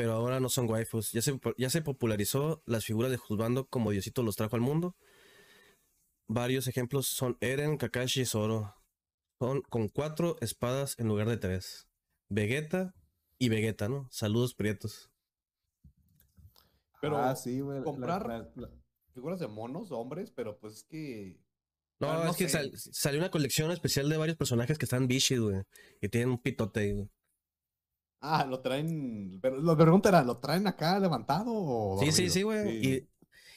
pero 0.00 0.12
ahora 0.14 0.40
no 0.40 0.48
son 0.48 0.68
waifus. 0.70 1.12
Ya 1.12 1.20
se, 1.20 1.38
ya 1.58 1.68
se 1.68 1.82
popularizó 1.82 2.62
las 2.64 2.86
figuras 2.86 3.10
de 3.10 3.18
Juzbando 3.18 3.68
como 3.68 3.90
Diosito 3.90 4.22
los 4.22 4.34
trajo 4.36 4.56
al 4.56 4.62
mundo. 4.62 4.96
Varios 6.26 6.66
ejemplos 6.68 7.06
son 7.08 7.36
Eren, 7.40 7.76
Kakashi 7.76 8.22
y 8.22 8.24
Zoro. 8.24 8.74
Son 9.38 9.60
con 9.62 9.88
cuatro 9.88 10.36
espadas 10.40 10.98
en 10.98 11.08
lugar 11.08 11.28
de 11.28 11.36
tres. 11.36 11.86
Vegeta 12.30 12.94
y 13.38 13.50
Vegeta, 13.50 13.88
¿no? 13.90 14.08
Saludos 14.10 14.54
prietos. 14.54 15.10
Pero 17.02 17.18
ah, 17.18 17.36
sí, 17.36 17.60
güey. 17.60 17.82
comprar- 17.82 18.26
la- 18.26 18.50
la- 18.54 18.70
Figuras 19.12 19.40
de 19.40 19.48
monos, 19.48 19.90
hombres, 19.90 20.30
pero 20.30 20.58
pues 20.58 20.74
es 20.76 20.84
que. 20.84 21.40
No, 21.98 22.24
no 22.24 22.30
es 22.30 22.36
que 22.36 22.48
sal- 22.48 22.70
salió 22.74 23.18
una 23.20 23.30
colección 23.30 23.70
especial 23.70 24.08
de 24.08 24.16
varios 24.16 24.38
personajes 24.38 24.78
que 24.78 24.84
están 24.86 25.08
bichis, 25.08 25.40
güey. 25.40 25.60
Y 26.00 26.08
tienen 26.08 26.30
un 26.30 26.40
pitote 26.40 26.92
güey. 26.94 27.10
Ah, 28.20 28.44
lo 28.46 28.60
traen. 28.60 29.38
Pero 29.40 29.60
la 29.62 29.76
pregunta 29.76 30.08
era, 30.10 30.22
¿lo 30.22 30.38
traen 30.38 30.66
acá 30.66 30.98
levantado 30.98 31.46
o.? 31.52 32.00
Sí, 32.02 32.12
sí, 32.12 32.28
sí, 32.30 32.42
güey. 32.42 32.82
Sí. 32.82 33.08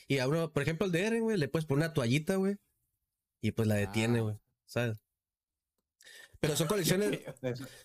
Y, 0.08 0.16
y 0.16 0.20
a 0.20 0.28
uno, 0.28 0.52
por 0.54 0.64
ejemplo, 0.64 0.86
el 0.86 0.92
de 0.92 1.06
Eren, 1.06 1.24
güey, 1.24 1.38
le 1.38 1.48
puedes 1.50 1.66
poner 1.66 1.86
una 1.86 1.94
toallita, 1.94 2.36
güey. 2.36 2.56
Y 3.42 3.52
pues 3.52 3.68
la 3.68 3.76
detiene, 3.76 4.20
Ah. 4.20 4.22
güey. 4.22 4.36
¿Sabes? 4.66 5.02
Pero 6.40 6.56
son 6.56 6.68
colecciones, 6.68 7.20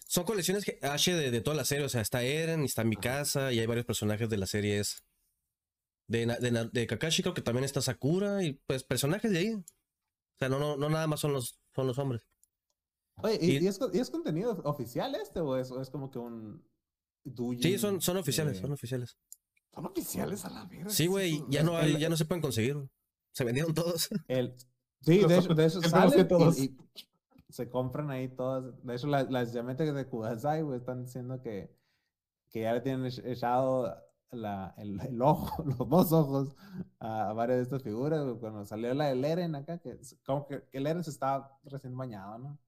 son 0.07 0.25
colecciones 0.25 0.65
que- 0.65 0.79
H 0.83 1.15
de, 1.15 1.31
de 1.31 1.41
toda 1.41 1.57
la 1.57 1.65
serie. 1.65 1.85
O 1.85 1.89
sea, 1.89 2.01
está 2.01 2.23
Eren, 2.23 2.63
y 2.63 2.67
está 2.67 2.85
mi 2.85 2.97
casa, 2.97 3.53
y 3.53 3.59
hay 3.59 3.67
varios 3.67 3.87
personajes 3.87 4.29
de 4.29 4.37
la 4.37 4.47
serie 4.47 4.79
esa. 4.79 4.99
De, 6.07 6.25
de, 6.27 6.71
de 6.73 6.87
Kakashi 6.87 7.23
creo 7.23 7.35
que 7.35 7.43
también 7.43 7.65
está 7.65 7.83
Sakura, 7.83 8.43
y 8.43 8.55
pues 8.67 8.83
personajes 8.85 9.31
de 9.31 9.39
ahí. 9.39 9.53
O 9.55 9.65
sea, 10.39 10.49
no, 10.49 10.59
no, 10.59 10.77
no 10.77 10.89
nada 10.89 11.07
más 11.09 11.21
son 11.21 11.33
los, 11.33 11.59
son 11.75 11.87
los 11.89 11.99
hombres. 11.99 12.23
Oye, 13.23 13.39
¿y, 13.41 13.59
Y- 13.59 13.67
es, 13.67 13.79
y 13.93 13.99
es 13.99 14.11
contenido 14.11 14.61
oficial 14.65 15.15
este 15.15 15.41
o 15.41 15.57
es, 15.57 15.71
o 15.71 15.81
es 15.81 15.91
como 15.91 16.11
que 16.11 16.19
un. 16.19 16.63
Sí, 17.61 17.79
son, 17.79 18.01
son 18.01 18.17
oficiales, 18.17 18.55
de- 18.55 18.61
son 18.61 18.73
oficiales. 18.73 19.17
Son 19.75 19.87
oficiales 19.87 20.45
a 20.45 20.51
la 20.51 20.65
verga. 20.65 20.89
Sí, 20.91 20.97
¿qué 20.99 21.05
es 21.05 21.11
güey, 21.11 21.45
ya 21.51 21.63
no 21.63 21.77
hay, 21.77 21.99
ya 21.99 22.09
no 22.09 22.17
se 22.17 22.25
pueden 22.25 22.41
conseguir. 22.43 22.77
Se 23.33 23.45
vendieron 23.45 23.75
todos. 23.75 24.09
El, 24.29 24.55
sí, 25.03 25.19
de, 25.25 25.39
hecho- 25.39 25.55
de 25.55 25.65
que 25.65 25.89
salen 25.89 26.27
todos. 26.29 26.59
y, 26.59 26.77
y 27.49 27.53
se 27.53 27.69
compran 27.69 28.11
ahí 28.11 28.29
todas. 28.29 28.65
De 28.85 28.95
hecho, 28.95 29.07
las, 29.09 29.31
las 29.31 29.53
Yametes 29.53 29.95
de 29.95 30.07
Kudasai, 30.07 30.63
güey, 30.63 30.79
están 30.79 31.05
diciendo 31.05 31.41
que, 31.43 31.71
que 32.51 32.63
ya 32.63 32.73
le 32.73 32.81
tienen 32.81 33.05
ech- 33.05 33.23
echado 33.27 33.95
la, 34.31 34.75
el, 34.79 35.01
el 35.01 35.21
ojo, 35.23 35.63
los 35.65 35.89
dos 35.89 36.13
ojos 36.13 36.57
a, 36.99 37.31
a 37.31 37.33
varias 37.35 37.59
de 37.59 37.63
estas 37.65 37.83
figuras. 37.83 38.25
Cuando 38.41 38.65
salió 38.65 38.95
la 38.95 39.07
del 39.07 39.25
Eren 39.25 39.55
acá, 39.55 39.79
que 39.79 39.99
como 40.25 40.47
que, 40.47 40.63
que 40.71 40.79
el 40.79 40.87
Eren 40.87 41.05
se 41.05 41.11
estaba 41.11 41.59
recién 41.65 41.97
bañado, 41.97 42.39
¿no? 42.39 42.59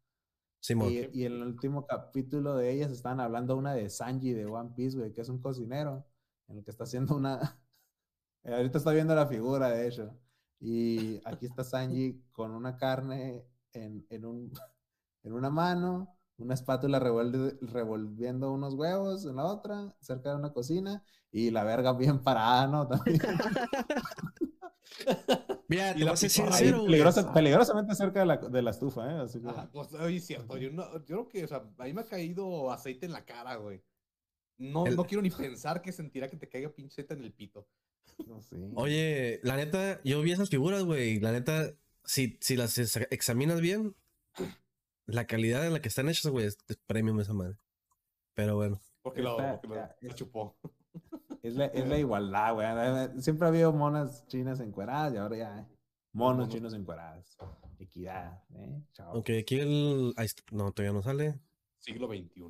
Simón. 0.60 0.92
Y, 0.92 1.08
y 1.12 1.24
en 1.24 1.32
el 1.32 1.42
último 1.42 1.86
capítulo 1.86 2.54
de 2.56 2.72
ellas 2.72 2.90
están 2.90 3.20
hablando 3.20 3.56
una 3.56 3.74
de 3.74 3.88
Sanji 3.90 4.32
de 4.32 4.46
One 4.46 4.72
Piece, 4.76 4.96
güey, 4.96 5.12
que 5.12 5.22
es 5.22 5.28
un 5.28 5.40
cocinero. 5.40 6.06
en 6.48 6.58
el 6.58 6.64
que 6.64 6.70
está 6.70 6.84
haciendo 6.84 7.16
una. 7.16 7.60
eh, 8.44 8.54
ahorita 8.54 8.78
está 8.78 8.92
viendo 8.92 9.14
la 9.14 9.26
figura, 9.26 9.70
de 9.70 9.88
hecho. 9.88 10.14
Y 10.60 11.20
aquí 11.24 11.46
está 11.46 11.64
Sanji 11.64 12.22
con 12.32 12.52
una 12.52 12.76
carne 12.76 13.44
en, 13.72 14.06
en, 14.10 14.24
un, 14.26 14.52
en 15.22 15.32
una 15.32 15.50
mano, 15.50 16.16
una 16.36 16.54
espátula 16.54 16.98
revolviendo 16.98 18.52
unos 18.52 18.74
huevos 18.74 19.24
en 19.24 19.36
la 19.36 19.44
otra, 19.44 19.94
cerca 20.00 20.30
de 20.30 20.36
una 20.36 20.52
cocina, 20.52 21.02
y 21.32 21.50
la 21.50 21.64
verga 21.64 21.92
bien 21.92 22.22
parada, 22.22 22.66
¿no? 22.66 22.88
También. 22.88 23.20
Mira, 25.70 25.92
te 25.92 25.98
Y 25.98 26.02
voy 26.02 26.06
la 26.06 26.12
a 26.12 26.16
ser 26.16 26.30
pitorra 26.30 26.48
ahí, 26.48 26.58
sincero, 26.58 26.78
güey. 26.80 26.90
Peligrosa- 26.92 27.32
peligrosamente 27.32 27.94
cerca 27.94 28.20
de 28.20 28.26
la, 28.26 28.36
de 28.38 28.62
la 28.62 28.70
estufa, 28.72 29.08
¿eh? 29.10 29.18
Así 29.20 29.40
que- 29.40 29.48
Ajá, 29.48 29.70
pues, 29.72 29.92
oye, 29.94 30.16
es 30.16 30.26
cierto. 30.26 30.56
Yo, 30.56 30.70
no, 30.72 30.92
yo 30.98 31.04
creo 31.04 31.28
que, 31.28 31.44
o 31.44 31.48
sea, 31.48 31.62
a 31.78 31.84
mí 31.84 31.92
me 31.92 32.00
ha 32.00 32.04
caído 32.06 32.72
aceite 32.72 33.06
en 33.06 33.12
la 33.12 33.24
cara, 33.24 33.54
güey. 33.54 33.80
No, 34.58 34.84
El- 34.86 34.96
no 34.96 35.04
quiero 35.04 35.22
ni 35.22 35.30
pensar 35.30 35.80
que 35.80 35.92
sentirá 35.92 36.28
que 36.28 36.36
te 36.36 36.48
caiga 36.48 36.68
pinche 36.70 36.92
aceite 36.92 37.14
en 37.14 37.22
el 37.24 37.32
pito. 37.32 37.68
no 38.26 38.42
sé. 38.42 38.56
Oye, 38.74 39.38
la 39.44 39.56
neta, 39.56 40.00
yo 40.04 40.20
vi 40.22 40.32
esas 40.32 40.50
figuras, 40.50 40.82
güey. 40.82 41.20
La 41.20 41.30
neta, 41.32 41.72
si, 42.04 42.36
si 42.40 42.56
las 42.56 42.76
exa- 42.76 43.06
examinas 43.10 43.60
bien, 43.60 43.94
la 45.06 45.26
calidad 45.26 45.64
en 45.66 45.72
la 45.72 45.80
que 45.80 45.88
están 45.88 46.08
hechas, 46.08 46.30
güey, 46.32 46.46
es, 46.46 46.58
es 46.68 46.76
premium 46.86 47.18
esa 47.20 47.32
madre. 47.32 47.56
Pero 48.34 48.56
bueno. 48.56 48.80
Porque 49.02 49.22
lo, 49.22 49.36
porque 49.36 50.14
chupó. 50.14 50.56
Es 51.42 51.54
la, 51.54 51.66
es 51.66 51.88
la 51.88 51.98
igualdad, 51.98 52.54
güey. 52.54 53.22
Siempre 53.22 53.46
ha 53.46 53.48
habido 53.48 53.72
monas 53.72 54.26
chinas 54.26 54.60
encueradas 54.60 55.14
y 55.14 55.16
ahora 55.16 55.36
ya 55.36 55.54
hay 55.56 55.64
monos 56.12 56.48
chinos 56.48 56.74
encueradas. 56.74 57.36
Equidad, 57.78 58.42
¿eh? 58.54 58.82
Chao. 58.92 59.18
Ok, 59.18 59.30
aquí 59.40 59.58
el. 59.58 60.14
No, 60.52 60.70
todavía 60.72 60.92
no 60.92 61.02
sale. 61.02 61.40
Siglo 61.78 62.08
XXI. 62.08 62.44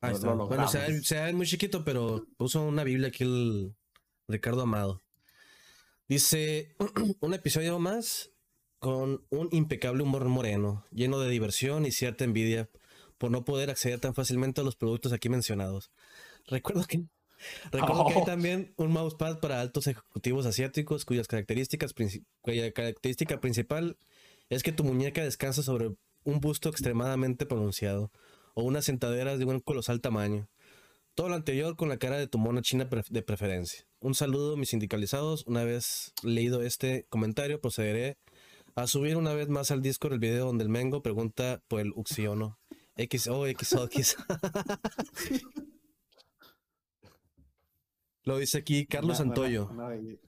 Ahí 0.00 0.10
Lo- 0.10 0.16
está. 0.16 0.34
lo 0.34 0.46
bueno, 0.48 0.68
se 0.68 0.78
ve, 0.78 1.00
se 1.02 1.20
ve 1.20 1.32
muy 1.32 1.46
chiquito, 1.46 1.84
pero 1.84 2.26
puso 2.36 2.62
una 2.64 2.84
Biblia 2.84 3.08
aquí 3.08 3.24
el 3.24 3.74
Ricardo 4.28 4.62
Amado. 4.62 5.00
Dice: 6.08 6.74
un 7.20 7.34
episodio 7.34 7.78
más 7.78 8.30
con 8.80 9.24
un 9.30 9.48
impecable 9.52 10.02
humor 10.02 10.24
moreno, 10.26 10.84
lleno 10.90 11.18
de 11.20 11.30
diversión 11.30 11.86
y 11.86 11.92
cierta 11.92 12.24
envidia 12.24 12.68
por 13.16 13.30
no 13.30 13.44
poder 13.44 13.70
acceder 13.70 14.00
tan 14.00 14.12
fácilmente 14.14 14.60
a 14.60 14.64
los 14.64 14.76
productos 14.76 15.12
aquí 15.12 15.28
mencionados. 15.30 15.90
Recuerdo 16.46 16.84
que. 16.84 17.04
Recuerdo 17.70 18.06
que 18.06 18.14
hay 18.14 18.22
Oh. 18.22 18.24
también 18.24 18.72
un 18.76 18.92
mousepad 18.92 19.40
para 19.40 19.60
altos 19.60 19.86
ejecutivos 19.86 20.46
asiáticos 20.46 21.04
cuyas 21.04 21.26
características 21.26 21.92
cuya 22.40 22.72
característica 22.72 23.40
principal 23.40 23.98
es 24.48 24.62
que 24.62 24.72
tu 24.72 24.84
muñeca 24.84 25.22
descansa 25.22 25.62
sobre 25.62 25.90
un 26.24 26.40
busto 26.40 26.68
extremadamente 26.68 27.44
pronunciado 27.44 28.10
o 28.54 28.62
unas 28.62 28.84
sentaderas 28.84 29.38
de 29.38 29.44
un 29.44 29.60
colosal 29.60 30.00
tamaño. 30.00 30.48
Todo 31.14 31.28
lo 31.28 31.34
anterior 31.34 31.76
con 31.76 31.88
la 31.88 31.98
cara 31.98 32.18
de 32.18 32.26
tu 32.26 32.38
mona 32.38 32.62
china 32.62 32.88
de 33.08 33.22
preferencia. 33.22 33.86
Un 34.00 34.14
saludo, 34.14 34.56
mis 34.56 34.70
sindicalizados. 34.70 35.46
Una 35.46 35.62
vez 35.62 36.12
leído 36.22 36.62
este 36.62 37.06
comentario, 37.08 37.60
procederé 37.60 38.18
a 38.74 38.88
subir 38.88 39.16
una 39.16 39.32
vez 39.32 39.48
más 39.48 39.70
al 39.70 39.82
Discord 39.82 40.14
el 40.14 40.18
video 40.18 40.46
donde 40.46 40.64
el 40.64 40.70
Mengo 40.70 41.02
pregunta 41.02 41.62
por 41.68 41.80
el 41.80 41.92
Uxiono. 41.94 42.58
XO, 42.96 43.44
XO, 43.46 43.84
X. 43.84 44.16
Lo 48.24 48.38
dice 48.38 48.58
aquí 48.58 48.86
Carlos 48.86 49.18
Una- 49.20 49.26
una- 49.26 49.34
Santoyo. 49.36 49.68
una 49.70 49.88
belleza. 49.88 50.20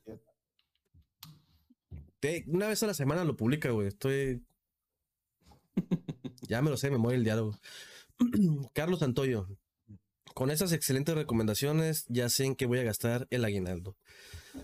Te- 2.20 2.44
Una 2.48 2.68
vez 2.68 2.82
a 2.82 2.86
la 2.86 2.94
semana 2.94 3.24
lo 3.24 3.36
publica, 3.36 3.70
güey. 3.70 3.88
Estoy. 3.88 4.44
Ya 6.48 6.62
me 6.62 6.70
lo 6.70 6.76
sé, 6.76 6.90
me 6.90 6.98
mueve 6.98 7.18
el 7.18 7.24
diálogo. 7.24 7.58
Carlos 8.72 9.00
Santoyo. 9.00 9.48
Con 10.34 10.50
esas 10.50 10.72
excelentes 10.72 11.14
recomendaciones, 11.14 12.04
ya 12.08 12.28
sé 12.28 12.44
en 12.44 12.54
qué 12.54 12.66
voy 12.66 12.78
a 12.78 12.82
gastar 12.84 13.26
el 13.30 13.44
aguinaldo. 13.44 13.96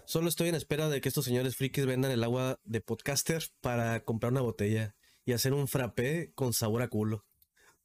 Solo 0.05 0.29
estoy 0.29 0.49
en 0.49 0.55
espera 0.55 0.89
de 0.89 1.01
que 1.01 1.09
estos 1.09 1.25
señores 1.25 1.57
frikis 1.57 1.87
vendan 1.87 2.13
el 2.13 2.23
agua 2.25 2.61
de 2.65 2.81
podcaster 2.83 3.43
para 3.61 4.05
comprar 4.05 4.33
una 4.33 4.43
botella 4.43 4.95
y 5.25 5.33
hacer 5.33 5.55
un 5.55 5.67
frappé 5.67 6.33
con 6.35 6.53
sabor 6.53 6.83
a 6.83 6.89
culo. 6.89 7.25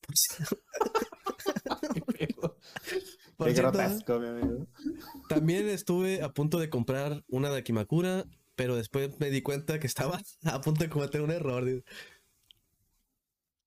Por 3.37 3.47
Qué 3.47 3.53
cierto, 3.53 3.77
grotesco, 3.77 4.19
mi 4.19 4.27
amigo. 4.27 4.67
También 5.29 5.69
estuve 5.69 6.23
a 6.23 6.33
punto 6.33 6.57
de 6.57 6.71
comprar 6.71 7.23
una 7.27 7.51
de 7.51 7.59
Akimakura, 7.59 8.25
pero 8.55 8.75
después 8.75 9.19
me 9.19 9.29
di 9.29 9.43
cuenta 9.43 9.79
que 9.79 9.85
estaba 9.85 10.19
a 10.43 10.59
punto 10.59 10.83
de 10.83 10.89
cometer 10.89 11.21
un 11.21 11.29
error. 11.31 11.63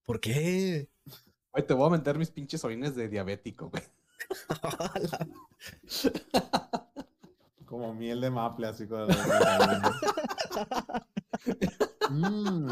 ¿Por 0.04 0.20
qué? 0.20 0.88
Oye, 1.52 1.64
te 1.64 1.74
voy 1.74 1.86
a 1.86 1.90
meter 1.90 2.18
mis 2.18 2.30
pinches 2.30 2.64
orines 2.64 2.96
de 2.96 3.08
diabético, 3.08 3.70
güey. 3.70 3.84
Como 7.64 7.94
miel 7.94 8.20
de 8.20 8.30
maple, 8.30 8.66
así 8.66 8.88
con 8.88 9.08
Mmm. 12.10 12.66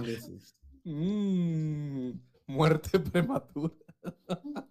Mm, 0.84 2.12
muerte 2.48 2.98
prematura. 2.98 3.72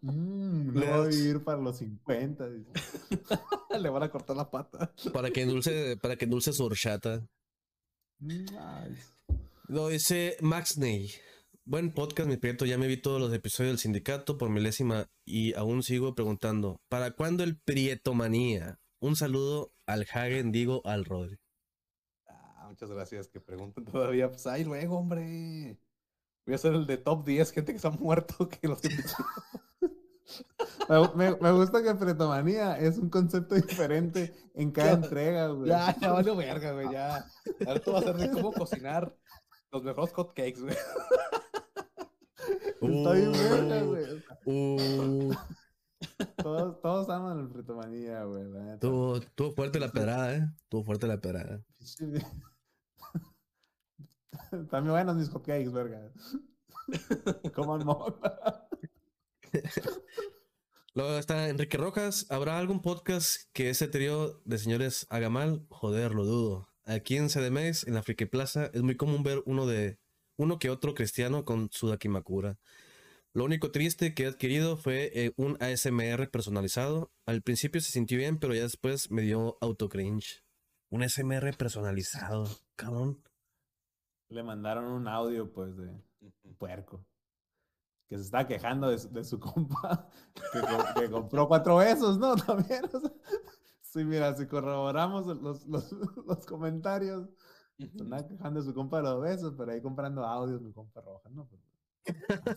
Mmm, 0.02 0.68
no 0.74 0.80
Le 0.80 0.86
voy 0.88 1.06
a 1.06 1.08
vivir 1.08 1.44
para 1.44 1.62
los 1.62 1.78
50. 1.78 2.50
dices. 2.50 2.74
Le 3.82 3.90
van 3.90 4.04
a 4.04 4.10
cortar 4.10 4.36
la 4.36 4.50
pata. 4.50 4.94
Para 5.14 5.30
que 5.32 5.42
endulce, 5.42 5.98
para 5.98 6.16
que 6.16 6.26
endulce 6.26 6.54
su 6.54 6.66
horchata. 6.66 7.28
Mm, 8.20 8.46
Lo 9.68 9.90
dice 9.90 10.38
Max 10.42 10.78
Ney. 10.78 11.12
Buen 11.66 11.92
podcast, 11.94 12.30
mi 12.30 12.38
prieto. 12.38 12.66
Ya 12.66 12.78
me 12.78 12.88
vi 12.88 12.98
todos 12.98 13.20
los 13.20 13.34
episodios 13.34 13.72
del 13.74 13.80
sindicato 13.80 14.38
por 14.38 14.50
milésima 14.50 15.08
y 15.26 15.54
aún 15.56 15.84
sigo 15.84 16.16
preguntando: 16.16 16.80
¿para 16.90 17.12
cuándo 17.12 17.44
el 17.44 17.60
Prietomanía? 17.60 18.80
Un 19.00 19.16
saludo 19.16 19.72
al 19.86 20.06
Hagen, 20.12 20.52
digo 20.52 20.82
al 20.86 21.06
Rodri. 21.06 21.38
Ah, 22.28 22.66
muchas 22.70 22.90
gracias 22.90 23.28
que 23.28 23.40
pregunten 23.42 23.86
todavía. 23.86 24.30
Pues 24.30 24.48
ahí 24.48 24.64
luego, 24.64 24.98
hombre. 24.98 25.78
Voy 26.48 26.54
a 26.54 26.56
hacer 26.56 26.74
el 26.74 26.88
de 26.88 26.98
top 26.98 27.26
10 27.26 27.52
gente 27.52 27.74
que 27.74 27.80
se 27.80 27.88
ha 27.88 27.92
muerto 27.92 28.50
que 28.50 28.68
los 28.68 28.82
que 28.82 28.90
Me, 30.90 31.00
me- 31.16 31.36
me 31.42 31.52
gusta 31.52 31.84
que 31.84 31.94
pretomanía 31.96 32.80
es 32.80 32.98
un 32.98 33.10
concepto 33.10 33.56
diferente 33.56 34.34
en 34.54 34.72
cada 34.72 34.92
entrega, 34.94 35.48
güey. 35.50 35.68
Ya, 35.70 35.94
ya 36.00 36.14
valió 36.14 36.34
verga, 36.38 36.72
güey, 36.72 36.90
ya. 36.92 37.26
Ahorita 37.68 37.92
va 37.92 38.00
a 38.00 38.04
ser 38.04 38.16
de 38.16 38.32
cómo 38.32 38.54
cocinar 38.54 39.14
los 39.74 39.84
mejores 39.84 40.14
hot 40.14 40.30
cakes, 40.34 40.62
güey. 40.62 40.76
Está 42.82 43.12
bien 43.12 43.32
verga, 43.34 43.82
güey. 43.84 44.06
Uh, 44.46 45.34
Todos, 46.38 46.82
todos 46.82 47.10
aman 47.10 47.40
el 47.42 47.50
pretomanía, 47.50 48.24
güey. 48.24 48.46
tuvo 48.80 49.52
fuerte 49.54 49.82
la 49.82 49.90
pedrada, 49.92 50.34
¿eh? 50.36 50.50
Tuvo 50.70 50.86
fuerte 50.86 51.08
la 51.08 51.20
pedrada. 51.20 51.62
También 54.70 54.94
buenos 54.94 55.16
mis 55.16 55.30
hotcakes, 55.30 55.72
verga. 55.72 56.12
Coman 57.54 57.86
mota. 57.86 58.68
Luego 60.94 61.18
está 61.18 61.50
Enrique 61.50 61.78
Rojas. 61.78 62.26
¿Habrá 62.30 62.58
algún 62.58 62.82
podcast 62.82 63.42
que 63.54 63.70
ese 63.70 63.88
trío 63.88 64.42
de 64.46 64.58
señores 64.58 65.06
haga 65.10 65.30
mal? 65.30 65.66
Joder, 65.70 66.14
lo 66.14 66.26
dudo. 66.26 66.70
Aquí 66.86 67.18
en 67.18 67.28
CDMX, 67.28 67.86
en 67.88 67.94
la 67.94 68.04
Friki 68.04 68.26
Plaza, 68.26 68.72
es 68.74 68.82
muy 68.82 68.96
común 68.96 69.22
ver 69.22 69.44
uno 69.46 69.68
de 69.68 70.00
uno 70.38 70.60
que 70.60 70.70
otro 70.70 70.94
cristiano 70.94 71.46
con 71.46 71.70
su 71.72 71.90
Dakimakura. 71.90 72.58
Lo 73.34 73.44
único 73.44 73.72
triste 73.72 74.14
que 74.14 74.24
he 74.24 74.28
adquirido 74.28 74.78
fue 74.78 75.12
eh, 75.14 75.34
un 75.36 75.58
ASMR 75.62 76.30
personalizado. 76.32 77.12
Al 77.26 77.42
principio 77.42 77.82
se 77.82 77.92
sintió 77.92 78.18
bien, 78.18 78.40
pero 78.40 78.56
ya 78.56 78.64
después 78.64 79.12
me 79.12 79.22
dio 79.22 79.58
auto 79.62 79.90
cringe. 79.90 80.44
Un 80.90 81.04
ASMR 81.04 81.56
personalizado, 81.58 82.50
cabrón. 82.76 83.22
Le 84.30 84.44
mandaron 84.44 84.86
un 84.86 85.08
audio, 85.08 85.52
pues, 85.52 85.76
de 85.78 85.90
puerco. 86.58 87.06
Que 88.10 88.18
se 88.18 88.24
está 88.24 88.48
quejando 88.48 88.90
de, 88.90 89.00
su- 89.00 89.10
de 89.12 89.24
su 89.24 89.40
compa. 89.40 90.08
Que, 90.54 90.62
co- 90.62 91.00
que 91.02 91.10
compró 91.12 91.48
cuatro 91.48 91.78
besos, 91.78 92.18
¿no? 92.18 92.36
También. 92.38 92.86
o 92.86 93.00
sea, 93.00 93.12
sí, 93.82 94.04
mira, 94.06 94.34
si 94.36 94.48
corroboramos 94.48 95.26
los, 95.28 95.66
los, 95.66 95.92
los 96.26 96.46
comentarios. 96.46 97.30
Se 97.78 98.02
andaba 98.02 98.28
quejando 98.28 98.60
de 98.60 98.66
su 98.66 98.74
compa 98.74 98.98
de 98.98 99.04
los 99.04 99.22
besos, 99.22 99.54
pero 99.58 99.72
ahí 99.72 99.82
comprando 99.82 100.26
audios, 100.26 100.62
mi 100.62 100.74
compa 100.74 101.00
roja, 101.02 101.30
¿no? 101.30 101.46
Pues, 101.48 101.62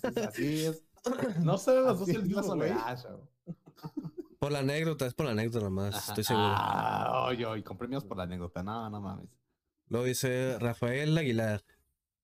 así, 0.05 0.21
así 0.21 0.65
es. 0.67 0.85
No 1.41 1.59
serán 1.59 1.85
los 1.85 1.99
dos 2.01 2.09
el 2.09 2.23
mismo. 2.23 2.43
Por 4.39 4.53
la 4.53 4.61
anécdota, 4.61 5.05
es 5.07 5.13
por 5.13 5.27
la 5.27 5.33
anécdota 5.33 5.65
nomás, 5.65 6.09
estoy 6.09 6.25
seguro. 6.25 6.47
Ah, 6.49 7.27
oye, 7.29 7.45
oye, 7.45 7.63
con 7.63 7.77
premios 7.77 8.03
por 8.05 8.17
la 8.17 8.23
anécdota. 8.23 8.63
No, 8.63 8.89
no 8.89 9.01
mames. 9.01 9.29
Lo 9.91 10.05
dice 10.05 10.57
Rafael 10.59 11.19
Aguilar. 11.19 11.63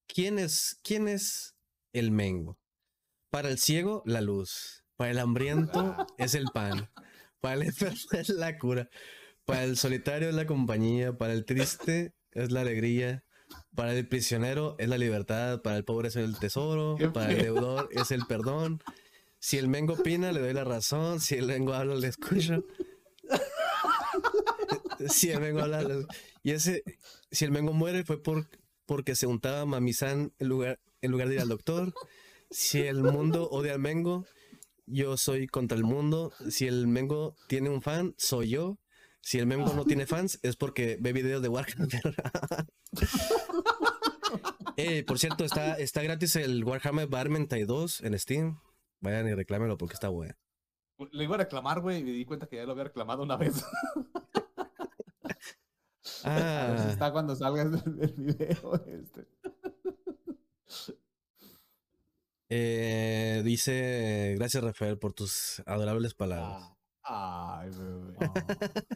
¿Quién 0.07 0.39
es, 0.39 0.79
quién 0.83 1.09
es 1.09 1.57
el 1.93 2.11
mengo? 2.13 2.59
Para 3.29 3.49
el 3.51 3.59
ciego, 3.59 4.03
la 4.07 4.21
luz. 4.21 4.85
Para 4.97 5.11
el 5.11 5.19
hambriento 5.19 6.07
es 6.19 6.35
el 6.35 6.47
pan. 6.55 6.89
Para 7.41 7.55
el 7.57 7.63
enfermo 7.65 7.99
es 8.13 8.29
la 8.31 8.57
cura. 8.57 8.89
Para 9.45 9.65
el 9.65 9.77
solitario 9.77 10.29
es 10.29 10.35
la 10.35 10.47
compañía. 10.47 11.19
Para 11.19 11.33
el 11.33 11.45
triste 11.45 12.15
es 12.31 12.53
la 12.53 12.61
alegría. 12.61 13.25
Para 13.75 13.93
el 13.93 14.09
prisionero 14.09 14.77
es 14.79 14.89
la 14.89 14.97
libertad. 14.97 15.61
Para 15.61 15.77
el 15.77 15.85
pobre 15.85 16.07
es 16.09 16.17
el 16.17 16.39
tesoro. 16.39 16.97
Para 17.13 17.33
el 17.33 17.43
deudor 17.43 17.89
es 17.91 18.13
el 18.13 18.25
perdón. 18.27 18.81
Si 19.41 19.59
el 19.59 19.67
mengo 19.69 19.95
opina, 19.95 20.31
le 20.33 20.41
doy 20.41 20.53
la 20.53 20.65
razón. 20.65 21.19
Si 21.21 21.35
el 21.35 21.47
mengo 21.47 21.75
habla, 21.75 21.97
le 21.97 22.07
escucho. 22.09 22.65
Si 25.09 25.31
el 25.31 25.41
Mengo 25.41 25.61
habla. 25.61 25.83
las- 25.83 26.07
Y 26.47 26.53
ese, 26.53 26.85
si 27.33 27.45
el 27.45 27.51
Mengo 27.51 27.73
muere 27.73 28.05
fue 28.05 28.23
por, 28.23 28.49
porque 28.85 29.17
se 29.17 29.27
untaba 29.27 29.67
mamizán 29.67 30.33
en 30.39 30.49
lugar, 30.49 30.79
en 31.01 31.11
lugar 31.11 31.27
de 31.27 31.35
ir 31.35 31.41
al 31.41 31.49
doctor. 31.49 31.93
Si 32.51 32.83
el 32.83 33.03
mundo 33.03 33.51
odia 33.51 33.73
al 33.73 33.81
Mengo, 33.81 34.27
yo 34.87 35.17
soy 35.17 35.49
contra 35.49 35.77
el 35.77 35.83
mundo. 35.83 36.33
Si 36.49 36.69
el 36.69 36.87
Mengo 36.87 37.35
tiene 37.49 37.69
un 37.69 37.83
fan, 37.83 38.15
soy 38.17 38.51
yo. 38.51 38.79
Si 39.23 39.41
el 39.41 39.49
Mengo 39.49 39.75
no 39.75 39.87
tiene 39.87 40.07
fans, 40.07 40.39
es 40.45 40.55
porque 40.55 40.97
ve 41.01 41.13
videos 41.13 41.43
de 41.43 41.49
Warhammer. 41.49 42.15
Por 45.09 45.19
cierto, 45.19 45.45
está, 45.45 45.75
está 45.79 46.05
gratis 46.05 46.37
el 46.37 46.63
Warhammer 46.63 47.09
Barmentide 47.09 47.67
2 47.67 48.03
en 48.03 48.17
Steam. 48.21 48.61
Vayan 49.01 49.27
y 49.27 49.35
reclámenlo 49.35 49.79
porque 49.79 49.95
está 49.95 50.11
bueno. 50.11 50.35
Le 51.11 51.25
iba 51.25 51.35
a 51.35 51.39
reclamar, 51.39 51.81
güey, 51.81 51.99
y 51.99 52.05
me 52.05 52.13
di 52.13 52.25
cuenta 52.25 52.47
que 52.47 52.55
ya 52.55 52.67
lo 52.67 52.71
había 52.71 52.85
reclamado 52.85 53.25
una 53.25 53.37
vez. 53.37 53.65
A 56.25 56.31
ver 56.69 56.79
si 56.79 56.87
Ah, 56.87 56.91
está 56.93 57.13
cuando 57.13 57.35
salga 57.37 57.63
el, 57.63 57.75
el 58.01 58.13
video. 58.17 58.85
Este. 58.87 59.27
eh, 62.49 63.43
dice, 63.45 64.35
gracias 64.37 64.63
Rafael 64.63 64.99
por 64.99 65.13
tus 65.13 65.63
adorables 65.67 66.15
palabras. 66.15 66.71
Ah, 67.05 67.61
Ay, 67.63 67.71
bebé. 67.71 68.17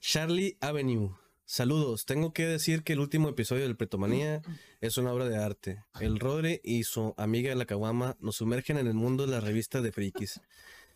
Charlie 0.00 0.56
Avenue. 0.60 1.10
Saludos. 1.44 2.06
Tengo 2.06 2.32
que 2.32 2.46
decir 2.46 2.84
que 2.84 2.92
el 2.92 3.00
último 3.00 3.28
episodio 3.28 3.64
del 3.64 3.76
Pretomanía 3.76 4.40
es 4.80 4.96
una 4.98 5.12
obra 5.12 5.28
de 5.28 5.36
arte. 5.36 5.82
El 6.00 6.20
Rodri 6.20 6.60
y 6.62 6.84
su 6.84 7.12
amiga 7.16 7.52
la 7.56 7.66
Caguama 7.66 8.16
nos 8.20 8.36
sumergen 8.36 8.78
en 8.78 8.86
el 8.86 8.94
mundo 8.94 9.26
de 9.26 9.32
la 9.32 9.40
revista 9.40 9.82
de 9.82 9.90
frikis. 9.90 10.40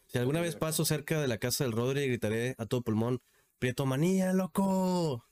Si 0.06 0.16
alguna 0.18 0.40
vez 0.40 0.54
paso 0.54 0.84
cerca 0.84 1.20
de 1.20 1.26
la 1.28 1.38
casa 1.38 1.64
del 1.64 1.72
Rodri, 1.72 2.06
gritaré 2.06 2.54
a 2.56 2.66
todo 2.66 2.82
pulmón: 2.82 3.20
¡Pretomanía, 3.64 4.34
loco! 4.34 5.24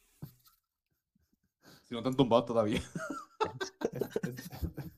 Si 1.82 1.92
no 1.94 2.02
te 2.02 2.08
han 2.08 2.16
tumbado 2.16 2.46
todavía. 2.46 2.80
Es- 4.22 4.50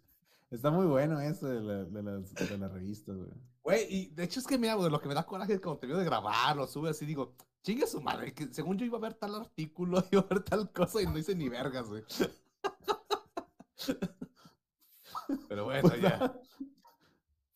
Está 0.53 0.71
muy 0.71 0.87
bueno 0.87 1.19
eso 1.19 1.49
de, 1.49 1.61
la- 1.61 1.83
de 1.85 2.03
las, 2.05 2.33
de 2.33 2.59
las 2.59 2.73
revistas, 2.73 3.17
güey. 3.17 3.31
Güey, 3.65 3.87
y 3.93 4.07
de 4.11 4.23
hecho 4.23 4.39
es 4.39 4.47
que 4.47 4.57
mira, 4.57 4.75
güey, 4.75 4.89
lo 4.89 5.01
que 5.01 5.09
me 5.09 5.15
da 5.15 5.27
coraje 5.27 5.55
es 5.55 5.61
cuando 5.61 5.81
termino 5.81 5.99
de 5.99 6.05
grabar, 6.05 6.57
lo 6.57 6.69
sube 6.69 6.91
así, 6.91 7.05
digo, 7.07 7.35
chingue 7.65 7.89
su 7.89 8.01
madre, 8.01 8.33
que 8.33 8.55
según 8.55 8.79
yo 8.79 8.87
iba 8.87 8.99
a 8.99 9.01
ver 9.01 9.15
tal 9.15 9.35
artículo, 9.35 10.05
iba 10.13 10.23
a 10.23 10.27
ver 10.27 10.45
tal 10.45 10.71
cosa 10.71 11.03
y 11.03 11.07
no 11.07 11.19
hice 11.19 11.35
ni 11.35 11.49
vergas, 11.49 11.89
güey. 11.89 12.05
Pero 15.49 15.65
bueno, 15.65 15.97
ya. 15.97 16.41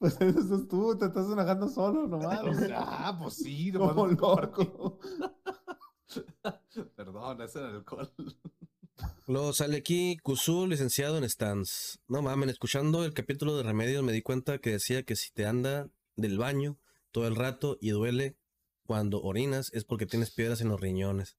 Pues 0.01 0.17
eso 0.21 0.55
es 0.57 0.69
tú, 0.69 0.97
te 0.97 1.07
estás 1.07 1.27
enojando 1.27 1.69
solo 1.69 2.07
nomás. 2.07 2.41
O 2.45 2.55
sea, 2.55 3.09
ah, 3.09 3.19
pues 3.21 3.35
sí, 3.35 3.73
no 3.73 3.81
como 3.81 3.95
puedo 3.95 4.17
compartir. 4.17 4.69
loco. 4.69 4.99
Perdón, 6.97 7.43
ese 7.43 7.59
era 7.59 7.69
el 7.69 7.77
alcohol. 7.77 8.13
Luego 9.27 9.53
sale 9.53 9.77
aquí 9.77 10.17
Kuzul, 10.23 10.71
licenciado 10.71 11.19
en 11.19 11.29
Stans. 11.29 12.01
No 12.09 12.23
mamen, 12.23 12.49
escuchando 12.49 13.05
el 13.05 13.15
capítulo 13.15 13.57
de 13.57 13.63
Remedios 13.63 14.03
me 14.03 14.13
di 14.13 14.23
cuenta 14.23 14.59
que 14.59 14.71
decía 14.71 15.05
que 15.05 15.17
si 15.17 15.31
te 15.33 15.47
anda 15.47 15.89
del 16.17 16.39
baño 16.39 16.79
todo 17.13 17.29
el 17.29 17.37
rato 17.37 17.79
y 17.81 17.91
duele 17.91 18.37
cuando 18.85 19.23
orinas 19.23 19.71
es 19.73 19.85
porque 19.85 20.07
tienes 20.07 20.31
piedras 20.31 20.61
en 20.61 20.69
los 20.69 20.81
riñones. 20.81 21.37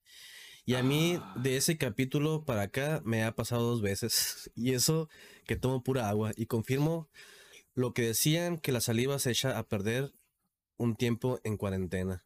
Y 0.66 0.76
a 0.76 0.84
mí 0.84 1.20
de 1.36 1.58
ese 1.58 1.78
capítulo 1.78 2.46
para 2.46 2.62
acá 2.62 3.02
me 3.04 3.24
ha 3.24 3.36
pasado 3.36 3.64
dos 3.64 3.82
veces. 3.82 4.52
Y 4.56 4.74
eso 4.74 5.10
que 5.46 5.56
tomo 5.56 5.84
pura 5.84 6.10
agua. 6.10 6.32
Y 6.36 6.46
confirmo 6.46 7.10
lo 7.74 7.94
que 7.94 8.04
decían 8.04 8.60
que 8.60 8.72
la 8.72 8.82
saliva 8.82 9.18
se 9.20 9.32
echa 9.32 9.58
a 9.58 9.68
perder 9.68 10.14
un 10.78 10.96
tiempo 10.96 11.40
en 11.44 11.58
cuarentena. 11.58 12.24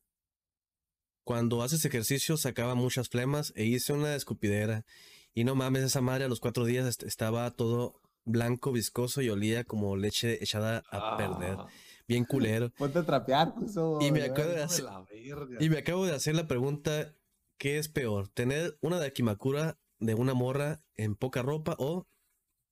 Cuando 1.24 1.62
haces 1.64 1.86
ejercicio 1.86 2.38
sacaba 2.38 2.76
muchas 2.76 3.10
flemas 3.10 3.54
e 3.56 3.66
hice 3.66 3.94
una 3.94 4.16
escupidera. 4.16 4.86
Y 5.34 5.44
no 5.46 5.56
mames, 5.56 5.84
esa 5.84 6.02
madre 6.02 6.26
a 6.26 6.28
los 6.28 6.40
cuatro 6.40 6.66
días 6.66 6.86
est- 6.88 7.04
estaba 7.04 7.50
todo 7.52 8.02
blanco, 8.26 8.72
viscoso 8.72 9.22
y 9.22 9.30
olía 9.30 9.64
como 9.64 9.96
leche 9.96 10.44
echada 10.44 10.84
a 10.92 11.18
perder. 11.18 11.56
Ah, 11.60 11.68
Bien 12.08 12.26
culero. 12.26 12.70
Ponte 12.78 13.00
a 13.00 13.06
trapear. 13.06 13.54
Y 14.02 14.12
me 14.12 14.20
de 14.20 14.64
hacer- 14.64 14.84
la 14.86 15.02
verga. 15.10 15.58
Y 15.60 15.70
me 15.70 15.78
acabo 15.80 16.06
de 16.06 16.14
hacer 16.14 16.36
la 16.36 16.48
pregunta, 16.48 17.16
¿qué 17.58 17.78
es 17.80 17.88
peor? 17.88 18.28
¿Tener 18.30 18.78
una 18.82 19.00
daquimakura 19.00 19.80
de 20.00 20.14
una 20.16 20.34
morra 20.34 20.84
en 20.96 21.16
poca 21.16 21.42
ropa 21.42 21.76
o 21.80 22.06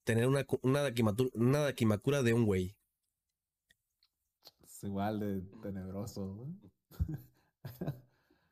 tener 0.04 0.28
una, 0.28 0.46
una, 0.62 0.82
daquimakura 1.62 2.24
de 2.24 2.34
un 2.34 2.46
güey? 2.46 2.76
Es 4.64 4.84
igual 4.84 5.20
de 5.22 5.42
tenebroso, 5.62 6.28
güey. 6.36 6.50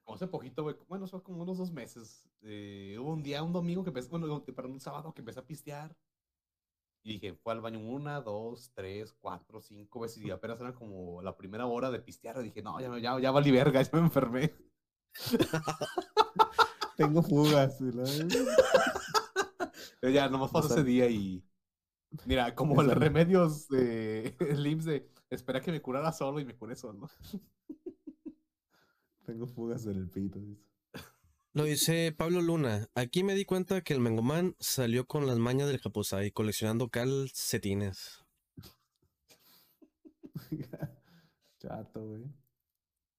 Como 0.09 0.15
hace 0.15 0.25
poquito, 0.27 0.63
güey, 0.63 0.75
bueno, 0.87 1.05
fue 1.05 1.21
como 1.21 1.43
unos 1.43 1.59
dos 1.59 1.71
meses. 1.71 2.27
eh, 2.41 2.97
hubo 2.99 3.13
un 3.13 3.21
día, 3.21 3.43
un 3.43 3.53
domingo 3.53 3.83
que 3.83 3.91
empecé, 3.91 4.09
bueno, 4.09 4.43
perdón, 4.43 4.71
un 4.71 4.79
sábado 4.79 5.13
que 5.13 5.21
empecé 5.21 5.39
a 5.39 5.45
pistear. 5.45 5.95
Y 7.03 7.13
dije, 7.13 7.35
fue 7.35 7.53
al 7.53 7.61
baño 7.61 7.77
una, 7.79 8.19
dos, 8.19 8.71
tres, 8.73 9.13
cuatro, 9.21 9.61
cinco 9.61 9.99
veces. 9.99 10.23
Y 10.23 10.31
apenas 10.31 10.59
era 10.59 10.73
como 10.73 11.21
la 11.21 11.37
primera 11.37 11.67
hora 11.67 11.91
de 11.91 11.99
pistear. 11.99 12.37
Y 12.39 12.45
dije, 12.45 12.63
no, 12.63 12.79
ya, 12.81 12.97
ya, 12.97 13.19
ya 13.19 13.29
valí 13.29 13.51
verga, 13.51 13.79
ya 13.83 13.89
me 13.93 13.99
enfermé. 13.99 14.51
Tengo 16.97 17.21
fugas. 17.21 17.77
Pero 19.99 20.11
ya, 20.11 20.27
nomás 20.27 20.49
pasó 20.49 20.69
sea- 20.69 20.77
ese 20.77 20.83
día 20.85 21.07
y. 21.07 21.43
Mira, 22.25 22.55
como 22.55 22.81
los 22.81 22.97
remedios 22.97 23.67
de 23.67 24.35
el 24.39 24.65
IMSS 24.65 24.85
de 24.85 25.11
espera 25.29 25.61
que 25.61 25.71
me 25.71 25.81
curara 25.83 26.11
solo 26.11 26.39
y 26.39 26.45
me 26.45 26.55
curé 26.55 26.75
solo. 26.75 27.07
Tengo 29.29 29.45
fugas 29.45 29.85
en 29.85 29.95
el 29.95 30.09
pito. 30.09 30.39
Lo 31.53 31.65
dice 31.65 32.11
Pablo 32.17 32.41
Luna. 32.41 32.89
Aquí 32.95 33.23
me 33.23 33.35
di 33.35 33.45
cuenta 33.45 33.81
que 33.81 33.93
el 33.93 33.99
Mengomán 33.99 34.55
salió 34.59 35.05
con 35.05 35.27
las 35.27 35.37
mañas 35.37 35.67
del 35.67 35.77
Japosai 35.77 36.31
coleccionando 36.31 36.89
calcetines. 36.89 38.25
Chato, 41.59 42.07
güey. 42.07 42.23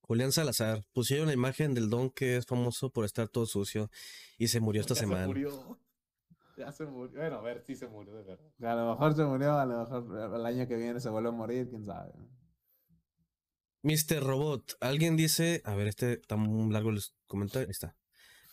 Julián 0.01 0.33
Salazar. 0.33 0.85
Pusieron 0.93 1.29
la 1.29 1.33
imagen 1.33 1.75
del 1.75 1.89
don 1.89 2.11
que 2.11 2.39
es 2.39 2.45
famoso 2.45 2.91
por 2.91 3.05
estar 3.05 3.29
todo 3.29 3.47
sucio 3.47 3.89
y 4.37 4.49
se 4.49 4.59
murió 4.59 4.81
esta 4.81 4.95
Ya 4.95 5.01
semana. 5.03 5.23
Se 5.23 5.29
murió. 5.29 5.79
Ya 6.57 6.73
se 6.73 6.87
murió. 6.87 7.21
Bueno, 7.21 7.37
a 7.37 7.43
ver, 7.43 7.63
sí 7.63 7.77
se 7.77 7.87
murió 7.87 8.17
de 8.17 8.25
verdad. 8.25 8.51
A 8.63 8.75
lo 8.75 8.91
mejor 8.91 9.15
se 9.15 9.23
murió, 9.23 9.57
a 9.57 9.65
lo 9.65 9.79
mejor 9.79 10.35
el 10.35 10.45
año 10.45 10.67
que 10.67 10.75
viene 10.75 10.99
se 10.99 11.09
vuelve 11.09 11.29
a 11.29 11.33
morir, 11.33 11.69
quién 11.69 11.87
sabe. 11.87 12.15
Mr. 13.83 14.23
Robot, 14.23 14.77
alguien 14.81 15.17
dice, 15.17 15.63
a 15.65 15.75
ver, 15.75 15.89
este 15.89 16.15
está 16.15 16.37
muy 16.37 16.73
largo 16.73 16.91
el 16.91 17.01
comentario, 17.27 17.67
ahí 17.67 17.73
está. 17.73 17.97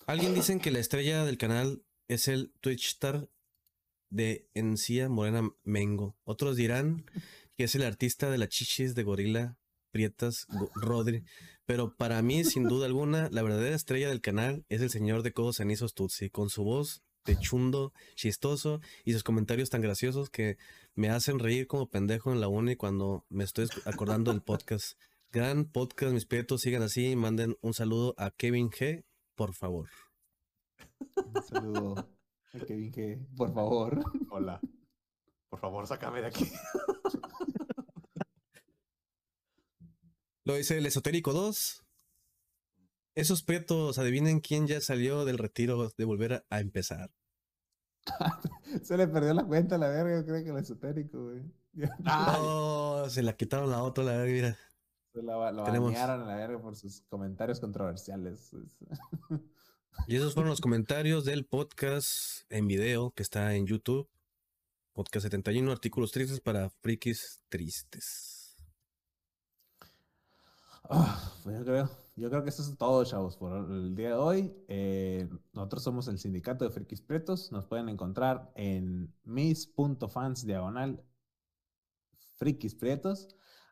Alguien 0.05 0.33
dicen 0.33 0.59
que 0.59 0.71
la 0.71 0.79
estrella 0.79 1.25
del 1.25 1.37
canal 1.37 1.83
es 2.07 2.29
el 2.29 2.53
Twitch 2.61 2.87
star 2.87 3.29
de 4.09 4.47
Encía 4.53 5.09
Morena 5.09 5.49
Mengo. 5.63 6.15
Otros 6.23 6.55
dirán 6.55 7.05
que 7.57 7.65
es 7.65 7.75
el 7.75 7.83
artista 7.83 8.29
de 8.29 8.37
las 8.37 8.49
chichis 8.49 8.95
de 8.95 9.03
gorila 9.03 9.57
Prietas 9.91 10.47
Rodri. 10.75 11.23
Pero 11.65 11.97
para 11.97 12.21
mí, 12.21 12.45
sin 12.45 12.63
duda 12.63 12.85
alguna, 12.85 13.29
la 13.31 13.41
verdadera 13.41 13.75
estrella 13.75 14.07
del 14.07 14.21
canal 14.21 14.65
es 14.69 14.81
el 14.81 14.89
señor 14.89 15.23
de 15.23 15.33
codos 15.33 15.57
cenizos 15.57 15.93
Tutsi, 15.93 16.29
con 16.29 16.49
su 16.49 16.63
voz 16.63 17.03
de 17.25 17.37
chundo, 17.37 17.91
chistoso 18.15 18.79
y 19.03 19.11
sus 19.11 19.23
comentarios 19.23 19.69
tan 19.69 19.81
graciosos 19.81 20.29
que 20.29 20.57
me 20.95 21.09
hacen 21.09 21.39
reír 21.39 21.67
como 21.67 21.89
pendejo 21.89 22.31
en 22.31 22.39
la 22.39 22.47
uni 22.47 22.77
cuando 22.77 23.25
me 23.27 23.43
estoy 23.43 23.67
acordando 23.83 24.31
del 24.31 24.41
podcast. 24.41 24.97
Gran 25.31 25.65
podcast, 25.65 26.13
mis 26.13 26.25
prietos, 26.25 26.61
sigan 26.61 26.83
así 26.83 27.11
y 27.11 27.15
manden 27.17 27.57
un 27.61 27.73
saludo 27.73 28.15
a 28.17 28.31
Kevin 28.31 28.69
G, 28.69 29.03
por 29.35 29.53
favor. 29.53 29.89
Un 31.15 31.43
saludo 31.43 31.95
a 32.53 32.59
Kevin 32.65 32.93
G, 32.93 33.27
por 33.35 33.53
favor. 33.53 34.03
Hola. 34.29 34.61
Por 35.49 35.59
favor, 35.59 35.85
sácame 35.85 36.21
de 36.21 36.27
aquí. 36.27 36.49
Lo 40.45 40.55
dice 40.55 40.77
el 40.77 40.85
Esotérico 40.85 41.33
2. 41.33 41.83
Esos 43.15 43.43
prietos, 43.43 43.97
adivinen 43.97 44.39
quién 44.39 44.65
ya 44.65 44.79
salió 44.79 45.25
del 45.25 45.39
retiro 45.39 45.89
de 45.97 46.05
volver 46.05 46.45
a, 46.49 46.59
empezar. 46.61 47.11
Se 48.81 48.95
le 48.95 49.09
perdió 49.09 49.33
la 49.33 49.43
cuenta 49.43 49.75
a 49.75 49.77
la 49.77 49.89
verga, 49.89 50.21
yo 50.21 50.25
creo 50.25 50.41
que 50.41 50.51
el 50.51 50.57
esotérico, 50.57 51.25
güey. 51.25 51.43
Ah, 52.05 52.37
Oh, 52.39 53.09
se 53.09 53.21
la 53.21 53.35
quitaron 53.35 53.69
la 53.69 53.83
otra, 53.83 54.03
la 54.03 54.13
verga, 54.13 54.33
mira. 54.33 54.57
La, 55.23 55.51
lo 55.51 55.63
Tenemos- 55.63 55.91
banearon 55.93 56.21
a 56.21 56.25
la 56.25 56.35
verga 56.35 56.61
por 56.61 56.75
sus 56.75 57.01
comentarios 57.09 57.59
controversiales. 57.59 58.53
Es- 58.53 58.77
Y 60.07 60.15
esos 60.15 60.33
fueron 60.33 60.49
los 60.51 60.61
comentarios 60.61 61.25
del 61.25 61.45
podcast 61.45 62.43
en 62.49 62.67
video 62.67 63.11
que 63.11 63.23
está 63.23 63.55
en 63.55 63.65
YouTube. 63.65 64.07
Podcast 64.93 65.23
71, 65.25 65.71
artículos 65.71 66.11
tristes 66.11 66.39
para 66.39 66.69
frikis 66.69 67.41
tristes. 67.49 68.55
Ah, 70.89 71.33
pues 71.43 71.57
yo 71.57 71.65
creo, 71.65 71.89
yo 72.15 72.29
creo 72.29 72.43
que 72.43 72.49
eso 72.49 72.61
es 72.61 72.77
todo, 72.77 73.03
chavos, 73.03 73.35
por 73.37 73.69
el 73.71 73.93
día 73.95 74.09
de 74.09 74.13
hoy. 74.15 74.53
Eh, 74.69 75.27
nosotros 75.53 75.83
somos 75.83 76.07
el 76.07 76.17
Sindicato 76.17 76.63
de 76.63 76.71
Frikis 76.71 77.01
Pretos. 77.01 77.51
Nos 77.51 77.65
pueden 77.65 77.89
encontrar 77.89 78.51
en 78.55 79.13
mis.fans 79.25 80.45
diagonal 80.45 81.03
Frikis 82.37 82.73
Prietos. 82.75 83.27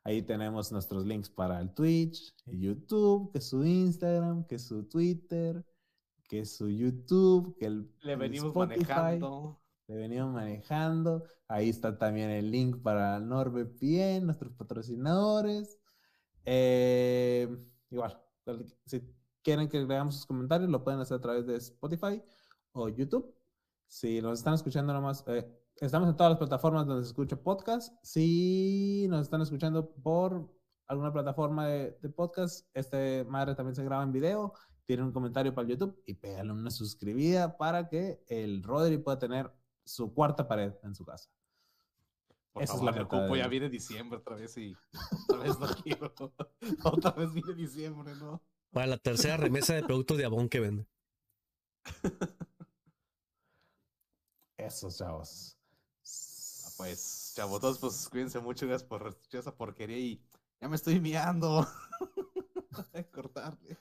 Ahí 0.06 0.22
tenemos 0.22 0.72
nuestros 0.72 1.03
links 1.03 1.32
para 1.32 1.60
el 1.60 1.73
Twitch, 1.73 2.36
el 2.45 2.60
YouTube, 2.60 3.32
que 3.32 3.40
es 3.40 3.49
su 3.49 3.65
Instagram, 3.65 4.45
que 4.45 4.60
su 4.60 4.84
Twitter, 4.84 5.65
que 6.30 6.45
su 6.45 6.69
YouTube, 6.69 7.57
que 7.57 7.65
el 7.65 7.91
Le 8.02 8.14
el 8.14 8.19
venimos 8.19 8.49
Spotify, 8.49 8.86
manejando. 8.86 9.60
Le 9.88 9.95
venimos 9.95 10.32
manejando. 10.32 11.23
Ahí 11.48 11.69
está 11.69 11.98
también 11.98 12.30
el 12.30 12.52
link 12.52 12.84
para 12.84 13.19
NordVPN, 13.19 14.27
nuestros 14.27 14.53
patrocinadores. 14.53 15.80
Eh, 16.45 17.48
igual, 17.90 18.22
si 18.86 19.02
quieren 19.41 19.68
que 19.68 19.84
veamos 19.86 20.18
sus 20.18 20.27
comentarios, 20.27 20.69
lo 20.69 20.84
pueden 20.84 20.99
hacer 20.99 21.18
a 21.18 21.22
través 21.22 21.48
de 21.48 21.56
Spotify 21.56 22.22
o 22.73 22.90
YouTube. 22.90 23.36
Si 23.88 24.22
nos 24.22 24.38
están 24.38 24.53
escuchando 24.53 24.94
nomás, 24.94 25.23
eh, 25.26 25.52
estamos 25.77 26.10
en 26.10 26.15
todas 26.15 26.31
las 26.31 26.39
plataformas 26.39 26.85
donde 26.88 27.03
se 27.03 27.10
escucha 27.10 27.35
podcast. 27.35 27.93
Si 28.03 29.07
nos 29.10 29.22
están 29.22 29.41
escuchando 29.41 29.89
por 29.95 30.49
alguna 30.88 31.11
plataforma 31.11 31.68
de, 31.68 31.97
de 32.02 32.10
podcast, 32.10 32.68
este 32.73 33.23
madre 33.26 33.56
también 33.56 33.76
se 33.76 33.84
graba 33.84 34.03
en 34.03 34.11
video. 34.11 34.53
Tiene 34.85 35.03
un 35.03 35.11
comentario 35.11 35.53
para 35.53 35.65
el 35.65 35.72
YouTube 35.72 36.02
y 36.06 36.14
pégale 36.14 36.52
una 36.52 36.69
suscribida 36.69 37.57
para 37.57 37.88
que 37.89 38.23
el 38.27 38.61
Rodri 38.64 38.97
pueda 38.99 39.18
tener 39.18 39.52
su 39.84 40.14
cuarta 40.14 40.47
pared 40.47 40.73
en 40.84 40.93
su 40.93 41.03
casa. 41.06 41.30
Por 42.53 42.64
Esa 42.64 42.76
es 42.76 42.81
la 42.84 42.91
el 42.91 42.95
meta 42.97 43.10
cupo 43.10 43.34
de- 43.34 43.39
ya 43.39 43.47
viene 43.47 43.69
diciembre 43.69 44.19
otra 44.19 44.35
vez 44.35 44.56
y 44.57 44.76
otra 45.27 45.39
vez 45.43 45.60
no 45.60 45.68
quiero. 45.84 46.14
otra 46.84 47.11
vez 47.11 47.34
viene 47.34 47.53
diciembre, 47.53 48.15
¿no? 48.15 48.41
Para 48.72 48.88
la 48.88 48.97
tercera 48.97 49.38
remesa 49.38 49.73
de 49.73 49.84
productos 49.84 50.18
de 50.18 50.26
Avon 50.26 50.47
que 50.49 50.60
vende. 50.60 50.88
Eso, 54.57 54.89
chavos. 54.89 55.55
Pues, 56.77 57.34
chavos, 57.35 57.61
todos, 57.61 57.80
pues 57.80 58.10
cuídense 58.10 58.39
mucho, 58.39 58.68
gracias 58.68 58.88
por 58.88 59.07
escuchar 59.07 59.39
esa 59.41 59.56
porquería 59.56 59.97
y 59.97 60.22
ya 60.60 60.68
me 60.68 60.76
estoy 60.76 60.99
miando. 60.99 61.65
Cortarle. 63.14 63.77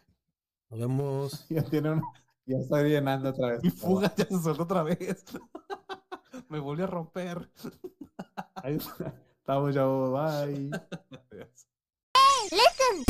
Nos 0.70 0.80
vemos. 0.80 1.46
Ya 1.50 1.62
tiene 1.62 1.90
un- 1.92 2.02
Ya 2.46 2.58
estoy 2.58 2.90
llenando 2.90 3.30
otra 3.30 3.48
vez. 3.48 3.62
Mi 3.64 3.70
fuga 3.70 4.14
ya 4.16 4.26
se 4.26 4.38
soltó 4.42 4.62
otra 4.64 4.82
vez. 4.82 5.24
me 6.48 6.58
volvió 6.60 6.84
a 6.84 6.88
romper. 6.88 7.50
Ahí 8.56 8.76
está. 8.76 9.14
Estamos, 9.38 9.74
chavos. 9.74 10.12
Bye. 10.46 10.70
Listen. 12.50 13.04